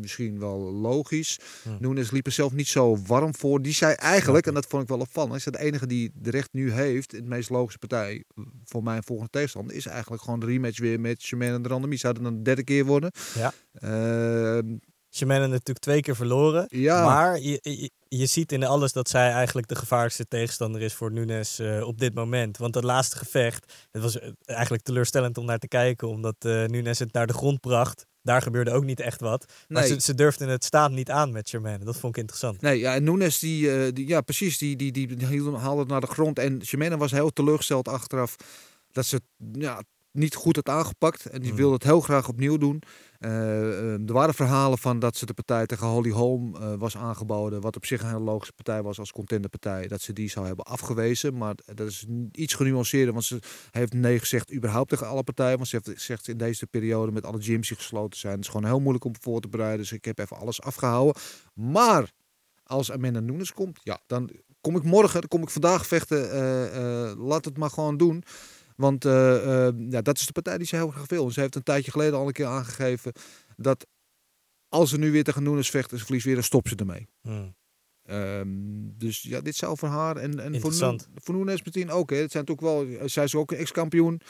misschien 0.00 0.38
wel 0.38 0.58
logisch. 0.58 1.38
Hm. 1.62 1.68
Nunes 1.80 2.10
liep 2.10 2.26
er 2.26 2.32
zelf 2.32 2.52
niet 2.52 2.68
zo 2.68 2.98
warm 3.06 3.34
voor. 3.34 3.62
Die 3.62 3.72
zei 3.72 3.94
eigenlijk, 3.94 4.46
en 4.46 4.54
dat 4.54 4.66
vond 4.66 4.82
ik 4.82 4.88
wel 4.88 4.98
opvallend, 4.98 5.34
is 5.34 5.44
dat 5.44 5.52
de 5.52 5.60
enige 5.60 5.86
die 5.86 6.10
de 6.14 6.30
recht 6.30 6.48
nu 6.52 6.72
heeft, 6.72 7.10
de 7.10 7.22
meest 7.22 7.50
logische 7.50 7.78
partij, 7.78 8.24
voor 8.64 8.82
mijn 8.82 9.02
volgende 9.02 9.30
tegenstander, 9.30 9.76
is 9.76 9.86
eigenlijk 9.86 10.22
gewoon 10.22 10.40
de 10.40 10.46
rematch 10.46 10.78
weer 10.78 11.00
met 11.00 11.24
Jermaine 11.24 11.56
en 11.56 11.62
de 11.62 11.68
Randami. 11.68 11.96
Zou 11.96 12.14
het 12.14 12.22
dan 12.22 12.32
een 12.32 12.42
derde 12.42 12.64
keer 12.64 12.84
worden? 12.84 13.10
Ja. 13.34 13.52
Shemaine 15.16 15.46
natuurlijk 15.46 15.78
twee 15.78 16.00
keer 16.00 16.16
verloren. 16.16 16.66
ja. 16.70 17.04
Maar 17.04 17.40
je, 17.40 17.58
je, 17.62 17.90
je 18.08 18.26
ziet 18.26 18.52
in 18.52 18.64
alles 18.64 18.92
dat 18.92 19.08
zij 19.08 19.30
eigenlijk 19.30 19.68
de 19.68 19.74
gevaarlijkste 19.74 20.28
tegenstander 20.28 20.80
is 20.82 20.94
voor 20.94 21.12
Nunes 21.12 21.58
eh, 21.58 21.86
op 21.86 21.98
dit 21.98 22.14
moment. 22.14 22.56
Want 22.58 22.72
dat 22.72 22.84
laatste 22.84 23.16
gevecht, 23.16 23.72
het 23.90 24.02
was 24.02 24.18
eh, 24.18 24.28
eigenlijk 24.44 24.82
teleurstellend 24.82 25.38
om 25.38 25.44
naar 25.44 25.58
te 25.58 25.68
kijken. 25.68 26.08
Omdat 26.08 26.34
eh 26.38 26.64
Nunes 26.64 26.98
het 26.98 27.12
naar 27.12 27.26
de 27.26 27.32
grond 27.32 27.60
bracht. 27.60 28.06
Daar 28.22 28.42
gebeurde 28.42 28.70
ook 28.72 28.84
niet 28.84 29.00
echt 29.00 29.20
wat. 29.20 29.52
Maar 29.68 29.82
Nee. 29.82 29.92
ze, 29.92 30.00
ze 30.00 30.14
durfden 30.14 30.48
het 30.48 30.64
staan 30.64 30.94
niet 30.94 31.10
aan 31.10 31.32
met 31.32 31.48
Shemaine. 31.48 31.84
Dat 31.84 31.96
vond 31.96 32.12
ik 32.14 32.20
interessant. 32.20 32.60
Nee, 32.60 32.78
ja, 32.78 32.94
en 32.94 33.04
Nunes, 33.04 33.38
die, 33.38 33.92
die, 33.92 34.08
ja, 34.08 34.20
precies, 34.20 34.58
die, 34.58 34.76
die, 34.76 34.92
die, 34.92 35.26
hield- 35.26 35.56
haalde 35.56 35.80
het 35.80 35.88
naar 35.90 36.00
de 36.00 36.06
grond. 36.06 36.38
En 36.38 36.58
Jermaine 36.58 36.96
was 36.96 37.10
heel 37.10 37.30
teleurgesteld 37.32 37.88
achteraf 37.88 38.36
dat 38.92 39.06
ze 39.06 39.20
ja, 39.52 39.82
niet 40.16 40.34
goed 40.34 40.56
had 40.56 40.68
aangepakt. 40.68 41.26
En 41.26 41.40
die 41.40 41.50
Mm. 41.50 41.56
wilde 41.56 41.74
het 41.74 41.82
heel 41.82 42.00
graag 42.00 42.28
opnieuw 42.28 42.56
doen. 42.56 42.82
Eh, 43.18 43.30
eh, 43.30 43.92
er 43.92 44.12
waren 44.12 44.34
verhalen 44.34 44.78
van 44.78 44.98
dat 44.98 45.16
ze 45.16 45.26
de 45.26 45.34
partij 45.34 45.66
tegen 45.66 45.86
Holly 45.86 46.10
Holm 46.10 46.56
eh, 46.56 46.74
was 46.78 46.96
aangeboden. 46.96 47.60
Wat 47.60 47.76
op 47.76 47.86
zich 47.86 48.00
een 48.02 48.08
hele 48.08 48.20
logische 48.20 48.52
partij 48.52 48.82
was 48.82 48.98
als 48.98 49.12
contenderpartij. 49.12 49.86
Dat 49.88 50.00
ze 50.00 50.12
die 50.12 50.30
zou 50.30 50.46
hebben 50.46 50.64
afgewezen. 50.64 51.36
Maar 51.36 51.54
dat 51.74 51.88
is 51.88 52.06
iets 52.32 52.54
genuanceerder. 52.54 53.12
Want 53.12 53.24
ze 53.24 53.38
heeft 53.70 53.92
nee 53.92 54.18
gezegd 54.18 54.52
überhaupt 54.52 54.88
tegen 54.88 55.06
alle 55.08 55.22
partijen. 55.22 55.56
Want 55.56 55.68
ze 55.68 55.76
heeft 55.82 55.98
gezegd 55.98 56.28
in 56.28 56.36
deze 56.36 56.66
periode 56.66 57.12
met 57.12 57.24
alle 57.24 57.42
gyms 57.42 57.68
die 57.68 57.76
gesloten 57.76 58.18
zijn. 58.18 58.34
Het 58.34 58.44
is 58.44 58.50
gewoon 58.50 58.66
heel 58.66 58.80
moeilijk 58.80 59.04
om 59.04 59.14
voor 59.20 59.40
te 59.40 59.48
bereiden. 59.48 59.78
Dus 59.78 59.92
ik 59.92 60.04
heb 60.04 60.18
even 60.18 60.36
alles 60.36 60.62
afgehouden. 60.62 61.22
Maar 61.54 62.10
als 62.62 62.90
Amanda 62.92 63.20
Nunes 63.20 63.52
komt, 63.52 63.80
ja, 63.82 64.00
dan 64.06 64.30
kom 64.60 64.76
ik 64.76 64.82
morgen, 64.82 65.20
dan 65.20 65.28
kom 65.28 65.42
ik 65.42 65.50
vandaag 65.50 65.86
vechten. 65.86 66.30
eh, 66.32 67.12
laat 67.26 67.44
het 67.44 67.58
maar 67.58 67.70
gewoon 67.70 67.96
doen. 67.96 68.22
Want 68.76 69.04
eh, 69.04 69.66
eh, 69.66 69.74
ja, 69.88 70.02
dat 70.02 70.18
is 70.18 70.26
de 70.26 70.32
partij 70.32 70.58
die 70.58 70.66
ze 70.66 70.76
heel 70.76 70.90
graag 70.90 71.08
wil. 71.08 71.24
En 71.24 71.32
ze 71.32 71.40
heeft 71.40 71.54
een 71.54 71.62
tijdje 71.62 71.90
geleden 71.90 72.18
al 72.18 72.26
een 72.26 72.32
keer 72.32 72.46
aangegeven 72.46 73.12
dat 73.56 73.86
als 74.68 74.90
ze 74.90 74.98
nu 74.98 75.10
weer 75.10 75.24
tegen 75.24 75.42
Nunes 75.42 75.70
vecht 75.70 75.92
en 75.92 75.98
ze 75.98 76.04
verliest 76.04 76.24
weer, 76.24 76.34
dan 76.34 76.42
stopt 76.44 76.68
ze 76.68 76.76
ermee. 76.76 77.06
Hmm. 77.20 77.54
Ehm, 78.02 78.48
dus 78.98 79.22
ja, 79.22 79.40
dit 79.40 79.56
zou 79.56 79.76
voor 79.76 79.88
haar 79.88 80.16
en, 80.16 80.40
en 80.40 80.60
voor, 80.60 81.34
Nunes 81.34 81.62
meteen 81.62 81.90
ook. 81.90 82.10
Hè. 82.10 82.16
Het 82.16 82.30
zijn 82.30 82.44
natuurlijk 82.46 82.88
wel, 82.88 83.08
zij 83.08 83.24
is 83.24 83.34
ook 83.34 83.52
een 83.52 83.58
ex-kampioen. 83.58 84.20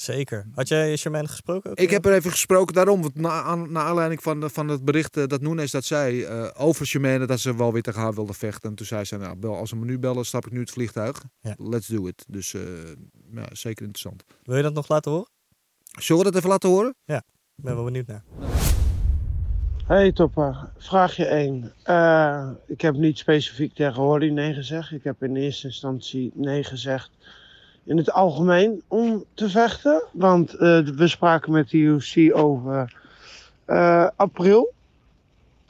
Zeker. 0.00 0.46
Had 0.54 0.68
jij 0.68 0.96
Shemaine 0.96 1.28
gesproken? 1.28 1.70
ook? 1.70 1.78
Ik 1.78 1.90
heb 1.90 2.04
er 2.06 2.12
even 2.14 2.30
gesproken 2.30 2.74
daarom, 2.74 3.02
want 3.02 3.14
na, 3.14 3.42
aan, 3.42 3.72
naar 3.72 3.82
aanleiding 3.84 4.22
van, 4.22 4.40
de- 4.40 4.48
van 4.48 4.68
het 4.68 4.84
bericht 4.84 5.16
eh, 5.16 5.26
dat 5.26 5.40
Nunes 5.40 5.70
dat 5.70 5.84
zei 5.84 6.22
eh, 6.22 6.50
over 6.56 6.86
Shemane, 6.86 7.26
dat 7.26 7.40
ze 7.40 7.56
wel 7.56 7.72
weer 7.72 7.82
tegen 7.82 8.00
haar 8.00 8.14
wilde 8.14 8.32
vechten. 8.32 8.70
En 8.70 8.76
toen 8.76 8.86
zei 8.86 9.04
ze, 9.04 9.16
nou, 9.16 9.36
bel, 9.36 9.56
als 9.56 9.68
ze 9.68 9.76
me 9.76 9.84
nu 9.84 9.98
bellen, 9.98 10.24
stap 10.24 10.46
ik 10.46 10.52
nu 10.52 10.60
het 10.60 10.70
vliegtuig. 10.70 11.22
Ja. 11.40 11.54
Let's 11.58 11.86
do 11.86 12.06
it. 12.06 12.24
Dus 12.28 12.54
eh, 12.54 12.60
ja, 13.34 13.46
zeker 13.52 13.84
interessant. 13.84 14.24
Wil 14.42 14.56
je 14.56 14.62
dat 14.62 14.74
nog 14.74 14.88
laten 14.88 15.10
horen? 15.10 15.28
Zullen 16.00 16.24
we 16.24 16.30
dat 16.30 16.38
even 16.38 16.50
laten 16.50 16.68
horen? 16.68 16.94
Ik 17.06 17.64
ben 17.64 17.74
wel 17.74 17.84
benieuwd 17.84 18.06
naar. 18.06 18.24
Hey 19.86 20.12
Topper, 20.12 20.70
vraagje 20.78 21.24
1. 21.24 21.72
Eh, 21.82 22.50
ik 22.66 22.80
heb 22.80 22.94
niet 22.94 23.18
specifiek 23.18 23.74
tegen 23.74 24.02
Holly 24.02 24.30
nee 24.30 24.54
gezegd. 24.54 24.92
Ik 24.92 25.04
heb 25.04 25.22
in 25.22 25.36
eerste 25.36 25.66
instantie 25.66 26.32
nee 26.34 26.64
gezegd 26.64 27.10
in 27.88 27.96
het 27.96 28.12
algemeen 28.12 28.82
om 28.88 29.24
te 29.34 29.48
vechten. 29.48 30.02
Want 30.12 30.54
eh, 30.54 30.80
we 30.80 31.08
spraken 31.08 31.52
met 31.52 31.70
de 31.70 31.76
UFC 31.76 32.36
over 32.36 32.94
eh, 33.64 34.08
april. 34.16 34.72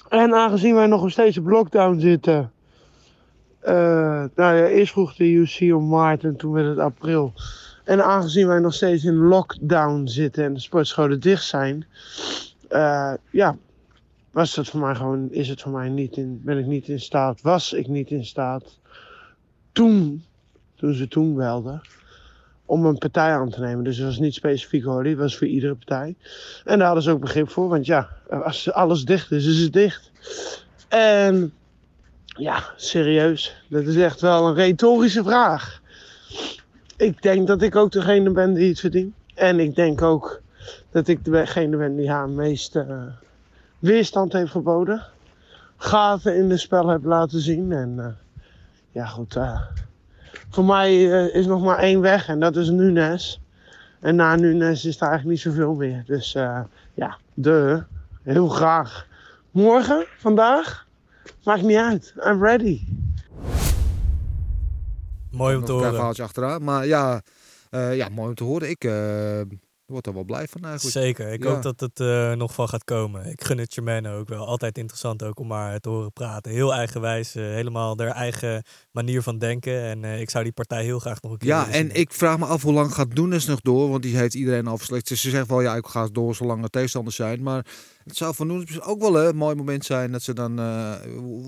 En 0.08 0.34
aangezien 0.34 0.74
wij 0.74 0.86
nog 0.86 1.10
steeds 1.10 1.38
op 1.38 1.46
lockdown 1.46 1.98
zitten. 2.00 2.52
eh, 3.60 3.74
nou 4.34 4.56
ja, 4.56 4.66
eerst 4.66 4.92
vroeg 4.92 5.14
de 5.14 5.30
UFC 5.30 5.60
om 5.60 5.88
maart 5.88 6.24
en 6.24 6.36
toen 6.36 6.52
werd 6.52 6.68
het 6.68 6.78
april. 6.78 7.32
En 7.84 8.04
aangezien 8.04 8.46
wij 8.46 8.58
nog 8.58 8.74
steeds 8.74 9.04
in 9.04 9.16
lockdown 9.16 10.06
zitten 10.06 10.44
en 10.44 10.54
de 10.54 10.60
sportscholen 10.60 11.20
dicht 11.20 11.44
zijn. 11.44 11.86
ja, 13.30 13.56
was 14.30 14.56
het 14.56 14.68
voor 14.68 14.80
mij 14.80 14.94
gewoon, 14.94 15.30
is 15.30 15.48
het 15.48 15.62
voor 15.62 15.72
mij 15.72 15.88
niet 15.88 16.16
in, 16.16 16.40
ben 16.44 16.58
ik 16.58 16.66
niet 16.66 16.88
in 16.88 17.00
staat, 17.00 17.40
was 17.40 17.72
ik 17.72 17.88
niet 17.88 18.10
in 18.10 18.24
staat 18.24 18.78
toen, 19.72 20.24
toen 20.74 20.94
ze 20.94 21.08
toen 21.08 21.34
belden, 21.34 21.82
om 22.68 22.86
een 22.86 22.98
partij 22.98 23.32
aan 23.32 23.50
te 23.50 23.60
nemen. 23.60 23.84
Dus 23.84 23.96
het 23.96 24.06
was 24.06 24.18
niet 24.18 24.34
specifiek 24.34 24.84
hoor, 24.84 25.04
het 25.04 25.18
was 25.18 25.36
voor 25.36 25.46
iedere 25.46 25.74
partij. 25.74 26.16
En 26.64 26.78
daar 26.78 26.86
hadden 26.86 27.04
ze 27.04 27.10
ook 27.10 27.20
begrip 27.20 27.50
voor, 27.50 27.68
want 27.68 27.86
ja, 27.86 28.08
als 28.42 28.72
alles 28.72 29.04
dicht 29.04 29.30
is, 29.30 29.46
is 29.46 29.60
het 29.60 29.72
dicht. 29.72 30.10
En 30.88 31.52
ja, 32.26 32.62
serieus, 32.76 33.62
dat 33.68 33.82
is 33.82 33.96
echt 33.96 34.20
wel 34.20 34.48
een 34.48 34.54
retorische 34.54 35.22
vraag. 35.22 35.80
Ik 36.96 37.22
denk 37.22 37.46
dat 37.46 37.62
ik 37.62 37.76
ook 37.76 37.92
degene 37.92 38.30
ben 38.30 38.54
die 38.54 38.68
het 38.68 38.80
verdient. 38.80 39.14
En 39.34 39.60
ik 39.60 39.74
denk 39.74 40.02
ook 40.02 40.40
dat 40.90 41.08
ik 41.08 41.24
degene 41.24 41.76
ben 41.76 41.96
die 41.96 42.10
haar 42.10 42.28
meest 42.28 42.76
eh, 42.76 43.02
weerstand 43.78 44.32
heeft 44.32 44.50
geboden. 44.50 45.06
Gaten 45.76 46.36
in 46.36 46.50
het 46.50 46.60
spel 46.60 46.88
heb 46.88 47.04
laten 47.04 47.40
zien. 47.40 47.72
En 47.72 47.94
eh, 47.98 48.40
ja, 48.92 49.06
goed. 49.06 49.36
eh, 49.36 49.60
voor 50.50 50.64
mij 50.64 51.12
eh, 51.12 51.34
is 51.34 51.46
nog 51.46 51.62
maar 51.62 51.78
één 51.78 52.00
weg 52.00 52.28
en 52.28 52.40
dat 52.40 52.56
is 52.56 52.68
Nunes. 52.70 53.40
En 54.00 54.16
na 54.16 54.34
Nunes 54.34 54.84
is 54.84 54.96
er 54.96 55.06
eigenlijk 55.06 55.30
niet 55.30 55.40
zoveel 55.40 55.74
meer. 55.74 56.02
Dus 56.06 56.34
eh, 56.34 56.60
ja, 56.94 57.18
de. 57.34 57.84
Heel 58.22 58.48
graag. 58.48 59.06
Morgen, 59.50 60.06
vandaag, 60.18 60.86
maakt 61.44 61.62
niet 61.62 61.76
uit. 61.76 62.14
I'm 62.24 62.44
ready. 62.44 62.80
Mooi 65.30 65.56
om 65.56 65.64
te 65.64 65.72
een 65.72 65.78
klein 65.78 65.78
horen. 65.78 65.90
verhaaltje 65.90 66.22
achteraan. 66.22 66.64
Maar 66.64 66.86
ja, 66.86 67.22
eh, 67.70 67.96
ja, 67.96 68.08
mooi 68.08 68.28
om 68.28 68.34
te 68.34 68.44
horen. 68.44 68.70
Ik 68.70 68.84
eh, 69.88 69.94
word 69.94 70.06
er 70.06 70.14
wel 70.14 70.24
blij 70.24 70.46
van 70.48 70.62
eigenlijk. 70.64 70.96
Zeker. 70.96 71.28
Ik 71.32 71.42
Ja. 71.44 71.50
hoop 71.50 71.62
dat 71.62 71.80
het 71.80 72.00
eh, 72.00 72.32
nog 72.32 72.54
van 72.54 72.68
gaat 72.68 72.84
komen. 72.84 73.26
Ik 73.30 73.44
gun 73.44 73.58
het 73.58 73.74
Jermaine 73.74 74.10
ook 74.10 74.28
wel. 74.28 74.46
Altijd 74.46 74.78
interessant 74.78 75.22
ook 75.22 75.38
om 75.38 75.50
haar 75.50 75.78
te 75.80 75.88
horen 75.88 76.12
praten. 76.12 76.52
Heel 76.52 76.74
eigenwijs. 76.74 77.34
eh, 77.34 77.42
helemaal 77.42 77.98
haar 77.98 78.08
eigen 78.10 78.62
manier 78.90 79.22
van 79.22 79.38
denken. 79.38 79.82
En 79.82 80.04
eh, 80.04 80.20
ik 80.20 80.30
zou 80.30 80.44
die 80.44 80.52
partij 80.52 80.82
heel 80.84 80.98
graag 80.98 81.22
nog 81.22 81.32
een 81.32 81.38
keer 81.38 81.48
Ja, 81.48 81.68
en 81.68 81.94
ik 81.94 82.12
vraag 82.12 82.38
me 82.38 82.44
af 82.46 82.62
hoe 82.62 82.72
lang 82.72 82.94
gaat 82.94 83.14
Nunes 83.14 83.46
nog 83.46 83.60
door. 83.60 83.88
Want 83.90 84.02
die 84.02 84.16
heeft 84.16 84.34
iedereen 84.34 84.66
al 84.66 84.76
verslecht. 84.78 85.06
Ze 85.08 85.16
zegt 85.30 85.48
wel, 85.48 85.60
ja, 85.60 85.74
ik 85.76 85.86
ga 85.86 86.08
door 86.12 86.34
zolang 86.34 86.62
er 86.62 86.70
tegenstanders 86.70 87.16
zijn. 87.16 87.42
Maar 87.42 87.66
het 88.08 88.16
zou 88.16 88.34
voor 88.34 88.46
misschien 88.46 88.82
ook 88.82 89.00
wel 89.00 89.20
een 89.24 89.36
mooi 89.36 89.54
moment 89.54 89.84
zijn. 89.84 90.12
Dat 90.12 90.22
ze 90.22 90.32
dan, 90.34 90.58
eh, 90.58 90.92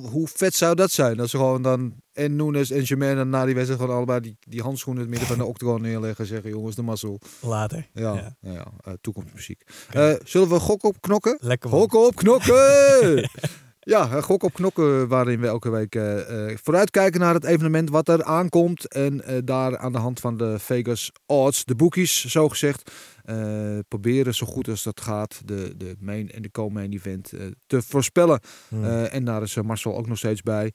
hoe- 0.08 0.28
vet 0.34 0.54
zou 0.54 0.74
dat 0.74 0.90
zijn? 0.90 1.16
Dat 1.16 1.28
ze 1.30 1.36
gewoon 1.36 1.62
dan 1.62 1.94
en 2.12 2.36
Nunes 2.36 2.70
en 2.70 2.82
Jermaine 2.82 3.24
na 3.24 3.44
die 3.44 3.54
wedstrijd 3.54 3.80
gewoon 3.80 3.96
allebei 3.96 4.20
die, 4.20 4.36
die 4.40 4.62
handschoenen 4.62 5.02
in 5.04 5.08
het 5.10 5.18
midden 5.18 5.36
van 5.36 5.44
de 5.46 5.50
octagon 5.52 5.80
neerleggen. 5.82 6.18
En 6.24 6.30
zeggen, 6.30 6.50
jongens, 6.50 6.76
de 6.76 6.82
mazzel. 6.82 7.20
Later. 7.40 7.88
Ja, 7.94 8.36
Ja. 8.40 8.66
eh, 8.84 8.92
toekomstmuziek. 9.00 9.62
Eh, 9.90 10.12
zullen 10.24 10.48
we 10.48 10.58
gok 10.60 10.82
op 10.84 11.00
knokken? 11.00 11.38
Lekker. 11.40 11.70
Gokken 11.70 12.06
op 12.06 12.14
knokken! 12.14 13.30
ja, 13.80 14.20
gok 14.20 14.42
op 14.42 14.52
knokken 14.52 15.08
waarin 15.08 15.40
we 15.40 15.46
elke 15.46 15.70
week 15.70 15.94
eh, 15.94 16.56
vooruitkijken 16.62 17.20
naar 17.20 17.34
het 17.34 17.44
evenement 17.44 17.90
wat 17.90 18.08
er 18.08 18.24
aankomt. 18.24 18.88
En 18.88 19.22
daar 19.44 19.78
aan 19.78 19.92
de 19.92 19.98
hand 19.98 20.20
van 20.20 20.36
de 20.36 20.58
Vegas 20.58 21.12
odds, 21.26 21.64
de 21.64 21.74
bookies 21.74 22.24
zo 22.24 22.48
eh, 23.30 23.78
proberen 23.88 24.34
zo 24.34 24.46
goed 24.46 24.68
als 24.68 24.82
dat 24.82 25.00
gaat 25.00 25.40
de, 25.44 25.74
de 25.76 25.96
main 25.98 26.30
en 26.30 26.42
de 26.42 26.50
co-main 26.50 26.92
event 26.92 27.32
eh, 27.32 27.46
te 27.66 27.82
voorspellen. 27.82 28.40
Hmm. 28.68 28.84
Eh, 28.84 29.14
en 29.14 29.24
daar 29.24 29.42
is 29.42 29.54
Marcel 29.62 29.96
ook 29.96 30.06
nog 30.06 30.18
steeds 30.18 30.42
bij. 30.42 30.72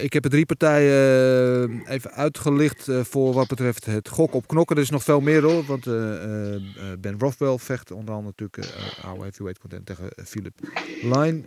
Ik 0.00 0.12
heb 0.12 0.24
er 0.24 0.30
drie 0.30 0.46
partijen 0.46 1.82
even 1.86 2.10
uitgelicht 2.12 2.88
voor 3.02 3.32
wat 3.32 3.48
betreft 3.48 3.84
het 3.84 4.08
gok 4.08 4.34
op 4.34 4.46
knokken. 4.46 4.76
Er 4.76 4.82
is 4.82 4.90
nog 4.90 5.02
veel 5.02 5.20
meer 5.20 5.42
hoor, 5.42 5.64
want 5.64 5.84
Ben 7.00 7.18
Rothwell 7.18 7.58
vecht 7.58 7.90
onder 7.90 8.14
andere 8.14 8.34
natuurlijk 8.36 8.74
eh 8.98 9.04
oude 9.04 9.22
heavyweight 9.22 9.60
content 9.60 9.86
tegen 9.86 10.10
Philip 10.24 10.58
Line. 11.02 11.42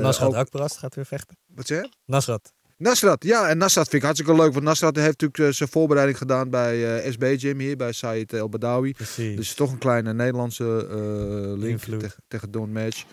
Nasrat 0.00 0.28
ook- 0.28 0.34
Akbarast 0.34 0.76
gaat 0.76 0.94
weer 0.94 1.06
vechten. 1.06 1.36
Wat 1.46 1.66
zeg 1.66 1.82
je? 1.82 1.90
Nasrat. 2.04 2.52
Nasrat, 2.78 3.24
ja, 3.24 3.48
en 3.48 3.58
Nasrat 3.58 3.88
vind 3.88 4.02
ik 4.02 4.02
hartstikke 4.02 4.42
leuk. 4.42 4.52
Want 4.52 4.64
Nasrat 4.64 4.96
heeft 4.96 5.20
natuurlijk 5.20 5.38
eh, 5.38 5.56
zijn 5.56 5.68
voorbereiding 5.68 6.18
gedaan 6.18 6.50
bij 6.50 7.02
eh, 7.02 7.12
SB 7.12 7.34
Gym 7.38 7.58
hier, 7.58 7.76
bij 7.76 7.92
Said 7.92 8.32
El 8.32 8.48
Badawi. 8.48 8.92
Precies. 8.92 9.36
Dus 9.36 9.54
toch 9.54 9.72
een 9.72 9.78
kleine 9.78 10.12
Nederlandse 10.12 10.86
eh, 10.90 11.58
link 11.58 11.80
tegen, 11.80 12.22
tegen 12.28 12.50
Don 12.50 12.72
Match. 12.72 13.04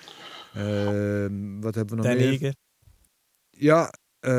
Ehm, 0.53 1.59
wat 1.59 1.75
hebben 1.75 1.95
we 1.97 2.01
nog 2.01 2.05
Danny 2.05 2.37
meer? 2.39 2.55
Ja, 3.49 3.93
Eh, 4.23 4.31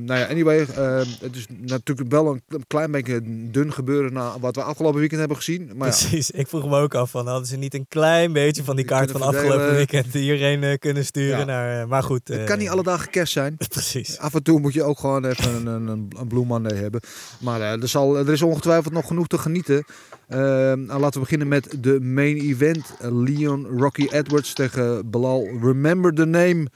nou 0.00 0.20
ja, 0.20 0.26
anyway, 0.26 0.60
eh, 0.60 0.96
het 1.20 1.36
is 1.36 1.46
natuurlijk 1.60 2.10
wel 2.10 2.26
een, 2.26 2.42
klein 2.66 2.90
beetje 2.90 3.20
dun 3.50 3.72
gebeuren 3.72 4.12
na 4.12 4.38
wat 4.40 4.56
we 4.56 4.62
afgelopen 4.62 4.98
weekend 4.98 5.18
hebben 5.20 5.36
gezien. 5.38 5.70
Maar 5.74 5.88
ja, 5.88 5.94
Precies, 5.96 6.30
ik 6.30 6.48
vroeg 6.48 6.68
me 6.68 6.78
ook 6.78 6.94
af 6.94 7.10
van 7.10 7.26
hadden 7.26 7.46
ze 7.46 7.56
niet 7.56 7.74
een 7.74 7.86
klein 7.88 8.32
beetje 8.32 8.64
van 8.64 8.76
die 8.76 8.84
kaart 8.84 9.10
van 9.10 9.22
afgelopen 9.22 9.74
weekend 9.74 10.12
hierheen 10.12 10.62
eh, 10.62 10.78
kunnen 10.78 11.04
sturen 11.04 11.38
Ja. 11.38 11.44
naar, 11.44 11.80
eh, 11.80 11.86
maar 11.88 12.02
goed. 12.02 12.28
het 12.28 12.38
eh, 12.38 12.44
kan 12.44 12.58
niet 12.58 12.68
alle 12.68 12.82
dagen 12.82 13.10
kerst 13.10 13.32
zijn. 13.32 13.56
Precies. 13.68 14.18
Af 14.18 14.34
en 14.34 14.42
toe 14.42 14.60
moet 14.60 14.72
je 14.72 14.82
ook 14.82 14.98
gewoon 14.98 15.24
even 15.24 15.54
een, 15.54 15.66
een, 15.66 15.86
een, 15.86 16.10
een 16.18 16.26
Blue 16.26 16.44
Monday 16.46 16.76
hebben. 16.76 17.00
Maar 17.40 17.60
er, 17.60 17.88
zal, 17.88 18.16
er 18.16 18.32
is 18.32 18.42
ongetwijfeld 18.42 18.94
nog 18.94 19.06
genoeg 19.06 19.26
te 19.26 19.38
genieten. 19.38 19.84
Eh, 20.28 20.38
nou, 20.72 21.00
laten 21.00 21.12
we 21.12 21.20
beginnen 21.20 21.48
met 21.48 21.76
de 21.80 22.00
main 22.00 22.36
event. 22.36 22.94
Leon 23.00 23.66
Rocky 23.66 24.06
Edwards 24.10 24.52
tegen 24.52 25.10
Bilal 25.10 25.48
Remember 25.62 26.14
the 26.14 26.24
Name 26.24 26.66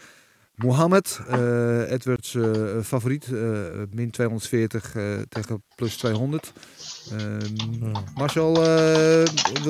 Mohammed. 0.57 1.21
Eh, 1.29 1.91
Edwards 1.93 2.35
eh, 2.35 2.81
favoriet. 2.83 3.25
eh, 3.33 3.83
min 3.91 4.11
240 4.11 4.95
eh, 4.95 5.19
tegen 5.29 5.63
plus 5.75 5.97
200. 5.97 6.53
Ehm, 7.11 7.93
Marcel, 8.15 8.55
eh, 8.65 9.25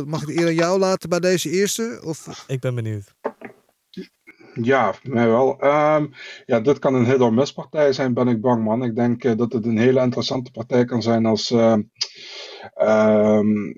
mag 0.07 0.22
ik 0.22 0.28
het 0.28 0.37
eer 0.37 0.47
aan 0.47 0.55
jou 0.55 0.78
laten 0.78 1.09
bij 1.09 1.20
deze 1.20 1.51
eerste? 1.51 2.01
Of... 2.05 2.45
Ik 2.49 2.61
ben 2.61 2.74
benieuwd. 2.74 3.14
Ja, 4.62 4.95
mij 5.03 5.26
wel. 5.28 5.59
Ehm, 5.61 6.07
ja, 6.47 6.61
dit 6.61 6.78
kan 6.78 6.95
een 6.95 7.05
hit 7.07 7.20
or 7.20 7.32
miss 7.34 7.53
partij 7.53 7.93
zijn, 7.93 8.14
ben 8.14 8.28
ik 8.28 8.41
bang, 8.41 8.64
man. 8.64 8.82
Ik 8.84 8.95
denk 8.97 9.24
eh, 9.24 9.37
dat 9.37 9.53
het 9.53 9.64
een 9.66 9.78
hele 9.78 10.01
interessante 10.01 10.51
partij 10.51 10.84
kan 10.84 11.03
zijn 11.03 11.26
als, 11.26 11.51
ehm, 11.51 11.82
ehm, 12.74 13.72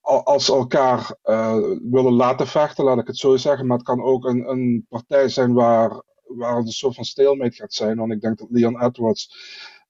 al- 0.00 0.24
als 0.24 0.44
ze 0.44 0.52
elkaar 0.52 1.16
eh, 1.22 1.56
willen 1.90 2.12
laten 2.12 2.46
vechten, 2.46 2.84
laat 2.84 2.98
ik 2.98 3.06
het 3.06 3.16
zo 3.18 3.36
zeggen. 3.36 3.66
Maar 3.66 3.76
het 3.76 3.86
kan 3.86 4.02
ook 4.02 4.24
een, 4.24 4.48
een 4.50 4.86
partij 4.88 5.28
zijn 5.28 5.52
waar, 5.52 6.02
waar 6.28 6.56
het 6.56 6.66
een 6.66 6.72
soort 6.72 6.94
van 6.94 7.04
stalemate 7.04 7.56
gaat 7.56 7.74
zijn. 7.74 7.96
Want 7.96 8.12
ik 8.12 8.20
denk 8.20 8.38
dat 8.38 8.48
Leon 8.50 8.82
Edwards 8.82 9.32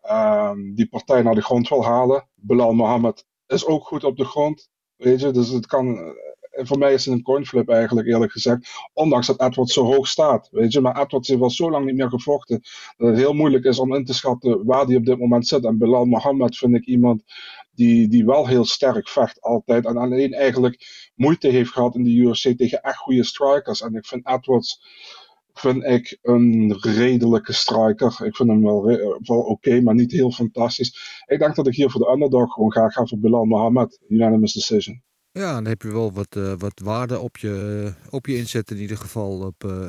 ehm, 0.01 0.75
die 0.75 0.89
partij 0.89 1.23
naar 1.23 1.35
de 1.35 1.43
grond 1.43 1.69
wil 1.69 1.85
halen. 1.85 2.29
Bilal 2.35 2.73
Mohammed 2.73 3.27
is 3.47 3.67
ook 3.67 3.87
goed 3.87 4.05
op 4.05 4.17
de 4.17 4.25
grond. 4.25 4.69
Weet 4.97 5.21
je, 5.21 5.31
dus 5.31 5.49
het 5.49 5.67
kan. 5.67 6.17
En 6.51 6.67
voor 6.67 6.79
mij 6.79 6.93
is 6.93 7.05
het 7.05 7.15
een 7.15 7.23
coinflip 7.23 7.69
eigenlijk, 7.69 8.07
eerlijk 8.07 8.33
gezegd. 8.33 8.69
Ondanks 8.93 9.27
dat 9.27 9.41
Edwards 9.41 9.73
zo 9.73 9.85
hoog 9.85 10.09
staat. 10.09 10.49
Weet 10.51 10.73
je, 10.73 10.81
maar 10.81 11.01
Edwards 11.01 11.29
heeft 11.29 11.41
al 11.41 11.51
zo 11.51 11.71
lang 11.71 11.87
niet 11.87 11.97
meer 11.97 12.09
gevochten. 12.09 12.61
Dat 12.97 13.09
het 13.09 13.17
heel 13.17 13.33
moeilijk 13.33 13.65
is 13.65 13.79
om 13.79 13.95
in 13.95 14.05
te 14.05 14.15
schatten 14.15 14.65
waar 14.65 14.85
hij 14.85 14.97
op 14.97 15.05
dit 15.05 15.19
moment 15.19 15.47
zit. 15.47 15.65
En 15.65 15.79
Bilal 15.79 16.05
Mohammed 16.05 16.57
vind 16.57 16.75
ik 16.75 16.87
iemand 16.87 17.23
die, 17.73 18.09
die 18.09 18.25
wel 18.25 18.47
heel 18.47 18.65
sterk 18.65 19.09
vecht 19.09 19.41
altijd. 19.41 19.87
En 19.87 19.97
alleen 19.97 20.33
eigenlijk 20.33 20.87
moeite 21.15 21.49
heeft 21.49 21.71
gehad 21.71 21.95
in 21.95 22.05
de 22.05 22.15
UFC 22.15 22.57
tegen 22.57 22.83
echt 22.83 22.97
goede 22.97 23.25
strikers. 23.25 23.81
En 23.81 23.95
ik 23.95 24.07
vind 24.07 24.27
Edwards 24.27 24.81
vind 25.55 25.85
ik 25.85 26.19
een 26.23 26.77
redelijke 26.81 27.53
striker. 27.53 28.21
Ik 28.25 28.37
vind 28.37 28.49
hem 28.49 28.63
wel, 28.63 28.91
re- 28.91 29.19
wel 29.23 29.41
oké, 29.41 29.81
maar 29.81 29.95
niet 29.95 30.13
heel 30.13 30.31
fantastisch. 30.33 31.23
Ik 31.27 31.39
denk 31.39 31.55
dat 31.55 31.67
ik 31.67 31.75
hier 31.75 31.91
voor 31.91 32.01
de 32.01 32.11
underdog 32.13 32.53
gewoon 32.53 32.73
ga. 32.73 32.85
Ik 32.85 32.93
ga 32.93 33.07
voor 33.07 33.19
Bilal 33.19 33.45
Mohammed. 33.45 33.99
Unanimous 34.09 34.53
decision. 34.53 35.03
Ja, 35.33 35.53
dan 35.55 35.67
heb 35.67 35.83
je 35.83 35.93
wel 35.93 36.13
wat, 36.13 36.37
eh, 36.37 36.53
wat 36.59 36.81
waarde 36.85 37.19
op 37.19 37.37
je, 37.37 37.85
eh, 38.05 38.13
op 38.15 38.27
je 38.27 38.37
inzet 38.37 38.71
in 38.71 38.77
ieder 38.77 38.97
geval 38.97 39.41
op 39.41 39.65
eh, 39.65 39.87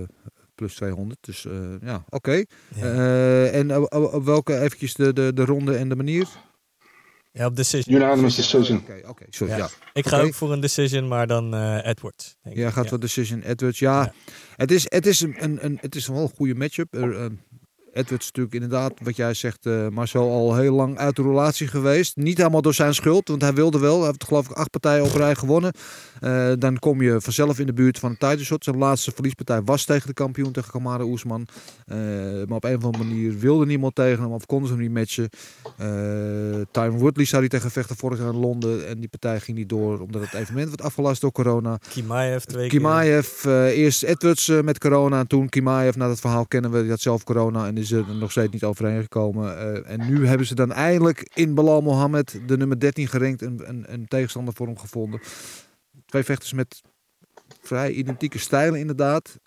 eh, 0.00 0.08
plus 0.54 0.74
200. 0.74 1.18
Dus 1.20 1.46
eh, 1.46 1.52
ja, 1.82 2.04
oké. 2.08 2.44
Eh, 2.76 3.54
en 3.54 3.76
op, 3.76 3.94
op- 3.94 4.14
op 4.14 4.24
welke 4.24 4.58
eventjes 4.58 4.94
de, 4.94 5.12
de, 5.12 5.32
de 5.34 5.44
ronde 5.44 5.76
en 5.76 5.88
de 5.88 5.96
manier? 5.96 6.28
Ja, 7.32 7.46
op 7.46 7.56
decision. 7.56 7.94
Unanimous 7.96 8.36
decision. 8.36 8.78
Oké, 8.78 9.00
oké, 9.08 9.24
sorry. 9.30 9.52
Ja. 9.52 9.58
Ja. 9.58 9.68
Ik 9.92 10.06
ga 10.06 10.20
ook 10.20 10.34
voor 10.34 10.52
een 10.52 10.60
decision, 10.60 11.08
maar 11.08 11.26
dan 11.26 11.54
eh 11.54 11.86
Edwards. 11.86 12.36
denk 12.42 12.56
Ja, 12.56 12.66
ik. 12.66 12.72
gaat 12.72 12.82
Ja. 12.84 12.90
voor 12.90 13.00
Decision 13.00 13.40
Edwards. 13.42 13.78
Ja, 13.78 14.12
Het, 14.56 14.70
is, 14.70 14.84
het, 14.88 15.06
is 15.06 15.20
een, 15.20 15.34
een, 15.38 15.64
een, 15.64 15.78
het 15.80 15.94
is 15.94 16.06
wel 16.06 16.22
een 16.22 16.32
goede 16.36 16.54
matchup. 16.54 16.94
Er, 16.94 17.16
eh, 17.20 17.26
Edwards 17.92 18.24
is 18.24 18.32
natuurlijk 18.32 18.54
inderdaad, 18.54 18.92
wat 19.02 19.16
jij 19.16 19.34
zegt, 19.34 19.66
eh 19.66 19.88
Marcel, 19.88 20.30
al 20.30 20.56
heel 20.56 20.74
lang 20.74 20.98
uit 20.98 21.16
de 21.16 21.22
relatie 21.22 21.66
geweest. 21.66 22.16
Niet 22.16 22.36
helemaal 22.36 22.62
door 22.62 22.74
zijn 22.74 22.94
schuld, 22.94 23.28
want 23.28 23.42
hij 23.42 23.54
wilde 23.54 23.78
wel. 23.78 23.96
Hij 23.96 24.06
heeft 24.06 24.24
geloof 24.24 24.50
ik 24.50 24.56
acht 24.56 24.70
partijen 24.70 25.04
op 25.04 25.14
rij 25.14 25.34
gewonnen. 25.34 25.72
Eh, 26.20 26.52
dan 26.58 26.78
kom 26.78 27.02
je 27.02 27.20
vanzelf 27.20 27.58
in 27.58 27.66
de 27.66 27.72
buurt 27.72 27.98
van 27.98 28.10
een 28.10 28.18
title 28.18 28.44
shot. 28.44 28.64
Zijn 28.64 28.76
laatste 28.76 29.12
verliespartij 29.14 29.62
was 29.62 29.84
tegen 29.84 30.06
de 30.06 30.14
kampioen, 30.14 30.52
tegen 30.52 30.70
Kamara 30.70 31.04
Oesman. 31.04 31.46
Eh, 31.86 31.96
maar 32.46 32.56
op 32.56 32.64
een 32.64 32.76
of 32.76 32.84
andere 32.84 33.04
manier 33.04 33.38
wilde 33.38 33.66
niemand 33.66 33.94
tegen 33.94 34.22
hem 34.22 34.32
of 34.32 34.46
konden 34.46 34.68
ze 34.68 34.74
hem 34.74 34.82
niet 34.82 34.92
matchen. 34.92 35.28
Tyron 36.70 36.98
Woodley 36.98 37.24
zou 37.24 37.40
hij 37.40 37.50
tegen 37.50 37.70
vechten 37.70 37.96
vorig 37.96 38.18
jaar 38.18 38.32
in 38.32 38.38
Londen. 38.38 38.88
En 38.88 39.00
die 39.00 39.08
partij 39.08 39.40
ging 39.40 39.56
niet 39.56 39.68
door, 39.68 40.00
omdat 40.00 40.22
het 40.22 40.34
evenement 40.34 40.68
werd 40.68 40.82
afgelast 40.82 41.20
door 41.20 41.32
corona. 41.32 41.78
Kimaev 41.88 42.44
twee 42.44 42.68
keer. 42.68 42.78
Kimaev, 42.78 43.44
eerst 43.74 44.02
Edwards 44.02 44.52
met 44.62 44.78
corona 44.78 45.18
en 45.18 45.26
toen 45.26 45.48
Kimaev. 45.48 45.94
Na 45.94 46.08
dat 46.08 46.20
verhaal 46.20 46.46
kennen 46.46 46.70
we, 46.70 46.80
die 46.80 46.90
had 46.90 47.00
zelf 47.00 47.24
corona 47.24 47.66
en 47.66 47.74
is 47.82 47.92
er 47.92 48.14
nog 48.14 48.30
steeds 48.30 48.52
niet 48.52 48.64
overheen 48.64 49.02
gekomen. 49.02 49.58
Eh, 49.58 49.90
en 49.90 50.06
nu 50.06 50.26
hebben 50.26 50.46
ze 50.46 50.54
dan 50.54 50.72
eindelijk 50.72 51.30
in 51.34 51.54
Bilal 51.54 51.80
Mohammed, 51.80 52.40
de 52.46 52.56
nummer 52.56 52.80
13 52.80 53.08
gerankt, 53.08 53.42
een, 53.42 53.68
een, 53.68 53.92
een 53.92 54.06
tegenstander 54.08 54.54
voor 54.54 54.66
hem 54.66 54.78
gevonden. 54.78 55.20
Twee 56.06 56.24
vechters 56.24 56.52
met 56.52 56.82
vrij 57.60 57.92
identieke 57.92 58.38
stijlen 58.38 58.78
inderdaad. 58.78 59.38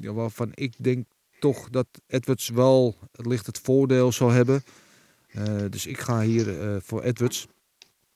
Ja, 0.00 0.12
waarvan 0.12 0.50
ik 0.54 0.74
denk 0.78 1.06
toch 1.40 1.70
dat 1.70 1.86
Edwards 2.06 2.48
wel 2.48 2.96
het 3.12 3.26
licht 3.26 3.46
het 3.46 3.58
voordeel 3.58 4.12
zal 4.12 4.30
hebben. 4.30 4.62
Eh, 5.30 5.44
dus 5.70 5.86
ik 5.86 5.98
ga 5.98 6.20
hier 6.20 6.60
eh, 6.60 6.76
voor 6.82 7.02
Edwards. 7.02 7.46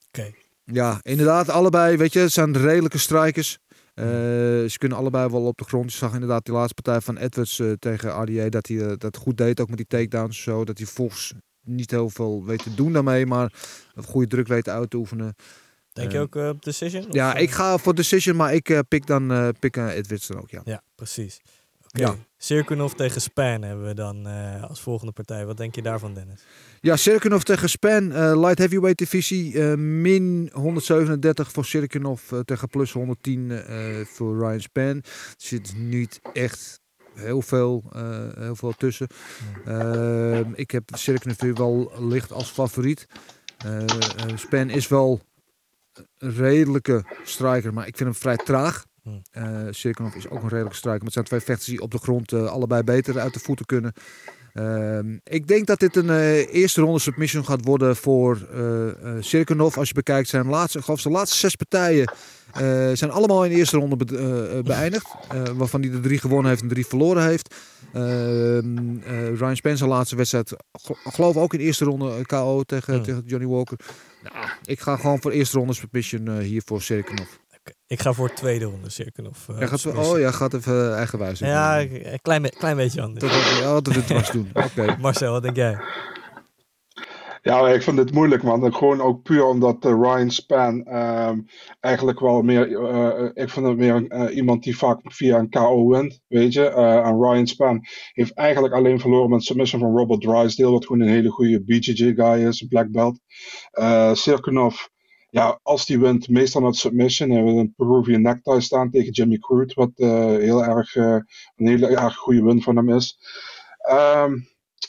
Oké. 0.09 0.33
Ja, 0.65 0.99
inderdaad, 1.03 1.49
allebei, 1.49 1.97
weet 1.97 2.13
je, 2.13 2.29
zijn 2.29 2.57
redelijke 2.57 2.99
strikers. 2.99 3.59
Eh, 3.95 4.05
ze 4.69 4.75
kunnen 4.79 4.99
allebei 4.99 5.31
wel 5.31 5.47
op 5.47 5.59
de 5.59 5.65
grond. 5.65 5.93
Je 5.93 5.99
zag 5.99 6.13
inderdaad 6.13 6.45
die 6.45 6.55
laatste 6.55 6.83
partij 6.83 7.01
van 7.01 7.17
Edwards 7.17 7.59
eh, 7.59 7.73
tegen 7.73 8.23
RDA 8.23 8.49
dat 8.49 8.67
hij 8.67 8.87
eh, 8.87 8.93
dat 8.99 9.17
goed 9.17 9.37
deed, 9.37 9.61
ook 9.61 9.69
met 9.69 9.77
die 9.77 9.87
takedowns 9.87 10.37
en 10.37 10.43
zo. 10.43 10.65
Dat 10.65 10.79
hij 10.79 10.87
volgens 10.87 11.33
niet 11.65 11.91
heel 11.91 12.11
veel 12.11 12.45
weet 12.45 12.63
te 12.63 12.75
doen 12.75 12.93
daarmee, 12.93 13.27
maar 13.27 13.53
een 13.95 14.05
goede 14.05 14.27
druk 14.27 14.47
weet 14.47 14.69
uit 14.69 14.91
te 14.91 14.97
oefenen. 14.97 15.35
Denk 15.93 16.13
je 16.13 16.19
ook 16.19 16.35
op 16.35 16.63
decision? 16.63 17.07
Ja, 17.11 17.35
ik 17.35 17.51
ga 17.51 17.79
voor 17.79 17.95
decision, 17.95 18.37
maar 18.37 18.55
ik 18.55 18.83
pik 18.89 19.07
dan 19.07 19.53
pik, 19.59 19.77
Edwards 19.77 20.27
dan 20.27 20.41
ook, 20.41 20.51
ja. 20.51 20.61
Ja, 20.65 20.83
precies. 20.95 21.41
Ja. 21.99 22.17
Sirkunov 22.37 22.93
tegen 22.93 23.21
Span 23.21 23.63
hebben 23.63 23.87
we 23.87 23.95
dan 23.95 24.27
eh, 24.27 24.63
als 24.63 24.81
volgende 24.81 25.13
partij. 25.13 25.47
Wat 25.47 25.57
denk 25.57 25.75
je 25.75 25.83
daarvan, 25.83 26.15
Dennis? 26.15 26.45
Ja, 26.81 26.97
Sirkunov 26.97 27.43
tegen 27.43 27.69
Span, 27.69 28.13
eh, 28.13 28.41
light 28.41 28.59
heavyweight 28.59 28.99
divisie, 28.99 29.61
eh, 29.61 29.75
min 29.77 30.51
137 30.53 31.53
voor 31.53 31.65
Sirkunov 31.65 32.33
tegen 32.45 32.69
plus 32.69 32.93
110 32.93 33.51
eh, 33.51 34.05
voor 34.05 34.39
Ryan 34.39 34.61
Span. 34.61 34.83
Er 34.83 35.03
zit 35.37 35.75
niet 35.77 36.21
echt 36.33 36.81
heel 37.15 37.43
veel, 37.43 37.85
heel 38.39 38.57
veel 38.57 38.73
tussen. 38.73 39.07
Ik 40.55 40.71
heb 40.71 40.91
Sirkunov 40.95 41.59
wel 41.59 41.93
licht 41.99 42.33
als 42.33 42.51
favoriet. 42.51 43.07
Span 44.35 44.71
is 44.71 44.89
wel 44.89 45.21
een 46.19 46.35
redelijke 46.35 47.05
striker, 47.25 47.75
maar 47.75 47.87
ik 47.87 47.97
vind 47.97 48.09
hem 48.09 48.19
vrij 48.19 48.37
traag. 48.37 48.85
Sirkunov 49.71 50.15
is 50.15 50.29
ook 50.29 50.43
een 50.43 50.49
redelijke 50.49 50.77
striker, 50.77 50.99
maar 50.99 51.05
het 51.05 51.13
zijn 51.13 51.25
twee 51.25 51.41
vechters 51.41 51.69
die 51.69 51.81
op 51.81 51.91
de 51.91 51.99
grond 51.99 52.33
eh, 52.33 52.47
allebei 52.47 52.83
beter 52.83 53.19
uit 53.19 53.35
de 53.35 53.41
voeten 53.41 53.67
kunnen. 53.67 53.93
Ehm, 54.53 55.17
ik 55.25 55.47
denk 55.47 55.67
dat 55.67 55.79
dit 55.81 55.97
een 55.97 56.11
eh, 56.11 56.55
eerste 56.55 56.81
ronde 56.81 56.99
submission 56.99 57.45
gaat 57.45 57.65
worden 57.65 57.97
voor 57.97 58.49
Sirkunov. 59.21 59.77
Als 59.79 59.89
je 59.89 59.95
bekijkt 59.95 60.29
zijn 60.29 60.47
laatste, 60.47 60.83
geloof 60.83 61.01
zijn 61.01 61.15
laatste 61.15 61.39
zes 61.39 61.55
partijen 61.57 62.13
zijn 62.97 63.11
allemaal 63.11 63.45
in 63.45 63.51
de 63.51 63.57
eerste 63.57 63.77
ronde 63.77 63.97
be- 63.97 64.61
beëindigd. 64.65 65.07
Waarvan 65.55 65.81
hij 65.81 65.91
de 65.91 66.01
drie 66.01 66.19
gewonnen 66.19 66.51
heeft 66.51 66.63
en 66.63 66.69
drie 66.69 66.87
verloren 66.87 67.23
heeft. 67.25 67.55
Ehm, 67.93 68.99
eh, 69.05 69.35
Ryan 69.37 69.57
Spencer 69.57 69.89
laatste 69.89 70.17
wedstrijd, 70.17 70.57
gel- 70.73 70.97
geloof 71.05 71.37
ook 71.37 71.53
in 71.53 71.59
de 71.59 71.65
eerste 71.65 71.85
ronde 71.85 72.27
KO 72.27 72.63
tegen, 72.63 72.95
tegen 73.03 73.23
Johnny 73.27 73.49
Walker. 73.49 73.79
Nou, 74.23 74.47
ik 74.65 74.81
ga 74.81 74.97
gewoon 74.97 75.21
voor 75.21 75.31
eerste 75.31 75.59
ronde 75.59 75.73
submission 75.75 76.39
hier 76.39 76.63
voor 76.65 76.83
Sirkunov. 76.83 77.29
Ik 77.87 78.01
ga 78.01 78.13
voor 78.13 78.33
tweede 78.33 78.65
ronde 78.65 78.91
Sirkunov. 78.91 79.49
eh, 79.49 79.59
Jij 79.59 79.69
gaat, 79.69 79.81
submission. 79.81 80.15
oh, 80.15 80.21
jij 80.21 80.33
gaat 80.33 80.55
even 80.55 80.91
eh, 80.91 80.97
eigenwijs 80.97 81.39
doen. 81.39 81.49
Ja, 81.49 81.81
een 81.81 82.19
klein, 82.23 82.43
be- 82.43 82.49
klein 82.59 82.77
beetje 82.77 83.03
anders. 83.03 83.21
Dat 83.25 83.31
wil 83.51 83.61
je 83.63 83.65
altijd 83.67 84.07
dwars 84.07 84.31
doen. 84.31 84.51
Oké. 84.67 84.97
Marcel, 85.01 85.33
wat 85.33 85.43
denk 85.43 85.57
jij? 85.57 85.79
Ja, 87.43 87.69
ik 87.69 87.83
vind 87.83 87.99
het 87.99 88.13
moeilijk, 88.13 88.43
man. 88.43 88.75
Gewoon 88.75 89.01
ook 89.01 89.23
puur 89.23 89.45
omdat 89.45 89.85
eh, 89.85 89.91
Ryan 89.91 90.31
Span 90.31 90.85
ehm, 90.85 91.41
eigenlijk 91.81 92.21
wel 92.21 92.43
meer. 92.43 92.85
eh, 92.89 93.31
ik 93.45 93.51
vind 93.51 93.67
het 93.67 93.77
meer 93.77 94.07
eh, 94.09 94.37
iemand 94.37 94.63
die 94.63 94.77
vaak 94.77 95.01
via 95.03 95.39
een 95.39 95.49
KO 95.51 95.89
wint. 95.89 96.21
Weet 96.29 96.53
je. 96.53 96.69
Eh, 96.69 97.07
en 97.07 97.21
Ryan 97.23 97.47
Span 97.47 97.81
heeft 98.13 98.35
eigenlijk 98.35 98.75
alleen 98.75 99.01
verloren 99.01 99.31
met 99.31 99.43
submission 99.45 99.81
van 99.81 99.97
Robert 99.97 100.21
Drysdale, 100.21 100.71
wat 100.71 100.87
gewoon 100.87 101.01
een 101.03 101.13
hele 101.13 101.31
goede 101.31 101.63
BJJ-guy 101.65 102.47
is, 102.47 102.61
een 102.61 102.69
black 102.69 102.91
belt. 102.91 103.19
Eh 103.71 104.15
Sirkunov, 104.15 104.87
ja, 105.35 105.61
als 105.63 105.87
die 105.87 105.99
wint, 105.99 106.29
meestal 106.29 106.61
met 106.63 106.77
submission. 106.77 107.31
Hij 107.31 107.43
heeft 107.43 107.57
een 107.57 107.75
Peruvian 107.77 108.23
necktie 108.23 108.61
staan 108.61 108.91
tegen 108.91 109.13
Jimmy 109.13 109.39
Crute, 109.39 109.75
wat 109.75 109.91
eh, 109.95 110.27
heel 110.27 110.65
erg, 110.65 110.97
eh, 110.97 111.19
een 111.57 111.67
hele 111.67 111.87
erg 111.87 112.17
goede 112.17 112.43
win 112.43 112.63
van 112.63 112.77
hem 112.77 112.91
is. 112.91 113.19
Ehm, 113.79 114.35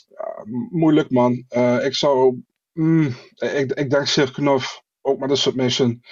ja, 0.08 0.44
moeilijk 0.70 1.10
man. 1.10 1.44
Eh, 1.48 1.84
ik 1.84 1.94
zou. 1.94 2.42
mm, 2.72 3.14
ik, 3.34 3.72
ik 3.72 3.90
denk 3.90 4.06
Sirkunov 4.06 4.66
ook 5.02 5.18
met 5.18 5.30
een 5.30 5.36
submission. 5.36 6.02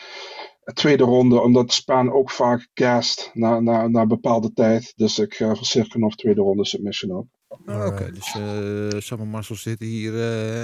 Tweede 0.74 1.04
ronde, 1.04 1.40
omdat 1.40 1.72
Span 1.72 2.12
ook 2.12 2.30
vaak 2.30 2.68
cast 2.74 3.30
na, 3.34 3.60
na, 3.60 3.88
na 3.88 4.00
een 4.00 4.08
bepaalde 4.08 4.52
tijd. 4.52 4.92
Dus 4.96 5.18
ik 5.18 5.34
ga 5.34 5.54
voor 5.54 5.66
Sirkunov 5.66 6.14
tweede 6.14 6.40
ronde 6.40 6.64
submission 6.64 7.16
ook. 7.16 7.26
Oh, 7.66 7.86
Oké, 7.86 8.12
dus 8.12 8.34
eh 8.34 9.00
Sam 9.00 9.20
en 9.20 9.28
Marcel 9.28 9.56
zitten 9.56 9.86
hier 9.86 10.12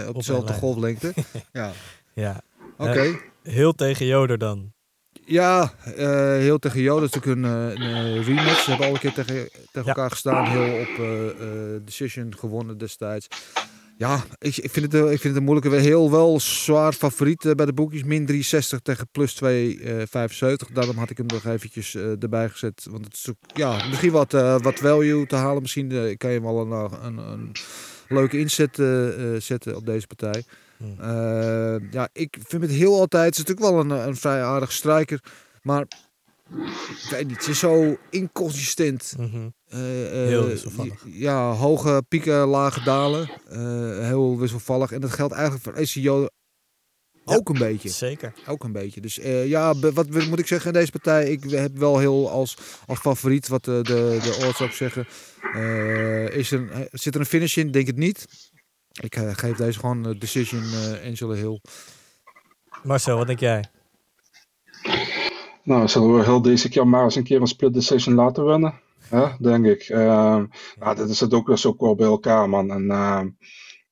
eh, 0.02 0.08
op 0.08 0.14
dezelfde 0.14 0.52
golflengte. 0.52 1.14
ja, 1.52 1.72
Ja. 2.14 2.40
oké. 2.78 3.28
Heel 3.43 3.72
tegen 3.72 4.07
Joder 4.07 4.38
dan. 4.38 4.72
Ja, 5.24 5.72
eh, 5.97 6.36
heel 6.36 6.59
tegen 6.59 6.80
Joden 6.80 7.09
is 7.09 7.14
natuurlijk 7.14 7.45
een, 7.45 7.76
eh, 7.76 7.86
een 7.86 8.16
eh, 8.16 8.26
rematch. 8.26 8.61
Ze 8.61 8.70
hebben 8.70 8.86
al 8.86 8.95
een 8.95 9.01
keer 9.01 9.12
tegen, 9.12 9.49
tegen 9.72 9.88
elkaar 9.88 10.11
gestaan. 10.11 10.47
Heel 10.47 10.80
op 10.80 11.84
decision 11.84 12.36
gewonnen 12.38 12.78
destijds. 12.78 13.28
Ja, 13.97 14.24
ik, 14.38 14.57
ik, 14.57 14.70
vind 14.70 14.93
het, 14.93 15.03
ik 15.03 15.09
vind 15.09 15.22
het 15.22 15.36
een 15.36 15.43
moeilijke. 15.43 15.76
Heel 15.76 16.11
wel 16.11 16.41
zwaar 16.41 16.93
favoriet 16.93 17.53
bij 17.57 17.66
de 17.66 17.72
boekjes. 17.72 18.03
Min 18.03 18.26
360 18.26 18.80
tegen 18.80 19.09
plus 19.12 19.34
275. 19.34 20.68
Daarom 20.68 20.97
had 20.97 21.11
ik 21.11 21.16
hem 21.16 21.26
nog 21.26 21.45
eventjes 21.45 21.95
erbij 21.95 22.49
gezet. 22.49 22.86
Want 22.91 23.05
het 23.05 23.14
is 23.14 23.28
ook, 23.28 23.36
ja, 23.55 23.86
misschien 23.88 24.11
wat, 24.11 24.32
wat 24.62 24.78
value 24.78 25.26
te 25.26 25.36
halen. 25.36 25.62
Misschien 25.62 25.88
kan 26.16 26.30
je 26.30 26.41
hem 26.41 26.43
wel 26.43 26.61
een, 26.61 26.93
een, 27.05 27.18
een 27.18 27.53
leuke 28.09 28.38
inzet 28.38 28.82
zetten 29.43 29.76
op 29.76 29.86
deze 29.86 30.07
partij. 30.07 30.45
Hmm. 30.80 31.00
Eh, 31.00 31.90
ja, 31.90 32.08
ik 32.12 32.36
vind 32.46 32.62
het 32.62 32.70
heel 32.70 32.98
altijd. 32.98 33.36
Het 33.36 33.38
is 33.38 33.44
natuurlijk 33.44 33.66
wel 33.74 33.98
een, 33.98 34.08
een 34.08 34.16
vrij 34.16 34.42
aardige 34.42 34.72
striker. 34.72 35.20
Maar 35.62 35.86
ik 36.88 37.06
weet 37.10 37.28
niet, 37.28 37.42
ze 37.42 37.50
is 37.50 37.58
zo 37.58 37.96
inconsistent. 38.10 39.14
Mhm. 39.18 39.48
Eh, 39.66 40.22
eh, 40.22 40.28
Heel 40.28 40.46
wisselvallig. 40.46 41.04
Ja, 41.06 41.50
hoge 41.52 42.02
pieken, 42.08 42.46
lage 42.46 42.82
dalen. 42.82 43.30
Eh, 43.48 44.06
heel 44.06 44.38
wisselvallig. 44.38 44.92
En 44.92 45.00
dat 45.00 45.10
geldt 45.10 45.34
eigenlijk 45.34 45.62
voor 45.62 45.76
ACO 45.76 46.28
ook 47.24 47.48
een 47.48 47.58
beetje. 47.58 47.88
Zeker. 47.88 48.32
Ook 48.46 48.64
een 48.64 48.72
beetje. 48.72 49.00
Dus 49.00 49.18
eh, 49.18 49.46
ja, 49.46 49.74
wat 49.78 50.10
moet 50.10 50.38
ik 50.38 50.46
zeggen 50.46 50.72
in 50.72 50.78
deze 50.78 50.90
partij? 50.90 51.30
Ik 51.30 51.50
heb 51.50 51.78
wel 51.78 51.98
heel 51.98 52.30
als, 52.30 52.56
als 52.86 52.98
favoriet, 52.98 53.48
wat 53.48 53.64
de, 53.64 53.80
de, 53.82 54.18
de 54.22 54.46
odds 54.46 54.60
ook 54.60 54.72
zeggen. 54.72 55.06
Eh, 55.54 56.36
is 56.36 56.50
er, 56.50 56.88
zit 56.92 57.14
er 57.14 57.20
een 57.20 57.26
finish 57.26 57.56
in? 57.56 57.70
Denk 57.70 57.86
het 57.86 57.96
niet. 57.96 58.26
Ik 58.93 59.16
eh, 59.16 59.30
geef 59.32 59.57
deze 59.57 59.78
gewoon 59.78 60.07
eh, 60.07 60.20
decision 60.20 60.62
eh, 60.62 61.07
Angela 61.09 61.34
Hill. 61.34 61.61
Marcel, 62.82 63.16
wat 63.16 63.26
denk 63.26 63.41
jij? 63.41 63.64
Nou, 65.62 65.88
zullen 65.88 66.14
we 66.14 66.24
heel 66.24 66.43
deze 66.43 66.68
keer 66.68 66.86
maar 66.86 67.05
eens 67.05 67.14
een 67.14 67.24
keer 67.24 67.41
een 67.41 67.47
split 67.47 67.74
decision 67.74 68.14
laten 68.14 68.45
winnen? 68.45 68.80
Hè, 69.09 69.26
denk 69.38 69.66
ik. 69.66 69.82
Ehm 69.82 70.47
ja, 70.80 70.95
dit 70.95 71.09
is 71.09 71.20
het 71.20 71.34
ook 71.34 71.47
weer 71.47 71.59
zo 71.59 71.72
kort 71.72 71.97
bij 71.97 72.07
elkaar, 72.07 72.49
man. 72.49 72.70
En 72.70 72.91
ehm, 72.91 73.28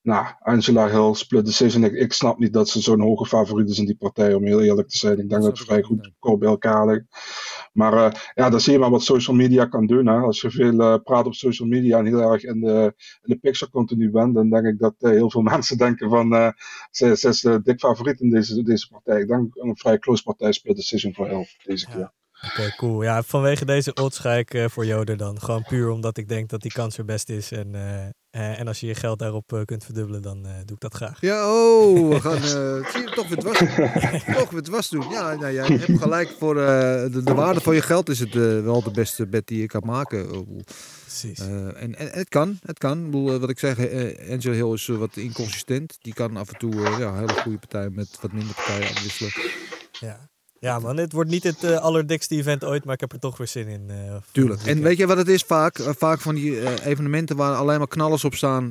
nou, 0.03 0.27
Angela 0.41 0.89
Hill, 0.89 1.15
split 1.15 1.45
decision. 1.45 1.85
Ik, 1.85 1.93
ik 1.93 2.13
snap 2.13 2.39
niet 2.39 2.53
dat 2.53 2.69
ze 2.69 2.81
zo'n 2.81 3.01
hoge 3.01 3.27
favoriet 3.27 3.71
is 3.71 3.79
in 3.79 3.87
die 3.87 3.97
partij, 3.97 4.35
om 4.35 4.45
heel 4.45 4.61
eerlijk 4.61 4.89
te 4.89 4.99
zijn. 4.99 5.19
Ik 5.19 5.29
denk 5.29 5.43
dat 5.43 5.59
het 5.59 5.67
vrij 5.67 5.83
goed 5.83 6.11
kort 6.19 6.39
bij 6.39 6.49
elkaar 6.49 6.87
ligt. 6.87 7.05
Maar 7.79 7.93
eh, 7.93 8.20
ja, 8.35 8.51
dan 8.51 8.61
zie 8.61 8.72
je 8.72 8.79
maar 8.79 8.91
wat 8.91 9.03
social 9.03 9.37
media 9.37 9.64
kan 9.64 9.87
doen. 9.87 10.07
Hè. 10.07 10.18
Als 10.18 10.41
je 10.41 10.51
veel 10.51 10.81
eh, 10.81 10.95
praat 11.03 11.26
op 11.26 11.35
social 11.35 11.68
media 11.68 11.99
en 11.99 12.07
heel 12.07 12.20
erg 12.20 12.45
in 12.45 12.61
de, 12.61 12.95
in 13.22 13.35
de 13.35 13.37
picture 13.37 13.70
continu 13.70 14.11
bent, 14.11 14.35
dan 14.35 14.51
denk 14.51 14.66
ik 14.66 14.79
dat 14.79 14.95
eh, 14.99 15.11
heel 15.11 15.31
veel 15.31 15.43
mensen 15.53 15.79
denken 15.79 16.11
van 16.11 16.55
ze, 16.91 17.16
ze 17.16 17.29
is 17.29 17.41
dik 17.62 17.79
favoriet 17.79 18.20
in 18.20 18.31
deze, 18.31 18.62
deze 18.62 18.89
partij. 18.89 19.20
Ik 19.20 19.29
denk 19.29 19.57
een 19.57 19.76
vrij 19.76 19.99
close 19.99 20.22
partij 20.22 20.53
split 20.53 20.76
decision 20.76 21.14
voor 21.14 21.29
Hill 21.29 21.47
deze 21.64 21.87
keer. 21.87 22.12
Oké, 22.45 22.74
cool. 22.76 23.03
Ja, 23.03 23.22
vanwege 23.22 23.64
deze 23.64 23.95
odds 23.95 24.18
ga 24.18 24.32
ik 24.34 24.55
eh, 24.55 24.64
voor 24.68 24.86
Joder 24.86 25.16
dan. 25.16 25.41
Gewoon 25.41 25.62
puur 25.68 25.91
omdat 25.91 26.16
ik 26.16 26.28
denk 26.28 26.49
dat 26.49 26.61
die 26.61 26.72
kans 26.72 26.99
er 26.99 27.05
best 27.05 27.28
is. 27.28 27.51
En, 27.53 27.74
eh, 27.74 28.07
eh, 28.30 28.59
en 28.61 28.68
als 28.68 28.80
je 28.80 28.86
je 28.86 28.95
geld 28.95 29.18
daarop 29.18 29.62
kunt 29.64 29.84
verdubbelen, 29.84 30.22
dan 30.22 30.47
eh, 30.47 30.53
doe 30.64 30.74
ik 30.74 30.80
dat 30.80 30.95
graag. 30.95 31.20
Ja, 31.20 31.53
oh, 31.53 32.09
we 32.09 32.20
gaan 32.20 32.34
eh, 32.36 32.91
zie 32.93 33.01
je, 33.03 33.12
toch 33.14 33.28
weer 33.28 33.39
dwars 33.39 33.59
doen. 33.59 34.34
toch 34.41 34.51
weer 34.51 34.62
dwars 34.62 34.89
doen. 34.89 35.09
Ja, 35.11 35.34
nou, 35.34 35.53
jij 35.53 35.66
hebt 35.66 35.99
gelijk 36.03 36.34
voor 36.39 36.57
eh, 36.61 37.12
de, 37.12 37.20
de 37.24 37.34
waarde 37.34 37.61
van 37.61 37.74
je 37.74 37.82
geld 37.82 38.09
is 38.09 38.18
het 38.18 38.34
eh, 38.34 38.61
wel 38.62 38.82
de 38.82 38.91
beste 38.91 39.26
bet 39.26 39.47
die 39.47 39.61
je 39.61 39.66
kan 39.66 39.82
maken. 39.84 40.20
Ik 40.22 40.28
bedoel, 40.28 40.62
Precies. 41.03 41.39
eh, 41.39 41.82
en, 41.82 41.95
en 41.99 42.09
het 42.11 42.28
kan, 42.28 42.59
het 42.62 42.78
kan. 42.78 42.99
Ik 42.99 43.05
bedoel, 43.05 43.39
wat 43.39 43.51
ik 43.51 43.59
zeg, 43.59 43.78
eh, 43.78 44.30
Angel 44.32 44.53
Hill 44.53 44.72
is 44.72 44.86
wat 44.86 45.16
inconsistent. 45.16 45.97
Die 46.01 46.14
kan 46.14 46.36
af 46.36 46.49
en 46.53 46.59
toe 46.59 46.74
ja, 46.74 47.09
een 47.09 47.18
hele 47.18 47.41
goede 47.43 47.59
partij 47.59 47.89
met 47.91 48.18
wat 48.20 48.32
minder 48.32 48.55
partijen 48.55 48.89
afwisselen. 48.89 49.32
Ja. 49.93 50.28
Ja, 50.61 50.79
man, 50.79 50.97
het 50.97 51.13
wordt 51.13 51.31
niet 51.31 51.43
het 51.43 51.65
eh, 51.65 51.77
allerdikste 51.77 52.35
event 52.35 52.65
ooit, 52.65 52.85
maar 52.85 52.95
ik 52.95 53.01
heb 53.01 53.13
er 53.13 53.19
toch 53.19 53.37
weer 53.37 53.47
zin 53.47 53.67
in. 53.69 53.85
eh, 53.91 54.17
Tuurlijk. 54.33 54.63
En 54.63 54.83
weet 54.83 54.97
je 54.97 55.07
wat 55.07 55.17
het 55.17 55.29
is 55.29 55.43
vaak? 55.43 55.79
Eh, 55.79 55.91
vaak 55.97 56.21
van 56.21 56.35
die 56.35 56.85
evenementen 56.85 57.37
waar 57.37 57.55
alleen 57.55 57.79
maar 57.79 57.89
knallers 57.89 58.25
op 58.25 58.35
staan. 58.35 58.69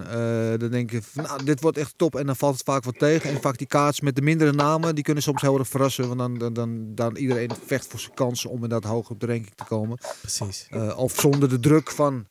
dan 0.59 0.69
denk 0.71 0.91
je, 0.91 1.01
van, 1.01 1.23
nou, 1.23 1.43
dit 1.43 1.61
wordt 1.61 1.77
echt 1.77 1.93
top. 1.95 2.15
En 2.15 2.25
dan 2.25 2.35
valt 2.35 2.53
het 2.53 2.63
vaak 2.63 2.83
wat 2.83 2.99
tegen. 2.99 3.29
En 3.29 3.41
vaak 3.41 3.57
die 3.57 3.67
kaarts 3.67 4.01
met 4.01 4.15
de 4.15 4.21
mindere 4.21 4.51
namen, 4.53 4.95
die 4.95 5.03
kunnen 5.03 5.23
soms 5.23 5.41
heel 5.41 5.57
erg 5.59 5.67
verrassen. 5.67 6.07
Want 6.07 6.19
dan, 6.19 6.37
dan, 6.37 6.53
dan, 6.53 6.95
dan 6.95 7.15
iedereen 7.15 7.51
vecht 7.65 7.87
voor 7.87 7.99
zijn 7.99 8.13
kansen 8.13 8.49
om 8.49 8.63
inderdaad 8.63 8.91
hoog 8.91 9.09
op 9.09 9.19
de 9.19 9.25
ranking 9.25 9.55
te 9.55 9.63
komen. 9.63 9.97
Precies. 10.21 10.67
Of 10.95 11.19
zonder 11.19 11.49
de 11.49 11.59
druk 11.59 11.91
van 11.91 12.25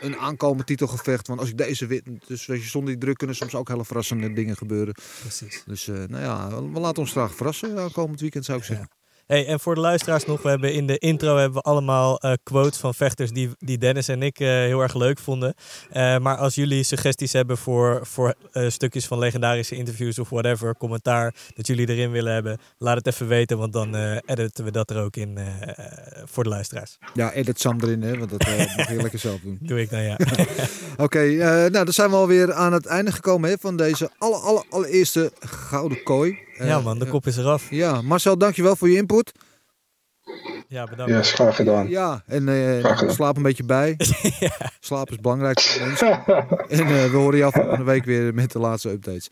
een 0.00 0.16
aankomend 0.16 0.66
titelgevecht. 0.66 1.26
Want 1.26 1.40
als 1.40 1.48
ik 1.48 1.58
deze 1.58 1.86
win, 1.86 2.22
dus 2.26 2.46
weet 2.46 2.62
je, 2.62 2.68
zonder 2.68 2.90
die 2.90 3.00
druk 3.00 3.16
kunnen 3.16 3.36
soms 3.36 3.54
ook 3.54 3.68
hele 3.68 3.84
verrassende 3.84 4.32
dingen 4.32 4.56
gebeuren. 4.56 4.94
Precies. 5.20 5.62
Dus 5.66 5.88
eh, 5.88 5.94
nou 5.94 6.22
ja, 6.22 6.62
we 6.62 6.80
laten 6.80 7.02
ons 7.02 7.10
graag 7.10 7.34
verrassen 7.34 7.78
aankomend 7.78 8.20
weekend 8.20 8.44
zou 8.44 8.58
ik 8.58 8.64
zeggen. 8.64 8.88
Hey, 9.26 9.46
en 9.46 9.60
voor 9.60 9.74
de 9.74 9.80
luisteraars 9.80 10.26
nog, 10.26 10.42
we 10.42 10.48
hebben 10.48 10.72
in 10.72 10.86
de 10.86 10.98
intro 10.98 11.36
hebben 11.36 11.62
we 11.62 11.68
allemaal 11.68 12.18
eh, 12.20 12.32
quotes 12.42 12.78
van 12.78 12.94
vechters 12.94 13.30
die, 13.30 13.50
die 13.58 13.78
Dennis 13.78 14.08
en 14.08 14.22
ik 14.22 14.40
eh, 14.40 14.48
heel 14.48 14.80
erg 14.80 14.94
leuk 14.94 15.18
vonden. 15.18 15.54
Eh, 15.90 16.18
maar 16.18 16.36
als 16.36 16.54
jullie 16.54 16.82
suggesties 16.82 17.32
hebben 17.32 17.58
voor, 17.58 18.06
voor 18.06 18.34
stukjes 18.52 19.06
van 19.06 19.18
legendarische 19.18 19.76
interviews 19.76 20.18
of 20.18 20.28
whatever, 20.28 20.76
commentaar 20.76 21.34
dat 21.54 21.66
jullie 21.66 21.88
erin 21.88 22.10
willen 22.10 22.32
hebben, 22.32 22.58
laat 22.78 22.96
het 22.96 23.06
even 23.06 23.28
weten, 23.28 23.58
want 23.58 23.72
dan 23.72 23.94
editen 24.26 24.64
we 24.64 24.70
dat 24.70 24.90
er 24.90 25.02
ook 25.02 25.16
in 25.16 25.38
voor 26.24 26.42
de 26.42 26.48
luisteraars. 26.48 26.98
Ja, 27.14 27.32
edit 27.32 27.60
Sam 27.60 27.80
erin, 27.80 28.02
hè, 28.02 28.18
want 28.18 28.30
dat 28.30 28.46
mag 28.76 28.88
je 28.88 28.96
lekker 28.96 29.18
zelf 29.18 29.40
doen. 29.40 29.58
Doe 29.60 29.80
ik 29.80 29.90
dan 29.90 30.02
ja. 30.02 30.18
Oké, 30.96 31.20
eh, 31.20 31.38
nou 31.48 31.70
dan 31.70 31.92
zijn 31.92 32.10
we 32.10 32.16
alweer 32.16 32.52
aan 32.52 32.72
het 32.72 32.86
einde 32.86 33.12
gekomen 33.12 33.50
hè, 33.50 33.56
van 33.60 33.76
deze 33.76 34.10
alle, 34.18 34.36
alle, 34.36 34.64
allereerste 34.70 35.32
Gouden 35.40 36.02
Kooi. 36.02 36.38
Eh, 36.58 36.66
ja 36.66 36.80
man, 36.80 36.98
de 36.98 37.06
kop 37.06 37.26
is 37.26 37.36
eraf. 37.36 37.70
Ja, 37.70 38.02
Marcel, 38.02 38.38
dankjewel 38.38 38.76
voor 38.76 38.88
je 38.90 38.96
input. 38.96 39.32
Ja, 40.68 40.84
bedankt. 40.84 41.12
Yes, 41.12 41.32
graag 41.32 41.56
gedaan. 41.56 41.88
Ja, 41.88 42.22
en 42.26 42.48
eh, 42.48 42.78
Graag 42.78 42.98
gedaan. 42.98 43.14
slaap 43.14 43.36
een 43.36 43.42
beetje 43.42 43.64
bij. 43.64 43.94
Slaap 44.80 45.10
is 45.10 45.16
belangrijk 45.20 45.60
voor 45.60 45.86
mensen. 45.86 46.24
En 46.68 46.80
eh, 46.80 47.10
we 47.10 47.16
horen 47.16 47.38
jou 47.38 47.52
volgende 47.52 47.84
week 47.84 48.04
weer 48.04 48.34
met 48.34 48.52
de 48.52 48.58
laatste 48.58 48.90
updates. 48.90 49.28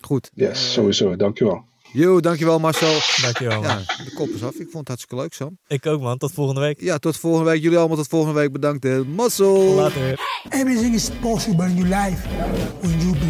Goed. 0.00 0.30
Yes, 0.34 0.72
sowieso. 0.72 1.16
Dankjewel. 1.16 1.64
Yo, 1.92 2.20
dankjewel 2.20 2.58
Marcel. 2.58 3.22
Dankjewel 3.22 3.60
man. 3.60 3.70
Ja, 3.70 3.76
de 4.04 4.12
kop 4.14 4.28
is 4.28 4.42
af. 4.42 4.54
Ik 4.54 4.68
vond 4.70 4.74
het 4.78 4.88
hartstikke 4.88 5.16
leuk, 5.16 5.32
Sam. 5.34 5.58
Ik 5.66 5.86
ook 5.86 6.00
man, 6.00 6.18
tot 6.18 6.32
volgende 6.32 6.60
week. 6.60 6.80
Ja, 6.80 6.98
tot 6.98 7.16
volgende 7.16 7.50
week. 7.50 7.62
Jullie 7.62 7.78
allemaal 7.78 7.96
tot 7.96 8.08
volgende 8.08 8.40
week. 8.40 8.52
Bedankt. 8.52 9.06
Marcel. 9.06 9.62
Later. 9.74 10.20
Everything 10.48 10.94
is 10.94 11.10
possible 11.20 11.64
in 11.66 11.74
your 11.74 11.88
life 11.88 12.28
when 12.80 13.00
you. 13.00 13.27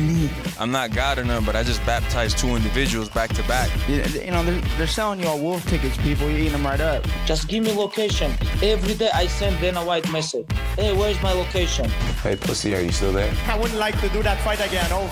I'm 0.58 0.70
not 0.72 0.92
God 0.92 1.18
or 1.18 1.24
none, 1.24 1.44
but 1.44 1.54
I 1.56 1.62
just 1.62 1.84
baptized 1.86 2.38
two 2.38 2.56
individuals 2.56 3.08
back 3.08 3.32
to 3.34 3.42
back. 3.44 3.70
You, 3.88 4.02
you 4.20 4.30
know, 4.30 4.42
they're, 4.44 4.60
they're 4.76 4.86
selling 4.86 5.20
you 5.20 5.26
all 5.28 5.38
wolf 5.38 5.64
tickets, 5.68 5.96
people. 5.98 6.28
You're 6.28 6.38
eating 6.40 6.52
them 6.52 6.66
right 6.66 6.80
up. 6.80 7.06
Just 7.26 7.48
give 7.48 7.62
me 7.64 7.72
location. 7.72 8.32
Every 8.62 8.94
day 8.94 9.10
I 9.14 9.26
send 9.28 9.60
Dana 9.60 9.84
White 9.84 10.10
message. 10.10 10.46
Hey, 10.76 10.96
where's 10.96 11.20
my 11.22 11.32
location? 11.32 11.88
Hey, 12.22 12.36
pussy, 12.36 12.74
are 12.74 12.80
you 12.80 12.92
still 12.92 13.12
there? 13.12 13.32
I 13.46 13.56
wouldn't 13.58 13.78
like 13.78 14.00
to 14.00 14.08
do 14.08 14.22
that 14.22 14.40
fight 14.42 14.60
again. 14.66 14.88
Oh, 14.90 15.06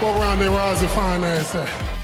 What 0.00 0.20
round 0.20 0.40
they 0.40 0.48
rise 0.48 0.80
to 0.80 0.88
find 0.88 1.24
ass 1.24 1.54
at? 1.54 1.99